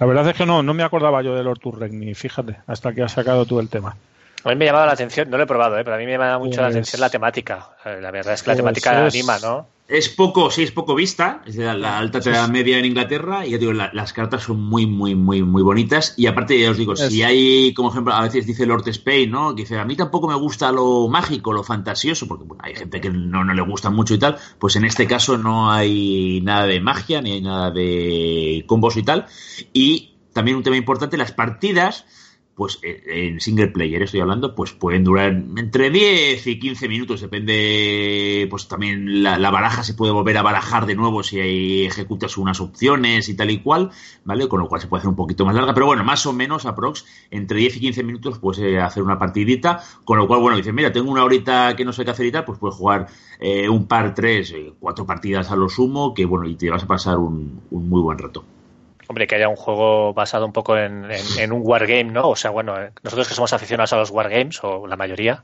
la 0.00 0.06
verdad 0.06 0.28
es 0.28 0.34
que 0.34 0.46
no, 0.46 0.62
no 0.62 0.72
me 0.72 0.82
acordaba 0.82 1.22
yo 1.22 1.34
de 1.34 1.44
Lord 1.44 1.58
Turregni, 1.58 2.14
fíjate, 2.14 2.56
hasta 2.66 2.94
que 2.94 3.02
has 3.02 3.12
sacado 3.12 3.44
tú 3.44 3.60
el 3.60 3.68
tema. 3.68 3.96
A 4.44 4.48
mí 4.48 4.56
me 4.56 4.64
ha 4.64 4.68
llamado 4.68 4.86
la 4.86 4.92
atención, 4.92 5.28
no 5.28 5.36
lo 5.36 5.42
he 5.42 5.46
probado, 5.46 5.78
¿eh? 5.78 5.84
pero 5.84 5.96
a 5.96 5.98
mí 5.98 6.06
me 6.06 6.12
llama 6.12 6.38
mucho 6.38 6.60
la 6.60 6.68
pues 6.68 6.76
atención 6.76 7.00
la 7.00 7.10
temática. 7.10 7.68
La 7.84 8.10
verdad 8.10 8.34
es 8.34 8.42
que 8.42 8.50
la 8.50 8.54
pues 8.54 8.62
temática 8.62 9.06
anima, 9.06 9.38
¿no? 9.38 9.66
Es 9.90 10.08
poco, 10.08 10.52
sí, 10.52 10.62
es 10.62 10.70
poco 10.70 10.94
vista, 10.94 11.42
es 11.44 11.56
de 11.56 11.64
la, 11.74 11.98
alta 11.98 12.18
edad 12.18 12.48
media 12.48 12.78
en 12.78 12.84
Inglaterra, 12.84 13.44
y 13.44 13.50
ya 13.50 13.58
digo, 13.58 13.72
las 13.72 14.12
cartas 14.12 14.44
son 14.44 14.60
muy, 14.60 14.86
muy, 14.86 15.16
muy, 15.16 15.42
muy 15.42 15.62
bonitas. 15.64 16.14
Y 16.16 16.28
aparte, 16.28 16.60
ya 16.60 16.70
os 16.70 16.76
digo, 16.76 16.94
si 16.94 17.24
hay, 17.24 17.74
como 17.74 17.90
ejemplo, 17.90 18.14
a 18.14 18.22
veces 18.22 18.46
dice 18.46 18.66
Lord 18.66 18.88
Spain, 18.88 19.32
¿no? 19.32 19.52
Que 19.56 19.62
dice, 19.62 19.78
a 19.78 19.84
mí 19.84 19.96
tampoco 19.96 20.28
me 20.28 20.36
gusta 20.36 20.70
lo 20.70 21.08
mágico, 21.08 21.52
lo 21.52 21.64
fantasioso, 21.64 22.28
porque 22.28 22.44
bueno, 22.44 22.62
hay 22.64 22.76
gente 22.76 23.00
que 23.00 23.10
no, 23.10 23.44
no 23.44 23.52
le 23.52 23.62
gusta 23.62 23.90
mucho 23.90 24.14
y 24.14 24.20
tal, 24.20 24.38
pues 24.60 24.76
en 24.76 24.84
este 24.84 25.08
caso 25.08 25.36
no 25.36 25.72
hay 25.72 26.40
nada 26.40 26.66
de 26.66 26.80
magia, 26.80 27.20
ni 27.20 27.32
hay 27.32 27.40
nada 27.40 27.72
de 27.72 28.62
combos 28.68 28.96
y 28.96 29.02
tal. 29.02 29.26
Y 29.72 30.14
también 30.32 30.56
un 30.56 30.62
tema 30.62 30.76
importante, 30.76 31.16
las 31.16 31.32
partidas 31.32 32.06
pues 32.60 32.78
eh, 32.82 33.02
en 33.06 33.40
single 33.40 33.68
player 33.68 34.02
estoy 34.02 34.20
hablando, 34.20 34.54
pues 34.54 34.72
pueden 34.72 35.02
durar 35.02 35.32
entre 35.32 35.88
10 35.88 36.46
y 36.46 36.58
15 36.58 36.88
minutos, 36.88 37.22
depende, 37.22 38.46
pues 38.50 38.68
también 38.68 39.22
la, 39.22 39.38
baraja 39.50 39.82
se 39.82 39.94
puede 39.94 40.12
volver 40.12 40.36
a 40.36 40.42
barajar 40.42 40.84
de 40.84 40.94
nuevo 40.94 41.22
si 41.22 41.40
hay, 41.40 41.86
ejecutas 41.86 42.36
unas 42.36 42.60
opciones 42.60 43.30
y 43.30 43.34
tal 43.34 43.50
y 43.50 43.62
cual, 43.62 43.92
¿vale? 44.24 44.46
Con 44.46 44.60
lo 44.60 44.68
cual 44.68 44.82
se 44.82 44.88
puede 44.88 44.98
hacer 44.98 45.08
un 45.08 45.16
poquito 45.16 45.46
más 45.46 45.54
larga, 45.54 45.72
pero 45.72 45.86
bueno, 45.86 46.04
más 46.04 46.26
o 46.26 46.34
menos 46.34 46.66
aprox, 46.66 47.06
entre 47.30 47.60
10 47.60 47.78
y 47.78 47.80
15 47.80 48.02
minutos 48.04 48.38
puedes 48.38 48.60
eh, 48.62 48.78
hacer 48.78 49.02
una 49.02 49.18
partidita, 49.18 49.82
con 50.04 50.18
lo 50.18 50.26
cual, 50.26 50.40
bueno, 50.40 50.58
dices, 50.58 50.74
mira, 50.74 50.92
tengo 50.92 51.10
una 51.10 51.24
horita 51.24 51.74
que 51.74 51.86
no 51.86 51.94
sé 51.94 52.04
qué 52.04 52.10
hacer 52.10 52.26
y 52.26 52.32
tal, 52.32 52.44
pues 52.44 52.58
puedes 52.58 52.76
jugar 52.76 53.06
eh, 53.38 53.70
un 53.70 53.86
par, 53.86 54.14
tres, 54.14 54.54
cuatro 54.78 55.06
partidas 55.06 55.50
a 55.50 55.56
lo 55.56 55.70
sumo, 55.70 56.12
que 56.12 56.26
bueno, 56.26 56.46
y 56.46 56.56
te 56.56 56.68
vas 56.68 56.82
a 56.82 56.86
pasar 56.86 57.16
un 57.16 57.62
muy 57.70 58.02
buen 58.02 58.18
rato. 58.18 58.44
Hombre, 59.10 59.26
que 59.26 59.34
haya 59.34 59.48
un 59.48 59.56
juego 59.56 60.14
basado 60.14 60.46
un 60.46 60.52
poco 60.52 60.78
en, 60.78 61.02
un 61.50 61.60
wargame, 61.64 62.04
¿no? 62.04 62.28
O 62.28 62.36
sea, 62.36 62.52
bueno, 62.52 62.80
eh, 62.80 62.92
nosotros 63.02 63.26
que 63.26 63.34
somos 63.34 63.52
aficionados 63.52 63.92
a 63.92 63.96
los 63.96 64.10
wargames, 64.10 64.62
o 64.62 64.86
la 64.86 64.96
mayoría, 64.96 65.42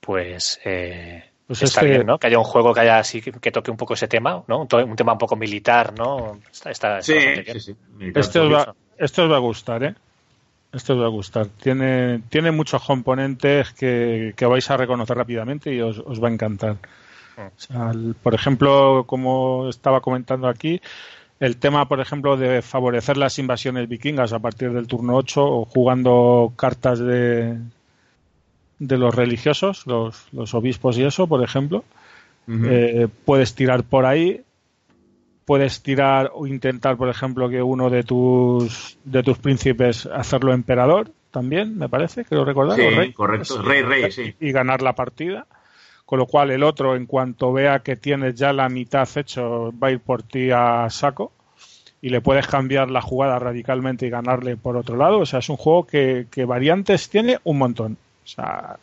pues, 0.00 0.60
eh, 0.66 1.24
pues 1.46 1.62
está 1.62 1.80
bien, 1.80 2.04
¿no? 2.04 2.18
Que 2.18 2.26
haya 2.26 2.36
un 2.36 2.44
juego 2.44 2.74
que 2.74 2.80
haya 2.80 2.98
así 2.98 3.22
que, 3.22 3.50
toque 3.50 3.70
un 3.70 3.78
poco 3.78 3.94
ese 3.94 4.06
tema, 4.06 4.44
¿no? 4.48 4.68
Un, 4.70 4.96
tema 4.96 5.12
un 5.12 5.18
poco 5.18 5.34
militar, 5.34 5.94
¿no? 5.96 6.40
Está, 6.62 7.00
sí, 7.00 7.14
sí, 7.46 7.60
sí. 7.60 7.76
Esto 8.14 8.44
os, 8.44 8.52
va, 8.52 8.74
esto 8.98 9.24
os 9.24 9.32
va 9.32 9.36
a 9.36 9.40
gustar, 9.40 9.82
¿eh? 9.82 9.94
Esto 10.70 10.92
os 10.92 11.00
va 11.00 11.06
a 11.06 11.08
gustar. 11.08 11.46
Tiene, 11.46 12.20
tiene 12.28 12.50
muchos 12.50 12.84
componentes 12.84 13.72
que, 13.72 14.34
vais 14.38 14.70
a 14.70 14.76
reconocer 14.76 15.16
rápidamente 15.16 15.72
y 15.72 15.80
os, 15.80 16.22
va 16.22 16.28
a 16.28 16.32
encantar. 16.32 16.74
Mm. 17.38 17.40
O 17.40 17.50
sea, 17.56 17.92
por 18.22 18.34
ejemplo, 18.34 19.04
como 19.06 19.70
estaba 19.70 20.02
comentando 20.02 20.48
aquí, 20.48 20.82
el 21.40 21.56
tema, 21.56 21.88
por 21.88 22.00
ejemplo, 22.00 22.36
de 22.36 22.60
favorecer 22.60 23.16
las 23.16 23.38
invasiones 23.38 23.88
vikingas 23.88 24.34
a 24.34 24.38
partir 24.38 24.72
del 24.72 24.86
turno 24.86 25.16
8 25.16 25.42
o 25.42 25.64
jugando 25.64 26.52
cartas 26.54 26.98
de, 26.98 27.56
de 28.78 28.98
los 28.98 29.14
religiosos, 29.14 29.86
los, 29.86 30.28
los 30.32 30.52
obispos 30.54 30.98
y 30.98 31.04
eso, 31.04 31.26
por 31.26 31.42
ejemplo. 31.42 31.82
Eh, 32.48 33.06
puedes 33.24 33.54
tirar 33.54 33.84
por 33.84 34.06
ahí, 34.06 34.42
puedes 35.44 35.82
tirar 35.84 36.32
o 36.34 36.48
intentar, 36.48 36.96
por 36.96 37.08
ejemplo, 37.08 37.48
que 37.48 37.62
uno 37.62 37.90
de 37.90 38.02
tus 38.02 38.98
de 39.04 39.22
tus 39.22 39.38
príncipes 39.38 40.06
hacerlo 40.06 40.52
emperador 40.52 41.12
también, 41.30 41.78
me 41.78 41.88
parece, 41.88 42.24
creo 42.24 42.44
recordar. 42.44 42.76
Sí, 42.76 42.88
rey, 42.88 43.12
correcto, 43.12 43.62
rey, 43.62 43.82
rey, 43.82 44.10
sí. 44.10 44.34
Y 44.40 44.50
ganar 44.50 44.82
la 44.82 44.96
partida 44.96 45.46
con 46.10 46.18
lo 46.18 46.26
cual 46.26 46.50
el 46.50 46.64
otro, 46.64 46.96
en 46.96 47.06
cuanto 47.06 47.52
vea 47.52 47.84
que 47.84 47.94
tienes 47.94 48.34
ya 48.34 48.52
la 48.52 48.68
mitad 48.68 49.08
hecho, 49.14 49.72
va 49.80 49.86
a 49.86 49.90
ir 49.92 50.00
por 50.00 50.24
ti 50.24 50.50
a 50.50 50.88
saco 50.90 51.30
y 52.02 52.08
le 52.08 52.20
puedes 52.20 52.48
cambiar 52.48 52.90
la 52.90 53.00
jugada 53.00 53.38
radicalmente 53.38 54.08
y 54.08 54.10
ganarle 54.10 54.56
por 54.56 54.76
otro 54.76 54.96
lado. 54.96 55.20
O 55.20 55.26
sea, 55.26 55.38
es 55.38 55.48
un 55.48 55.56
juego 55.56 55.86
que, 55.86 56.26
variantes 56.48 57.08
tiene 57.10 57.38
un 57.44 57.58
montón. 57.58 57.96
O 58.24 58.26
sea, 58.26 58.76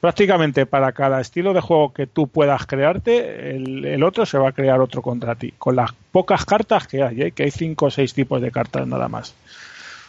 prácticamente 0.00 0.66
para 0.66 0.90
cada 0.90 1.20
estilo 1.20 1.54
de 1.54 1.60
juego 1.60 1.92
que 1.92 2.08
tú 2.08 2.26
puedas 2.26 2.66
crearte, 2.66 3.54
el, 3.54 4.02
otro 4.02 4.26
se 4.26 4.36
va 4.36 4.48
a 4.48 4.52
crear 4.52 4.80
otro 4.80 5.02
contra 5.02 5.36
ti, 5.36 5.54
con 5.56 5.76
las 5.76 5.92
pocas 6.10 6.44
cartas 6.44 6.88
que 6.88 7.04
hay, 7.04 7.22
¿eh? 7.22 7.30
que 7.30 7.44
hay 7.44 7.52
cinco 7.52 7.86
o 7.86 7.90
seis 7.92 8.12
tipos 8.12 8.42
de 8.42 8.50
cartas 8.50 8.88
nada 8.88 9.06
más. 9.06 9.36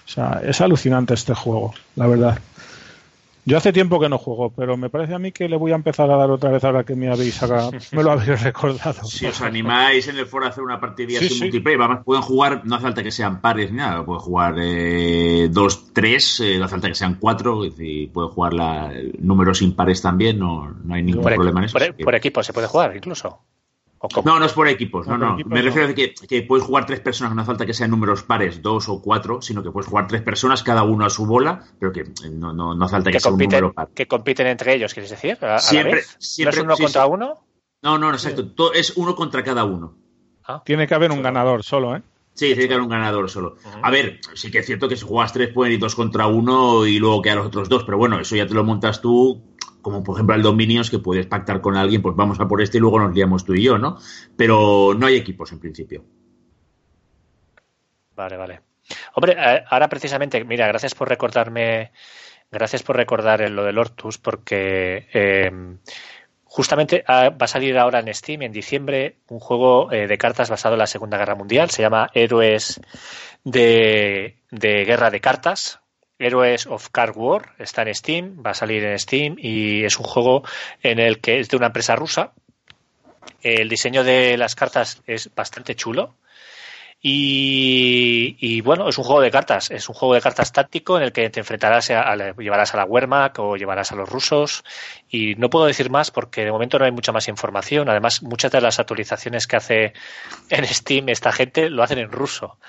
O 0.08 0.10
sea, 0.10 0.42
es 0.44 0.60
alucinante 0.60 1.14
este 1.14 1.36
juego, 1.36 1.76
la 1.96 2.08
verdad. 2.08 2.40
Yo 3.44 3.58
hace 3.58 3.74
tiempo 3.74 4.00
que 4.00 4.08
no 4.08 4.18
juego, 4.18 4.52
pero 4.52 4.78
me 4.78 4.90
parece 4.90 5.16
a 5.16 5.20
mí 5.20 5.32
que 5.32 5.50
le 5.50 5.58
voy 5.58 5.72
a 5.72 5.76
empezar 5.76 6.10
a 6.12 6.16
dar 6.16 6.30
otra 6.30 6.52
vez 6.52 6.64
ahora 6.64 6.84
que 6.84 6.96
me 6.96 7.10
habéis 7.10 7.42
me 7.92 8.04
lo 8.04 8.12
habéis 8.12 8.42
recordado. 8.42 9.04
Si 9.04 9.26
os 9.26 9.42
animáis 9.42 10.08
en 10.08 10.18
el 10.18 10.28
foro 10.28 10.46
a 10.46 10.50
hacer 10.50 10.64
una 10.64 10.80
partida 10.80 11.20
sí, 11.20 11.40
multiplayer, 11.40 12.04
pueden 12.04 12.22
jugar, 12.22 12.62
no 12.66 12.76
hace 12.76 12.84
falta 12.84 13.04
que 13.04 13.12
sean 13.12 13.42
pares 13.42 13.72
ni 13.72 13.78
nada, 13.78 14.06
pueden 14.06 14.22
jugar 14.22 14.56
eh, 14.60 15.48
dos, 15.52 15.92
tres, 15.94 16.40
eh, 16.40 16.58
no 16.60 16.66
hace 16.66 16.72
falta 16.72 16.88
que 16.88 16.96
sean 16.96 17.16
cuatro, 17.20 17.66
y 17.66 18.08
pueden 18.08 18.30
jugar 18.30 18.54
la, 18.54 18.94
números 19.20 19.62
impares 19.62 20.02
también, 20.02 20.38
no, 20.38 20.70
no 20.84 20.94
hay 20.94 21.02
ningún 21.02 21.24
problema 21.24 21.62
en 21.62 21.66
eso. 21.66 21.80
por 22.04 22.16
equipo 22.16 22.44
se 22.44 22.54
puede 22.54 22.68
jugar 22.68 22.96
incluso. 22.96 23.40
No, 24.26 24.40
no 24.40 24.46
es 24.46 24.54
por 24.54 24.68
equipos, 24.68 25.08
no, 25.08 25.18
no. 25.18 25.38
Me 25.46 25.62
refiero 25.62 25.90
a 25.90 25.94
que, 25.94 26.14
que, 26.14 26.42
puedes 26.42 26.66
jugar 26.66 26.88
tres 26.88 27.00
personas, 27.02 27.36
no 27.36 27.42
hace 27.42 27.48
falta 27.48 27.66
que 27.68 27.74
sean 27.74 27.92
números 27.92 28.24
pares, 28.24 28.62
dos 28.62 28.90
o 28.90 29.00
cuatro, 29.00 29.42
sino 29.42 29.62
que 29.62 29.70
puedes 29.70 29.88
jugar 29.88 30.08
tres 30.08 30.24
personas, 30.24 30.64
cada 30.64 30.84
uno 30.84 31.06
a 31.06 31.10
su 31.10 31.28
bola, 31.28 31.64
pero 31.80 31.92
que 31.92 32.06
no, 32.32 32.52
no, 32.52 32.74
no 32.74 32.86
hace 32.86 32.96
falta 32.96 33.12
que, 33.12 33.20
sea 33.20 33.32
un 33.32 33.38
número 33.38 33.74
par. 33.74 33.90
Que 33.90 34.08
compiten 34.08 34.48
entre 34.48 34.74
ellos, 34.74 34.94
¿quieres 34.94 35.12
decir? 35.12 35.38
siempre, 35.60 36.02
siempre. 36.18 36.64
¿No 36.64 36.74
es 36.74 36.78
uno 36.78 36.78
contra 36.78 37.06
uno? 37.06 37.46
No, 37.84 37.98
no, 38.00 38.12
exacto. 38.12 38.74
es 38.74 38.98
uno 38.98 39.16
contra 39.16 39.44
cada 39.44 39.66
uno. 39.66 39.96
Ah. 40.46 40.64
Tiene 40.66 40.88
que 40.88 40.96
haber 40.96 41.12
un 41.12 41.22
ganador 41.22 41.64
solo, 41.64 41.96
¿eh? 41.96 42.02
Sí, 42.34 42.48
tiene 42.48 42.68
que 42.68 42.74
haber 42.74 42.84
un 42.84 42.90
ganador 42.90 43.30
solo. 43.30 43.58
A 43.84 43.92
ver, 43.92 44.20
sí 44.34 44.50
que 44.50 44.60
es 44.60 44.66
cierto 44.66 44.88
que 44.88 44.96
si 44.96 45.06
juegas 45.06 45.34
tres 45.34 45.50
pueden 45.54 45.74
ir 45.74 45.80
dos 45.80 45.96
contra 45.96 46.28
uno 46.28 46.86
y 46.86 46.98
luego 46.98 47.22
quedan 47.22 47.40
los 47.40 47.48
otros 47.48 47.70
dos, 47.70 47.84
pero 47.84 47.98
bueno, 47.98 48.20
eso 48.20 48.36
ya 48.36 48.48
te 48.48 48.54
lo 48.54 48.64
montas 48.64 49.02
tú 49.02 49.51
como 49.82 50.04
por 50.04 50.16
ejemplo 50.16 50.36
el 50.36 50.42
Dominions, 50.42 50.90
que 50.90 51.00
puedes 51.00 51.26
pactar 51.26 51.62
con 51.62 51.76
alguien, 51.76 52.02
pues 52.02 52.16
vamos 52.16 52.40
a 52.40 52.48
por 52.48 52.62
este 52.62 52.78
y 52.78 52.82
luego 52.82 53.00
nos 53.00 53.14
liamos 53.14 53.46
tú 53.46 53.54
y 53.54 53.64
yo, 53.64 53.78
¿no? 53.78 53.98
Pero 54.36 54.94
no 54.98 55.06
hay 55.06 55.16
equipos 55.16 55.52
en 55.52 55.60
principio. 55.60 56.04
Vale, 58.16 58.38
vale. 58.38 58.62
Hombre, 59.14 59.36
eh, 59.38 59.64
ahora 59.70 59.88
precisamente, 59.88 60.44
mira, 60.44 60.68
gracias 60.68 60.96
por 60.96 61.10
recordarme, 61.10 61.92
gracias 62.52 62.84
por 62.84 62.96
recordar 62.96 63.50
lo 63.50 63.64
del 63.64 63.78
Ortus, 63.78 64.18
porque 64.18 65.08
em, 65.14 65.80
justamente 66.44 67.04
ah, 67.08 67.30
va 67.30 67.46
a 67.46 67.48
salir 67.48 67.78
ahora 67.78 68.00
en 68.00 68.14
Steam 68.14 68.42
en 68.42 68.52
diciembre 68.52 69.18
un 69.30 69.40
juego 69.40 69.92
eh, 69.92 70.08
de 70.08 70.18
cartas 70.18 70.50
basado 70.50 70.76
en 70.76 70.80
la 70.80 70.88
Segunda 70.88 71.18
Guerra 71.18 71.36
Mundial, 71.36 71.70
se 71.70 71.82
llama 71.82 72.10
Héroes 72.14 72.82
de, 73.44 74.38
de 74.52 74.86
Guerra 74.86 75.10
de 75.10 75.22
Cartas, 75.22 75.81
Heroes 76.22 76.68
of 76.68 76.90
Card 76.90 77.16
War, 77.16 77.54
está 77.58 77.82
en 77.82 77.94
Steam, 77.96 78.44
va 78.46 78.52
a 78.52 78.54
salir 78.54 78.84
en 78.84 78.98
Steam 79.00 79.36
y 79.38 79.84
es 79.84 79.98
un 79.98 80.06
juego 80.06 80.44
en 80.84 81.00
el 81.00 81.20
que 81.20 81.40
es 81.40 81.50
de 81.50 81.58
una 81.58 81.68
empresa 81.68 81.96
rusa. 81.96 82.34
El 83.42 83.70
diseño 83.70 84.04
de 84.04 84.38
las 84.38 84.56
cartas 84.56 85.02
es 85.08 85.34
bastante 85.36 85.76
chulo. 85.76 86.16
Y, 87.04 88.62
bueno, 88.62 88.88
es 88.88 88.98
un 89.00 89.04
juego 89.04 89.22
de 89.22 89.32
cartas, 89.32 89.72
es 89.72 89.90
un 89.90 89.96
juego 89.96 90.14
de 90.14 90.22
cartas 90.22 90.52
táctico 90.52 90.98
en 90.98 91.04
el 91.04 91.12
que 91.12 91.32
te 91.32 91.40
enfrentarás 91.40 91.90
a, 91.90 92.16
llevarás 92.38 92.76
a 92.76 92.78
la 92.78 92.86
Wehrmacht 92.86 93.40
o 93.40 93.56
llevarás 93.56 93.92
a 93.92 93.96
los 93.96 94.08
rusos 94.08 94.64
y 95.10 95.34
no 95.34 95.50
puedo 95.50 95.66
decir 95.66 95.90
más 95.90 96.12
porque 96.12 96.46
de 96.46 96.52
momento 96.52 96.78
no 96.78 96.86
hay 96.86 96.92
mucha 96.92 97.12
más 97.12 97.28
información. 97.28 97.90
Además, 97.90 98.22
muchas 98.22 98.52
de 98.52 98.62
las 98.62 98.80
actualizaciones 98.80 99.48
que 99.48 99.56
hace 99.56 99.94
en 100.50 100.68
Steam 100.68 101.10
esta 101.10 101.32
gente 101.32 101.72
lo 101.72 101.82
hacen 101.82 101.98
en 101.98 102.12
ruso. 102.12 102.60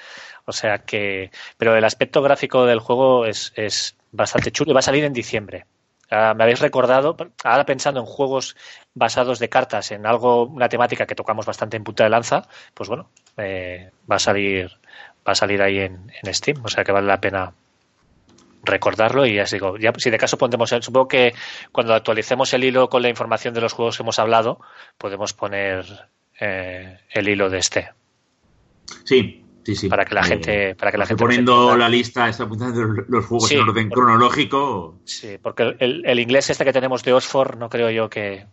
O 0.44 0.52
sea 0.52 0.78
que, 0.78 1.30
pero 1.56 1.76
el 1.76 1.84
aspecto 1.84 2.22
gráfico 2.22 2.66
del 2.66 2.80
juego 2.80 3.26
es, 3.26 3.52
es 3.56 3.96
bastante 4.10 4.50
chulo 4.50 4.70
y 4.70 4.74
va 4.74 4.80
a 4.80 4.82
salir 4.82 5.04
en 5.04 5.12
diciembre. 5.12 5.66
Ah, 6.14 6.34
me 6.34 6.44
habéis 6.44 6.60
recordado, 6.60 7.16
ahora 7.42 7.64
pensando 7.64 7.98
en 7.98 8.04
juegos 8.04 8.54
basados 8.92 9.38
de 9.38 9.48
cartas, 9.48 9.92
en 9.92 10.04
algo, 10.04 10.44
una 10.44 10.68
temática 10.68 11.06
que 11.06 11.14
tocamos 11.14 11.46
bastante 11.46 11.78
en 11.78 11.84
punta 11.84 12.04
de 12.04 12.10
lanza, 12.10 12.46
pues 12.74 12.90
bueno, 12.90 13.08
eh, 13.38 13.90
va 14.10 14.16
a 14.16 14.18
salir, 14.18 14.70
va 15.26 15.32
a 15.32 15.34
salir 15.34 15.62
ahí 15.62 15.78
en, 15.78 16.12
en, 16.22 16.34
Steam, 16.34 16.62
o 16.62 16.68
sea 16.68 16.84
que 16.84 16.92
vale 16.92 17.06
la 17.06 17.18
pena 17.18 17.54
recordarlo 18.62 19.24
y 19.24 19.36
ya 19.36 19.44
os 19.44 19.50
digo, 19.50 19.78
ya 19.78 19.90
si 19.96 20.10
de 20.10 20.18
caso 20.18 20.36
pondremos, 20.36 20.68
supongo 20.68 21.08
que 21.08 21.32
cuando 21.72 21.94
actualicemos 21.94 22.52
el 22.52 22.64
hilo 22.64 22.90
con 22.90 23.00
la 23.00 23.08
información 23.08 23.54
de 23.54 23.62
los 23.62 23.72
juegos 23.72 23.96
que 23.96 24.02
hemos 24.02 24.18
hablado, 24.18 24.60
podemos 24.98 25.32
poner 25.32 25.86
eh, 26.38 26.98
el 27.08 27.26
hilo 27.26 27.48
de 27.48 27.58
este. 27.58 27.90
Sí, 29.04 29.41
para 29.88 30.04
que 30.04 30.14
la 30.14 30.22
gente. 30.24 30.74
Para 30.74 30.90
que 30.90 30.98
la 30.98 31.06
gente 31.06 31.22
poniendo 31.22 31.76
la 31.76 31.88
lista, 31.88 32.28
está 32.28 32.44
apuntando 32.44 32.82
los 33.08 33.26
juegos 33.26 33.50
en 33.52 33.60
orden 33.60 33.88
cronológico. 33.90 35.00
Sí, 35.04 35.38
porque 35.40 35.76
el, 35.78 36.18
inglés 36.18 36.50
este 36.50 36.64
que 36.64 36.72
tenemos 36.72 37.02
de 37.02 37.12
Oxford, 37.12 37.56
no 37.58 37.68
creo 37.68 37.90
yo 37.90 38.10
que. 38.10 38.46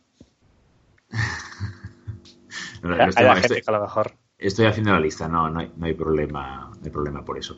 haya 2.83 3.35
gente 3.35 3.47
estoy, 3.47 3.61
que 3.61 3.71
a 3.71 3.73
lo 3.73 3.81
mejor. 3.81 4.13
Estoy 4.37 4.67
haciendo 4.67 4.93
la 4.93 4.99
lista, 4.99 5.27
no, 5.27 5.49
no 5.49 5.59
hay, 5.59 5.71
no 5.75 5.85
hay 5.85 5.93
problema, 5.93 6.69
no 6.69 6.81
hay 6.83 6.91
problema 6.91 7.25
por 7.25 7.37
eso. 7.37 7.57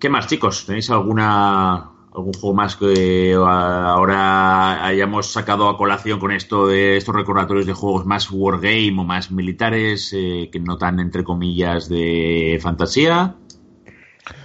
¿Qué 0.00 0.08
más, 0.08 0.26
chicos? 0.26 0.66
¿Tenéis 0.66 0.90
alguna 0.90 1.91
algún 2.14 2.32
juego 2.34 2.54
más 2.54 2.76
que 2.76 3.34
ahora 3.34 4.84
hayamos 4.84 5.32
sacado 5.32 5.68
a 5.68 5.78
colación 5.78 6.18
con 6.20 6.30
esto 6.30 6.66
de 6.66 6.96
estos 6.96 7.14
recordatorios 7.14 7.66
de 7.66 7.72
juegos 7.72 8.04
más 8.04 8.30
wargame 8.30 8.96
o 8.98 9.04
más 9.04 9.30
militares 9.30 10.12
eh, 10.12 10.50
que 10.52 10.60
no 10.60 10.76
tan 10.76 11.00
entre 11.00 11.24
comillas 11.24 11.88
de 11.88 12.58
fantasía. 12.62 13.36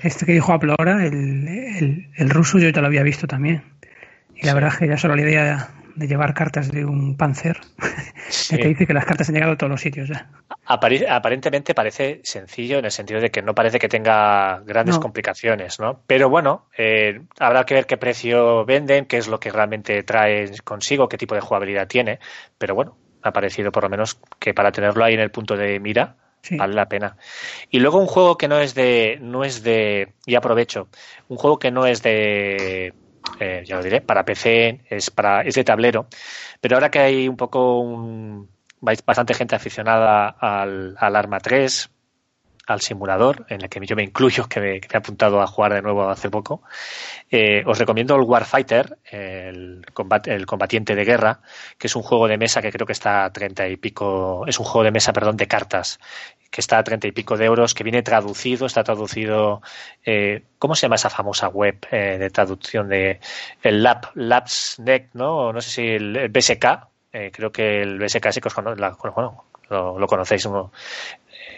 Este 0.01 0.25
que 0.25 0.33
dijo 0.33 0.53
Apple 0.53 0.73
ahora 0.77 1.05
el, 1.05 2.07
el, 2.15 2.29
ruso 2.29 2.57
yo 2.57 2.69
ya 2.69 2.81
lo 2.81 2.87
había 2.87 3.03
visto 3.03 3.27
también. 3.27 3.63
Y 4.35 4.45
la 4.45 4.53
verdad 4.53 4.71
es 4.73 4.79
que 4.79 4.87
ya 4.87 4.97
solo 4.97 5.15
la 5.15 5.21
idea 5.21 5.69
de 5.97 6.07
llevar 6.07 6.33
cartas 6.33 6.71
de 6.71 6.85
un 6.85 7.17
Panzer, 7.17 7.57
que 8.49 8.67
dice 8.67 8.85
que 8.85 8.93
las 8.93 9.05
cartas 9.05 9.29
han 9.29 9.35
llegado 9.35 9.53
a 9.53 9.57
todos 9.57 9.71
los 9.71 9.81
sitios 9.81 10.09
ya. 10.09 10.29
aparentemente 10.65 11.73
parece 11.73 12.21
sencillo 12.23 12.77
en 12.77 12.85
el 12.85 12.91
sentido 12.91 13.19
de 13.19 13.31
que 13.31 13.41
no 13.41 13.55
parece 13.55 13.79
que 13.79 13.89
tenga 13.89 14.59
grandes 14.59 14.99
complicaciones, 14.99 15.79
¿no? 15.79 16.01
Pero 16.07 16.29
bueno, 16.29 16.67
eh, 16.77 17.21
habrá 17.39 17.65
que 17.65 17.73
ver 17.73 17.85
qué 17.85 17.97
precio 17.97 18.63
venden, 18.65 19.05
qué 19.05 19.17
es 19.17 19.27
lo 19.27 19.39
que 19.39 19.51
realmente 19.51 20.03
trae 20.03 20.51
consigo, 20.63 21.09
qué 21.09 21.17
tipo 21.17 21.35
de 21.35 21.41
jugabilidad 21.41 21.87
tiene. 21.87 22.19
Pero 22.57 22.75
bueno, 22.75 22.97
ha 23.23 23.31
parecido 23.31 23.71
por 23.71 23.83
lo 23.83 23.89
menos 23.89 24.19
que 24.39 24.53
para 24.53 24.71
tenerlo 24.71 25.03
ahí 25.03 25.15
en 25.15 25.21
el 25.21 25.31
punto 25.31 25.57
de 25.57 25.79
mira, 25.79 26.15
Vale 26.51 26.73
la 26.73 26.87
pena. 26.87 27.17
Y 27.69 27.79
luego 27.79 27.99
un 27.99 28.07
juego 28.07 28.37
que 28.37 28.47
no 28.47 28.59
es 28.59 28.73
de, 28.73 29.17
no 29.21 29.43
es 29.43 29.63
de, 29.63 30.13
y 30.25 30.35
aprovecho, 30.35 30.87
un 31.27 31.37
juego 31.37 31.59
que 31.59 31.71
no 31.71 31.85
es 31.85 32.01
de, 32.03 32.93
eh, 33.39 33.63
ya 33.65 33.77
lo 33.77 33.83
diré, 33.83 34.01
para 34.01 34.25
PC, 34.25 34.81
es 34.89 35.11
para, 35.11 35.41
es 35.41 35.55
de 35.55 35.63
tablero, 35.63 36.07
pero 36.61 36.75
ahora 36.75 36.91
que 36.91 36.99
hay 36.99 37.27
un 37.27 37.37
poco 37.37 37.79
un, 37.79 38.49
bastante 38.81 39.33
gente 39.33 39.55
aficionada 39.55 40.29
al, 40.29 40.95
al 40.97 41.15
Arma 41.15 41.39
3, 41.39 41.89
al 42.67 42.81
simulador, 42.81 43.45
en 43.49 43.61
el 43.61 43.69
que 43.69 43.79
yo 43.85 43.95
me 43.95 44.03
incluyo, 44.03 44.47
que 44.47 44.59
me, 44.59 44.75
he 44.75 44.97
apuntado 44.97 45.41
a 45.41 45.47
jugar 45.47 45.73
de 45.73 45.81
nuevo 45.81 46.09
hace 46.09 46.29
poco, 46.29 46.61
eh, 47.31 47.63
os 47.65 47.79
recomiendo 47.79 48.15
el 48.15 48.23
Warfighter, 48.23 48.97
el, 49.09 49.85
el 50.25 50.45
combatiente 50.45 50.93
de 50.93 51.05
guerra, 51.05 51.39
que 51.77 51.87
es 51.87 51.95
un 51.95 52.03
juego 52.03 52.27
de 52.27 52.37
mesa 52.37 52.61
que 52.61 52.71
creo 52.71 52.85
que 52.85 52.93
está 52.93 53.23
a 53.23 53.31
treinta 53.31 53.67
y 53.67 53.77
pico, 53.77 54.45
es 54.45 54.59
un 54.59 54.65
juego 54.65 54.83
de 54.83 54.91
mesa, 54.91 55.13
perdón, 55.13 55.37
de 55.37 55.47
cartas, 55.47 55.99
que 56.49 56.61
está 56.61 56.77
a 56.77 56.83
treinta 56.83 57.07
y 57.07 57.11
pico 57.11 57.37
de 57.37 57.45
euros, 57.45 57.73
que 57.73 57.83
viene 57.83 58.03
traducido, 58.03 58.65
está 58.65 58.83
traducido, 58.83 59.61
eh, 60.05 60.43
¿cómo 60.59 60.75
se 60.75 60.83
llama 60.83 60.95
esa 60.95 61.09
famosa 61.09 61.47
web 61.49 61.77
eh, 61.91 62.17
de 62.19 62.29
traducción 62.29 62.89
de 62.89 63.19
el 63.63 63.83
Lab, 63.83 64.11
LabsNet, 64.15 65.09
¿no? 65.13 65.53
No 65.53 65.61
sé 65.61 65.69
si 65.69 65.87
el, 65.87 66.29
BSK, 66.29 66.65
creo 67.31 67.51
que 67.51 67.81
el 67.81 67.99
BSK 67.99 68.31
sí 68.31 68.41
que 68.41 68.47
os 68.47 68.55
bueno, 68.55 69.45
lo, 69.69 69.99
lo 69.99 70.07
conocéis, 70.07 70.45
uno, 70.45 70.71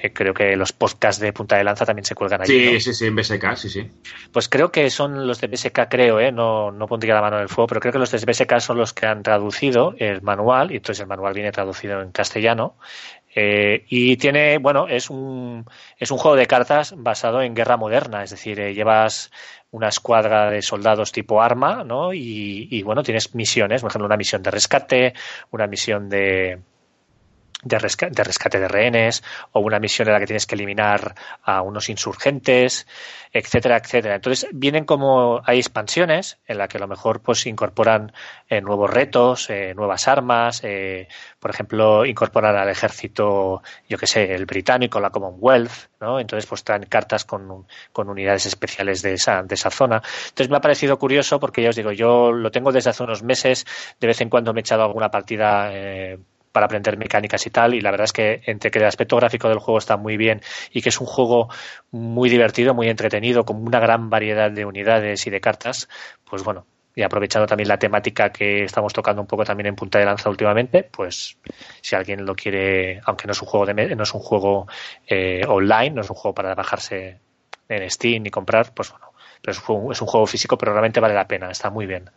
eh, 0.01 0.13
creo 0.13 0.33
que 0.33 0.55
los 0.55 0.71
podcasts 0.71 1.21
de 1.21 1.33
Punta 1.33 1.57
de 1.57 1.63
Lanza 1.63 1.85
también 1.85 2.05
se 2.05 2.15
cuelgan 2.15 2.41
allí. 2.41 2.79
Sí, 2.79 2.79
sí, 2.79 2.93
sí, 2.93 3.05
en 3.07 3.15
BSK, 3.15 3.55
sí, 3.55 3.69
sí. 3.69 3.91
Pues 4.31 4.47
creo 4.47 4.71
que 4.71 4.89
son 4.89 5.27
los 5.27 5.41
de 5.41 5.47
BSK, 5.47 5.89
creo, 5.89 6.19
¿eh? 6.19 6.31
no, 6.31 6.71
no 6.71 6.87
pondría 6.87 7.15
la 7.15 7.21
mano 7.21 7.37
en 7.37 7.43
el 7.43 7.49
fuego, 7.49 7.67
pero 7.67 7.81
creo 7.81 7.93
que 7.93 7.99
los 7.99 8.11
de 8.11 8.19
BSK 8.19 8.59
son 8.59 8.77
los 8.77 8.93
que 8.93 9.05
han 9.07 9.23
traducido 9.23 9.95
el 9.97 10.21
manual, 10.21 10.71
y 10.71 10.77
entonces 10.77 11.01
el 11.01 11.07
manual 11.07 11.33
viene 11.33 11.51
traducido 11.51 12.01
en 12.01 12.11
castellano. 12.11 12.75
Eh, 13.35 13.85
y 13.89 14.17
tiene, 14.17 14.57
bueno, 14.57 14.87
es 14.87 15.09
un, 15.09 15.65
es 15.97 16.11
un 16.11 16.17
juego 16.17 16.35
de 16.35 16.47
cartas 16.47 16.95
basado 16.97 17.41
en 17.41 17.53
guerra 17.53 17.77
moderna, 17.77 18.23
es 18.23 18.31
decir, 18.31 18.59
eh, 18.59 18.73
llevas 18.73 19.31
una 19.71 19.89
escuadra 19.89 20.49
de 20.49 20.61
soldados 20.61 21.11
tipo 21.11 21.41
arma, 21.41 21.83
¿no? 21.83 22.13
Y, 22.13 22.67
y, 22.71 22.81
bueno, 22.81 23.03
tienes 23.03 23.35
misiones, 23.35 23.81
por 23.81 23.91
ejemplo, 23.91 24.07
una 24.07 24.17
misión 24.17 24.41
de 24.41 24.51
rescate, 24.51 25.13
una 25.51 25.67
misión 25.67 26.09
de, 26.09 26.59
de, 27.63 27.77
rescate 27.77 28.59
de 28.59 28.67
rehenes 28.67 29.23
o 29.51 29.59
una 29.59 29.79
misión 29.79 30.07
en 30.07 30.13
la 30.13 30.19
que 30.19 30.27
tienes 30.27 30.45
que 30.45 30.55
eliminar 30.55 31.15
a 31.43 31.61
unos 31.61 31.89
insurgentes, 31.89 32.87
etcétera, 33.33 33.77
etcétera. 33.77 34.15
Entonces 34.15 34.49
vienen 34.53 34.85
como 34.85 35.41
hay 35.45 35.57
expansiones 35.59 36.39
en 36.47 36.57
la 36.57 36.67
que 36.67 36.77
a 36.77 36.79
lo 36.79 36.87
mejor 36.87 37.21
pues 37.21 37.45
incorporan 37.45 38.13
eh, 38.47 38.61
nuevos 38.61 38.89
retos, 38.89 39.49
eh, 39.49 39.73
nuevas 39.75 40.07
armas, 40.07 40.61
eh, 40.63 41.07
por 41.39 41.51
ejemplo 41.51 42.05
incorporan 42.05 42.55
al 42.55 42.69
ejército, 42.69 43.61
yo 43.87 43.97
que 43.97 44.07
sé, 44.07 44.33
el 44.33 44.45
británico, 44.45 44.99
la 44.99 45.09
Commonwealth, 45.09 45.89
¿no? 45.99 46.19
Entonces 46.19 46.47
pues 46.47 46.63
traen 46.63 46.83
cartas 46.83 47.25
con, 47.25 47.67
con 47.91 48.09
unidades 48.09 48.45
especiales 48.45 49.01
de 49.01 49.13
esa, 49.13 49.43
de 49.43 49.55
esa 49.55 49.69
zona. 49.69 50.01
Entonces 50.29 50.49
me 50.49 50.57
ha 50.57 50.61
parecido 50.61 50.97
curioso 50.97 51.39
porque 51.39 51.61
ya 51.61 51.69
os 51.69 51.75
digo, 51.75 51.91
yo 51.91 52.31
lo 52.31 52.51
tengo 52.51 52.71
desde 52.71 52.91
hace 52.91 53.03
unos 53.03 53.21
meses, 53.21 53.65
de 53.99 54.07
vez 54.07 54.21
en 54.21 54.29
cuando 54.29 54.53
me 54.53 54.61
he 54.61 54.61
echado 54.61 54.83
alguna 54.83 55.11
partida 55.11 55.69
para 56.51 56.65
aprender 56.65 56.97
mecánicas 56.97 57.45
y 57.45 57.49
tal. 57.49 57.73
Y 57.73 57.81
la 57.81 57.91
verdad 57.91 58.05
es 58.05 58.13
que 58.13 58.41
entre 58.45 58.71
que 58.71 58.79
el 58.79 58.85
aspecto 58.85 59.15
gráfico 59.15 59.49
del 59.49 59.59
juego 59.59 59.77
está 59.77 59.97
muy 59.97 60.17
bien 60.17 60.41
y 60.71 60.81
que 60.81 60.89
es 60.89 60.99
un 60.99 61.07
juego 61.07 61.49
muy 61.91 62.29
divertido, 62.29 62.73
muy 62.73 62.87
entretenido, 62.87 63.45
con 63.45 63.65
una 63.65 63.79
gran 63.79 64.09
variedad 64.09 64.51
de 64.51 64.65
unidades 64.65 65.25
y 65.27 65.29
de 65.29 65.41
cartas, 65.41 65.89
pues 66.29 66.43
bueno, 66.43 66.65
y 66.95 67.01
aprovechando 67.03 67.47
también 67.47 67.69
la 67.69 67.77
temática 67.77 68.31
que 68.31 68.63
estamos 68.63 68.91
tocando 68.93 69.21
un 69.21 69.27
poco 69.27 69.45
también 69.45 69.67
en 69.67 69.75
punta 69.75 69.99
de 69.99 70.05
lanza 70.05 70.29
últimamente, 70.29 70.83
pues 70.83 71.37
si 71.81 71.95
alguien 71.95 72.25
lo 72.25 72.35
quiere, 72.35 72.99
aunque 73.05 73.25
no 73.25 73.31
es 73.31 73.41
un 73.41 73.47
juego 73.47 73.65
de 73.65 73.95
no 73.95 74.03
es 74.03 74.13
un 74.13 74.19
juego 74.19 74.67
eh, 75.07 75.43
online, 75.47 75.91
no 75.91 76.01
es 76.01 76.09
un 76.09 76.15
juego 76.15 76.35
para 76.35 76.55
bajarse 76.55 77.19
en 77.69 77.89
Steam 77.89 78.25
y 78.25 78.29
comprar, 78.29 78.73
pues 78.73 78.91
bueno, 78.91 79.13
pero 79.41 79.57
es 79.57 79.69
un, 79.69 79.91
es 79.91 80.01
un 80.01 80.07
juego 80.07 80.25
físico, 80.25 80.57
pero 80.57 80.73
realmente 80.73 80.99
vale 80.99 81.13
la 81.13 81.27
pena, 81.27 81.49
está 81.51 81.69
muy 81.69 81.85
bien. 81.85 82.09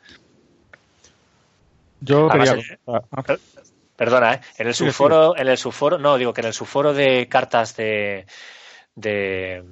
Yo 2.00 2.28
quería... 2.28 2.54
Eh, 2.54 3.38
Perdona, 4.02 4.34
¿eh? 4.34 4.40
En 4.58 4.66
el 4.66 4.74
subforo, 4.74 5.36
en 5.36 5.46
el 5.46 5.56
subforo, 5.56 5.96
no, 5.96 6.18
digo 6.18 6.34
que 6.34 6.40
en 6.40 6.48
el 6.48 6.52
subforo 6.52 6.92
de 6.92 7.28
cartas 7.28 7.76
de, 7.76 8.26
de, 8.96 9.62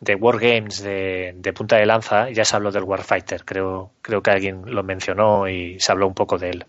de 0.00 0.14
Wargames 0.16 0.82
de, 0.82 1.32
de 1.34 1.52
punta 1.54 1.76
de 1.78 1.86
lanza 1.86 2.28
ya 2.28 2.44
se 2.44 2.56
habló 2.56 2.70
del 2.70 2.82
Warfighter. 2.82 3.42
Creo, 3.42 3.92
creo 4.02 4.22
que 4.22 4.30
alguien 4.30 4.64
lo 4.66 4.82
mencionó 4.82 5.48
y 5.48 5.80
se 5.80 5.92
habló 5.92 6.06
un 6.06 6.12
poco 6.12 6.36
de 6.36 6.50
él. 6.50 6.66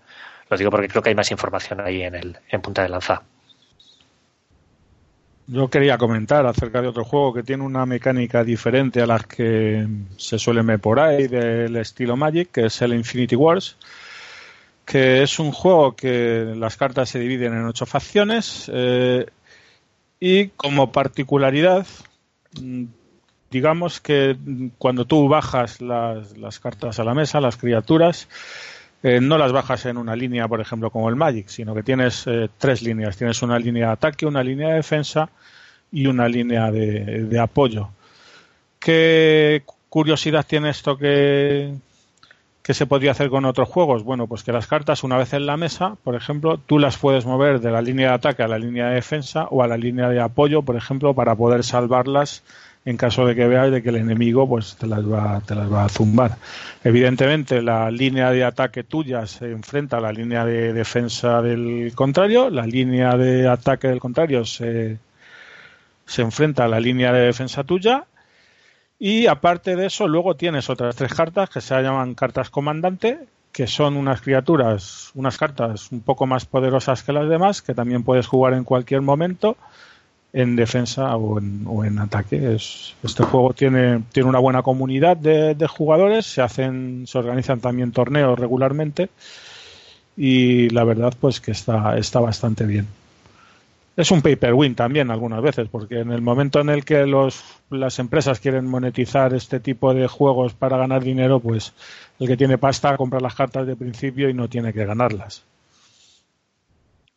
Lo 0.49 0.55
digo 0.55 0.71
porque 0.71 0.87
creo 0.87 1.03
que 1.03 1.09
hay 1.09 1.15
más 1.15 1.29
información 1.31 1.81
ahí 1.81 2.01
en 2.01 2.15
el, 2.15 2.37
en 2.47 2.61
punta 2.61 2.83
de 2.83 2.87
lanza. 2.87 3.23
Yo 5.47 5.69
quería 5.69 5.97
comentar 5.97 6.45
acerca 6.45 6.81
de 6.81 6.87
otro 6.87 7.03
juego 7.03 7.33
que 7.33 7.43
tiene 7.43 7.63
una 7.65 7.85
mecánica 7.85 8.45
diferente 8.45 9.01
a 9.01 9.05
las 9.05 9.25
que 9.25 9.85
se 10.15 10.39
suelen 10.39 10.65
ver 10.65 10.79
por 10.79 11.01
ahí 11.01 11.27
del 11.27 11.75
estilo 11.75 12.15
Magic, 12.15 12.51
que 12.53 12.67
es 12.67 12.81
el 12.81 12.93
Infinity 12.93 13.35
Wars 13.35 13.75
que 14.85 15.23
es 15.23 15.39
un 15.39 15.51
juego 15.51 15.95
que 15.95 16.53
las 16.55 16.77
cartas 16.77 17.09
se 17.09 17.19
dividen 17.19 17.53
en 17.53 17.65
ocho 17.65 17.85
facciones 17.85 18.69
eh, 18.73 19.25
y 20.19 20.47
como 20.49 20.91
particularidad, 20.91 21.87
mm, 22.61 22.85
digamos 23.49 23.99
que 23.99 24.37
cuando 24.77 25.05
tú 25.05 25.27
bajas 25.27 25.81
las, 25.81 26.37
las 26.37 26.59
cartas 26.59 26.99
a 26.99 27.03
la 27.03 27.13
mesa, 27.13 27.41
las 27.41 27.57
criaturas, 27.57 28.27
eh, 29.01 29.19
no 29.21 29.37
las 29.37 29.51
bajas 29.51 29.85
en 29.85 29.97
una 29.97 30.15
línea, 30.15 30.47
por 30.47 30.61
ejemplo, 30.61 30.89
como 30.89 31.09
el 31.09 31.15
Magic, 31.15 31.47
sino 31.47 31.75
que 31.75 31.83
tienes 31.83 32.25
eh, 32.27 32.49
tres 32.57 32.81
líneas. 32.81 33.17
Tienes 33.17 33.41
una 33.41 33.59
línea 33.59 33.87
de 33.87 33.93
ataque, 33.93 34.25
una 34.25 34.43
línea 34.43 34.69
de 34.69 34.75
defensa 34.75 35.29
y 35.91 36.07
una 36.07 36.27
línea 36.27 36.71
de, 36.71 37.25
de 37.25 37.39
apoyo. 37.39 37.89
¿Qué 38.79 39.63
curiosidad 39.89 40.45
tiene 40.47 40.69
esto 40.71 40.97
que, 40.97 41.73
¿Qué 42.65 42.73
se 42.73 42.87
podría 42.87 43.11
hacer 43.11 43.29
con 43.29 43.45
otros 43.45 43.69
juegos? 43.69 44.01
Bueno, 44.01 44.25
pues 44.25 44.43
que 44.43 44.51
las 44.51 44.65
cartas, 44.65 45.03
una 45.03 45.17
vez 45.17 45.33
en 45.33 45.45
la 45.45 45.55
mesa, 45.55 45.97
por 46.03 46.15
ejemplo, 46.15 46.57
tú 46.57 46.79
las 46.79 46.97
puedes 46.97 47.23
mover 47.23 47.61
de 47.61 47.69
la 47.69 47.79
línea 47.79 48.07
de 48.07 48.13
ataque 48.15 48.41
a 48.41 48.47
la 48.47 48.57
línea 48.57 48.87
de 48.87 48.95
defensa 48.95 49.43
o 49.51 49.61
a 49.61 49.67
la 49.67 49.77
línea 49.77 50.09
de 50.09 50.19
apoyo, 50.19 50.63
por 50.63 50.75
ejemplo, 50.75 51.13
para 51.13 51.35
poder 51.35 51.63
salvarlas 51.63 52.41
en 52.83 52.97
caso 52.97 53.27
de 53.27 53.35
que 53.35 53.45
veas 53.45 53.69
de 53.69 53.83
que 53.83 53.89
el 53.89 53.97
enemigo 53.97 54.49
pues 54.49 54.77
te 54.77 54.87
las 54.87 55.05
va, 55.05 55.41
te 55.45 55.53
las 55.53 55.71
va 55.71 55.85
a 55.85 55.89
zumbar. 55.89 56.37
Evidentemente, 56.83 57.61
la 57.61 57.91
línea 57.91 58.31
de 58.31 58.43
ataque 58.43 58.83
tuya 58.83 59.27
se 59.27 59.51
enfrenta 59.51 59.97
a 59.97 60.01
la 60.01 60.11
línea 60.11 60.43
de 60.43 60.73
defensa 60.73 61.43
del 61.43 61.91
contrario, 61.93 62.49
la 62.49 62.65
línea 62.65 63.15
de 63.15 63.47
ataque 63.47 63.89
del 63.89 63.99
contrario 63.99 64.43
se, 64.43 64.97
se 66.07 66.21
enfrenta 66.23 66.65
a 66.65 66.67
la 66.67 66.79
línea 66.79 67.13
de 67.13 67.27
defensa 67.27 67.63
tuya 67.63 68.05
y 68.99 69.27
aparte 69.27 69.75
de 69.75 69.87
eso, 69.87 70.07
luego 70.07 70.35
tienes 70.35 70.69
otras 70.69 70.95
tres 70.95 71.13
cartas 71.13 71.49
que 71.49 71.61
se 71.61 71.75
llaman 71.81 72.15
cartas 72.15 72.49
comandante, 72.49 73.19
que 73.51 73.67
son 73.67 73.97
unas 73.97 74.21
criaturas, 74.21 75.11
unas 75.15 75.37
cartas 75.37 75.91
un 75.91 76.01
poco 76.01 76.25
más 76.27 76.45
poderosas 76.45 77.03
que 77.03 77.13
las 77.13 77.29
demás, 77.29 77.61
que 77.61 77.73
también 77.73 78.03
puedes 78.03 78.27
jugar 78.27 78.53
en 78.53 78.63
cualquier 78.63 79.01
momento 79.01 79.57
en 80.33 80.57
defensa 80.57 81.15
o 81.15 81.39
en, 81.39 81.99
ataque. 81.99 82.55
este 82.55 83.23
juego 83.23 83.53
tiene, 83.53 84.03
tiene 84.11 84.27
una 84.27 84.39
buena 84.39 84.63
comunidad 84.63 85.15
de, 85.15 85.55
de, 85.55 85.67
jugadores, 85.67 86.25
se 86.25 86.41
hacen, 86.41 87.05
se 87.07 87.17
organizan 87.17 87.61
también 87.61 87.93
torneos 87.93 88.37
regularmente 88.37 89.09
y 90.17 90.69
la 90.69 90.83
verdad 90.83 91.13
pues 91.19 91.39
que 91.39 91.51
está, 91.51 91.97
está 91.97 92.19
bastante 92.19 92.65
bien 92.65 92.87
es 93.97 94.11
un 94.11 94.21
pay 94.21 94.35
per 94.35 94.53
win 94.53 94.75
también 94.75 95.09
algunas 95.09 95.41
veces, 95.41 95.69
porque 95.69 95.99
en 95.99 96.11
el 96.11 96.21
momento 96.21 96.59
en 96.59 96.69
el 96.69 96.83
que 96.83 97.05
los, 97.05 97.43
las 97.69 97.99
empresas 97.99 98.39
quieren 98.39 98.65
monetizar 98.65 99.33
este 99.33 99.59
tipo 99.59 99.93
de 99.93 100.07
juegos 100.07 100.53
para 100.53 100.77
ganar 100.77 101.03
dinero, 101.03 101.39
pues 101.39 101.73
el 102.19 102.27
que 102.27 102.37
tiene 102.37 102.57
pasta 102.57 102.97
compra 102.97 103.19
las 103.19 103.35
cartas 103.35 103.65
de 103.67 103.75
principio 103.75 104.29
y 104.29 104.33
no 104.33 104.49
tiene 104.49 104.73
que 104.73 104.85
ganarlas. 104.85 105.45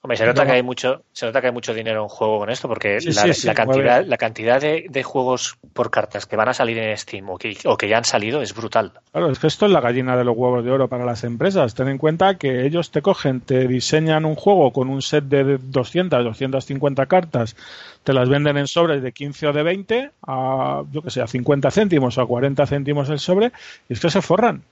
Hombre, 0.00 0.16
se 0.16 0.26
nota 0.26 0.46
que 0.46 0.52
hay 0.52 0.62
mucho, 0.62 1.02
se 1.12 1.26
nota 1.26 1.40
que 1.40 1.48
hay 1.48 1.52
mucho 1.52 1.74
dinero 1.74 2.02
en 2.04 2.08
juego 2.08 2.38
con 2.38 2.50
esto, 2.50 2.68
porque 2.68 2.98
la, 3.00 3.54
cantidad, 3.54 4.06
la 4.06 4.16
cantidad 4.16 4.60
de, 4.60 5.02
juegos 5.02 5.56
por 5.72 5.90
cartas 5.90 6.24
que 6.24 6.36
van 6.36 6.48
a 6.48 6.54
salir 6.54 6.78
en 6.78 6.96
Steam 6.96 7.28
o 7.28 7.36
que, 7.36 7.88
ya 7.88 7.96
han 7.96 8.04
salido 8.04 8.40
es 8.40 8.54
brutal. 8.54 8.92
Claro, 9.10 9.28
es 9.28 9.40
que 9.40 9.48
esto 9.48 9.66
es 9.66 9.72
la 9.72 9.80
gallina 9.80 10.16
de 10.16 10.22
los 10.22 10.36
huevos 10.36 10.64
de 10.64 10.70
oro 10.70 10.86
para 10.86 11.04
las 11.04 11.24
empresas. 11.24 11.74
Ten 11.74 11.88
en 11.88 11.98
cuenta 11.98 12.36
que 12.36 12.64
ellos 12.64 12.92
te 12.92 13.02
cogen, 13.02 13.40
te 13.40 13.66
diseñan 13.66 14.24
un 14.24 14.36
juego 14.36 14.72
con 14.72 14.88
un 14.88 15.02
set 15.02 15.24
de 15.24 15.58
200, 15.58 16.22
250 16.22 17.06
cartas, 17.06 17.56
te 18.04 18.12
las 18.12 18.28
venden 18.28 18.56
en 18.56 18.68
sobres 18.68 19.02
de 19.02 19.10
15 19.10 19.48
o 19.48 19.52
de 19.52 19.62
20 19.64 20.10
a, 20.28 20.84
yo 20.92 21.02
que 21.02 21.10
sé, 21.10 21.22
a 21.22 21.26
50 21.26 21.72
céntimos 21.72 22.16
o 22.18 22.22
a 22.22 22.26
40 22.26 22.64
céntimos 22.66 23.10
el 23.10 23.18
sobre, 23.18 23.50
y 23.88 23.94
es 23.94 24.00
que 24.00 24.10
se 24.10 24.22
forran. 24.22 24.62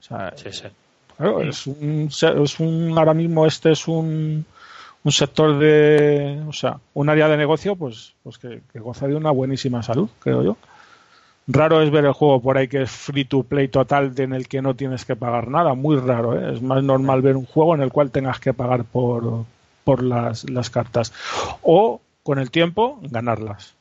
sí, 0.00 0.50
sí. 0.50 0.66
Claro, 1.16 1.40
es 1.40 1.66
un, 1.68 2.08
es 2.10 2.58
un, 2.58 2.98
ahora 2.98 3.14
mismo 3.14 3.46
este 3.46 3.70
es 3.70 3.86
un 3.86 4.44
un 5.04 5.12
sector 5.12 5.58
de, 5.58 6.42
o 6.46 6.52
sea, 6.52 6.78
un 6.94 7.08
área 7.08 7.28
de 7.28 7.36
negocio, 7.36 7.76
pues, 7.76 8.14
pues 8.22 8.38
que, 8.38 8.60
goza 8.74 9.08
de 9.08 9.16
una 9.16 9.30
buenísima 9.30 9.82
salud, 9.82 10.08
creo 10.20 10.42
yo. 10.42 10.56
Raro 11.48 11.82
es 11.82 11.90
ver 11.90 12.04
el 12.04 12.12
juego 12.12 12.40
por 12.40 12.56
ahí 12.56 12.68
que 12.68 12.82
es 12.82 12.90
free 12.90 13.24
to 13.24 13.42
play 13.42 13.66
total 13.66 14.12
en 14.16 14.32
el 14.32 14.46
que 14.46 14.62
no 14.62 14.76
tienes 14.76 15.04
que 15.04 15.16
pagar 15.16 15.48
nada, 15.48 15.74
muy 15.74 15.96
raro. 15.96 16.38
¿eh? 16.38 16.54
Es 16.54 16.62
más 16.62 16.84
normal 16.84 17.20
ver 17.20 17.36
un 17.36 17.46
juego 17.46 17.74
en 17.74 17.82
el 17.82 17.90
cual 17.90 18.12
tengas 18.12 18.38
que 18.38 18.54
pagar 18.54 18.84
por, 18.84 19.44
por 19.82 20.04
las, 20.04 20.48
las 20.48 20.70
cartas. 20.70 21.12
O 21.62 22.00
con 22.22 22.38
el 22.38 22.52
tiempo 22.52 23.00
ganarlas. 23.02 23.74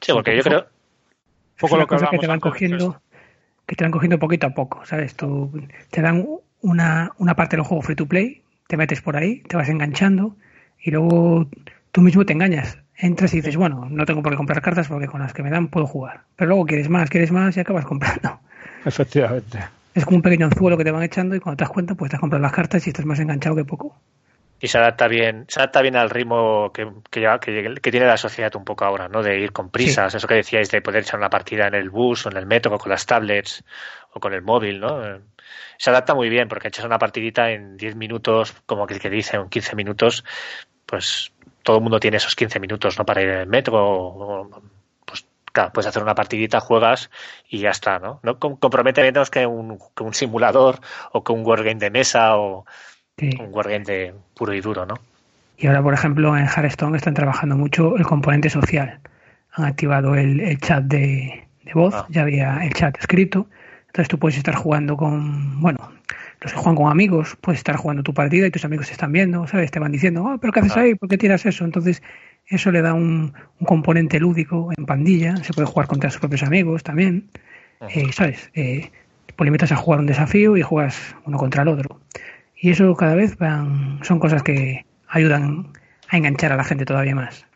Sí, 0.00 0.12
porque 0.12 0.36
yo 0.36 0.44
creo. 0.44 0.66
Poco 1.58 1.76
lo 1.76 1.88
que, 1.88 1.96
que 1.96 2.18
te 2.18 2.26
van 2.28 2.40
cogiendo, 2.40 3.00
que 3.66 3.74
te 3.74 3.84
van 3.84 3.92
cogiendo 3.92 4.18
poquito 4.20 4.46
a 4.46 4.50
poco, 4.50 4.84
¿sabes? 4.84 5.16
Tú, 5.16 5.50
te 5.90 6.02
dan 6.02 6.24
una, 6.60 7.12
una 7.18 7.34
parte 7.34 7.56
del 7.56 7.64
juego 7.64 7.82
free 7.82 7.96
to 7.96 8.06
play, 8.06 8.43
te 8.66 8.76
metes 8.76 9.00
por 9.00 9.16
ahí, 9.16 9.40
te 9.42 9.56
vas 9.56 9.68
enganchando 9.68 10.36
y 10.80 10.90
luego 10.90 11.48
tú 11.92 12.00
mismo 12.00 12.24
te 12.24 12.32
engañas. 12.32 12.78
Entras 12.96 13.34
y 13.34 13.38
dices, 13.38 13.56
bueno, 13.56 13.88
no 13.90 14.06
tengo 14.06 14.22
por 14.22 14.32
qué 14.32 14.36
comprar 14.36 14.62
cartas 14.62 14.88
porque 14.88 15.06
con 15.06 15.20
las 15.20 15.32
que 15.32 15.42
me 15.42 15.50
dan 15.50 15.68
puedo 15.68 15.86
jugar. 15.86 16.22
Pero 16.36 16.50
luego 16.50 16.66
quieres 16.66 16.88
más, 16.88 17.10
quieres 17.10 17.32
más 17.32 17.56
y 17.56 17.60
acabas 17.60 17.84
comprando. 17.84 18.40
Efectivamente. 18.84 19.58
Es 19.94 20.04
como 20.04 20.16
un 20.16 20.22
pequeño 20.22 20.46
anzuelo 20.46 20.76
que 20.76 20.84
te 20.84 20.90
van 20.90 21.02
echando 21.02 21.34
y 21.34 21.40
cuando 21.40 21.56
te 21.56 21.64
das 21.64 21.70
cuenta, 21.70 21.94
pues 21.94 22.10
te 22.10 22.16
has 22.16 22.20
comprado 22.20 22.42
las 22.42 22.52
cartas 22.52 22.86
y 22.86 22.90
estás 22.90 23.06
más 23.06 23.18
enganchado 23.20 23.56
que 23.56 23.64
poco. 23.64 23.96
Y 24.60 24.68
se 24.68 24.78
adapta 24.78 25.08
bien, 25.08 25.44
se 25.48 25.60
adapta 25.60 25.82
bien 25.82 25.96
al 25.96 26.10
ritmo 26.10 26.72
que, 26.72 26.88
que, 27.10 27.90
tiene 27.90 28.06
la 28.06 28.16
sociedad 28.16 28.54
un 28.56 28.64
poco 28.64 28.84
ahora, 28.84 29.08
¿no? 29.08 29.22
De 29.22 29.38
ir 29.38 29.52
con 29.52 29.70
prisas, 29.70 30.14
eso 30.14 30.26
que 30.26 30.34
decíais 30.34 30.70
de 30.70 30.80
poder 30.80 31.02
echar 31.02 31.18
una 31.18 31.28
partida 31.28 31.66
en 31.66 31.74
el 31.74 31.90
bus 31.90 32.24
o 32.24 32.30
en 32.30 32.36
el 32.36 32.46
metro, 32.46 32.78
con 32.78 32.90
las 32.90 33.04
tablets 33.04 33.62
o 34.12 34.20
con 34.20 34.32
el 34.32 34.42
móvil, 34.42 34.80
¿no? 34.80 35.02
Se 35.78 35.90
adapta 35.90 36.14
muy 36.14 36.28
bien 36.28 36.48
porque 36.48 36.68
echas 36.68 36.84
una 36.84 36.98
partidita 36.98 37.50
en 37.50 37.76
10 37.76 37.96
minutos, 37.96 38.54
como 38.66 38.86
que 38.86 38.94
el 38.94 39.00
que 39.00 39.10
dice, 39.10 39.36
en 39.36 39.48
15 39.48 39.76
minutos, 39.76 40.24
pues 40.86 41.32
todo 41.62 41.78
el 41.78 41.82
mundo 41.82 41.98
tiene 41.98 42.18
esos 42.18 42.36
15 42.36 42.60
minutos, 42.60 42.98
¿no? 42.98 43.04
Para 43.04 43.22
ir 43.22 43.28
en 43.28 43.40
el 43.40 43.46
metro 43.46 43.74
o, 43.76 44.62
pues 45.04 45.26
claro, 45.52 45.72
puedes 45.72 45.88
hacer 45.88 46.02
una 46.02 46.14
partidita, 46.14 46.60
juegas 46.60 47.10
y 47.48 47.58
ya 47.58 47.70
está, 47.70 47.98
¿no? 47.98 48.20
no 48.22 48.38
compromete 48.38 49.02
menos 49.02 49.30
que 49.30 49.46
un, 49.46 49.78
que 49.96 50.02
un 50.02 50.14
simulador 50.14 50.80
o 51.12 51.24
que 51.24 51.32
un 51.32 51.44
wargame 51.44 51.80
de 51.80 51.90
mesa 51.90 52.36
o 52.36 52.66
un 53.20 53.48
wargame 53.50 53.84
de 53.84 54.14
puro 54.34 54.52
y 54.52 54.60
duro, 54.60 54.86
¿no? 54.86 54.94
Y 55.56 55.66
ahora, 55.66 55.82
por 55.82 55.94
ejemplo, 55.94 56.36
en 56.36 56.46
Hearthstone 56.46 56.96
están 56.96 57.14
trabajando 57.14 57.56
mucho 57.56 57.96
el 57.96 58.04
componente 58.04 58.50
social. 58.50 59.00
Han 59.52 59.64
activado 59.64 60.16
el, 60.16 60.58
chat 60.60 60.82
de, 60.84 61.46
voz, 61.74 61.94
ah. 61.94 62.06
ya 62.10 62.22
había 62.22 62.58
el 62.64 62.72
chat 62.74 62.98
escrito. 62.98 63.46
Entonces 63.94 64.08
tú 64.08 64.18
puedes 64.18 64.36
estar 64.36 64.56
jugando 64.56 64.96
con, 64.96 65.60
bueno, 65.60 65.78
los 66.40 66.52
que 66.52 66.58
juegan 66.58 66.74
con 66.74 66.90
amigos, 66.90 67.36
puedes 67.40 67.60
estar 67.60 67.76
jugando 67.76 68.02
tu 68.02 68.12
partida 68.12 68.48
y 68.48 68.50
tus 68.50 68.64
amigos 68.64 68.88
te 68.88 68.92
están 68.92 69.12
viendo, 69.12 69.46
¿sabes? 69.46 69.70
Te 69.70 69.78
van 69.78 69.92
diciendo, 69.92 70.24
oh, 70.24 70.36
pero 70.36 70.52
¿qué 70.52 70.58
haces 70.58 70.76
ah. 70.76 70.80
ahí? 70.80 70.96
¿Por 70.96 71.08
qué 71.08 71.16
tiras 71.16 71.46
eso? 71.46 71.64
Entonces, 71.64 72.02
eso 72.48 72.72
le 72.72 72.82
da 72.82 72.92
un, 72.92 73.32
componente 73.64 74.18
lúdico 74.18 74.72
en 74.76 74.84
pandilla, 74.84 75.36
se 75.36 75.52
puede 75.52 75.68
jugar 75.68 75.86
contra 75.86 76.10
sus 76.10 76.18
propios 76.18 76.42
amigos 76.42 76.82
también, 76.82 77.30
eh, 77.88 78.10
¿sabes? 78.10 78.50
Eh, 78.54 78.90
pues 79.36 79.46
limitas 79.46 79.70
a 79.70 79.76
jugar 79.76 80.00
un 80.00 80.06
desafío 80.06 80.56
y 80.56 80.62
juegas 80.62 81.14
uno 81.24 81.38
contra 81.38 81.62
el 81.62 81.68
otro. 81.68 82.00
Y 82.60 82.70
eso 82.70 82.96
cada 82.96 83.14
vez 83.14 83.38
van, 83.38 84.00
son 84.02 84.18
cosas 84.18 84.42
que 84.42 84.84
ayudan 85.06 85.68
a 86.08 86.16
enganchar 86.16 86.50
a 86.50 86.56
la 86.56 86.64
gente 86.64 86.84
todavía 86.84 87.14
más. 87.14 87.46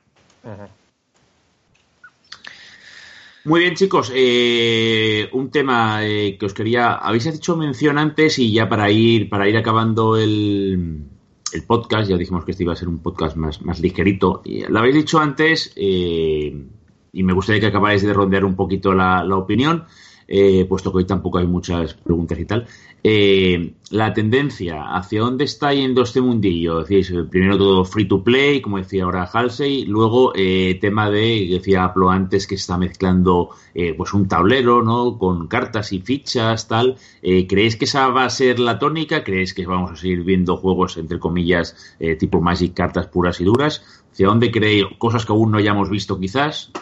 Muy 3.48 3.60
bien, 3.60 3.74
chicos. 3.74 4.12
Eh, 4.14 5.26
un 5.32 5.50
tema 5.50 6.04
eh, 6.04 6.36
que 6.38 6.44
os 6.44 6.52
quería. 6.52 6.96
Habéis 6.96 7.24
hecho 7.24 7.56
mención 7.56 7.96
antes 7.96 8.38
y 8.38 8.52
ya 8.52 8.68
para 8.68 8.90
ir 8.90 9.30
para 9.30 9.48
ir 9.48 9.56
acabando 9.56 10.18
el, 10.18 11.06
el 11.54 11.62
podcast, 11.62 12.10
ya 12.10 12.18
dijimos 12.18 12.44
que 12.44 12.50
este 12.50 12.64
iba 12.64 12.74
a 12.74 12.76
ser 12.76 12.88
un 12.88 12.98
podcast 12.98 13.36
más, 13.36 13.62
más 13.62 13.80
ligerito. 13.80 14.42
lo 14.68 14.78
habéis 14.78 14.96
dicho 14.96 15.18
antes 15.18 15.72
eh, 15.76 16.62
y 17.10 17.22
me 17.22 17.32
gustaría 17.32 17.62
que 17.62 17.68
acabáis 17.68 18.02
de 18.02 18.12
rondear 18.12 18.44
un 18.44 18.54
poquito 18.54 18.92
la, 18.92 19.24
la 19.24 19.36
opinión 19.38 19.86
eh, 20.28 20.66
puesto 20.68 20.92
que 20.92 20.98
hoy 20.98 21.06
tampoco 21.06 21.38
hay 21.38 21.46
muchas 21.46 21.94
preguntas 21.94 22.38
y 22.38 22.44
tal. 22.44 22.66
Eh, 23.02 23.74
la 23.90 24.12
tendencia, 24.12 24.94
¿hacia 24.94 25.20
dónde 25.20 25.44
está 25.44 25.72
yendo 25.72 26.02
este 26.02 26.20
mundillo? 26.20 26.82
Decís, 26.82 27.12
primero 27.30 27.56
todo 27.56 27.84
free 27.84 28.06
to 28.06 28.22
play, 28.22 28.60
como 28.60 28.78
decía 28.78 29.04
ahora 29.04 29.24
Halsey, 29.24 29.86
luego 29.86 30.32
eh, 30.34 30.76
tema 30.80 31.08
de, 31.08 31.48
decía 31.48 31.84
Aplo 31.84 32.10
antes, 32.10 32.46
que 32.46 32.56
está 32.56 32.76
mezclando 32.76 33.50
eh, 33.74 33.94
pues 33.94 34.12
un 34.12 34.26
tablero, 34.28 34.82
¿no? 34.82 35.16
Con 35.16 35.46
cartas 35.46 35.92
y 35.92 36.00
fichas, 36.00 36.68
tal. 36.68 36.96
¿Creéis 37.22 37.76
que 37.76 37.84
esa 37.84 38.08
va 38.08 38.24
a 38.24 38.30
ser 38.30 38.58
la 38.58 38.78
tónica? 38.78 39.24
¿Creéis 39.24 39.54
que 39.54 39.64
vamos 39.64 39.92
a 39.92 39.96
seguir 39.96 40.24
viendo 40.24 40.56
juegos, 40.56 40.96
entre 40.96 41.18
comillas, 41.18 41.96
tipo 42.18 42.40
Magic, 42.40 42.74
cartas 42.74 43.06
puras 43.06 43.40
y 43.40 43.44
duras? 43.44 43.82
¿Hacia 44.12 44.26
dónde 44.26 44.50
creéis? 44.50 44.86
Cosas 44.98 45.24
que 45.24 45.32
aún 45.32 45.52
no 45.52 45.58
hayamos 45.58 45.88
visto 45.88 46.18
quizás. 46.18 46.72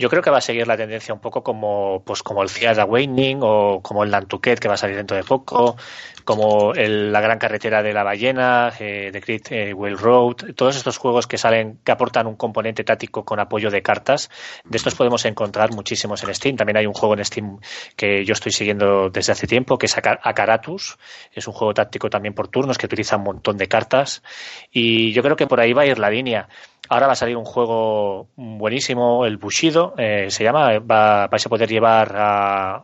Yo 0.00 0.08
creo 0.08 0.22
que 0.22 0.30
va 0.30 0.38
a 0.38 0.40
seguir 0.40 0.66
la 0.66 0.78
tendencia 0.78 1.12
un 1.12 1.20
poco 1.20 1.42
como, 1.42 2.02
pues 2.06 2.22
como 2.22 2.42
el 2.42 2.48
Fiat 2.48 2.78
Awakening 2.78 3.40
o 3.42 3.82
como 3.82 4.02
el 4.02 4.10
Nantucket 4.10 4.58
que 4.58 4.66
va 4.66 4.72
a 4.72 4.78
salir 4.78 4.96
dentro 4.96 5.14
de 5.14 5.24
poco, 5.24 5.76
como 6.24 6.72
la 6.74 7.20
Gran 7.20 7.38
Carretera 7.38 7.82
de 7.82 7.92
la 7.92 8.02
Ballena, 8.02 8.72
eh, 8.80 9.10
The 9.12 9.20
Great 9.20 9.52
eh, 9.52 9.74
Whale 9.74 9.96
Road, 9.96 10.54
todos 10.56 10.76
estos 10.76 10.96
juegos 10.96 11.26
que 11.26 11.36
salen, 11.36 11.80
que 11.84 11.92
aportan 11.92 12.26
un 12.26 12.36
componente 12.36 12.82
táctico 12.82 13.26
con 13.26 13.40
apoyo 13.40 13.70
de 13.70 13.82
cartas. 13.82 14.30
De 14.64 14.78
estos 14.78 14.94
podemos 14.94 15.22
encontrar 15.26 15.70
muchísimos 15.74 16.24
en 16.24 16.34
Steam. 16.34 16.56
También 16.56 16.78
hay 16.78 16.86
un 16.86 16.94
juego 16.94 17.14
en 17.14 17.22
Steam 17.22 17.58
que 17.94 18.24
yo 18.24 18.32
estoy 18.32 18.52
siguiendo 18.52 19.10
desde 19.10 19.32
hace 19.32 19.46
tiempo, 19.46 19.76
que 19.76 19.84
es 19.84 19.98
Akaratus. 19.98 20.96
Es 21.30 21.46
un 21.46 21.52
juego 21.52 21.74
táctico 21.74 22.08
también 22.08 22.32
por 22.32 22.48
turnos 22.48 22.78
que 22.78 22.86
utiliza 22.86 23.18
un 23.18 23.24
montón 23.24 23.58
de 23.58 23.68
cartas. 23.68 24.22
Y 24.70 25.12
yo 25.12 25.22
creo 25.22 25.36
que 25.36 25.46
por 25.46 25.60
ahí 25.60 25.74
va 25.74 25.82
a 25.82 25.86
ir 25.86 25.98
la 25.98 26.08
línea. 26.08 26.48
Ahora 26.90 27.06
va 27.06 27.12
a 27.12 27.16
salir 27.16 27.36
un 27.36 27.44
juego 27.44 28.26
buenísimo, 28.34 29.24
el 29.24 29.36
Bushido, 29.36 29.94
eh, 29.96 30.26
se 30.28 30.42
llama, 30.42 30.80
va, 30.80 31.28
vais 31.28 31.46
a 31.46 31.48
poder 31.48 31.68
llevar 31.68 32.16
a 32.16 32.82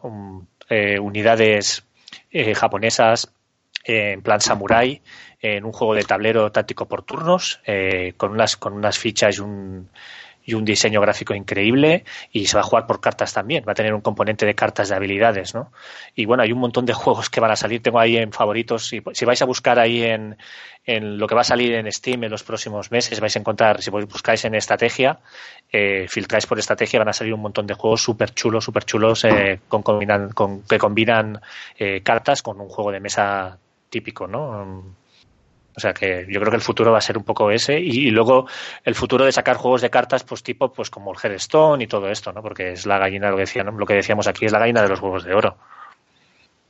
eh, 0.68 1.00
unidades 1.00 1.84
eh, 2.30 2.54
japonesas 2.54 3.34
en 3.82 4.22
plan 4.22 4.40
samurai 4.40 5.02
en 5.42 5.64
un 5.64 5.72
juego 5.72 5.96
de 5.96 6.04
tablero 6.04 6.52
táctico 6.52 6.86
por 6.86 7.02
turnos 7.02 7.60
con 8.16 8.30
unas 8.30 8.56
con 8.56 8.74
unas 8.74 8.96
fichas 8.96 9.38
y 9.38 9.40
un 9.40 9.90
y 10.46 10.54
un 10.54 10.64
diseño 10.64 11.00
gráfico 11.00 11.34
increíble 11.34 12.04
y 12.32 12.46
se 12.46 12.56
va 12.56 12.60
a 12.60 12.64
jugar 12.64 12.86
por 12.86 13.00
cartas 13.00 13.34
también, 13.34 13.64
va 13.68 13.72
a 13.72 13.74
tener 13.74 13.92
un 13.92 14.00
componente 14.00 14.46
de 14.46 14.54
cartas 14.54 14.88
de 14.88 14.94
habilidades, 14.94 15.54
¿no? 15.54 15.72
Y 16.14 16.24
bueno, 16.24 16.44
hay 16.44 16.52
un 16.52 16.60
montón 16.60 16.86
de 16.86 16.92
juegos 16.94 17.28
que 17.28 17.40
van 17.40 17.50
a 17.50 17.56
salir, 17.56 17.82
tengo 17.82 17.98
ahí 17.98 18.16
en 18.16 18.32
favoritos, 18.32 18.86
si, 18.86 19.02
si 19.12 19.24
vais 19.24 19.42
a 19.42 19.44
buscar 19.44 19.80
ahí 19.80 20.04
en, 20.04 20.36
en, 20.86 21.18
lo 21.18 21.26
que 21.26 21.34
va 21.34 21.40
a 21.40 21.44
salir 21.44 21.74
en 21.74 21.90
Steam 21.90 22.22
en 22.24 22.30
los 22.30 22.44
próximos 22.44 22.92
meses, 22.92 23.18
vais 23.18 23.34
a 23.34 23.40
encontrar, 23.40 23.82
si 23.82 23.90
buscáis 23.90 24.44
en 24.44 24.54
estrategia, 24.54 25.18
eh, 25.72 26.06
filtráis 26.08 26.46
por 26.46 26.60
estrategia, 26.60 27.00
van 27.00 27.08
a 27.08 27.12
salir 27.12 27.34
un 27.34 27.42
montón 27.42 27.66
de 27.66 27.74
juegos 27.74 28.00
súper 28.00 28.32
chulos, 28.32 28.64
súper 28.64 28.84
chulos, 28.84 29.24
eh, 29.24 29.58
con, 29.66 29.82
con, 29.82 30.62
que 30.62 30.78
combinan 30.78 31.40
eh, 31.76 32.02
cartas 32.02 32.42
con 32.42 32.60
un 32.60 32.68
juego 32.68 32.92
de 32.92 33.00
mesa 33.00 33.58
típico, 33.90 34.28
¿no? 34.28 34.94
O 35.76 35.80
sea 35.80 35.92
que 35.92 36.26
yo 36.30 36.40
creo 36.40 36.50
que 36.50 36.56
el 36.56 36.62
futuro 36.62 36.90
va 36.90 36.98
a 36.98 37.02
ser 37.02 37.18
un 37.18 37.24
poco 37.24 37.50
ese 37.50 37.78
y, 37.78 38.10
luego 38.10 38.48
el 38.82 38.94
futuro 38.94 39.26
de 39.26 39.32
sacar 39.32 39.56
juegos 39.56 39.82
de 39.82 39.90
cartas 39.90 40.24
pues 40.24 40.42
tipo 40.42 40.72
pues 40.72 40.88
como 40.88 41.12
el 41.12 41.18
Hearthstone 41.22 41.84
y 41.84 41.86
todo 41.86 42.08
esto, 42.08 42.32
¿no? 42.32 42.40
Porque 42.40 42.72
es 42.72 42.86
la 42.86 42.98
gallina 42.98 43.30
lo 43.30 43.86
que 43.86 43.94
decíamos 43.94 44.26
aquí 44.26 44.46
es 44.46 44.52
la 44.52 44.58
gallina 44.58 44.82
de 44.82 44.88
los 44.88 45.02
huevos 45.02 45.24
de 45.24 45.34
oro. 45.34 45.58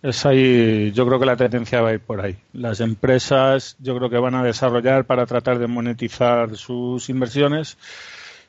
Es 0.02 0.26
ahí, 0.26 0.90
yo 0.90 1.06
creo 1.06 1.20
que 1.20 1.26
la 1.26 1.36
tendencia 1.36 1.80
va 1.82 1.90
a 1.90 1.92
ir 1.92 2.00
por 2.00 2.20
ahí. 2.20 2.36
Las 2.52 2.80
empresas 2.80 3.76
yo 3.78 3.96
creo 3.96 4.10
que 4.10 4.18
van 4.18 4.34
a 4.34 4.42
desarrollar 4.42 5.04
para 5.04 5.24
tratar 5.24 5.60
de 5.60 5.68
monetizar 5.68 6.56
sus 6.56 7.08
inversiones 7.08 7.78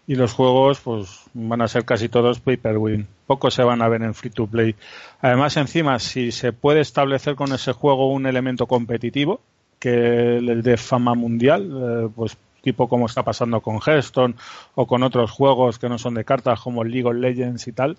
y 0.08 0.16
los 0.16 0.34
juegos 0.34 0.80
pues 0.80 1.22
van 1.36 1.62
a 1.62 1.68
ser 1.68 1.86
casi 1.86 2.10
todos 2.10 2.40
pay 2.40 2.58
per 2.58 2.78
win. 2.78 3.08
Pocos 3.28 3.54
se 3.54 3.64
van 3.64 3.84
a 3.84 3.90
ver 3.90 4.02
en 4.02 4.16
free 4.16 4.32
to 4.32 4.48
play. 4.48 4.76
Además, 5.22 5.56
encima, 5.58 6.00
si 6.00 6.32
se 6.32 6.52
puede 6.52 6.80
establecer 6.80 7.36
con 7.36 7.54
ese 7.54 7.74
juego 7.74 8.12
un 8.12 8.26
elemento 8.26 8.66
competitivo, 8.66 9.42
que 9.80 9.90
de 9.90 10.78
fama 10.78 11.14
mundial, 11.14 11.72
eh, 11.72 12.10
pues 12.16 12.38
tipo 12.62 12.90
como 12.90 13.06
está 13.06 13.24
pasando 13.24 13.62
con 13.62 13.80
Hearthstone 13.80 14.36
o 14.76 14.86
con 14.88 15.04
otros 15.04 15.32
juegos 15.32 15.80
que 15.80 15.90
no 15.90 15.98
son 15.98 16.16
de 16.16 16.26
cartas 16.26 16.60
como 16.60 16.84
League 16.84 17.08
of 17.08 17.16
Legends 17.16 17.68
y 17.68 17.72
tal, 17.72 17.98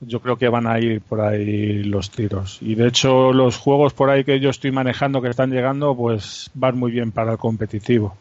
yo 0.00 0.20
creo 0.20 0.36
que 0.36 0.48
van 0.48 0.66
a 0.66 0.78
ir 0.78 1.00
por 1.00 1.20
ahí 1.20 1.82
los 1.82 2.10
tiros. 2.10 2.58
Y 2.60 2.74
de 2.74 2.88
hecho 2.88 3.32
los 3.32 3.56
juegos 3.56 3.94
por 3.94 4.10
ahí 4.10 4.24
que 4.24 4.40
yo 4.40 4.50
estoy 4.50 4.70
manejando 4.70 5.22
que 5.22 5.30
están 5.30 5.50
llegando 5.50 5.96
pues 5.96 6.50
van 6.54 6.78
muy 6.78 6.92
bien 6.92 7.12
para 7.12 7.32
el 7.32 7.38
competitivo. 7.38 8.16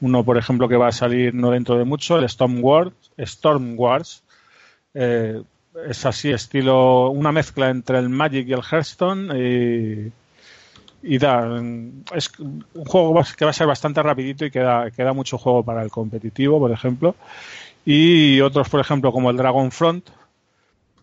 Uno, 0.00 0.24
por 0.24 0.36
ejemplo, 0.36 0.68
que 0.68 0.76
va 0.76 0.88
a 0.88 0.92
salir 0.92 1.34
no 1.34 1.50
dentro 1.50 1.78
de 1.78 1.84
mucho, 1.84 2.18
el 2.18 2.24
Storm 2.24 2.62
Wars, 2.62 2.92
Storm 3.16 3.74
Wars 3.78 4.22
eh, 4.92 5.42
es 5.88 6.06
así, 6.06 6.30
estilo, 6.30 7.10
una 7.10 7.32
mezcla 7.32 7.70
entre 7.70 7.98
el 7.98 8.08
Magic 8.08 8.46
y 8.48 8.52
el 8.52 8.62
Hearthstone 8.62 9.38
y 9.38 10.12
y 11.04 11.18
da 11.18 11.60
es 12.14 12.30
un 12.38 12.64
juego 12.86 13.22
que 13.36 13.44
va 13.44 13.50
a 13.50 13.54
ser 13.54 13.66
bastante 13.66 14.02
rapidito 14.02 14.46
y 14.46 14.50
queda, 14.50 14.90
queda 14.90 15.12
mucho 15.12 15.36
juego 15.36 15.62
para 15.62 15.82
el 15.82 15.90
competitivo, 15.90 16.58
por 16.58 16.72
ejemplo. 16.72 17.14
Y 17.84 18.40
otros, 18.40 18.68
por 18.70 18.80
ejemplo, 18.80 19.12
como 19.12 19.30
el 19.30 19.36
Dragon 19.36 19.70
Front, 19.70 20.08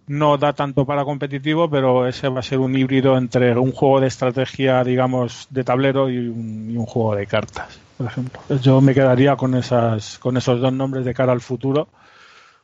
no 0.07 0.37
da 0.37 0.53
tanto 0.53 0.85
para 0.85 1.05
competitivo, 1.05 1.69
pero 1.69 2.07
ese 2.07 2.27
va 2.27 2.39
a 2.39 2.43
ser 2.43 2.57
un 2.57 2.75
híbrido 2.75 3.17
entre 3.17 3.57
un 3.57 3.71
juego 3.71 4.01
de 4.01 4.07
estrategia, 4.07 4.83
digamos, 4.83 5.47
de 5.51 5.63
tablero 5.63 6.09
y 6.09 6.17
un, 6.17 6.85
juego 6.85 7.15
de 7.15 7.27
cartas, 7.27 7.79
por 7.97 8.07
ejemplo. 8.07 8.41
Yo 8.61 8.81
me 8.81 8.95
quedaría 8.95 9.35
con 9.35 9.53
esas, 9.55 10.17
con 10.17 10.35
esos 10.35 10.59
dos 10.59 10.73
nombres 10.73 11.05
de 11.05 11.13
cara 11.13 11.31
al 11.31 11.41
futuro, 11.41 11.87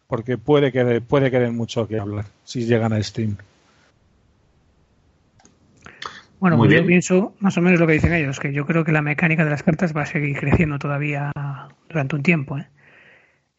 porque 0.07 0.37
puede 0.37 0.71
que 0.71 1.01
puede 1.01 1.29
que 1.29 1.39
den 1.39 1.55
mucho 1.55 1.87
que 1.87 1.99
hablar 1.99 2.25
si 2.43 2.65
llegan 2.65 2.93
a 2.93 3.03
Steam. 3.03 3.37
Bueno, 6.39 6.57
pues 6.57 6.71
yo 6.71 6.85
pienso 6.85 7.35
más 7.39 7.57
o 7.57 7.61
menos 7.61 7.79
lo 7.79 7.87
que 7.87 7.93
dicen 7.93 8.13
ellos, 8.13 8.39
que 8.39 8.53
yo 8.53 8.65
creo 8.65 8.83
que 8.83 8.91
la 8.91 9.01
mecánica 9.01 9.43
de 9.43 9.49
las 9.49 9.63
cartas 9.63 9.95
va 9.95 10.03
a 10.03 10.05
seguir 10.05 10.37
creciendo 10.37 10.77
todavía 10.77 11.31
durante 11.89 12.15
un 12.15 12.23
tiempo. 12.23 12.59
¿eh? 12.59 12.67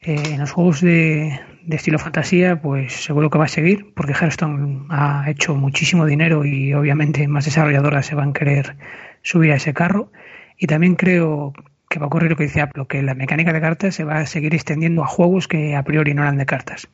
Eh, 0.00 0.34
en 0.34 0.38
los 0.38 0.52
juegos 0.52 0.80
de, 0.80 1.40
estilo 1.68 1.98
fantasía, 1.98 2.62
pues 2.62 2.92
seguro 2.92 3.30
que 3.30 3.38
va 3.38 3.46
a 3.46 3.48
seguir, 3.48 3.92
porque 3.94 4.12
Hearthstone 4.12 4.86
ha 4.90 5.28
hecho 5.28 5.56
muchísimo 5.56 6.06
dinero 6.06 6.44
y 6.44 6.72
obviamente 6.72 7.26
más 7.26 7.46
desarrolladoras 7.46 8.06
se 8.06 8.14
van 8.14 8.30
a 8.30 8.32
querer 8.32 8.76
subir 9.22 9.50
a 9.50 9.56
ese 9.56 9.74
carro. 9.74 10.12
Y 10.56 10.68
también 10.68 10.94
creo 10.94 11.52
que 11.88 11.98
va 11.98 12.04
a 12.04 12.08
ocurrir 12.08 12.30
lo 12.30 12.36
que 12.36 12.44
dice 12.44 12.60
Apple, 12.60 12.86
que 12.88 13.02
la 13.02 13.14
mecánica 13.14 13.52
de 13.52 13.60
cartas 13.60 13.96
se 13.96 14.04
va 14.04 14.18
a 14.18 14.26
seguir 14.26 14.54
extendiendo 14.54 15.02
a 15.02 15.06
juegos 15.06 15.48
que 15.48 15.74
a 15.74 15.82
priori 15.82 16.14
no 16.14 16.22
eran 16.22 16.36
de 16.36 16.46
cartas. 16.46 16.88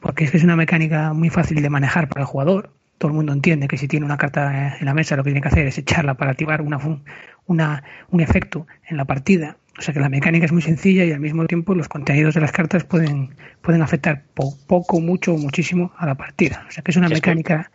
Porque 0.00 0.24
es 0.24 0.30
que 0.30 0.38
es 0.38 0.44
una 0.44 0.56
mecánica 0.56 1.12
muy 1.12 1.28
fácil 1.28 1.60
de 1.60 1.68
manejar 1.68 2.08
para 2.08 2.22
el 2.22 2.26
jugador. 2.26 2.72
Todo 3.00 3.12
el 3.12 3.16
mundo 3.16 3.32
entiende 3.32 3.66
que 3.66 3.78
si 3.78 3.88
tiene 3.88 4.04
una 4.04 4.18
carta 4.18 4.76
en 4.78 4.84
la 4.84 4.92
mesa 4.92 5.16
lo 5.16 5.24
que 5.24 5.30
tiene 5.30 5.40
que 5.40 5.48
hacer 5.48 5.66
es 5.66 5.78
echarla 5.78 6.14
para 6.14 6.32
activar 6.32 6.60
una, 6.60 6.78
una, 7.46 7.82
un 8.10 8.20
efecto 8.20 8.66
en 8.86 8.98
la 8.98 9.06
partida 9.06 9.56
o 9.80 9.82
sea 9.82 9.94
que 9.94 10.00
la 10.00 10.10
mecánica 10.10 10.44
es 10.44 10.52
muy 10.52 10.60
sencilla 10.60 11.04
y 11.04 11.12
al 11.12 11.20
mismo 11.20 11.46
tiempo 11.46 11.74
los 11.74 11.88
contenidos 11.88 12.34
de 12.34 12.42
las 12.42 12.52
cartas 12.52 12.84
pueden, 12.84 13.34
pueden 13.62 13.80
afectar 13.80 14.24
poco, 14.34 15.00
mucho 15.00 15.32
o 15.32 15.38
muchísimo 15.38 15.92
a 15.96 16.04
la 16.04 16.16
partida. 16.16 16.66
O 16.68 16.70
sea 16.70 16.82
que 16.82 16.90
es 16.90 16.98
una 16.98 17.08
mecánica, 17.08 17.70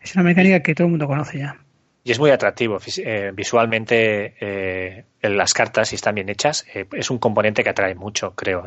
es 0.00 0.14
una 0.16 0.24
mecánica 0.24 0.60
que 0.60 0.74
todo 0.74 0.86
el 0.86 0.90
mundo 0.90 1.06
conoce 1.06 1.38
ya. 1.38 1.56
Y 2.02 2.10
es 2.10 2.18
muy 2.18 2.32
atractivo 2.32 2.78
eh, 3.04 3.30
visualmente 3.32 4.34
eh, 4.40 5.04
las 5.22 5.54
cartas, 5.54 5.90
si 5.90 5.94
están 5.94 6.16
bien 6.16 6.28
hechas, 6.30 6.66
eh, 6.74 6.86
es 6.94 7.10
un 7.10 7.18
componente 7.18 7.62
que 7.62 7.70
atrae 7.70 7.94
mucho, 7.94 8.34
creo. 8.34 8.64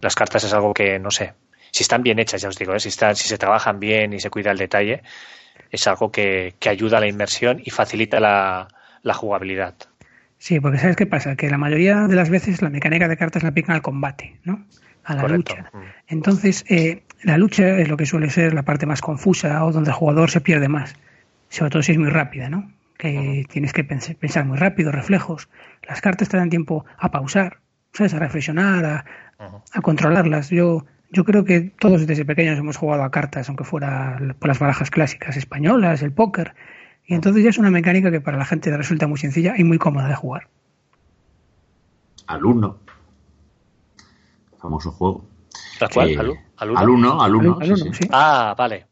las 0.00 0.14
cartas 0.16 0.42
es 0.42 0.52
algo 0.52 0.74
que, 0.74 0.98
no 0.98 1.12
sé, 1.12 1.34
si 1.70 1.82
están 1.82 2.02
bien 2.02 2.18
hechas, 2.18 2.42
ya 2.42 2.48
os 2.48 2.56
digo, 2.56 2.78
si, 2.78 2.88
están, 2.88 3.16
si 3.16 3.28
se 3.28 3.38
trabajan 3.38 3.80
bien 3.80 4.12
y 4.12 4.20
se 4.20 4.30
cuida 4.30 4.50
el 4.50 4.58
detalle, 4.58 5.02
es 5.70 5.86
algo 5.86 6.10
que, 6.10 6.54
ayuda 6.68 6.98
a 6.98 7.00
la 7.00 7.08
inmersión 7.08 7.60
y 7.64 7.70
facilita 7.70 8.20
la 8.20 9.14
jugabilidad. 9.14 9.74
Sí, 10.38 10.60
porque 10.60 10.78
¿sabes 10.78 10.96
qué 10.96 11.06
pasa? 11.06 11.34
Que 11.36 11.50
la 11.50 11.58
mayoría 11.58 12.06
de 12.06 12.14
las 12.14 12.30
veces 12.30 12.62
la 12.62 12.70
mecánica 12.70 13.08
de 13.08 13.16
cartas 13.16 13.42
la 13.42 13.50
aplican 13.50 13.74
al 13.74 13.82
combate, 13.82 14.38
¿no? 14.44 14.64
A 15.04 15.14
la 15.14 15.26
lucha. 15.26 15.70
Mm. 15.72 15.78
Entonces, 16.06 16.64
eh, 16.68 17.02
la 17.22 17.38
lucha 17.38 17.78
es 17.78 17.88
lo 17.88 17.96
que 17.96 18.06
suele 18.06 18.30
ser 18.30 18.54
la 18.54 18.62
parte 18.62 18.86
más 18.86 19.00
confusa 19.00 19.64
o 19.64 19.72
donde 19.72 19.90
el 19.90 19.96
jugador 19.96 20.30
se 20.30 20.40
pierde 20.40 20.68
más. 20.68 20.94
Sobre 21.48 21.70
todo 21.70 21.82
si 21.82 21.92
es 21.92 21.98
muy 21.98 22.10
rápida, 22.10 22.48
¿no? 22.48 22.70
Que 22.96 23.46
tienes 23.50 23.72
que 23.72 23.84
pensar 23.84 24.44
muy 24.44 24.58
rápido, 24.58 24.92
reflejos. 24.92 25.48
Las 25.88 26.00
cartas 26.00 26.28
te 26.28 26.36
dan 26.36 26.50
tiempo 26.50 26.84
a 26.98 27.10
pausar, 27.10 27.58
¿sabes? 27.92 28.14
A 28.14 28.18
reflexionar, 28.18 28.84
a, 28.84 29.04
a 29.72 29.80
controlarlas. 29.80 30.50
Yo, 30.50 30.84
yo 31.10 31.24
creo 31.24 31.44
que 31.44 31.72
todos 31.78 32.06
desde 32.06 32.24
pequeños 32.24 32.58
hemos 32.58 32.76
jugado 32.76 33.02
a 33.02 33.10
cartas, 33.10 33.48
aunque 33.48 33.64
fuera 33.64 34.18
por 34.38 34.48
las 34.48 34.58
barajas 34.58 34.90
clásicas 34.90 35.36
españolas, 35.36 36.02
el 36.02 36.12
póker. 36.12 36.54
Y 37.06 37.14
entonces 37.14 37.42
ya 37.42 37.50
es 37.50 37.58
una 37.58 37.70
mecánica 37.70 38.10
que 38.10 38.20
para 38.20 38.36
la 38.36 38.44
gente 38.44 38.74
resulta 38.76 39.06
muy 39.06 39.18
sencilla 39.18 39.54
y 39.56 39.64
muy 39.64 39.78
cómoda 39.78 40.08
de 40.08 40.14
jugar. 40.14 40.48
Alumno. 42.26 42.78
Famoso 44.60 44.90
juego. 44.92 45.24
¿La 45.80 45.88
cual? 45.88 46.10
Eh, 46.10 46.40
¿Alumno? 46.58 47.22
Alumno, 47.22 47.58
Ah, 48.10 48.54
vale. 48.56 48.86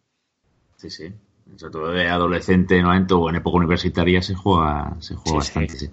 Sí, 0.77 0.89
sí. 0.89 1.13
Sobre 1.57 1.73
todo 1.73 1.91
de 1.93 2.09
adolescente, 2.09 2.83
¿no? 2.83 2.91
o 2.91 3.31
en 3.31 3.37
época 3.37 3.57
universitaria 3.57 4.23
se 4.23 4.35
juega, 4.35 4.97
se 5.01 5.15
juega 5.15 5.39
bastante. 5.39 5.79
Sí. 5.79 5.91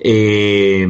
Eh, 0.00 0.86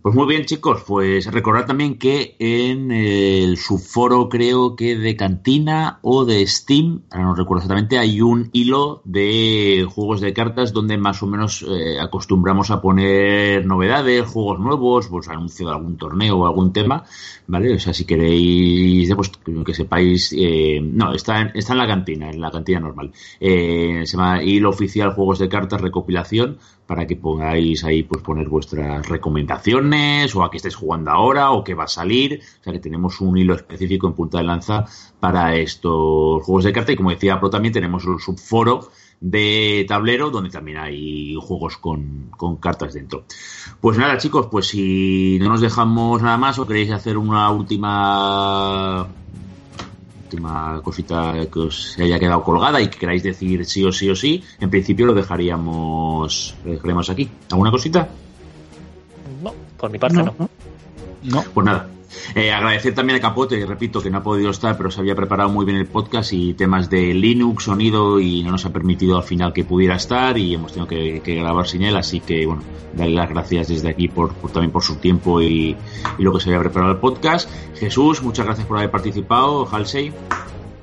pues 0.00 0.14
muy 0.14 0.26
bien, 0.26 0.44
chicos. 0.44 0.84
Pues 0.86 1.26
recordar 1.26 1.66
también 1.66 1.98
que 1.98 2.36
en 2.38 2.92
el 2.92 3.56
subforo, 3.56 4.28
creo 4.28 4.76
que 4.76 4.96
de 4.96 5.16
Cantina 5.16 5.98
o 6.02 6.24
de 6.24 6.46
Steam, 6.46 7.02
ahora 7.10 7.24
no 7.24 7.34
recuerdo 7.34 7.62
exactamente, 7.62 7.98
hay 7.98 8.20
un 8.20 8.48
hilo 8.52 9.02
de 9.04 9.86
juegos 9.90 10.20
de 10.20 10.32
cartas 10.32 10.72
donde 10.72 10.98
más 10.98 11.22
o 11.22 11.26
menos 11.26 11.66
eh, 11.68 11.98
acostumbramos 12.00 12.70
a 12.70 12.80
poner 12.80 13.66
novedades, 13.66 14.28
juegos 14.28 14.60
nuevos, 14.60 15.08
pues 15.08 15.28
anuncio 15.28 15.66
de 15.66 15.74
algún 15.74 15.96
torneo 15.96 16.38
o 16.38 16.46
algún 16.46 16.72
tema, 16.72 17.04
¿vale? 17.48 17.74
O 17.74 17.80
sea, 17.80 17.92
si 17.92 18.04
queréis, 18.04 19.12
pues 19.16 19.32
que 19.66 19.74
sepáis, 19.74 20.32
eh, 20.36 20.80
no, 20.80 21.12
está 21.12 21.40
en, 21.40 21.50
está 21.54 21.72
en 21.72 21.78
la 21.78 21.88
cantina, 21.88 22.30
en 22.30 22.40
la 22.40 22.52
cantina 22.52 22.78
normal. 22.78 23.10
se 23.40 24.04
llama 24.04 24.44
hilo 24.44 24.70
oficial 24.70 25.12
juegos 25.12 25.40
de 25.40 25.48
cartas 25.48 25.80
recopilación 25.80 26.58
para 26.86 27.06
que 27.06 27.16
pongáis 27.16 27.84
ahí, 27.84 28.02
pues 28.04 28.22
poner 28.22 28.48
vuestras 28.48 29.06
recomendaciones 29.06 29.87
o 30.34 30.42
a 30.42 30.50
qué 30.50 30.56
estáis 30.56 30.74
jugando 30.74 31.10
ahora 31.10 31.50
o 31.52 31.64
qué 31.64 31.74
va 31.74 31.84
a 31.84 31.88
salir. 31.88 32.40
O 32.60 32.64
sea 32.64 32.72
que 32.72 32.78
tenemos 32.78 33.20
un 33.20 33.36
hilo 33.36 33.54
específico 33.54 34.06
en 34.06 34.14
punta 34.14 34.38
de 34.38 34.44
lanza 34.44 34.84
para 35.20 35.56
estos 35.56 36.42
juegos 36.42 36.64
de 36.64 36.72
carta 36.72 36.92
y 36.92 36.96
como 36.96 37.10
decía 37.10 37.40
Pro 37.40 37.50
también 37.50 37.72
tenemos 37.72 38.04
un 38.04 38.18
subforo 38.18 38.90
de 39.20 39.84
tablero 39.88 40.30
donde 40.30 40.50
también 40.50 40.78
hay 40.78 41.34
juegos 41.40 41.76
con, 41.78 42.30
con, 42.36 42.56
cartas 42.56 42.94
dentro. 42.94 43.24
Pues 43.80 43.98
nada 43.98 44.18
chicos, 44.18 44.46
pues 44.50 44.66
si 44.66 45.38
no 45.40 45.48
nos 45.48 45.60
dejamos 45.60 46.22
nada 46.22 46.36
más 46.36 46.58
o 46.58 46.66
queréis 46.66 46.90
hacer 46.92 47.18
una 47.18 47.50
última 47.50 49.08
última 50.28 50.80
cosita 50.82 51.34
que 51.50 51.58
os 51.58 51.98
haya 51.98 52.18
quedado 52.18 52.44
colgada 52.44 52.80
y 52.82 52.88
que 52.88 52.98
queráis 52.98 53.22
decir 53.22 53.64
sí 53.64 53.82
o 53.84 53.90
sí 53.90 54.10
o 54.10 54.14
sí, 54.14 54.44
en 54.60 54.68
principio 54.68 55.06
lo 55.06 55.14
dejaríamos, 55.14 56.54
lo 56.64 56.72
dejaríamos 56.72 57.08
aquí. 57.08 57.30
¿Alguna 57.50 57.70
cosita? 57.70 58.08
No, 59.78 59.82
por 59.82 59.90
mi 59.90 59.98
parte 59.98 60.16
no. 60.16 60.34
No. 61.22 61.44
Pues 61.52 61.64
nada, 61.64 61.88
eh, 62.34 62.52
agradecer 62.52 62.94
también 62.94 63.18
a 63.18 63.20
Capote, 63.20 63.64
repito 63.66 64.02
que 64.02 64.10
no 64.10 64.18
ha 64.18 64.22
podido 64.22 64.50
estar, 64.50 64.76
pero 64.76 64.90
se 64.90 65.00
había 65.00 65.14
preparado 65.14 65.50
muy 65.50 65.64
bien 65.64 65.76
el 65.78 65.86
podcast 65.86 66.32
y 66.32 66.54
temas 66.54 66.90
de 66.90 67.14
Linux, 67.14 67.64
sonido 67.64 68.18
y 68.20 68.42
no 68.42 68.50
nos 68.50 68.64
ha 68.66 68.72
permitido 68.72 69.16
al 69.16 69.22
final 69.22 69.52
que 69.52 69.64
pudiera 69.64 69.96
estar 69.96 70.36
y 70.38 70.54
hemos 70.54 70.72
tenido 70.72 70.88
que, 70.88 71.34
grabar 71.34 71.66
sin 71.66 71.82
él, 71.82 71.96
así 71.96 72.20
que 72.20 72.46
bueno, 72.46 72.62
darle 72.94 73.14
las 73.14 73.28
gracias 73.28 73.68
desde 73.68 73.88
aquí 73.88 74.08
por, 74.08 74.34
también 74.52 74.70
por 74.70 74.82
su 74.82 74.96
tiempo 74.96 75.40
y, 75.40 75.76
lo 76.18 76.32
que 76.32 76.40
se 76.40 76.50
había 76.50 76.60
preparado 76.60 76.92
el 76.92 76.98
podcast. 76.98 77.50
Jesús, 77.76 78.22
muchas 78.22 78.46
gracias 78.46 78.66
por 78.66 78.78
haber 78.78 78.90
participado. 78.90 79.68
Halsey. 79.70 80.12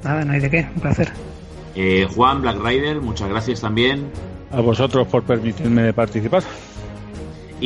Nada, 0.04 0.24
no 0.24 0.34
hay 0.34 0.40
de 0.40 0.50
qué, 0.50 0.68
un 0.76 0.82
placer. 0.82 1.12
Eh, 1.76 2.08
Juan, 2.16 2.42
Black 2.42 2.64
Rider, 2.64 3.02
muchas 3.02 3.30
gracias 3.30 3.62
también. 3.62 4.06
A 4.52 4.62
vosotros 4.62 5.08
por 5.08 5.24
permitirme 5.24 5.92
participar. 5.92 6.44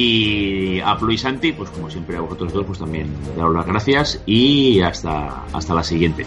Y 0.02 0.80
a 0.80 0.98
Plo 0.98 1.12
y 1.12 1.18
Santi, 1.18 1.52
pues 1.52 1.70
como 1.72 1.90
siempre 1.90 2.16
a 2.16 2.22
vosotros 2.22 2.54
dos, 2.54 2.66
pues 2.66 2.80
también 2.80 3.14
daros 3.36 3.54
las 3.54 3.66
gracias 3.66 4.22
y 4.26 4.80
hasta, 4.80 5.44
hasta 5.52 5.74
la 5.74 5.84
siguiente. 5.84 6.26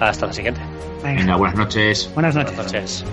Hasta 0.00 0.26
la 0.26 0.32
siguiente. 0.32 0.60
Venga, 1.04 1.36
buenas 1.36 1.56
noches. 1.56 2.10
Buenas 2.14 2.34
noches. 2.34 2.56
Buenas 2.56 2.72
noches. 2.72 3.04